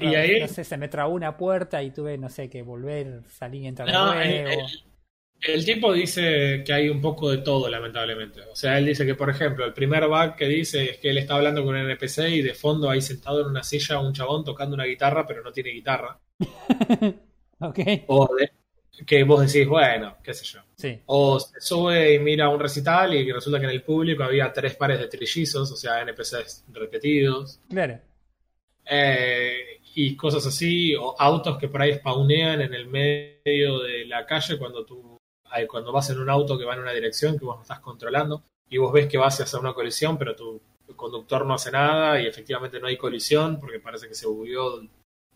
Y 0.00 0.14
ahí- 0.14 0.40
no 0.40 0.48
sé, 0.48 0.64
se 0.64 0.76
me 0.76 0.88
trabó 0.88 1.14
una 1.14 1.36
puerta 1.36 1.82
y 1.82 1.90
tuve, 1.90 2.18
no 2.18 2.28
sé, 2.28 2.48
que 2.50 2.62
volver, 2.62 3.22
salir 3.28 3.62
y 3.62 3.66
entrar 3.68 3.88
No, 3.90 4.14
nuevo. 4.14 4.50
el- 4.50 4.66
el 5.54 5.64
tipo 5.64 5.92
dice 5.92 6.62
que 6.64 6.72
hay 6.72 6.88
un 6.88 7.00
poco 7.00 7.30
de 7.30 7.38
todo, 7.38 7.68
lamentablemente. 7.68 8.42
O 8.42 8.54
sea, 8.56 8.78
él 8.78 8.86
dice 8.86 9.04
que, 9.04 9.14
por 9.16 9.28
ejemplo, 9.30 9.64
el 9.64 9.72
primer 9.72 10.06
bug 10.06 10.36
que 10.36 10.46
dice 10.46 10.90
es 10.90 10.98
que 10.98 11.10
él 11.10 11.18
está 11.18 11.34
hablando 11.34 11.64
con 11.64 11.74
un 11.74 11.80
NPC 11.80 12.28
y 12.30 12.42
de 12.42 12.54
fondo 12.54 12.88
ahí 12.90 13.00
sentado 13.00 13.40
en 13.40 13.48
una 13.48 13.62
silla 13.64 13.98
un 14.00 14.12
chabón 14.12 14.44
tocando 14.44 14.74
una 14.74 14.84
guitarra, 14.84 15.26
pero 15.26 15.42
no 15.42 15.52
tiene 15.52 15.70
guitarra. 15.70 16.18
ok, 17.60 17.78
O 18.06 18.28
de- 18.36 18.50
que 19.06 19.24
vos 19.24 19.40
decís, 19.52 19.66
bueno, 19.66 20.16
qué 20.22 20.32
sé 20.34 20.44
yo. 20.44 20.60
sí, 20.76 21.00
O 21.06 21.40
se 21.40 21.60
sube 21.60 22.14
y 22.14 22.18
mira 22.20 22.48
un 22.48 22.60
recital 22.60 23.14
y 23.14 23.32
resulta 23.32 23.58
que 23.58 23.64
en 23.66 23.72
el 23.72 23.82
público 23.82 24.22
había 24.22 24.52
tres 24.52 24.76
pares 24.76 25.00
de 25.00 25.08
trillizos, 25.08 25.72
o 25.72 25.76
sea, 25.76 26.02
NPCs 26.02 26.64
repetidos. 26.68 27.60
claro. 27.68 27.98
Eh, 28.88 29.80
y 29.94 30.16
cosas 30.16 30.46
así, 30.46 30.94
o 30.96 31.14
autos 31.18 31.58
que 31.58 31.68
por 31.68 31.82
ahí 31.82 31.94
spawnean 31.94 32.62
en 32.62 32.74
el 32.74 32.86
medio 32.86 33.80
de 33.80 34.06
la 34.06 34.24
calle 34.26 34.58
cuando 34.58 34.84
tú 34.84 35.18
cuando 35.68 35.92
vas 35.92 36.08
en 36.08 36.18
un 36.18 36.30
auto 36.30 36.56
que 36.58 36.64
va 36.64 36.72
en 36.72 36.80
una 36.80 36.92
dirección 36.94 37.38
que 37.38 37.44
vos 37.44 37.56
no 37.56 37.62
estás 37.62 37.80
controlando 37.80 38.42
y 38.70 38.78
vos 38.78 38.90
ves 38.90 39.06
que 39.06 39.18
vas 39.18 39.38
hacia 39.38 39.58
una 39.58 39.74
colisión, 39.74 40.16
pero 40.16 40.34
tu 40.34 40.58
conductor 40.96 41.44
no 41.44 41.52
hace 41.54 41.70
nada 41.70 42.18
y 42.22 42.26
efectivamente 42.26 42.80
no 42.80 42.86
hay 42.86 42.96
colisión 42.96 43.58
porque 43.60 43.78
parece 43.78 44.08
que 44.08 44.14
se 44.14 44.26
bugueó 44.26 44.80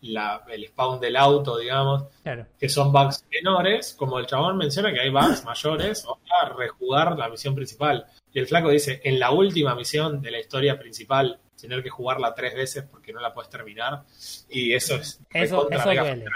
la- 0.00 0.42
el 0.48 0.66
spawn 0.68 1.00
del 1.00 1.16
auto, 1.16 1.58
digamos, 1.58 2.04
Claro. 2.22 2.46
que 2.58 2.68
son 2.70 2.92
bugs 2.92 3.26
menores, 3.30 3.94
como 3.98 4.18
el 4.18 4.26
chabón 4.26 4.56
menciona 4.56 4.90
que 4.90 5.00
hay 5.00 5.10
bugs 5.10 5.44
mayores, 5.44 6.04
o 6.06 6.18
sea, 6.26 6.48
rejugar 6.56 7.16
la 7.18 7.28
misión 7.28 7.54
principal. 7.54 8.06
Y 8.36 8.38
el 8.38 8.46
flaco 8.46 8.68
dice, 8.68 9.00
en 9.02 9.18
la 9.18 9.30
última 9.30 9.74
misión 9.74 10.20
de 10.20 10.30
la 10.30 10.38
historia 10.38 10.78
principal, 10.78 11.40
tener 11.58 11.82
que 11.82 11.88
jugarla 11.88 12.34
tres 12.34 12.54
veces 12.54 12.84
porque 12.84 13.10
no 13.10 13.18
la 13.18 13.32
puedes 13.32 13.48
terminar. 13.48 14.02
Y 14.50 14.74
eso 14.74 14.96
es 14.96 15.22
Eso, 15.32 15.70
eso 15.70 15.84
duele. 15.84 16.26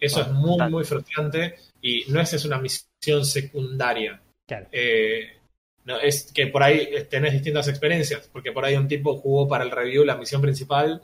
eso 0.00 0.22
es 0.22 0.28
muy, 0.30 0.70
muy 0.70 0.84
frustrante 0.84 1.56
y 1.82 2.06
no 2.08 2.18
es, 2.18 2.32
es 2.32 2.46
una 2.46 2.56
misión 2.56 3.26
secundaria. 3.26 4.22
Claro. 4.46 4.68
Eh, 4.72 5.36
no, 5.84 6.00
es 6.00 6.32
que 6.32 6.46
por 6.46 6.62
ahí 6.62 6.88
eh, 6.90 7.04
tenés 7.04 7.34
distintas 7.34 7.68
experiencias, 7.68 8.30
porque 8.32 8.52
por 8.52 8.64
ahí 8.64 8.76
un 8.76 8.88
tipo 8.88 9.18
jugó 9.18 9.46
para 9.46 9.64
el 9.64 9.70
review 9.70 10.06
la 10.06 10.16
misión 10.16 10.40
principal 10.40 11.02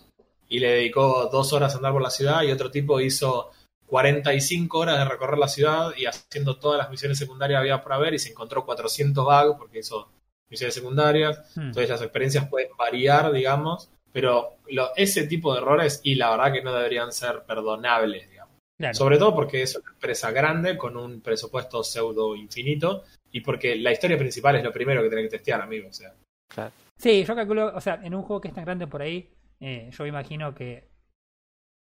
y 0.48 0.58
le 0.58 0.72
dedicó 0.72 1.28
dos 1.30 1.52
horas 1.52 1.74
a 1.74 1.76
andar 1.76 1.92
por 1.92 2.00
la 2.00 2.08
ciudad 2.08 2.44
y 2.44 2.50
otro 2.50 2.70
tipo 2.70 2.98
hizo 2.98 3.50
45 3.88 4.78
horas 4.78 4.98
de 5.00 5.04
recorrer 5.04 5.36
la 5.36 5.48
ciudad 5.48 5.92
y 5.94 6.06
haciendo 6.06 6.56
todas 6.56 6.78
las 6.78 6.88
misiones 6.88 7.18
secundarias 7.18 7.60
había 7.60 7.82
por 7.82 7.92
haber 7.92 8.14
y 8.14 8.18
se 8.18 8.30
encontró 8.30 8.64
400 8.64 9.22
bugs 9.22 9.58
porque 9.58 9.80
hizo 9.80 10.13
misiones 10.50 10.74
secundarias. 10.74 11.52
Hmm. 11.56 11.60
Entonces 11.68 11.90
las 11.90 12.02
experiencias 12.02 12.48
pueden 12.48 12.76
variar, 12.76 13.32
digamos, 13.32 13.90
pero 14.12 14.56
lo- 14.68 14.94
ese 14.96 15.26
tipo 15.26 15.52
de 15.52 15.60
errores 15.60 16.00
y 16.04 16.14
la 16.14 16.30
verdad 16.30 16.52
que 16.52 16.62
no 16.62 16.72
deberían 16.74 17.12
ser 17.12 17.42
perdonables, 17.44 18.28
digamos. 18.30 18.54
Claro. 18.78 18.94
Sobre 18.94 19.18
todo 19.18 19.34
porque 19.34 19.62
es 19.62 19.76
una 19.76 19.90
empresa 19.92 20.30
grande 20.32 20.76
con 20.76 20.96
un 20.96 21.20
presupuesto 21.20 21.82
pseudo 21.84 22.34
infinito 22.36 23.04
y 23.30 23.40
porque 23.40 23.76
la 23.76 23.92
historia 23.92 24.18
principal 24.18 24.56
es 24.56 24.64
lo 24.64 24.72
primero 24.72 25.02
que 25.02 25.08
tenés 25.08 25.24
que 25.26 25.36
testear, 25.38 25.60
amigo. 25.60 25.88
O 25.88 25.92
sea, 25.92 26.12
Claro. 26.48 26.72
Sí, 26.96 27.24
yo 27.24 27.34
calculo, 27.34 27.72
o 27.74 27.80
sea, 27.80 28.00
en 28.02 28.14
un 28.14 28.22
juego 28.22 28.40
que 28.40 28.48
es 28.48 28.54
tan 28.54 28.64
grande 28.64 28.86
por 28.86 29.02
ahí, 29.02 29.28
eh, 29.60 29.90
yo 29.92 30.06
imagino 30.06 30.54
que 30.54 30.88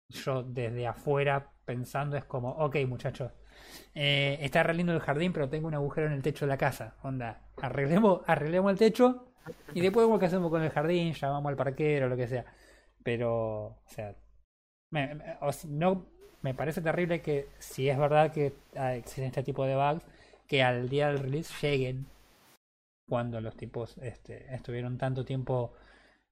yo 0.09 0.43
desde 0.43 0.85
afuera 0.87 1.51
pensando 1.65 2.17
es 2.17 2.25
como, 2.25 2.49
ok 2.51 2.75
muchachos, 2.87 3.31
eh, 3.95 4.37
está 4.41 4.63
re 4.63 4.73
lindo 4.73 4.93
el 4.93 4.99
jardín, 4.99 5.33
pero 5.33 5.49
tengo 5.49 5.67
un 5.67 5.73
agujero 5.73 6.07
en 6.07 6.13
el 6.13 6.21
techo 6.21 6.45
de 6.45 6.49
la 6.49 6.57
casa. 6.57 6.95
Onda, 7.03 7.41
arreglemos, 7.61 8.21
arreglemos 8.27 8.71
el 8.71 8.77
techo 8.77 9.29
y 9.73 9.81
después 9.81 10.07
qué 10.19 10.25
hacemos 10.25 10.49
con 10.49 10.63
el 10.63 10.69
jardín, 10.69 11.13
llamamos 11.13 11.49
al 11.49 11.55
parquero, 11.55 12.07
lo 12.07 12.17
que 12.17 12.27
sea. 12.27 12.45
Pero, 13.03 13.65
o 13.65 13.83
sea, 13.87 14.15
me, 14.91 15.17
no, 15.67 16.05
me 16.41 16.53
parece 16.53 16.81
terrible 16.81 17.21
que 17.21 17.47
si 17.59 17.89
es 17.89 17.97
verdad 17.97 18.31
que 18.31 18.53
ah, 18.75 18.95
existen 18.95 19.25
este 19.25 19.43
tipo 19.43 19.65
de 19.65 19.75
bugs, 19.75 20.03
que 20.47 20.63
al 20.63 20.89
día 20.89 21.07
del 21.07 21.19
release 21.19 21.53
lleguen 21.61 22.07
cuando 23.07 23.41
los 23.41 23.55
tipos 23.55 23.97
este, 23.99 24.53
estuvieron 24.53 24.97
tanto 24.97 25.25
tiempo 25.25 25.73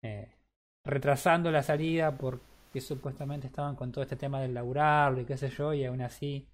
eh, 0.01 0.35
retrasando 0.85 1.51
la 1.51 1.63
salida 1.63 2.17
porque 2.17 2.81
supuestamente 2.81 3.47
estaban 3.47 3.75
con 3.75 3.91
todo 3.91 4.03
este 4.03 4.15
tema 4.15 4.41
del 4.41 4.53
laburarlo 4.53 5.21
y 5.21 5.25
qué 5.25 5.37
sé 5.37 5.49
yo, 5.49 5.73
y 5.73 5.85
aún 5.85 6.01
así 6.01 6.47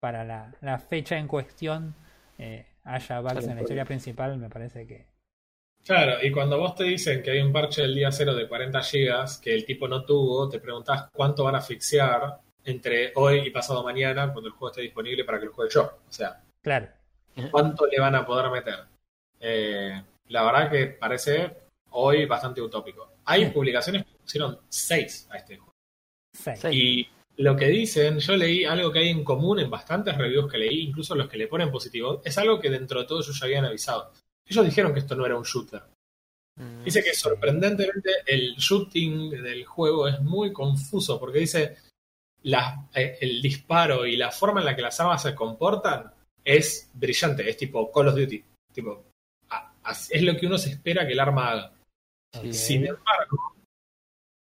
para 0.00 0.24
la, 0.24 0.54
la 0.60 0.78
fecha 0.78 1.16
en 1.18 1.26
cuestión 1.28 1.94
eh, 2.38 2.66
haya 2.84 3.20
bugs 3.20 3.46
en 3.46 3.56
la 3.56 3.62
historia 3.62 3.84
principal, 3.84 4.38
me 4.38 4.48
parece 4.48 4.86
que... 4.86 5.06
claro, 5.84 6.24
y 6.24 6.30
cuando 6.30 6.58
vos 6.58 6.74
te 6.74 6.84
dicen 6.84 7.22
que 7.22 7.32
hay 7.32 7.40
un 7.40 7.52
parche 7.52 7.82
del 7.82 7.94
día 7.94 8.10
cero 8.12 8.34
de 8.34 8.46
40 8.48 8.80
gigas 8.82 9.38
que 9.38 9.54
el 9.54 9.64
tipo 9.64 9.88
no 9.88 10.04
tuvo, 10.04 10.48
te 10.48 10.60
preguntás 10.60 11.08
cuánto 11.12 11.44
van 11.44 11.54
a 11.56 11.58
asfixiar 11.58 12.40
entre 12.64 13.12
hoy 13.16 13.40
y 13.46 13.50
pasado 13.50 13.82
mañana 13.82 14.32
cuando 14.32 14.48
el 14.48 14.52
juego 14.54 14.70
esté 14.70 14.82
disponible 14.82 15.24
para 15.24 15.38
que 15.40 15.46
lo 15.46 15.52
juegue 15.52 15.72
yo. 15.74 15.82
O 16.08 16.12
sea, 16.12 16.40
Claro, 16.62 16.88
cuánto 17.50 17.86
le 17.86 17.98
van 18.00 18.14
a 18.14 18.26
poder 18.26 18.50
meter. 18.50 18.80
Eh, 19.40 20.02
la 20.28 20.42
verdad 20.44 20.70
que 20.70 20.86
parece 20.88 21.56
hoy 21.90 22.26
bastante 22.26 22.60
utópico. 22.60 23.12
Hay 23.24 23.44
Sí. 23.46 23.50
publicaciones 23.52 24.04
que 24.04 24.12
pusieron 24.18 24.58
6 24.68 25.28
a 25.30 25.36
este 25.38 25.56
juego. 25.56 25.72
Sí. 26.34 26.68
Y 26.72 27.08
lo 27.38 27.56
que 27.56 27.66
dicen, 27.68 28.18
yo 28.18 28.36
leí 28.36 28.64
algo 28.64 28.90
que 28.92 28.98
hay 29.00 29.08
en 29.10 29.22
común 29.24 29.60
en 29.60 29.70
bastantes 29.70 30.16
reviews 30.16 30.50
que 30.50 30.58
leí, 30.58 30.80
incluso 30.80 31.14
los 31.14 31.28
que 31.28 31.36
le 31.36 31.46
ponen 31.48 31.70
positivo, 31.70 32.20
es 32.24 32.36
algo 32.38 32.58
que 32.58 32.68
dentro 32.70 33.00
de 33.00 33.06
todo 33.06 33.20
ellos 33.20 33.38
ya 33.38 33.46
habían 33.46 33.64
avisado. 33.64 34.12
Ellos 34.46 34.64
dijeron 34.64 34.92
que 34.92 35.00
esto 35.00 35.14
no 35.14 35.24
era 35.24 35.36
un 35.36 35.44
shooter. 35.44 35.82
Mm, 36.56 36.82
Dice 36.82 37.02
que 37.02 37.14
sorprendentemente 37.14 38.10
el 38.26 38.56
shooting 38.56 39.30
del 39.30 39.64
juego 39.64 40.08
es 40.08 40.20
muy 40.20 40.52
confuso 40.52 41.20
porque 41.20 41.38
dice 41.40 41.76
la- 42.42 42.88
eh, 42.94 43.18
el 43.20 43.40
disparo 43.40 44.04
y 44.06 44.16
la 44.16 44.32
forma 44.32 44.60
en 44.60 44.66
la 44.66 44.74
que 44.74 44.82
las 44.82 44.98
armas 44.98 45.22
se 45.22 45.34
comportan 45.34 46.12
es 46.44 46.90
brillante, 46.94 47.48
es 47.48 47.56
tipo 47.56 47.92
Call 47.92 48.08
of 48.08 48.16
Duty. 48.16 48.44
Tipo, 48.72 49.04
es 50.10 50.22
lo 50.22 50.36
que 50.36 50.46
uno 50.46 50.58
se 50.58 50.70
espera 50.70 51.06
que 51.06 51.12
el 51.12 51.20
arma 51.20 51.50
haga. 51.50 51.72
Sin 52.52 52.86
embargo, 52.86 53.54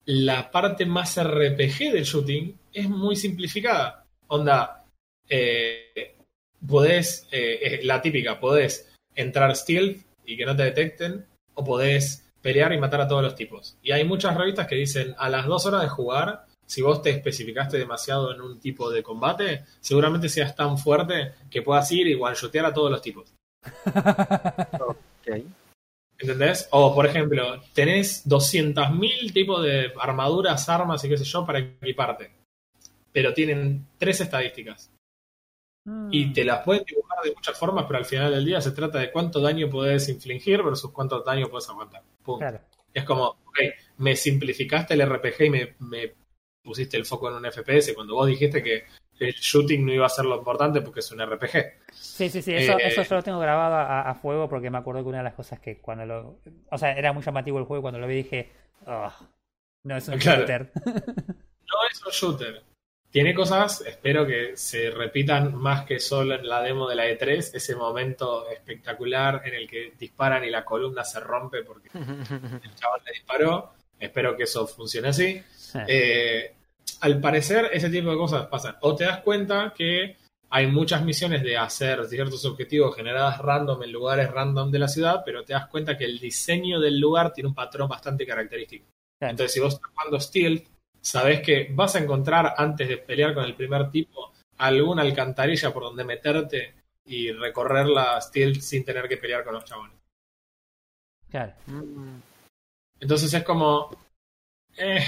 la 0.07 0.51
parte 0.51 0.87
más 0.87 1.19
RPG 1.19 1.93
del 1.93 2.05
shooting 2.05 2.59
es 2.73 2.89
muy 2.89 3.17
simplificada. 3.17 4.07
Onda, 4.29 4.85
eh, 5.29 6.17
podés, 6.67 7.27
eh, 7.31 7.81
la 7.83 8.01
típica, 8.03 8.39
podés 8.39 8.91
entrar 9.15 9.55
stealth 9.57 10.03
y 10.25 10.37
que 10.37 10.47
no 10.47 10.57
te 10.57 10.65
detecten, 10.65 11.27
o 11.55 11.65
podés 11.65 12.25
pelear 12.41 12.73
y 12.73 12.79
matar 12.79 13.01
a 13.01 13.09
todos 13.09 13.23
los 13.23 13.35
tipos. 13.35 13.77
Y 13.83 13.93
hay 13.93 14.05
muchas 14.05 14.37
revistas 14.37 14.67
que 14.67 14.77
dicen, 14.77 15.15
a 15.19 15.29
las 15.29 15.47
dos 15.47 15.67
horas 15.67 15.83
de 15.83 15.89
jugar, 15.89 16.47
si 16.67 16.83
vos 16.83 17.03
te 17.03 17.11
especificaste 17.11 17.79
demasiado 17.79 18.33
en 18.33 18.41
un 18.41 18.61
tipo 18.61 18.91
de 18.91 19.03
combate, 19.03 19.65
seguramente 19.81 20.29
seas 20.29 20.55
tan 20.55 20.79
fuerte 20.79 21.33
que 21.51 21.63
puedas 21.63 21.91
ir 21.93 22.07
y 22.07 22.15
one-shotear 22.15 22.67
a 22.67 22.75
todos 22.75 22.91
los 22.91 23.03
tipos. 23.03 23.33
Ok. 25.21 25.45
¿Entendés? 26.19 26.67
O, 26.71 26.95
por 26.95 27.07
ejemplo, 27.07 27.63
tenés 27.75 28.27
200.000 28.27 29.33
tipos 29.35 29.63
de 29.63 29.93
armaduras, 30.01 30.69
armas 30.69 31.05
y 31.05 31.09
qué 31.11 31.19
sé 31.19 31.25
yo 31.25 31.45
para 31.45 31.59
equiparte. 31.59 32.31
Pero 33.13 33.33
tienen 33.35 33.87
tres 33.99 34.21
estadísticas. 34.21 34.91
Y 36.11 36.33
te 36.33 36.45
las 36.45 36.63
pueden 36.63 36.85
dibujar 36.85 37.19
de 37.25 37.33
muchas 37.35 37.59
formas, 37.59 37.85
pero 37.87 37.99
al 37.99 38.05
final 38.05 38.31
del 38.31 38.45
día 38.45 38.61
se 38.61 38.71
trata 38.73 38.99
de 38.99 39.11
cuánto 39.11 39.41
daño 39.41 39.69
podés 39.69 40.09
infligir 40.09 40.63
versus 40.63 40.93
cuánto 40.93 41.23
daño 41.23 41.49
puedes 41.49 41.69
aguantar. 41.69 42.03
Punto. 42.23 42.39
Claro. 42.39 42.61
Es 42.93 43.05
como, 43.05 43.25
ok, 43.25 43.59
me 43.99 44.15
simplificaste 44.15 44.95
el 44.95 45.03
RPG 45.09 45.43
y 45.47 45.51
me, 45.51 45.75
me 45.81 46.13
pusiste 46.63 46.97
el 46.97 47.07
foco 47.07 47.29
en 47.29 47.37
un 47.37 47.51
FPS 47.51 47.95
cuando 47.95 48.15
vos 48.15 48.27
dijiste 48.27 48.63
que 48.63 48.85
el 49.19 49.33
shooting 49.33 49.85
no 49.87 49.93
iba 49.93 50.07
a 50.07 50.11
ser 50.11 50.27
lo 50.27 50.37
importante 50.37 50.81
porque 50.83 51.01
es 51.01 51.11
un 51.13 51.21
RPG. 51.27 51.81
Sí, 51.93 52.29
sí, 52.29 52.43
sí, 52.43 52.55
eso, 52.55 52.73
Eh, 52.79 52.83
eso 52.89 53.03
yo 53.03 53.15
lo 53.17 53.23
tengo 53.23 53.39
grabado 53.41 53.75
a, 53.77 54.03
a 54.03 54.15
fuego 54.15 54.49
porque 54.49 54.71
me 54.71 54.79
acuerdo 54.79 55.03
que 55.03 55.09
una 55.09 55.19
de 55.19 55.25
las 55.25 55.35
cosas 55.35 55.61
que 55.61 55.79
cuando 55.79 56.05
lo... 56.05 56.39
O 56.71 56.79
sea, 56.79 56.93
era 56.93 57.13
muy 57.13 57.23
llamativo 57.23 57.59
el 57.59 57.65
juego 57.65 57.83
cuando 57.83 57.99
lo 57.99 58.07
vi 58.07 58.17
dije, 58.17 58.51
"Ugh, 58.87 59.27
no 59.87 59.97
es 59.97 60.09
un 60.09 60.19
Claro. 60.19 60.41
shooter. 60.41 60.73
No 60.85 61.77
es 61.91 62.05
un 62.05 62.13
shooter. 62.13 62.63
Tiene 63.11 63.35
cosas, 63.35 63.81
espero 63.81 64.25
que 64.25 64.57
se 64.57 64.91
repitan 64.91 65.55
más 65.57 65.85
que 65.85 65.99
solo 65.99 66.37
en 66.37 66.49
la 66.49 66.63
demo 66.63 66.89
de 66.89 66.95
la 66.95 67.07
E3, 67.09 67.51
ese 67.55 67.75
momento 67.75 68.49
espectacular 68.49 69.43
en 69.45 69.55
el 69.55 69.69
que 69.69 69.95
disparan 69.99 70.45
y 70.45 70.51
la 70.51 70.65
columna 70.65 71.05
se 71.05 71.19
rompe 71.19 71.65
porque 71.65 71.89
el 71.95 72.75
chaval 72.75 73.01
le 73.05 73.13
disparó. 73.13 73.73
Espero 73.99 74.37
que 74.37 74.45
eso 74.45 74.67
funcione 74.67 75.09
así. 75.09 75.43
Eh, 75.89 76.55
al 77.01 77.21
parecer, 77.21 77.71
ese 77.73 77.91
tipo 77.91 78.11
de 78.11 78.17
cosas 78.17 78.47
pasan. 78.47 78.77
O 78.81 78.95
te 78.95 79.05
das 79.05 79.19
cuenta 79.19 79.75
que 79.77 80.17
hay 80.49 80.69
muchas 80.69 81.05
misiones 81.05 81.43
de 81.43 81.57
hacer 81.57 82.07
ciertos 82.07 82.45
objetivos 82.45 82.95
generadas 82.95 83.39
random 83.39 83.83
en 83.83 83.93
lugares 83.93 84.31
random 84.31 84.71
de 84.71 84.79
la 84.79 84.89
ciudad, 84.89 85.23
pero 85.25 85.45
te 85.45 85.53
das 85.53 85.67
cuenta 85.67 85.99
que 85.99 86.05
el 86.05 86.19
diseño 86.19 86.81
del 86.81 86.99
lugar 86.99 87.33
tiene 87.33 87.49
un 87.49 87.55
patrón 87.55 87.89
bastante 87.89 88.25
característico. 88.25 88.87
Entonces, 89.21 89.53
si 89.53 89.61
vos 89.61 89.75
estás 89.75 89.91
jugando 89.95 90.21
Stealth, 90.21 90.67
sabés 91.01 91.41
que 91.43 91.69
vas 91.73 91.95
a 91.97 92.01
encontrar 92.01 92.55
antes 92.57 92.89
de 92.89 92.99
pelear 92.99 93.35
con 93.35 93.45
el 93.45 93.55
primer 93.57 93.91
tipo 93.91 94.33
alguna 94.59 95.03
alcantarilla 95.03 95.73
por 95.73 95.85
donde 95.85 96.05
meterte 96.05 96.75
y 97.05 97.33
recorrer 97.33 97.87
la 97.87 98.21
Stealth 98.21 98.61
sin 98.61 98.85
tener 98.85 99.09
que 99.09 99.17
pelear 99.17 99.45
con 99.45 99.55
los 99.55 99.65
chabones. 99.65 99.97
Claro. 101.31 101.55
Mm, 101.67 102.21
Entonces 103.01 103.33
es 103.35 103.45
como. 103.45 103.91
eh, 104.77 105.05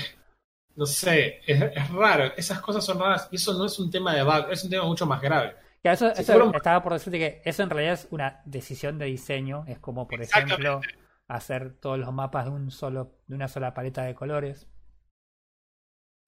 no 0.76 0.86
sé, 0.86 1.40
es, 1.46 1.62
es 1.62 1.90
raro. 1.90 2.32
Esas 2.36 2.60
cosas 2.60 2.84
son 2.84 2.98
raras. 3.00 3.28
Y 3.32 3.36
eso 3.36 3.54
no 3.54 3.66
es 3.66 3.78
un 3.78 3.90
tema 3.90 4.14
de 4.14 4.22
bug, 4.22 4.50
es 4.50 4.64
un 4.64 4.70
tema 4.70 4.84
mucho 4.86 5.06
más 5.06 5.20
grave. 5.22 5.56
Claro, 5.82 5.94
eso, 5.94 6.14
Si 6.14 6.22
estaba 6.54 6.82
por 6.82 6.92
decirte 6.92 7.18
que 7.18 7.42
eso 7.44 7.62
en 7.62 7.70
realidad 7.70 7.94
es 7.94 8.08
una 8.10 8.40
decisión 8.44 8.98
de 8.98 9.06
diseño. 9.06 9.64
Es 9.66 9.78
como, 9.80 10.06
por 10.08 10.22
ejemplo, 10.22 10.80
hacer 11.28 11.74
todos 11.80 11.98
los 11.98 12.12
mapas 12.12 12.44
de 12.46 12.50
un 12.52 12.70
solo, 12.70 13.18
de 13.26 13.34
una 13.34 13.48
sola 13.48 13.74
paleta 13.74 14.04
de 14.04 14.14
colores. 14.14 14.68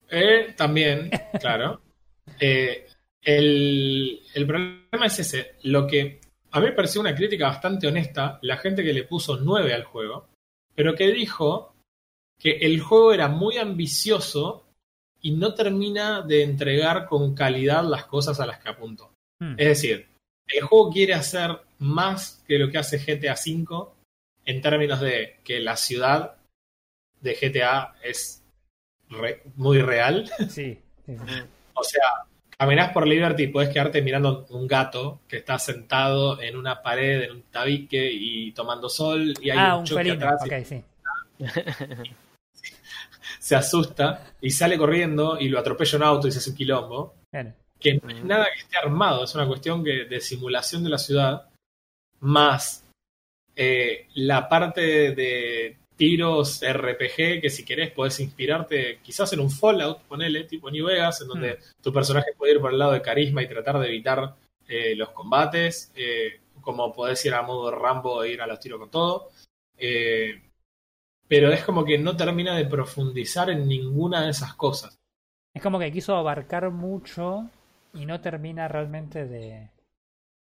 Eh, 0.09 0.53
también, 0.55 1.09
claro. 1.39 1.81
Eh, 2.39 2.87
el, 3.21 4.19
el 4.33 4.47
problema 4.47 5.05
es 5.05 5.19
ese. 5.19 5.55
Lo 5.61 5.85
que 5.85 6.19
a 6.51 6.59
mí 6.59 6.65
me 6.65 6.71
pareció 6.71 7.01
una 7.01 7.13
crítica 7.13 7.47
bastante 7.47 7.87
honesta, 7.87 8.39
la 8.41 8.57
gente 8.57 8.83
que 8.83 8.93
le 8.93 9.03
puso 9.03 9.37
9 9.37 9.73
al 9.73 9.83
juego, 9.83 10.27
pero 10.73 10.95
que 10.95 11.11
dijo 11.11 11.75
que 12.39 12.51
el 12.57 12.79
juego 12.79 13.13
era 13.13 13.27
muy 13.27 13.57
ambicioso 13.57 14.65
y 15.21 15.31
no 15.31 15.53
termina 15.53 16.21
de 16.21 16.43
entregar 16.43 17.07
con 17.07 17.35
calidad 17.35 17.83
las 17.83 18.05
cosas 18.05 18.39
a 18.39 18.45
las 18.45 18.59
que 18.59 18.69
apuntó. 18.69 19.11
Hmm. 19.39 19.55
Es 19.57 19.67
decir, 19.67 20.07
el 20.47 20.63
juego 20.63 20.91
quiere 20.91 21.13
hacer 21.13 21.59
más 21.79 22.43
que 22.47 22.57
lo 22.57 22.69
que 22.69 22.77
hace 22.77 22.99
GTA 22.99 23.33
V 23.33 23.89
en 24.45 24.61
términos 24.61 25.01
de 25.01 25.39
que 25.43 25.59
la 25.59 25.75
ciudad 25.75 26.37
de 27.19 27.33
GTA 27.33 27.95
es 28.03 28.44
re- 29.09 29.43
muy 29.55 29.81
real. 29.81 30.29
Sí. 30.49 30.79
O 31.77 31.83
sea, 31.83 32.01
caminás 32.57 32.93
por 32.93 33.05
Liberty 33.05 33.43
y 33.43 33.47
podés 33.47 33.67
quedarte 33.67 34.01
mirando 34.01 34.45
un 34.51 34.65
gato 34.65 35.19
que 35.27 35.37
está 35.37 35.59
sentado 35.59 36.41
en 36.41 36.55
una 36.55 36.81
pared, 36.81 37.23
en 37.23 37.31
un 37.31 37.41
tabique 37.43 38.09
y 38.09 38.53
tomando 38.53 38.87
sol 38.87 39.33
y 39.41 39.49
hay 39.49 39.57
Ah, 39.59 39.75
un 39.75 39.83
un 39.91 40.11
atrás 40.11 40.41
y 40.45 40.53
Ok, 40.53 40.63
sí. 40.63 40.83
se 43.39 43.55
asusta 43.55 44.33
y 44.41 44.49
sale 44.51 44.77
corriendo 44.77 45.37
y 45.39 45.49
lo 45.49 45.59
atropella 45.59 45.97
un 45.97 46.03
auto 46.03 46.27
y 46.27 46.31
se 46.31 46.39
hace 46.39 46.49
un 46.51 46.55
quilombo. 46.55 47.15
Que 47.79 47.95
no 47.95 48.09
es 48.09 48.23
nada 48.23 48.45
que 48.53 48.61
esté 48.61 48.77
armado, 48.77 49.25
es 49.25 49.35
una 49.35 49.47
cuestión 49.47 49.83
que, 49.83 50.05
de 50.05 50.21
simulación 50.21 50.83
de 50.83 50.89
la 50.89 50.97
ciudad, 50.97 51.49
más 52.21 52.85
eh, 53.55 54.07
la 54.15 54.47
parte 54.47 55.11
de 55.11 55.77
tiros 55.95 56.61
RPG, 56.61 57.41
que 57.41 57.49
si 57.49 57.63
querés 57.63 57.91
podés 57.91 58.19
inspirarte 58.19 58.99
quizás 59.01 59.31
en 59.33 59.39
un 59.39 59.49
Fallout, 59.49 60.01
ponele, 60.03 60.43
tipo 60.43 60.69
New 60.69 60.85
Vegas, 60.87 61.21
en 61.21 61.27
donde 61.27 61.59
tu 61.81 61.93
personaje 61.93 62.31
puede 62.37 62.53
ir 62.53 62.59
por 62.59 62.71
el 62.71 62.79
lado 62.79 62.91
de 62.93 63.01
carisma 63.01 63.41
y 63.41 63.47
tratar 63.47 63.79
de 63.79 63.87
evitar 63.87 64.35
eh, 64.67 64.95
los 64.95 65.09
combates, 65.09 65.91
eh, 65.95 66.39
como 66.61 66.91
podés 66.93 67.23
ir 67.25 67.33
a 67.33 67.41
modo 67.43 67.71
Rambo 67.71 68.23
e 68.23 68.31
ir 68.31 68.41
a 68.41 68.47
los 68.47 68.59
tiros 68.59 68.79
con 68.79 68.89
todo. 68.89 69.29
Eh, 69.77 70.41
pero 71.27 71.51
es 71.51 71.63
como 71.63 71.83
que 71.83 71.97
no 71.97 72.15
termina 72.15 72.55
de 72.55 72.65
profundizar 72.65 73.49
en 73.49 73.67
ninguna 73.67 74.23
de 74.23 74.31
esas 74.31 74.53
cosas. 74.55 74.97
Es 75.53 75.61
como 75.61 75.79
que 75.79 75.91
quiso 75.91 76.15
abarcar 76.15 76.69
mucho 76.71 77.49
y 77.93 78.05
no 78.05 78.19
termina 78.21 78.67
realmente 78.67 79.25
de 79.25 79.69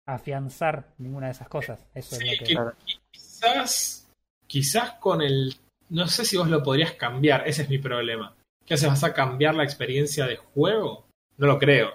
afianzar 0.07 0.93
ninguna 0.97 1.27
de 1.27 1.33
esas 1.33 1.49
cosas. 1.49 1.85
Eso 1.93 2.15
Sí, 2.15 2.29
es 2.29 2.41
lo 2.41 2.45
que... 2.47 2.53
que 2.85 2.93
quizás, 3.11 4.00
quizás 4.51 4.95
con 4.99 5.21
el, 5.21 5.55
no 5.91 6.07
sé 6.09 6.25
si 6.25 6.35
vos 6.35 6.49
lo 6.49 6.61
podrías 6.61 6.91
cambiar, 6.95 7.47
ese 7.47 7.61
es 7.61 7.69
mi 7.69 7.77
problema. 7.77 8.35
¿Qué 8.65 8.73
haces? 8.73 8.89
¿Vas 8.89 9.05
a 9.05 9.13
cambiar 9.13 9.55
la 9.55 9.63
experiencia 9.63 10.27
de 10.27 10.35
juego? 10.35 11.07
No 11.37 11.47
lo 11.47 11.57
creo. 11.57 11.93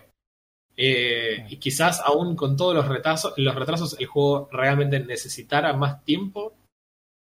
Eh, 0.74 1.44
y 1.50 1.58
quizás 1.58 2.00
aún 2.00 2.34
con 2.34 2.56
todos 2.56 2.74
los 2.74 2.88
retrasos, 2.88 3.34
los 3.36 3.54
retrasos 3.54 4.00
el 4.00 4.06
juego 4.06 4.48
realmente 4.50 4.98
necesitara 5.00 5.74
más 5.74 6.02
tiempo 6.02 6.54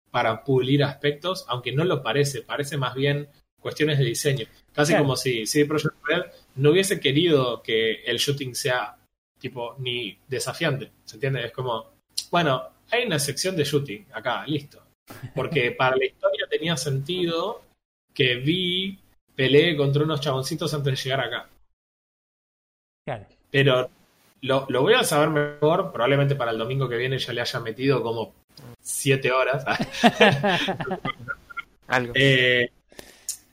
para 0.09 0.41
pulir 0.45 0.85
aspectos, 0.85 1.43
aunque 1.49 1.73
no 1.73 1.83
lo 1.83 2.01
parece, 2.01 2.41
parece 2.41 2.77
más 2.77 2.95
bien 2.95 3.27
cuestiones 3.59 3.99
de 3.99 4.05
diseño. 4.05 4.45
Casi 4.71 4.93
Claro. 4.93 5.03
como 5.03 5.17
si 5.17 5.45
CD 5.45 5.65
Projekt 5.65 5.95
Red 6.05 6.23
no 6.55 6.71
hubiese 6.71 7.01
querido 7.01 7.61
que 7.61 8.03
el 8.05 8.19
shooting 8.19 8.55
sea 8.55 8.97
tipo 9.37 9.75
ni 9.79 10.17
desafiante, 10.29 10.93
¿se 11.03 11.17
entiende? 11.17 11.43
Es 11.45 11.51
como, 11.51 11.91
bueno, 12.31 12.69
hay 12.89 13.05
una 13.05 13.19
sección 13.19 13.57
de 13.57 13.65
shooting 13.65 14.05
acá, 14.13 14.47
listo. 14.47 14.84
Porque 15.35 15.71
para 15.71 15.95
la 15.95 16.05
historia 16.05 16.47
tenía 16.49 16.75
sentido 16.77 17.61
que 18.13 18.35
vi 18.35 18.99
peleé 19.35 19.75
contra 19.75 20.03
unos 20.03 20.21
chaboncitos 20.21 20.73
antes 20.73 20.93
de 20.93 21.03
llegar 21.03 21.19
acá. 21.21 21.49
Claro. 23.05 23.25
Pero 23.51 23.89
lo, 24.41 24.65
lo 24.69 24.81
voy 24.81 24.93
a 24.93 25.03
saber 25.03 25.29
mejor, 25.29 25.91
probablemente 25.91 26.35
para 26.35 26.51
el 26.51 26.57
domingo 26.57 26.87
que 26.89 26.97
viene 26.97 27.19
ya 27.19 27.33
le 27.33 27.41
haya 27.41 27.59
metido 27.59 28.01
como 28.01 28.33
siete 28.81 29.31
horas. 29.31 29.63
Algo. 31.87 32.13
Eh, 32.15 32.71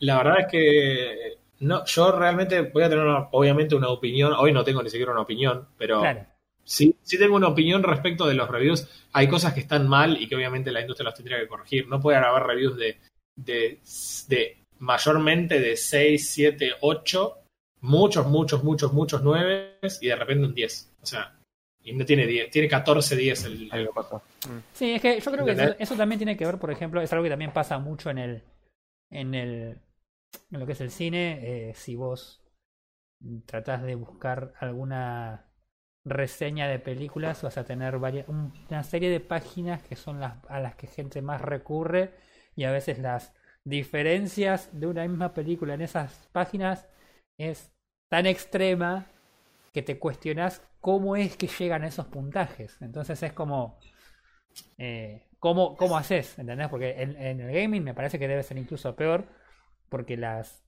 la 0.01 0.17
verdad 0.19 0.41
es 0.41 0.47
que 0.51 1.39
no, 1.61 1.85
yo 1.85 2.13
realmente 2.13 2.61
voy 2.63 2.83
a 2.83 2.89
tener 2.89 3.05
una- 3.05 3.29
obviamente 3.33 3.75
una 3.75 3.89
opinión. 3.89 4.33
Hoy 4.37 4.53
no 4.53 4.65
tengo 4.65 4.83
ni 4.83 4.91
siquiera 4.91 5.13
una 5.13 5.21
opinión, 5.23 5.69
pero 5.77 6.01
Claro. 6.01 6.27
Sí, 6.65 6.97
sí 7.03 7.19
tengo 7.19 7.37
una 7.37 7.49
opinión 7.49 7.83
respecto 7.83 8.27
de 8.27 8.35
los 8.35 8.49
reviews. 8.49 8.89
Hay 9.13 9.29
cosas 9.29 9.55
que 9.55 9.61
están 9.61 9.89
mal 9.89 10.21
y 10.21 10.29
que 10.29 10.37
obviamente 10.37 10.73
la 10.73 10.81
industria 10.81 11.07
las 11.07 11.15
tendría 11.15 11.39
que 11.39 11.49
corregir. 11.49 11.89
No 11.89 12.01
puede 12.01 12.19
haber 12.19 12.43
reviews 12.43 12.77
de, 12.77 12.99
de, 13.37 13.81
de 14.29 14.57
mayormente 14.79 15.61
de 15.61 15.77
6, 15.77 16.31
7, 16.31 16.73
8, 16.81 17.39
muchos, 17.81 18.27
muchos, 18.27 18.65
muchos, 18.65 18.93
muchos 18.93 19.23
9 19.23 19.79
y 20.01 20.07
de 20.07 20.17
repente 20.17 20.47
un 20.47 20.55
10. 20.55 20.93
O 21.03 21.07
sea, 21.07 21.37
y 21.85 21.93
no 21.93 22.05
tiene 22.05 22.27
10, 22.27 22.51
tiene 22.51 22.69
14, 22.69 23.17
10 23.17 23.45
el, 23.45 23.71
el-. 23.73 23.91
Sí, 24.73 24.93
es 24.93 25.03
que 25.03 25.21
yo 25.21 25.33
creo 25.33 25.45
que 25.45 25.77
eso 25.79 25.95
también 25.97 26.19
tiene 26.19 26.37
que 26.37 26.47
ver, 26.47 26.59
por 26.59 26.71
ejemplo, 26.71 27.01
es 27.01 27.13
algo 27.13 27.25
que 27.25 27.31
también 27.31 27.53
pasa 27.53 27.79
mucho 27.79 28.11
en 28.11 28.19
el 28.19 28.43
en 29.11 29.35
el 29.35 29.79
en 30.51 30.61
lo 30.61 30.67
que 30.67 30.73
es 30.73 30.81
el 30.81 30.91
cine, 30.91 31.41
eh, 31.43 31.75
si 31.75 31.95
vos 31.97 32.41
tratás 33.47 33.83
de 33.83 33.95
buscar 33.95 34.55
alguna 34.59 35.47
reseña 36.05 36.69
de 36.69 36.79
películas, 36.79 37.43
vas 37.43 37.59
a 37.59 37.65
tener 37.65 37.99
varias, 37.99 38.29
un- 38.29 38.53
una 38.71 38.83
serie 38.83 39.11
de 39.11 39.21
páginas 39.21 39.83
que 39.83 39.97
son 39.97 40.21
las 40.21 40.35
a 40.49 40.61
las 40.61 40.75
que 40.77 40.87
gente 40.89 41.23
más 41.23 41.41
recurre 41.41 42.13
y 42.57 42.65
a 42.65 42.73
veces 42.73 42.99
las 42.99 43.33
diferencias 43.65 44.69
de 44.73 44.87
una 44.89 45.07
misma 45.07 45.33
película 45.35 45.75
en 45.75 45.83
esas 45.83 46.29
páginas 46.33 46.87
es 47.39 47.73
tan 48.09 48.27
extrema 48.27 49.07
que 49.73 49.83
te 49.83 49.99
cuestionas 49.99 50.63
cómo 50.81 51.17
es 51.17 51.37
que 51.37 51.47
llegan 51.49 51.85
esos 51.85 52.07
puntajes. 52.07 52.77
Entonces 52.83 53.23
es 53.23 53.33
como, 53.33 53.79
eh, 54.79 55.27
¿cómo, 55.39 55.77
¿cómo 55.77 55.97
haces? 55.97 56.39
¿Entendés? 56.39 56.69
Porque 56.69 57.03
en, 57.03 57.17
en, 57.17 57.41
el 57.41 57.53
gaming 57.53 57.85
me 57.85 57.95
parece 57.95 58.19
que 58.19 58.29
debe 58.29 58.43
ser 58.43 58.59
incluso 58.59 58.95
peor, 58.97 59.27
porque 59.89 60.17
las 60.17 60.65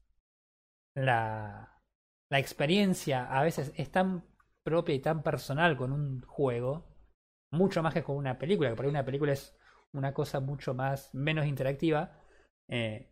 la, 0.95 1.80
la 2.30 2.39
experiencia 2.39 3.24
a 3.26 3.43
veces 3.43 3.72
es 3.76 3.91
tan 3.91 4.24
propia 4.65 4.95
y 4.95 5.01
tan 5.01 5.23
personal 5.23 5.77
con 5.77 5.93
un 5.93 6.23
juego, 6.23 6.87
mucho 7.53 7.83
más 7.83 7.95
que 7.95 8.03
con 8.03 8.17
una 8.17 8.39
película, 8.39 8.71
que 8.71 8.77
por 8.77 8.87
ahí 8.87 8.91
una 8.91 9.05
película 9.05 9.33
es 9.33 9.57
una 9.93 10.12
cosa 10.15 10.41
mucho 10.41 10.75
más, 10.75 11.15
menos 11.15 11.47
interactiva. 11.47 12.19
Eh, 12.69 13.11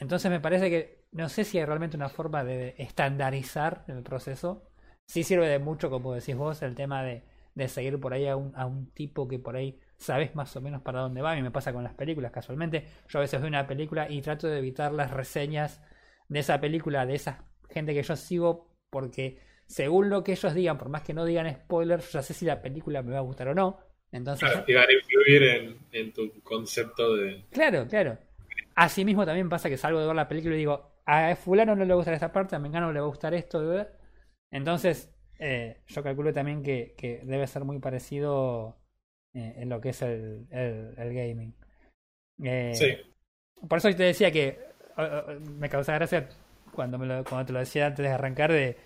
entonces 0.00 0.30
me 0.30 0.40
parece 0.40 0.70
que 0.70 1.06
no 1.12 1.28
sé 1.28 1.44
si 1.44 1.58
hay 1.58 1.64
realmente 1.64 1.96
una 1.96 2.08
forma 2.08 2.44
de 2.44 2.74
estandarizar 2.78 3.84
el 3.88 4.02
proceso. 4.02 4.70
Sí 5.06 5.24
sirve 5.24 5.48
de 5.48 5.58
mucho, 5.58 5.90
como 5.90 6.14
decís 6.14 6.36
vos, 6.36 6.62
el 6.62 6.74
tema 6.74 7.02
de, 7.02 7.24
de 7.54 7.68
seguir 7.68 7.98
por 7.98 8.12
ahí 8.12 8.26
a 8.26 8.36
un, 8.36 8.54
a 8.56 8.66
un 8.66 8.90
tipo 8.92 9.26
que 9.26 9.38
por 9.38 9.56
ahí 9.56 9.80
sabes 9.96 10.34
más 10.34 10.54
o 10.56 10.60
menos 10.60 10.82
para 10.82 11.00
dónde 11.00 11.22
va. 11.22 11.32
A 11.32 11.40
me 11.42 11.50
pasa 11.50 11.72
con 11.72 11.82
las 11.84 11.94
películas 11.94 12.30
casualmente. 12.32 12.86
Yo 13.08 13.18
a 13.18 13.22
veces 13.22 13.40
veo 13.40 13.48
una 13.48 13.66
película 13.66 14.10
y 14.10 14.20
trato 14.22 14.46
de 14.48 14.58
evitar 14.58 14.92
las 14.92 15.10
reseñas 15.10 15.80
de 16.28 16.40
esa 16.40 16.60
película, 16.60 17.06
de 17.06 17.14
esa 17.14 17.44
gente 17.70 17.94
que 17.94 18.02
yo 18.02 18.16
sigo, 18.16 18.76
porque 18.90 19.40
según 19.68 20.08
lo 20.08 20.24
que 20.24 20.32
ellos 20.32 20.54
digan, 20.54 20.78
por 20.78 20.88
más 20.88 21.02
que 21.02 21.14
no 21.14 21.24
digan 21.24 21.52
spoilers, 21.52 22.10
yo 22.10 22.18
ya 22.18 22.22
sé 22.22 22.34
si 22.34 22.46
la 22.46 22.62
película 22.62 23.02
me 23.02 23.12
va 23.12 23.18
a 23.18 23.22
gustar 23.22 23.48
o 23.48 23.54
no. 23.54 23.78
Entonces, 24.10 24.48
claro, 24.48 24.64
te 24.64 24.74
van 24.74 24.88
a 24.88 24.92
influir 24.92 25.42
en, 25.42 25.78
en, 25.92 26.12
tu 26.14 26.40
concepto 26.42 27.14
de. 27.16 27.44
Claro, 27.50 27.86
claro. 27.86 28.16
Asimismo 28.74 29.26
también 29.26 29.50
pasa 29.50 29.68
que 29.68 29.76
salgo 29.76 30.00
de 30.00 30.06
ver 30.06 30.16
la 30.16 30.28
película 30.28 30.54
y 30.54 30.58
digo, 30.58 31.02
a 31.04 31.36
fulano 31.36 31.76
no 31.76 31.84
le 31.84 31.94
gusta 31.94 32.14
esta 32.14 32.32
parte, 32.32 32.56
a 32.56 32.58
Mengano 32.58 32.92
le 32.92 33.00
va 33.00 33.06
a 33.06 33.10
gustar 33.10 33.34
esto. 33.34 33.86
Entonces, 34.50 35.14
eh, 35.38 35.82
yo 35.86 36.02
calculo 36.02 36.32
también 36.32 36.62
que, 36.62 36.94
que, 36.96 37.20
debe 37.24 37.46
ser 37.46 37.64
muy 37.64 37.78
parecido 37.78 38.78
eh, 39.34 39.54
en 39.58 39.68
lo 39.68 39.80
que 39.80 39.90
es 39.90 40.00
el, 40.00 40.46
el, 40.50 40.94
el 40.96 41.14
gaming. 41.14 41.54
Eh, 42.42 42.72
sí. 42.74 42.96
Por 43.68 43.78
eso 43.78 43.90
te 43.90 44.04
decía 44.04 44.30
que 44.30 44.58
me 45.58 45.68
causa 45.68 45.94
gracia 45.94 46.28
cuando, 46.72 46.98
me 46.98 47.06
lo, 47.06 47.24
cuando 47.24 47.46
te 47.46 47.52
lo 47.52 47.58
decía 47.58 47.86
antes 47.86 48.04
de 48.04 48.12
arrancar 48.12 48.52
de 48.52 48.76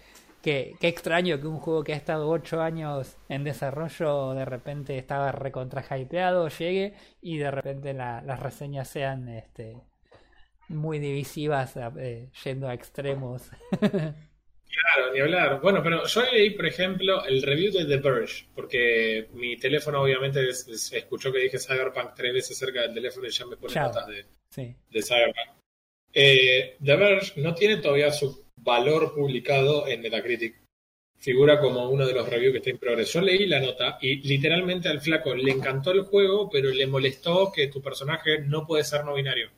que 0.43 0.75
qué 0.81 0.89
extraño 0.89 1.41
que 1.41 1.47
un 1.47 1.59
juego 1.59 1.85
que 1.85 1.93
ha 1.93 1.97
estado 1.97 2.29
8 2.29 2.61
años 2.61 3.17
en 3.29 3.45
desarrollo 3.45 4.35
de 4.35 4.45
repente 4.45 4.99
estaba 4.99 5.33
recontra 5.33 5.85
hypeado, 5.97 6.49
llegue 6.49 6.95
y 7.21 7.39
de 7.39 7.51
repente 7.51 7.95
la, 7.95 8.21
las 8.23 8.41
reseñas 8.41 8.89
sean 8.89 9.29
este 9.29 9.77
muy 10.69 10.99
divisivas, 10.99 11.75
eh, 11.99 12.31
yendo 12.45 12.69
a 12.69 12.75
extremos. 12.75 13.51
Claro, 14.95 15.13
ni 15.13 15.21
hablar. 15.21 15.61
Bueno, 15.61 15.83
pero 15.83 16.07
yo 16.07 16.23
leí, 16.33 16.49
por 16.51 16.65
ejemplo, 16.65 17.23
el 17.27 17.43
review 17.43 17.71
de 17.73 17.85
The 17.85 17.99
Verge, 17.99 18.47
porque 18.55 19.29
mi 19.35 19.57
teléfono 19.59 20.01
obviamente 20.01 20.49
es, 20.49 20.67
es, 20.67 20.91
escuchó 20.95 21.31
que 21.31 21.41
dije 21.41 21.59
Cyberpunk 21.59 22.15
tres 22.17 22.33
veces 22.33 22.57
cerca 22.57 22.81
del 22.81 22.95
teléfono 22.95 23.27
y 23.27 23.31
ya 23.31 23.45
me 23.45 23.59
pone 23.59 23.75
Chao. 23.75 23.89
notas 23.89 24.07
de, 24.07 24.25
Sí. 24.49 24.75
de 24.91 25.03
Cyberpunk. 25.03 25.59
Eh, 26.15 26.77
The 26.83 26.97
Verge 26.97 27.41
no 27.41 27.55
tiene 27.55 27.77
todavía 27.77 28.11
su 28.13 28.42
valor 28.63 29.15
publicado 29.15 29.87
en 29.87 30.01
Metacritic. 30.03 30.63
Figura 31.19 31.61
como 31.61 31.89
uno 31.89 32.05
de 32.07 32.15
los 32.15 32.29
reviews 32.29 32.53
que 32.53 32.59
está 32.59 32.71
en 32.71 32.79
progreso. 32.79 33.21
Yo 33.21 33.27
leí 33.27 33.47
la 33.47 33.61
nota 33.61 33.99
y 34.01 34.17
literalmente 34.27 34.89
al 34.89 35.01
flaco 35.01 35.35
le 35.35 35.53
encantó 35.53 35.93
el 35.93 36.03
juego, 36.03 36.51
pero 36.51 36.71
le 36.71 36.87
molestó 36.87 37.53
que 37.53 37.69
tu 37.69 37.81
personaje 37.81 38.41
no 38.41 38.67
puede 38.67 38.83
ser 38.83 39.05
no 39.05 39.15
binario. 39.15 39.51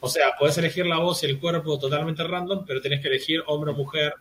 O 0.00 0.08
sea, 0.08 0.32
puedes 0.38 0.56
elegir 0.56 0.86
la 0.86 0.98
voz 0.98 1.22
y 1.22 1.26
el 1.26 1.38
cuerpo 1.38 1.78
totalmente 1.78 2.24
random, 2.24 2.64
pero 2.66 2.80
tenés 2.80 3.02
que 3.02 3.08
elegir 3.08 3.42
hombre 3.46 3.72
o 3.72 3.74
mujer 3.74 4.14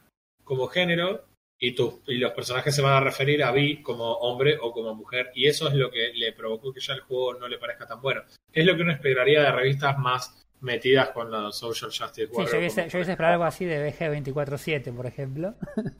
como 0.43 0.67
género 0.67 1.25
y, 1.57 1.73
tu, 1.73 2.01
y 2.07 2.17
los 2.17 2.33
personajes 2.33 2.75
se 2.75 2.81
van 2.81 2.93
a 2.93 2.99
referir 2.99 3.43
a 3.43 3.51
bi 3.51 3.81
como 3.81 4.11
hombre 4.11 4.57
o 4.61 4.73
como 4.73 4.93
mujer. 4.93 5.31
Y 5.33 5.47
eso 5.47 5.69
es 5.69 5.75
lo 5.75 5.89
que 5.89 6.11
le 6.13 6.33
provocó 6.33 6.73
que 6.73 6.81
ya 6.81 6.93
el 6.93 7.01
juego 7.01 7.35
no 7.35 7.47
le 7.47 7.57
parezca 7.57 7.87
tan 7.87 8.01
bueno. 8.01 8.23
Es 8.51 8.65
lo 8.65 8.75
que 8.75 8.81
uno 8.81 8.91
esperaría 8.91 9.43
de 9.43 9.51
revistas 9.51 9.97
más 9.97 10.46
metidas 10.61 11.09
con 11.09 11.31
la 11.31 11.51
social 11.51 11.91
justice 11.91 12.27
Sí, 12.27 12.33
warrior, 12.33 12.51
yo 12.51 12.57
hubiese, 12.59 12.81
como- 12.81 12.91
yo 12.91 12.97
hubiese 12.97 13.11
esperado 13.11 13.33
algo 13.33 13.45
así 13.45 13.65
de 13.65 13.91
BG247, 13.91 14.95
por 14.95 15.05
ejemplo. 15.05 15.53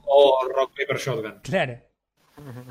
o 0.05 0.47
Rock 0.55 0.71
Paper 0.77 0.97
Shotgun. 0.97 1.39
claro. 1.43 1.79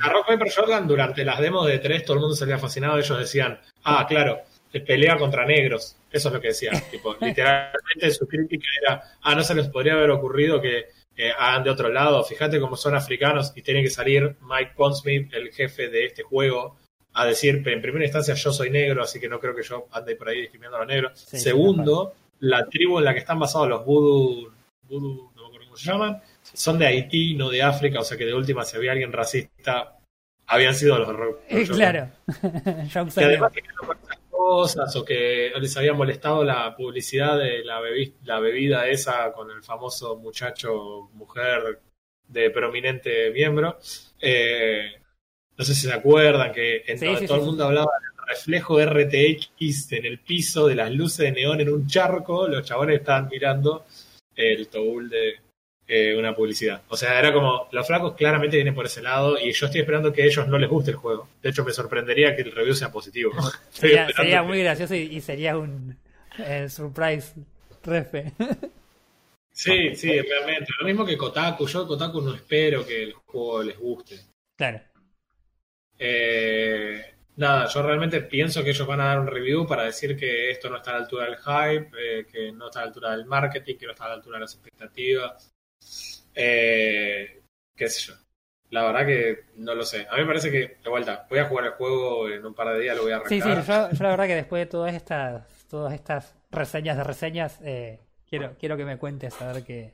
A 0.00 0.08
Rock 0.10 0.26
Paper 0.28 0.48
Shotgun 0.48 0.86
durante 0.86 1.24
las 1.24 1.40
demos 1.40 1.66
de 1.66 1.78
3 1.78 2.04
todo 2.04 2.14
el 2.14 2.20
mundo 2.20 2.36
salía 2.36 2.58
fascinado. 2.58 2.98
Ellos 2.98 3.18
decían, 3.18 3.58
ah, 3.84 4.06
claro, 4.08 4.40
pelea 4.86 5.16
contra 5.16 5.44
negros. 5.44 5.96
Eso 6.10 6.28
es 6.28 6.34
lo 6.34 6.40
que 6.40 6.48
decían. 6.48 6.74
tipo, 6.90 7.16
literalmente 7.20 8.10
su 8.10 8.26
crítica 8.26 8.66
era, 8.82 9.02
ah, 9.22 9.34
no 9.34 9.42
se 9.42 9.54
les 9.54 9.68
podría 9.68 9.94
haber 9.94 10.10
ocurrido 10.10 10.60
que 10.60 10.86
eh, 11.16 11.32
hagan 11.36 11.64
de 11.64 11.70
otro 11.70 11.88
lado. 11.88 12.22
Fíjate 12.24 12.60
cómo 12.60 12.76
son 12.76 12.94
africanos 12.94 13.52
y 13.56 13.62
tiene 13.62 13.82
que 13.82 13.90
salir 13.90 14.36
Mike 14.42 14.72
Pondsmith, 14.76 15.32
el 15.34 15.52
jefe 15.52 15.88
de 15.88 16.06
este 16.06 16.22
juego, 16.22 16.76
a 17.18 17.24
decir, 17.26 17.62
en 17.66 17.80
primera 17.82 18.04
instancia, 18.04 18.34
yo 18.34 18.52
soy 18.52 18.70
negro, 18.70 19.02
así 19.02 19.18
que 19.18 19.28
no 19.28 19.40
creo 19.40 19.54
que 19.54 19.62
yo 19.62 19.86
ande 19.92 20.16
por 20.16 20.28
ahí 20.28 20.42
discriminando 20.42 20.76
a 20.76 20.80
los 20.80 20.88
negros. 20.88 21.18
Sí, 21.18 21.38
Segundo, 21.38 22.14
la 22.40 22.66
tribu 22.66 22.98
en 22.98 23.04
la 23.06 23.12
que 23.14 23.20
están 23.20 23.38
basados 23.38 23.68
los 23.68 23.84
voodoo, 23.84 24.52
voodoo, 24.82 25.32
no 25.34 25.42
me 25.42 25.46
acuerdo 25.48 25.66
cómo 25.66 25.76
se 25.76 25.90
llaman, 25.90 26.22
son 26.42 26.78
de 26.78 26.86
Haití, 26.86 27.34
no 27.34 27.48
de 27.50 27.62
África, 27.62 28.00
o 28.00 28.04
sea 28.04 28.16
que 28.18 28.26
de 28.26 28.34
última, 28.34 28.64
si 28.64 28.76
había 28.76 28.92
alguien 28.92 29.12
racista, 29.12 29.96
habían 30.46 30.74
sido 30.74 30.98
los 30.98 31.08
rock. 31.08 31.40
Eh, 31.48 31.66
los- 31.66 31.76
claro. 31.76 32.08
John 32.92 33.08
Que 33.10 33.24
además 33.24 33.52
que 33.52 33.62
cosas, 34.30 34.94
o 34.94 35.04
que 35.04 35.50
les 35.58 35.76
había 35.76 35.94
molestado 35.94 36.44
la 36.44 36.76
publicidad 36.76 37.38
de 37.38 37.64
la, 37.64 37.80
bebi- 37.80 38.12
la 38.24 38.38
bebida 38.38 38.86
esa 38.86 39.32
con 39.32 39.50
el 39.50 39.62
famoso 39.62 40.16
muchacho, 40.16 41.08
mujer 41.14 41.80
de 42.28 42.50
prominente 42.50 43.30
miembro. 43.30 43.78
Eh, 44.20 44.92
no 45.58 45.64
sé 45.64 45.74
si 45.74 45.82
se 45.86 45.92
acuerdan 45.92 46.52
que 46.52 46.82
en 46.86 46.98
Sí, 46.98 47.06
todo, 47.06 47.16
sí, 47.18 47.26
todo 47.26 47.36
sí, 47.36 47.40
el 47.40 47.46
mundo 47.46 47.64
hablaba 47.64 47.90
del 48.00 48.26
reflejo 48.28 48.80
RTX 48.80 49.92
en 49.92 50.06
el 50.06 50.18
piso 50.18 50.66
de 50.66 50.74
las 50.74 50.90
luces 50.92 51.18
de 51.18 51.32
neón 51.32 51.60
en 51.60 51.68
un 51.72 51.86
charco, 51.86 52.48
los 52.48 52.66
chabones 52.66 53.00
estaban 53.00 53.28
mirando 53.28 53.86
el 54.34 54.68
toul 54.68 55.08
de 55.08 55.34
eh, 55.88 56.16
una 56.18 56.34
publicidad. 56.34 56.82
O 56.88 56.96
sea, 56.96 57.18
era 57.18 57.32
como, 57.32 57.68
los 57.72 57.86
flacos 57.86 58.14
claramente 58.14 58.56
vienen 58.56 58.74
por 58.74 58.86
ese 58.86 59.00
lado 59.02 59.38
y 59.38 59.52
yo 59.52 59.66
estoy 59.66 59.80
esperando 59.80 60.12
que 60.12 60.22
a 60.22 60.26
ellos 60.26 60.46
no 60.48 60.58
les 60.58 60.68
guste 60.68 60.90
el 60.90 60.96
juego. 60.96 61.28
De 61.42 61.50
hecho, 61.50 61.64
me 61.64 61.72
sorprendería 61.72 62.34
que 62.34 62.42
el 62.42 62.52
review 62.52 62.74
sea 62.74 62.90
positivo. 62.90 63.32
Sería, 63.70 64.06
que- 64.06 64.42
muy 64.42 64.62
gracioso 64.62 64.94
y, 64.94 65.02
y 65.16 65.20
sería 65.20 65.56
un 65.56 65.96
eh, 66.38 66.68
surprise 66.68 67.32
refe. 67.84 68.32
Sí, 69.50 69.96
sí, 69.96 70.20
realmente. 70.20 70.66
Lo 70.78 70.86
mismo 70.86 71.04
que 71.06 71.16
Kotaku. 71.16 71.66
Yo 71.66 71.80
de 71.82 71.86
Kotaku 71.88 72.20
no 72.20 72.34
espero 72.34 72.84
que 72.86 73.04
el 73.04 73.12
juego 73.14 73.62
les 73.62 73.78
guste. 73.78 74.20
claro. 74.56 74.80
Eh, 75.98 77.14
nada, 77.36 77.66
yo 77.66 77.82
realmente 77.82 78.20
pienso 78.22 78.62
que 78.62 78.70
ellos 78.70 78.86
van 78.86 79.00
a 79.00 79.06
dar 79.06 79.20
un 79.20 79.26
review 79.26 79.66
para 79.66 79.84
decir 79.84 80.16
que 80.16 80.50
esto 80.50 80.68
no 80.70 80.76
está 80.76 80.90
a 80.90 80.94
la 80.94 81.00
altura 81.00 81.24
del 81.26 81.36
hype, 81.36 81.90
eh, 81.98 82.26
que 82.30 82.52
no 82.52 82.66
está 82.66 82.80
a 82.80 82.82
la 82.82 82.88
altura 82.88 83.10
del 83.12 83.24
marketing, 83.26 83.76
que 83.76 83.86
no 83.86 83.92
está 83.92 84.04
a 84.04 84.08
la 84.08 84.14
altura 84.14 84.36
de 84.38 84.40
las 84.42 84.54
expectativas. 84.54 85.52
Eh, 86.34 87.42
qué 87.74 87.88
sé 87.88 88.00
yo. 88.08 88.14
La 88.70 88.84
verdad 88.84 89.06
que 89.06 89.44
no 89.56 89.74
lo 89.74 89.84
sé. 89.84 90.06
A 90.10 90.14
mí 90.16 90.22
me 90.22 90.26
parece 90.26 90.50
que, 90.50 90.78
de 90.82 90.90
vuelta, 90.90 91.26
voy 91.30 91.38
a 91.38 91.44
jugar 91.46 91.66
el 91.66 91.70
juego 91.72 92.28
en 92.28 92.44
un 92.44 92.54
par 92.54 92.68
de 92.74 92.80
días, 92.80 92.96
lo 92.96 93.02
voy 93.04 93.12
a 93.12 93.22
Sí, 93.24 93.40
arrancar. 93.40 93.64
sí, 93.64 93.72
yo, 93.72 93.90
yo 93.90 94.02
la 94.04 94.10
verdad 94.10 94.26
que 94.26 94.34
después 94.34 94.60
de 94.60 94.66
todas 94.66 94.94
estas, 94.94 95.46
todas 95.68 95.94
estas 95.94 96.34
reseñas 96.50 96.96
de 96.96 97.04
reseñas, 97.04 97.58
eh, 97.62 98.00
quiero, 98.28 98.56
quiero 98.58 98.76
que 98.76 98.84
me 98.84 98.98
cuentes 98.98 99.40
a 99.40 99.52
ver 99.52 99.64
qué. 99.64 99.92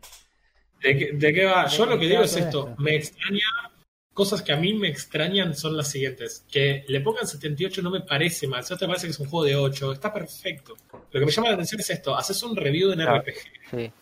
¿De 0.82 0.96
qué, 0.98 1.10
de 1.12 1.32
qué 1.32 1.44
va? 1.44 1.66
Yo 1.66 1.84
¿De 1.84 1.90
lo 1.94 1.98
que 1.98 2.06
digo 2.06 2.22
es 2.22 2.36
esto? 2.36 2.74
Me 2.78 2.96
extraña. 2.96 3.72
Cosas 4.14 4.43
que 4.43 4.52
a 4.52 4.56
mí 4.56 4.74
me 4.74 4.89
extrañan 4.89 5.55
son 5.56 5.76
las 5.76 5.90
siguientes. 5.90 6.44
Que 6.51 6.84
le 6.89 7.01
pongan 7.01 7.26
78 7.26 7.80
no 7.82 7.90
me 7.90 8.02
parece 8.02 8.47
mal. 8.47 8.62
¿Sabes? 8.64 8.80
te 8.80 8.86
parece 8.86 9.06
que 9.06 9.12
es 9.12 9.18
un 9.20 9.26
juego 9.28 9.44
de 9.47 9.56
8. 9.56 9.93
Está 9.93 10.12
perfecto. 10.12 10.76
Lo 11.10 11.20
que 11.20 11.24
me 11.26 11.32
llama 11.32 11.48
la 11.48 11.55
atención 11.55 11.80
es 11.80 11.89
esto. 11.90 12.14
Haces 12.14 12.43
un 12.43 12.55
review 12.55 12.89
de 12.90 12.94
un 12.97 13.01
Ah. 13.02 13.18
RPG. 13.18 13.39
Sí. 13.70 13.93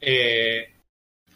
Eh, 0.00 0.74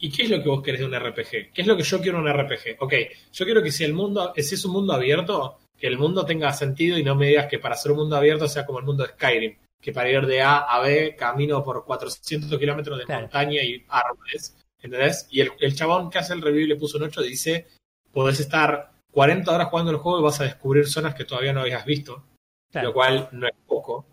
¿Y 0.00 0.10
qué 0.10 0.24
es 0.24 0.30
lo 0.30 0.42
que 0.42 0.48
vos 0.48 0.62
querés 0.62 0.80
de 0.80 0.86
un 0.86 0.94
RPG? 0.94 1.52
¿Qué 1.52 1.62
es 1.62 1.66
lo 1.66 1.76
que 1.76 1.82
yo 1.82 2.00
quiero 2.00 2.18
de 2.18 2.24
un 2.24 2.28
RPG? 2.30 2.76
Ok, 2.80 2.94
yo 3.32 3.44
quiero 3.44 3.62
que 3.62 3.70
si 3.72 3.84
el 3.84 3.94
mundo, 3.94 4.32
si 4.36 4.54
es 4.54 4.64
un 4.64 4.72
mundo 4.72 4.92
abierto, 4.92 5.58
que 5.78 5.86
el 5.86 5.98
mundo 5.98 6.26
tenga 6.26 6.52
sentido 6.52 6.98
y 6.98 7.02
no 7.04 7.14
me 7.14 7.28
digas 7.28 7.46
que 7.48 7.58
para 7.58 7.76
ser 7.76 7.92
un 7.92 7.98
mundo 7.98 8.16
abierto 8.16 8.46
sea 8.48 8.66
como 8.66 8.80
el 8.80 8.84
mundo 8.84 9.04
de 9.04 9.10
Skyrim, 9.12 9.56
que 9.80 9.92
para 9.92 10.10
ir 10.10 10.26
de 10.26 10.42
A 10.42 10.58
a 10.58 10.80
B 10.80 11.14
camino 11.16 11.62
por 11.62 11.84
400 11.84 12.58
kilómetros 12.58 12.98
de 12.98 13.04
Claro. 13.04 13.22
montaña 13.22 13.62
y 13.62 13.82
árboles, 13.88 14.54
¿entendés? 14.84 15.26
Y 15.30 15.40
el, 15.40 15.50
el 15.58 15.74
chabón 15.74 16.10
que 16.10 16.18
hace 16.18 16.34
el 16.34 16.42
review 16.42 16.64
y 16.64 16.68
le 16.68 16.76
puso 16.76 16.98
un 16.98 17.04
8 17.04 17.22
dice, 17.22 17.66
podés 18.12 18.38
estar 18.38 18.92
40 19.10 19.50
horas 19.52 19.68
jugando 19.68 19.90
el 19.90 19.96
juego 19.98 20.20
y 20.20 20.22
vas 20.22 20.40
a 20.40 20.44
descubrir 20.44 20.86
zonas 20.86 21.14
que 21.14 21.24
todavía 21.24 21.52
no 21.52 21.60
habías 21.60 21.84
visto, 21.84 22.24
Claro. 22.70 22.88
lo 22.88 22.94
cual 22.94 23.28
no 23.32 23.46
es 23.46 23.54
poco. 23.66 24.06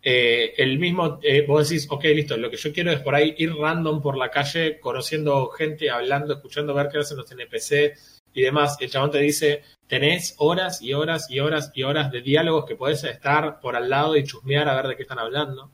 Eh, 0.00 0.54
el 0.56 0.78
mismo, 0.78 1.18
eh, 1.22 1.44
vos 1.46 1.68
decís, 1.68 1.86
ok, 1.90 2.04
listo, 2.04 2.36
lo 2.36 2.48
que 2.50 2.56
yo 2.56 2.72
quiero 2.72 2.92
es 2.92 3.00
por 3.00 3.14
ahí 3.14 3.34
ir 3.38 3.52
random 3.54 4.00
por 4.00 4.16
la 4.16 4.30
calle, 4.30 4.78
conociendo 4.78 5.48
gente, 5.50 5.90
hablando, 5.90 6.34
escuchando, 6.34 6.72
ver 6.72 6.88
qué 6.88 6.98
hacen 6.98 7.16
los 7.16 7.30
NPC, 7.30 7.96
y 8.32 8.42
demás, 8.42 8.76
el 8.80 8.90
chabón 8.90 9.10
te 9.10 9.18
dice, 9.18 9.62
tenés 9.88 10.36
horas 10.38 10.80
y 10.80 10.92
horas 10.94 11.28
y 11.28 11.40
horas 11.40 11.72
y 11.74 11.82
horas 11.82 12.12
de 12.12 12.22
diálogos 12.22 12.64
que 12.66 12.76
podés 12.76 13.02
estar 13.04 13.58
por 13.58 13.74
al 13.74 13.90
lado 13.90 14.16
y 14.16 14.22
chusmear 14.22 14.68
a 14.68 14.76
ver 14.76 14.88
de 14.88 14.96
qué 14.96 15.02
están 15.02 15.18
hablando. 15.18 15.72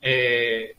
Eh, 0.00 0.76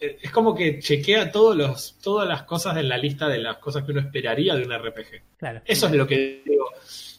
es 0.00 0.30
como 0.30 0.54
que 0.54 0.78
chequea 0.80 1.30
todos 1.30 1.56
los, 1.56 1.98
todas 2.02 2.28
las 2.28 2.42
cosas 2.42 2.76
en 2.76 2.88
la 2.88 2.98
lista 2.98 3.28
de 3.28 3.38
las 3.38 3.58
cosas 3.58 3.84
que 3.84 3.92
uno 3.92 4.00
esperaría 4.00 4.54
de 4.54 4.64
un 4.64 4.72
RPG. 4.72 5.22
Claro. 5.38 5.62
Eso 5.64 5.86
es 5.86 5.92
lo 5.92 6.06
que 6.06 6.42
digo. 6.44 6.70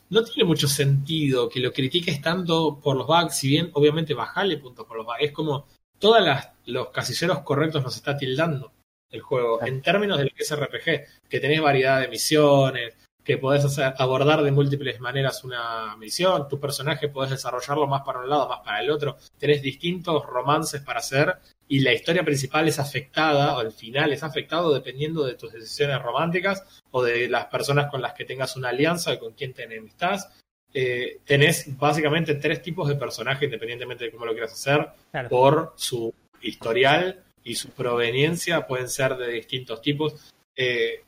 No 0.10 0.24
tiene 0.24 0.48
mucho 0.48 0.68
sentido 0.68 1.50
que 1.50 1.60
lo 1.60 1.74
critiques 1.74 2.22
tanto 2.22 2.80
por 2.80 2.96
los 2.96 3.08
bugs, 3.08 3.38
si 3.38 3.48
bien 3.50 3.72
obviamente 3.74 4.14
bajale 4.14 4.58
puntos 4.58 4.86
por 4.86 4.98
los 4.98 5.06
bugs. 5.06 5.18
Es 5.22 5.32
como 5.32 5.68
todos 5.98 6.24
los 6.66 6.90
casilleros 6.90 7.40
correctos 7.40 7.84
nos 7.84 7.96
está 7.96 8.16
tildando 8.16 8.72
el 9.10 9.22
juego 9.22 9.64
en 9.64 9.82
términos 9.82 10.18
de 10.18 10.26
lo 10.26 10.30
que 10.36 10.44
es 10.44 10.56
RPG, 10.56 11.30
que 11.30 11.40
tenés 11.40 11.62
variedad 11.62 12.02
de 12.02 12.08
misiones, 12.08 12.94
que 13.24 13.38
podés 13.38 13.66
hacer, 13.66 13.94
abordar 13.98 14.44
de 14.44 14.52
múltiples 14.52 15.00
maneras 15.00 15.44
una 15.44 15.96
misión, 15.98 16.48
tu 16.48 16.60
personaje 16.60 17.10
podés 17.10 17.32
desarrollarlo 17.32 17.88
más 17.88 18.04
para 18.04 18.20
un 18.20 18.30
lado, 18.30 18.48
más 18.48 18.60
para 18.60 18.82
el 18.82 18.92
otro, 18.92 19.18
tenés 19.40 19.62
distintos 19.62 20.24
romances 20.26 20.82
para 20.82 21.00
hacer 21.00 21.40
y 21.68 21.80
la 21.80 21.94
historia 21.94 22.24
principal 22.24 22.68
es 22.68 22.78
afectada, 22.80 23.58
o 23.58 23.62
el 23.62 23.72
final 23.72 24.14
es 24.14 24.22
afectado 24.24 24.74
dependiendo 24.74 25.26
de 25.26 25.34
tus 25.36 25.52
decisiones 25.54 26.02
románticas 26.02 26.64
o 26.92 27.04
de 27.04 27.28
las 27.28 27.46
personas 27.48 27.90
con 27.90 28.02
las 28.02 28.14
que 28.14 28.26
tengas 28.26 28.56
una 28.56 28.70
alianza 28.70 29.14
y 29.14 29.18
con 29.20 29.34
quien 29.34 29.54
te 29.54 29.64
enemistas. 29.64 30.30
Eh, 30.74 31.20
tenés 31.26 31.76
básicamente 31.78 32.36
tres 32.36 32.62
tipos 32.62 32.88
de 32.88 32.96
personajes, 32.96 33.44
independientemente 33.44 34.04
de 34.06 34.12
cómo 34.12 34.26
lo 34.26 34.34
quieras 34.34 34.54
hacer, 34.54 34.90
Claro. 35.12 35.30
por 35.30 35.74
su 35.78 36.14
historial 36.42 37.24
y 37.44 37.56
su 37.56 37.70
proveniencia, 37.70 38.68
pueden 38.68 38.90
ser 38.90 39.16
de 39.18 39.32
distintos 39.32 39.82
tipos. 39.82 40.34
Eh, 40.56 41.04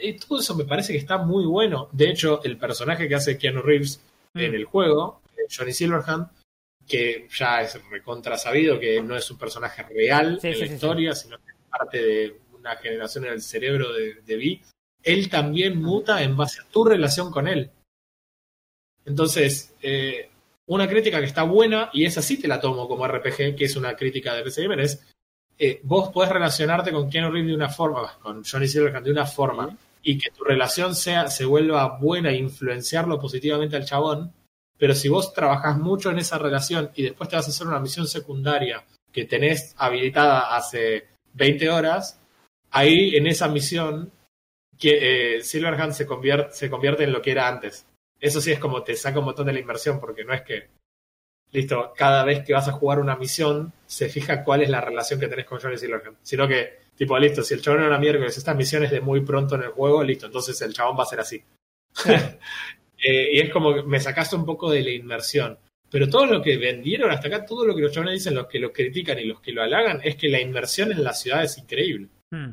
y 0.00 0.12
todo 0.14 0.40
eso 0.40 0.54
me 0.54 0.64
parece 0.64 0.92
que 0.92 0.98
está 0.98 1.18
muy 1.18 1.44
bueno. 1.44 1.88
De 1.92 2.08
hecho, 2.08 2.42
el 2.44 2.56
personaje 2.56 3.08
que 3.08 3.14
hace 3.14 3.36
Keanu 3.38 3.62
Reeves 3.62 4.00
en 4.34 4.52
Mm. 4.52 4.54
el 4.54 4.64
juego, 4.64 5.20
eh, 5.36 5.42
Johnny 5.54 5.72
Silverhand, 5.72 6.28
que 6.90 7.28
ya 7.32 7.62
es 7.62 7.78
recontra 7.88 8.36
sabido 8.36 8.80
que 8.80 9.00
no 9.00 9.16
es 9.16 9.30
un 9.30 9.38
personaje 9.38 9.84
real 9.84 10.40
Sí, 10.40 10.48
en 10.48 10.54
sí, 10.54 10.60
la 10.60 10.66
sí, 10.66 10.74
historia, 10.74 11.14
sino 11.14 11.38
que 11.38 11.52
es 11.52 11.56
parte 11.70 12.02
de 12.02 12.40
una 12.58 12.76
generación 12.76 13.26
en 13.26 13.32
el 13.34 13.42
cerebro 13.42 13.92
de, 13.92 14.14
de 14.14 14.36
Vi, 14.36 14.62
él 15.02 15.30
también 15.30 15.80
muta 15.80 16.22
en 16.22 16.36
base 16.36 16.60
a 16.60 16.64
tu 16.64 16.84
relación 16.84 17.30
con 17.30 17.46
él. 17.48 17.70
Entonces, 19.04 19.74
eh, 19.82 20.28
una 20.66 20.88
crítica 20.88 21.20
que 21.20 21.26
está 21.26 21.44
buena, 21.44 21.90
y 21.92 22.04
esa 22.04 22.22
sí 22.22 22.38
te 22.38 22.48
la 22.48 22.60
tomo 22.60 22.86
como 22.86 23.06
RPG, 23.06 23.56
que 23.56 23.64
es 23.64 23.76
una 23.76 23.96
crítica 23.96 24.34
de 24.34 24.42
PC 24.42 24.62
Gamer, 24.62 24.80
es 24.80 25.06
eh, 25.58 25.80
vos 25.84 26.10
podés 26.10 26.30
relacionarte 26.30 26.90
con 26.90 27.08
Keanu 27.10 27.30
Reeves 27.30 27.50
de 27.50 27.54
una 27.54 27.68
forma, 27.68 28.18
con 28.20 28.42
Johnny 28.44 28.66
Silverhand 28.66 29.04
de 29.04 29.12
una 29.12 29.26
forma, 29.26 29.76
y 30.02 30.18
que 30.18 30.30
tu 30.30 30.42
relación 30.44 30.94
sea, 30.94 31.28
se 31.28 31.44
vuelva 31.44 31.98
buena 31.98 32.30
e 32.30 32.36
influenciarlo 32.36 33.20
positivamente 33.20 33.76
al 33.76 33.84
chabón, 33.84 34.32
pero 34.80 34.94
si 34.94 35.10
vos 35.10 35.34
trabajás 35.34 35.76
mucho 35.76 36.10
en 36.10 36.18
esa 36.18 36.38
relación 36.38 36.90
y 36.94 37.02
después 37.02 37.28
te 37.28 37.36
vas 37.36 37.46
a 37.46 37.50
hacer 37.50 37.66
una 37.66 37.78
misión 37.78 38.08
secundaria 38.08 38.82
que 39.12 39.26
tenés 39.26 39.74
habilitada 39.76 40.56
hace 40.56 41.06
20 41.34 41.68
horas, 41.68 42.18
ahí 42.70 43.14
en 43.14 43.26
esa 43.26 43.48
misión 43.48 44.10
que, 44.78 45.36
eh, 45.36 45.42
Silverhand 45.42 45.92
se 45.92 46.06
convierte, 46.06 46.54
se 46.54 46.70
convierte 46.70 47.04
en 47.04 47.12
lo 47.12 47.20
que 47.20 47.32
era 47.32 47.46
antes. 47.46 47.86
Eso 48.18 48.40
sí 48.40 48.52
es 48.52 48.58
como 48.58 48.82
te 48.82 48.96
saca 48.96 49.18
un 49.18 49.26
montón 49.26 49.46
de 49.48 49.52
la 49.52 49.60
inversión, 49.60 50.00
porque 50.00 50.24
no 50.24 50.32
es 50.32 50.40
que, 50.40 50.68
listo, 51.52 51.92
cada 51.94 52.24
vez 52.24 52.42
que 52.42 52.54
vas 52.54 52.68
a 52.68 52.72
jugar 52.72 53.00
una 53.00 53.16
misión, 53.16 53.74
se 53.84 54.08
fija 54.08 54.42
cuál 54.42 54.62
es 54.62 54.70
la 54.70 54.80
relación 54.80 55.20
que 55.20 55.28
tenés 55.28 55.44
con 55.44 55.60
Johnny 55.60 55.76
Silverhand. 55.76 56.16
Sino 56.22 56.48
que, 56.48 56.78
tipo, 56.96 57.18
listo, 57.18 57.42
si 57.42 57.52
el 57.52 57.60
chabón 57.60 57.82
era 57.82 57.98
miércoles, 57.98 58.38
esta 58.38 58.54
misión 58.54 58.82
es 58.84 58.90
de 58.90 59.02
muy 59.02 59.20
pronto 59.20 59.56
en 59.56 59.64
el 59.64 59.70
juego, 59.72 60.02
listo, 60.02 60.24
entonces 60.24 60.58
el 60.62 60.72
chabón 60.72 60.98
va 60.98 61.02
a 61.02 61.06
ser 61.06 61.20
así. 61.20 61.44
Eh, 63.02 63.30
y 63.32 63.40
es 63.40 63.50
como 63.50 63.74
que 63.74 63.82
me 63.82 64.00
sacaste 64.00 64.36
un 64.36 64.44
poco 64.44 64.70
de 64.70 64.82
la 64.82 64.90
inmersión. 64.90 65.58
Pero 65.90 66.08
todo 66.08 66.26
lo 66.26 66.40
que 66.40 66.56
vendieron 66.56 67.10
hasta 67.10 67.28
acá, 67.28 67.44
todo 67.44 67.64
lo 67.64 67.74
que 67.74 67.82
los 67.82 67.92
chabones 67.92 68.14
dicen, 68.14 68.34
los 68.34 68.46
que 68.46 68.60
lo 68.60 68.72
critican 68.72 69.18
y 69.18 69.24
los 69.24 69.40
que 69.40 69.52
lo 69.52 69.62
halagan, 69.62 70.00
es 70.04 70.14
que 70.16 70.28
la 70.28 70.40
inmersión 70.40 70.92
en 70.92 71.02
la 71.02 71.12
ciudad 71.12 71.42
es 71.42 71.58
increíble. 71.58 72.08
Mm. 72.30 72.52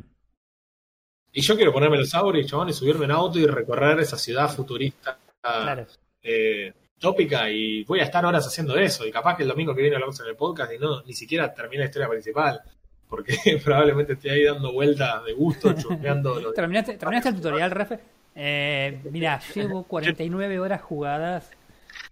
Y 1.34 1.42
yo 1.42 1.56
quiero 1.56 1.72
ponerme 1.72 1.98
los 2.00 2.16
auros 2.16 2.44
y 2.44 2.74
subirme 2.74 3.06
en 3.06 3.12
auto 3.12 3.38
y 3.38 3.46
recorrer 3.46 4.00
esa 4.00 4.18
ciudad 4.18 4.50
futurista 4.50 5.20
Claro. 5.42 5.86
eh, 6.24 6.74
tópica 7.00 7.50
y 7.52 7.84
voy 7.84 8.00
a 8.00 8.04
estar 8.06 8.26
horas 8.26 8.48
haciendo 8.48 8.76
eso. 8.76 9.06
Y 9.06 9.12
capaz 9.12 9.38
que 9.38 9.44
el 9.44 9.50
domingo 9.50 9.76
que 9.76 9.82
viene 9.82 9.98
hablamos 9.98 10.20
en 10.20 10.28
el 10.28 10.36
podcast 10.36 10.74
y 10.74 10.80
no, 10.80 11.04
ni 11.04 11.14
siquiera 11.14 11.54
termina 11.54 11.82
la 11.82 11.88
historia 11.88 12.10
principal. 12.10 12.62
Porque 13.08 13.36
probablemente 13.64 14.14
esté 14.14 14.32
ahí 14.32 14.44
dando 14.46 14.74
vueltas 14.74 15.24
de 15.26 15.34
gusto, 15.34 15.74
chusmeando 15.80 16.54
¿Terminaste, 16.54 16.98
¿Terminaste 16.98 17.30
el 17.30 17.36
tutorial, 17.36 17.70
Refe? 17.72 18.00
Eh, 18.40 19.00
mira, 19.12 19.40
llevo 19.56 19.84
49 19.84 20.60
horas 20.60 20.82
jugadas. 20.82 21.50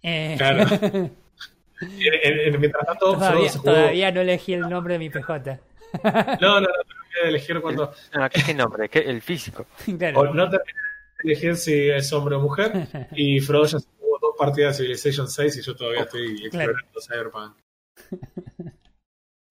Eh, 0.02 0.34
Claro. 0.36 0.66
En- 0.72 1.10
en- 1.80 2.54
en- 2.54 2.60
mientras 2.60 2.84
tanto, 2.86 3.06
Frodo 3.14 3.18
todavía, 3.18 3.48
se 3.50 3.58
jugó. 3.58 3.70
todavía 3.72 4.10
no 4.10 4.20
elegí 4.22 4.54
el 4.54 4.60
nombre 4.62 4.94
de 4.94 4.98
mi 4.98 5.10
PJ. 5.10 5.58
No, 6.40 6.60
no, 6.60 6.60
no, 6.60 6.66
que 7.22 7.28
elegir 7.28 7.60
cuando. 7.60 7.92
No, 8.14 8.28
¿qué, 8.30 8.42
qué 8.44 8.54
nombre? 8.54 8.88
¿Qué- 8.88 8.98
el 9.08 9.22
físico. 9.22 9.66
Claro. 9.98 10.20
O 10.20 10.24
no 10.34 10.50
terminé 10.50 10.72
de 11.22 11.30
elegir 11.32 11.56
si 11.56 11.88
es 11.90 12.12
hombre 12.12 12.34
o 12.34 12.40
mujer. 12.40 12.88
Y 13.12 13.40
Frodo 13.40 13.66
ya 13.66 13.78
se 13.78 13.88
jugó 14.00 14.18
dos 14.20 14.34
partidas 14.38 14.76
de 14.78 14.84
Civilization 14.84 15.28
6 15.28 15.56
y 15.58 15.62
yo 15.62 15.76
todavía 15.76 16.02
estoy 16.02 16.50
Claro. 16.50 16.72
explorando 16.72 17.00
Cyberpunk. 17.00 17.56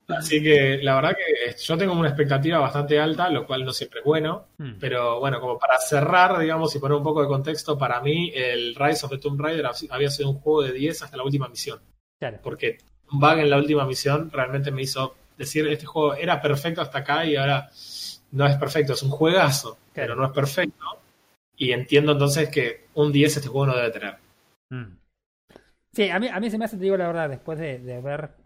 Así 0.08 0.42
que 0.42 0.80
la 0.84 0.96
verdad 0.96 1.16
que 1.16 1.56
yo 1.58 1.78
tengo 1.78 1.94
una 1.94 2.10
expectativa 2.10 2.60
bastante 2.60 3.00
alta, 3.00 3.30
lo 3.30 3.46
cual 3.48 3.66
no 3.66 3.74
siempre 3.74 4.00
es 4.00 4.06
bueno. 4.06 4.48
Mm. 4.58 4.74
Pero 4.80 5.20
bueno, 5.20 5.40
como 5.40 5.58
para 5.58 5.80
cerrar, 5.80 6.38
digamos, 6.38 6.76
y 6.76 6.80
poner 6.80 6.98
un 6.98 7.04
poco 7.04 7.22
de 7.22 7.28
contexto, 7.28 7.78
para 7.78 8.02
mí 8.02 8.32
el 8.34 8.76
Rise 8.76 9.06
of 9.06 9.12
the 9.12 9.18
Tomb 9.18 9.42
Raider 9.42 9.68
había 9.90 10.10
sido 10.10 10.30
un 10.30 10.40
juego 10.40 10.62
de 10.64 10.74
10 10.74 11.04
hasta 11.04 11.18
la 11.18 11.24
última 11.24 11.48
misión. 11.48 11.80
Claro. 12.20 12.40
Porque 12.44 12.78
un 13.12 13.20
bug 13.20 13.40
en 13.40 13.50
la 13.50 13.58
última 13.58 13.86
misión 13.86 14.30
realmente 14.32 14.72
me 14.72 14.84
hizo 14.84 15.16
decir, 15.38 15.68
este 15.68 15.86
juego 15.86 16.14
era 16.14 16.42
perfecto 16.42 16.82
hasta 16.82 17.00
acá 17.00 17.26
y 17.26 17.36
ahora 17.36 17.70
no 18.32 18.46
es 18.46 18.58
perfecto, 18.58 18.94
es 18.94 19.04
un 19.04 19.10
juegazo, 19.10 19.78
pero 19.94 20.16
no 20.16 20.26
es 20.26 20.32
perfecto. 20.32 20.86
Y 21.58 21.72
entiendo 21.72 22.12
entonces 22.12 22.50
que 22.50 22.86
un 22.94 23.12
10 23.12 23.38
este 23.38 23.50
juego 23.50 23.68
no 23.68 23.76
debe 23.76 23.92
tener. 23.92 24.18
Mm. 24.70 24.98
Sí, 25.94 26.10
a 26.10 26.20
mí, 26.20 26.28
a 26.28 26.40
mí 26.40 26.50
se 26.50 26.58
me 26.58 26.66
hace, 26.66 26.78
te 26.78 26.84
digo 26.84 26.98
la 26.98 27.08
verdad, 27.08 27.30
después 27.30 27.58
de, 27.58 27.80
de 27.80 28.02
ver. 28.02 28.45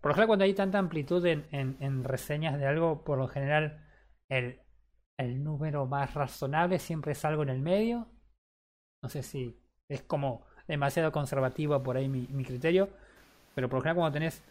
Por 0.00 0.10
lo 0.10 0.14
general, 0.14 0.26
cuando 0.28 0.44
hay 0.44 0.54
tanta 0.54 0.78
amplitud 0.78 1.24
en, 1.26 1.46
en, 1.52 1.76
en 1.80 2.04
reseñas 2.04 2.58
de 2.58 2.66
algo, 2.66 3.04
por 3.04 3.18
lo 3.18 3.28
general, 3.28 3.84
el, 4.28 4.60
el 5.18 5.42
número 5.44 5.86
más 5.86 6.14
razonable 6.14 6.78
siempre 6.78 7.12
es 7.12 7.24
algo 7.24 7.42
en 7.42 7.48
el 7.50 7.60
medio. 7.60 8.08
No 9.02 9.08
sé 9.08 9.22
si 9.22 9.56
es 9.88 10.02
como 10.02 10.46
demasiado 10.66 11.12
conservativo 11.12 11.82
por 11.82 11.96
ahí 11.96 12.08
mi, 12.08 12.26
mi 12.30 12.44
criterio. 12.44 12.88
Pero 13.54 13.68
por 13.68 13.78
lo 13.78 13.82
general, 13.82 13.96
cuando 13.96 14.14
tenés 14.14 14.42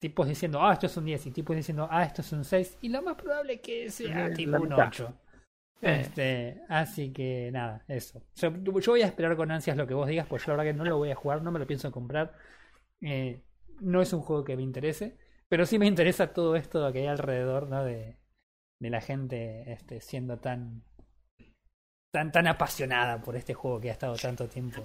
tipos 0.00 0.28
diciendo, 0.28 0.62
ah, 0.62 0.72
esto 0.74 0.86
es 0.86 0.96
un 0.96 1.04
10, 1.04 1.26
y 1.26 1.30
tipos 1.30 1.56
diciendo, 1.56 1.88
ah, 1.90 2.04
esto 2.04 2.22
es 2.22 2.32
un 2.32 2.44
6, 2.44 2.78
y 2.82 2.88
lo 2.90 3.02
más 3.02 3.16
probable 3.16 3.60
que 3.60 3.90
sea 3.90 4.28
Eh, 4.28 4.30
tipo 4.30 4.60
un 4.60 4.68
mitad. 4.68 4.88
8. 4.88 5.14
Eh. 5.82 6.00
Este, 6.00 6.62
así 6.68 7.12
que 7.12 7.50
nada, 7.52 7.84
eso. 7.88 8.22
Yo, 8.36 8.50
yo 8.80 8.92
voy 8.92 9.02
a 9.02 9.06
esperar 9.06 9.36
con 9.36 9.50
ansias 9.50 9.76
lo 9.76 9.86
que 9.86 9.94
vos 9.94 10.08
digas, 10.08 10.26
pues 10.28 10.44
yo 10.44 10.52
la 10.52 10.58
verdad 10.58 10.72
que 10.72 10.78
no 10.78 10.84
lo 10.84 10.96
voy 10.98 11.10
a 11.10 11.14
jugar, 11.16 11.42
no 11.42 11.52
me 11.52 11.58
lo 11.58 11.66
pienso 11.66 11.92
comprar. 11.92 12.34
Eh, 13.02 13.42
no 13.80 14.02
es 14.02 14.12
un 14.12 14.20
juego 14.22 14.44
que 14.44 14.56
me 14.56 14.62
interese, 14.62 15.16
pero 15.48 15.66
sí 15.66 15.78
me 15.78 15.86
interesa 15.86 16.32
todo 16.32 16.56
esto 16.56 16.92
que 16.92 17.00
hay 17.00 17.06
alrededor, 17.06 17.68
¿no? 17.68 17.84
De, 17.84 18.16
de 18.80 18.90
la 18.90 19.00
gente 19.00 19.72
este, 19.72 20.00
siendo 20.00 20.38
tan, 20.38 20.82
tan, 22.12 22.32
tan 22.32 22.46
apasionada 22.46 23.20
por 23.22 23.36
este 23.36 23.54
juego 23.54 23.80
que 23.80 23.90
ha 23.90 23.92
estado 23.92 24.16
tanto 24.16 24.48
tiempo 24.48 24.84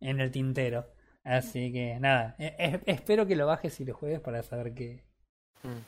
en 0.00 0.20
el 0.20 0.30
tintero. 0.30 0.86
Así 1.24 1.72
que 1.72 1.98
nada, 2.00 2.34
eh, 2.38 2.54
eh, 2.58 2.80
espero 2.86 3.26
que 3.26 3.36
lo 3.36 3.46
bajes 3.46 3.78
y 3.80 3.84
lo 3.84 3.94
juegues 3.94 4.20
para 4.20 4.42
saber 4.42 4.74
qué, 4.74 5.04
Mm. 5.64 5.78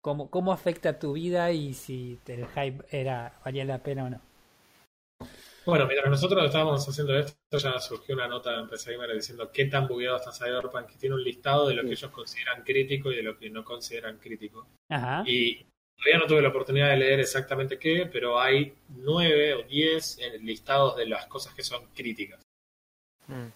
cómo, 0.00 0.30
cómo 0.30 0.52
afecta 0.52 1.00
tu 1.00 1.14
vida 1.14 1.50
y 1.50 1.74
si 1.74 2.20
el 2.26 2.46
hype 2.46 2.84
era 2.90 3.32
valía 3.44 3.64
la 3.64 3.78
pena 3.82 4.04
o 4.04 4.10
no. 4.10 4.20
Bueno, 5.66 5.86
mientras 5.86 6.10
nosotros 6.10 6.44
estábamos 6.44 6.86
haciendo 6.86 7.18
esto, 7.18 7.58
ya 7.58 7.78
surgió 7.80 8.14
una 8.14 8.28
nota 8.28 8.58
en 8.58 8.68
PC 8.68 8.92
Gamer 8.92 9.14
diciendo 9.14 9.50
qué 9.52 9.64
tan 9.66 9.86
bugueado 9.86 10.16
está 10.16 10.32
Cyberpunk, 10.32 10.86
que 10.86 10.98
tiene 10.98 11.14
un 11.14 11.24
listado 11.24 11.68
de 11.68 11.74
lo 11.74 11.82
que 11.82 11.92
ellos 11.92 12.10
consideran 12.10 12.62
crítico 12.62 13.10
y 13.10 13.16
de 13.16 13.22
lo 13.22 13.38
que 13.38 13.48
no 13.50 13.64
consideran 13.64 14.18
crítico. 14.18 14.66
Ajá. 14.90 15.24
Y 15.26 15.64
todavía 15.96 16.18
no 16.18 16.26
tuve 16.26 16.42
la 16.42 16.48
oportunidad 16.48 16.90
de 16.90 16.98
leer 16.98 17.20
exactamente 17.20 17.78
qué, 17.78 18.08
pero 18.12 18.38
hay 18.38 18.74
nueve 18.88 19.54
o 19.54 19.62
diez 19.62 20.18
en 20.18 20.44
listados 20.44 20.96
de 20.96 21.06
las 21.06 21.26
cosas 21.26 21.54
que 21.54 21.62
son 21.62 21.86
críticas. 21.94 22.42
Mm. 23.26 23.46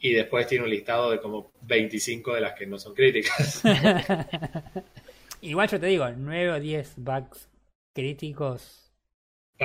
Y 0.00 0.12
después 0.12 0.46
tiene 0.46 0.64
un 0.64 0.70
listado 0.70 1.10
de 1.10 1.20
como 1.20 1.50
25 1.62 2.34
de 2.34 2.40
las 2.40 2.54
que 2.54 2.66
no 2.66 2.78
son 2.78 2.94
críticas. 2.94 3.62
Igual 5.40 5.68
yo 5.68 5.78
te 5.78 5.86
digo, 5.86 6.08
9 6.10 6.52
o 6.52 6.60
10 6.60 6.94
bugs 6.96 7.48
críticos. 7.94 8.83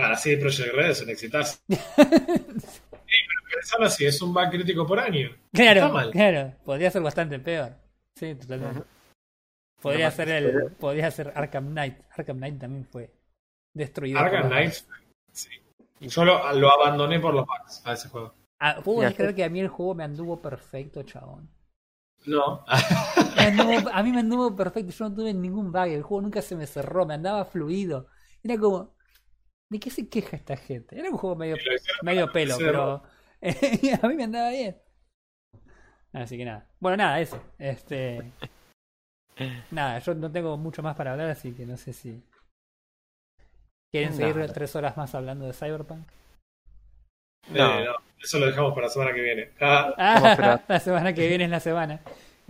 Para 0.01 0.13
así 0.13 0.35
Project 0.37 0.73
Red 0.73 0.89
es 0.91 1.01
un 1.01 1.09
exitazo. 1.09 1.59
Sí, 1.67 1.75
pero 3.27 3.41
pensalo 3.55 3.85
así, 3.85 4.05
es 4.05 4.21
un 4.21 4.33
bug 4.33 4.49
crítico 4.49 4.85
por 4.85 4.99
año. 4.99 5.29
Claro, 5.53 5.81
Está 5.81 5.93
mal. 5.93 6.11
claro, 6.11 6.53
podría 6.63 6.91
ser 6.91 7.01
bastante 7.01 7.39
peor. 7.39 7.73
Sí, 8.15 8.35
totalmente. 8.35 8.83
Podría 9.81 10.09
No, 10.09 10.15
ser 10.15 10.29
el, 10.29 10.71
podría 10.73 11.09
ser 11.11 11.31
Arkham 11.35 11.69
Knight. 11.71 11.97
Arkham 12.17 12.37
Knight 12.37 12.59
también 12.59 12.85
fue 12.85 13.09
destruido. 13.73 14.19
Arkham 14.19 14.47
Knight, 14.49 14.73
sí. 15.31 15.49
Yo 16.01 16.25
lo, 16.25 16.53
lo 16.53 16.71
abandoné 16.73 17.19
por 17.19 17.33
los 17.33 17.45
bugs 17.45 17.81
a 17.85 17.93
ese 17.93 18.09
juego. 18.09 18.33
Ah, 18.59 18.81
¿Puedo 18.83 19.09
creer 19.13 19.33
que 19.35 19.43
a 19.45 19.49
mí 19.49 19.59
el 19.61 19.69
juego 19.69 19.95
me 19.95 20.03
anduvo 20.03 20.41
perfecto, 20.41 21.03
chabón? 21.03 21.49
No. 22.25 22.65
Me 23.37 23.43
anduvo- 23.53 23.89
a 23.93 24.03
mí 24.03 24.11
me 24.11 24.19
anduvo 24.19 24.53
perfecto, 24.53 24.91
yo 24.91 25.07
no 25.09 25.15
tuve 25.15 25.33
ningún 25.33 25.71
bug, 25.71 25.87
el 25.87 26.03
juego 26.03 26.21
nunca 26.23 26.41
se 26.41 26.55
me 26.57 26.67
cerró, 26.67 27.05
me 27.05 27.13
andaba 27.13 27.45
fluido. 27.45 28.07
Era 28.43 28.57
como, 28.57 28.95
¿de 29.69 29.79
qué 29.79 29.89
se 29.89 30.09
queja 30.09 30.35
esta 30.37 30.57
gente? 30.57 30.99
Era 30.99 31.09
un 31.09 31.17
juego 31.17 31.35
medio, 31.35 31.55
medio 32.01 32.31
pelo, 32.31 32.55
pero 32.57 33.03
a 34.01 34.07
mí 34.07 34.15
me 34.15 34.23
andaba 34.23 34.49
bien. 34.49 34.77
Así 36.13 36.37
que 36.37 36.45
nada. 36.45 36.67
Bueno, 36.79 36.97
nada, 36.97 37.19
eso. 37.19 37.41
Este. 37.57 38.31
Nada, 39.71 39.99
yo 39.99 40.15
no 40.15 40.31
tengo 40.31 40.57
mucho 40.57 40.81
más 40.81 40.95
para 40.95 41.11
hablar, 41.11 41.29
así 41.29 41.53
que 41.53 41.65
no 41.65 41.77
sé 41.77 41.93
si. 41.93 42.21
¿Quieren 43.91 44.13
seguir 44.13 44.35
Nada. 44.35 44.53
tres 44.53 44.75
horas 44.75 44.97
más 44.97 45.15
hablando 45.15 45.45
de 45.45 45.53
Cyberpunk? 45.53 46.07
No. 47.49 47.79
Eh, 47.79 47.85
no, 47.85 47.93
Eso 48.21 48.37
lo 48.37 48.45
dejamos 48.47 48.73
para 48.73 48.87
la 48.87 48.91
semana 48.93 49.13
que 49.13 49.21
viene. 49.21 49.51
Ah, 49.59 49.93
Ah, 49.97 50.61
la 50.67 50.79
semana 50.79 51.13
que 51.13 51.27
viene 51.27 51.45
es 51.45 51.49
la 51.49 51.59
semana. 51.59 52.01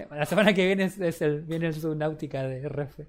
La 0.09 0.25
semana 0.25 0.53
que 0.53 0.65
viene 0.65 0.85
es, 0.85 1.21
el, 1.21 1.41
viene 1.41 1.67
el 1.67 1.73
Subnautica 1.73 2.43
de 2.43 2.67
RF. 2.67 2.99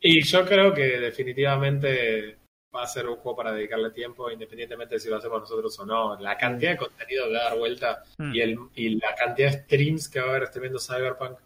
Y 0.00 0.22
yo 0.22 0.44
creo 0.46 0.72
que 0.74 0.98
definitivamente 0.98 2.38
va 2.74 2.82
a 2.84 2.86
ser 2.86 3.06
un 3.08 3.16
juego 3.16 3.36
para 3.36 3.52
dedicarle 3.52 3.90
tiempo, 3.90 4.30
independientemente 4.30 4.94
de 4.94 5.00
si 5.00 5.08
lo 5.08 5.16
hacemos 5.16 5.40
nosotros 5.40 5.78
o 5.80 5.86
no. 5.86 6.18
La 6.20 6.36
cantidad 6.38 6.72
de 6.72 6.76
contenido 6.78 7.26
que 7.26 7.32
va 7.34 7.40
a 7.40 7.44
dar 7.50 7.58
vuelta 7.58 8.02
Mm. 8.18 8.34
y, 8.34 8.40
el, 8.40 8.58
y 8.74 8.88
la 9.00 9.14
cantidad 9.16 9.50
de 9.50 9.58
streams 9.64 10.08
que 10.08 10.20
va 10.20 10.26
a 10.26 10.30
haber 10.30 10.46
streamando 10.46 10.78
Cyberpunk 10.78 11.38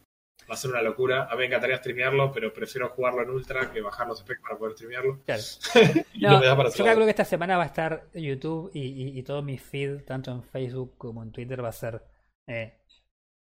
va 0.50 0.54
a 0.54 0.56
ser 0.58 0.70
una 0.72 0.82
locura. 0.82 1.22
A 1.24 1.32
mí 1.32 1.38
me 1.38 1.46
encantaría 1.46 1.78
streamearlo, 1.78 2.30
pero 2.30 2.52
prefiero 2.52 2.90
jugarlo 2.90 3.22
en 3.22 3.30
Ultra 3.30 3.72
que 3.72 3.80
bajar 3.80 4.06
los 4.06 4.18
specs 4.18 4.42
para 4.42 4.58
poder 4.58 4.74
streamearlo. 4.74 5.20
Claro. 5.24 5.42
Y 6.12 6.20
No, 6.20 6.32
no, 6.32 6.40
me 6.40 6.46
da 6.46 6.56
para 6.56 6.68
yo 6.70 6.84
calculo 6.84 7.06
que 7.06 7.10
esta 7.10 7.24
semana 7.24 7.56
va 7.56 7.62
a 7.62 7.66
estar 7.66 8.08
YouTube 8.12 8.70
y, 8.74 8.80
y- 8.82 9.18
y 9.18 9.22
todo 9.22 9.40
mi 9.42 9.56
feed, 9.56 10.02
tanto 10.04 10.30
en 10.30 10.42
Facebook 10.42 10.94
como 10.98 11.22
en 11.22 11.32
Twitter, 11.32 11.64
va 11.64 11.70
a 11.70 11.72
ser 11.72 12.02
eh, 12.46 12.74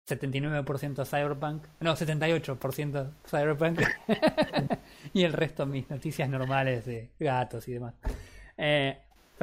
79% 0.08 1.06
Cyberpunk. 1.06 1.64
No, 1.80 1.94
78% 1.96 3.10
Cyberpunk. 3.24 3.80
y 5.12 5.24
el 5.24 5.32
resto 5.32 5.66
mis 5.66 5.88
noticias 5.88 6.28
normales 6.28 6.84
de 6.84 7.10
gatos 7.18 7.66
y 7.68 7.72
demás. 7.74 7.94
Eh, 8.56 8.98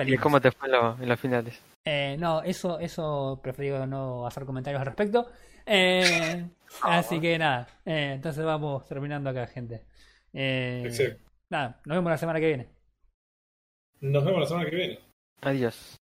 ¿Y 0.06 0.18
cómo 0.18 0.40
te 0.40 0.52
fue 0.52 0.68
en, 0.68 0.72
lo- 0.74 0.98
en 1.02 1.10
los 1.10 1.20
finales? 1.20 1.60
Eh, 1.86 2.18
no, 2.20 2.42
eso, 2.44 2.80
eso 2.80 3.40
prefiero 3.42 3.86
no 3.88 4.26
hacer 4.28 4.46
comentarios 4.46 4.80
al 4.80 4.86
respecto. 4.88 5.30
Eh, 5.66 6.48
así 6.84 7.20
que 7.20 7.38
nada, 7.38 7.68
eh, 7.86 8.14
entonces 8.16 8.44
vamos 8.46 8.86
terminando 8.86 9.30
acá, 9.30 9.48
gente. 9.48 9.86
Eh, 10.34 10.84
Excelente. 10.86 11.22
nada, 11.50 11.80
nos 11.86 11.98
vemos 11.98 12.12
la 12.12 12.18
semana 12.18 12.40
que 12.40 12.48
viene. 12.48 12.68
Nos 14.02 14.24
vemos 14.24 14.42
la 14.42 14.48
semana 14.48 14.70
que 14.70 14.76
viene. 14.76 15.00
Adiós. 15.42 15.99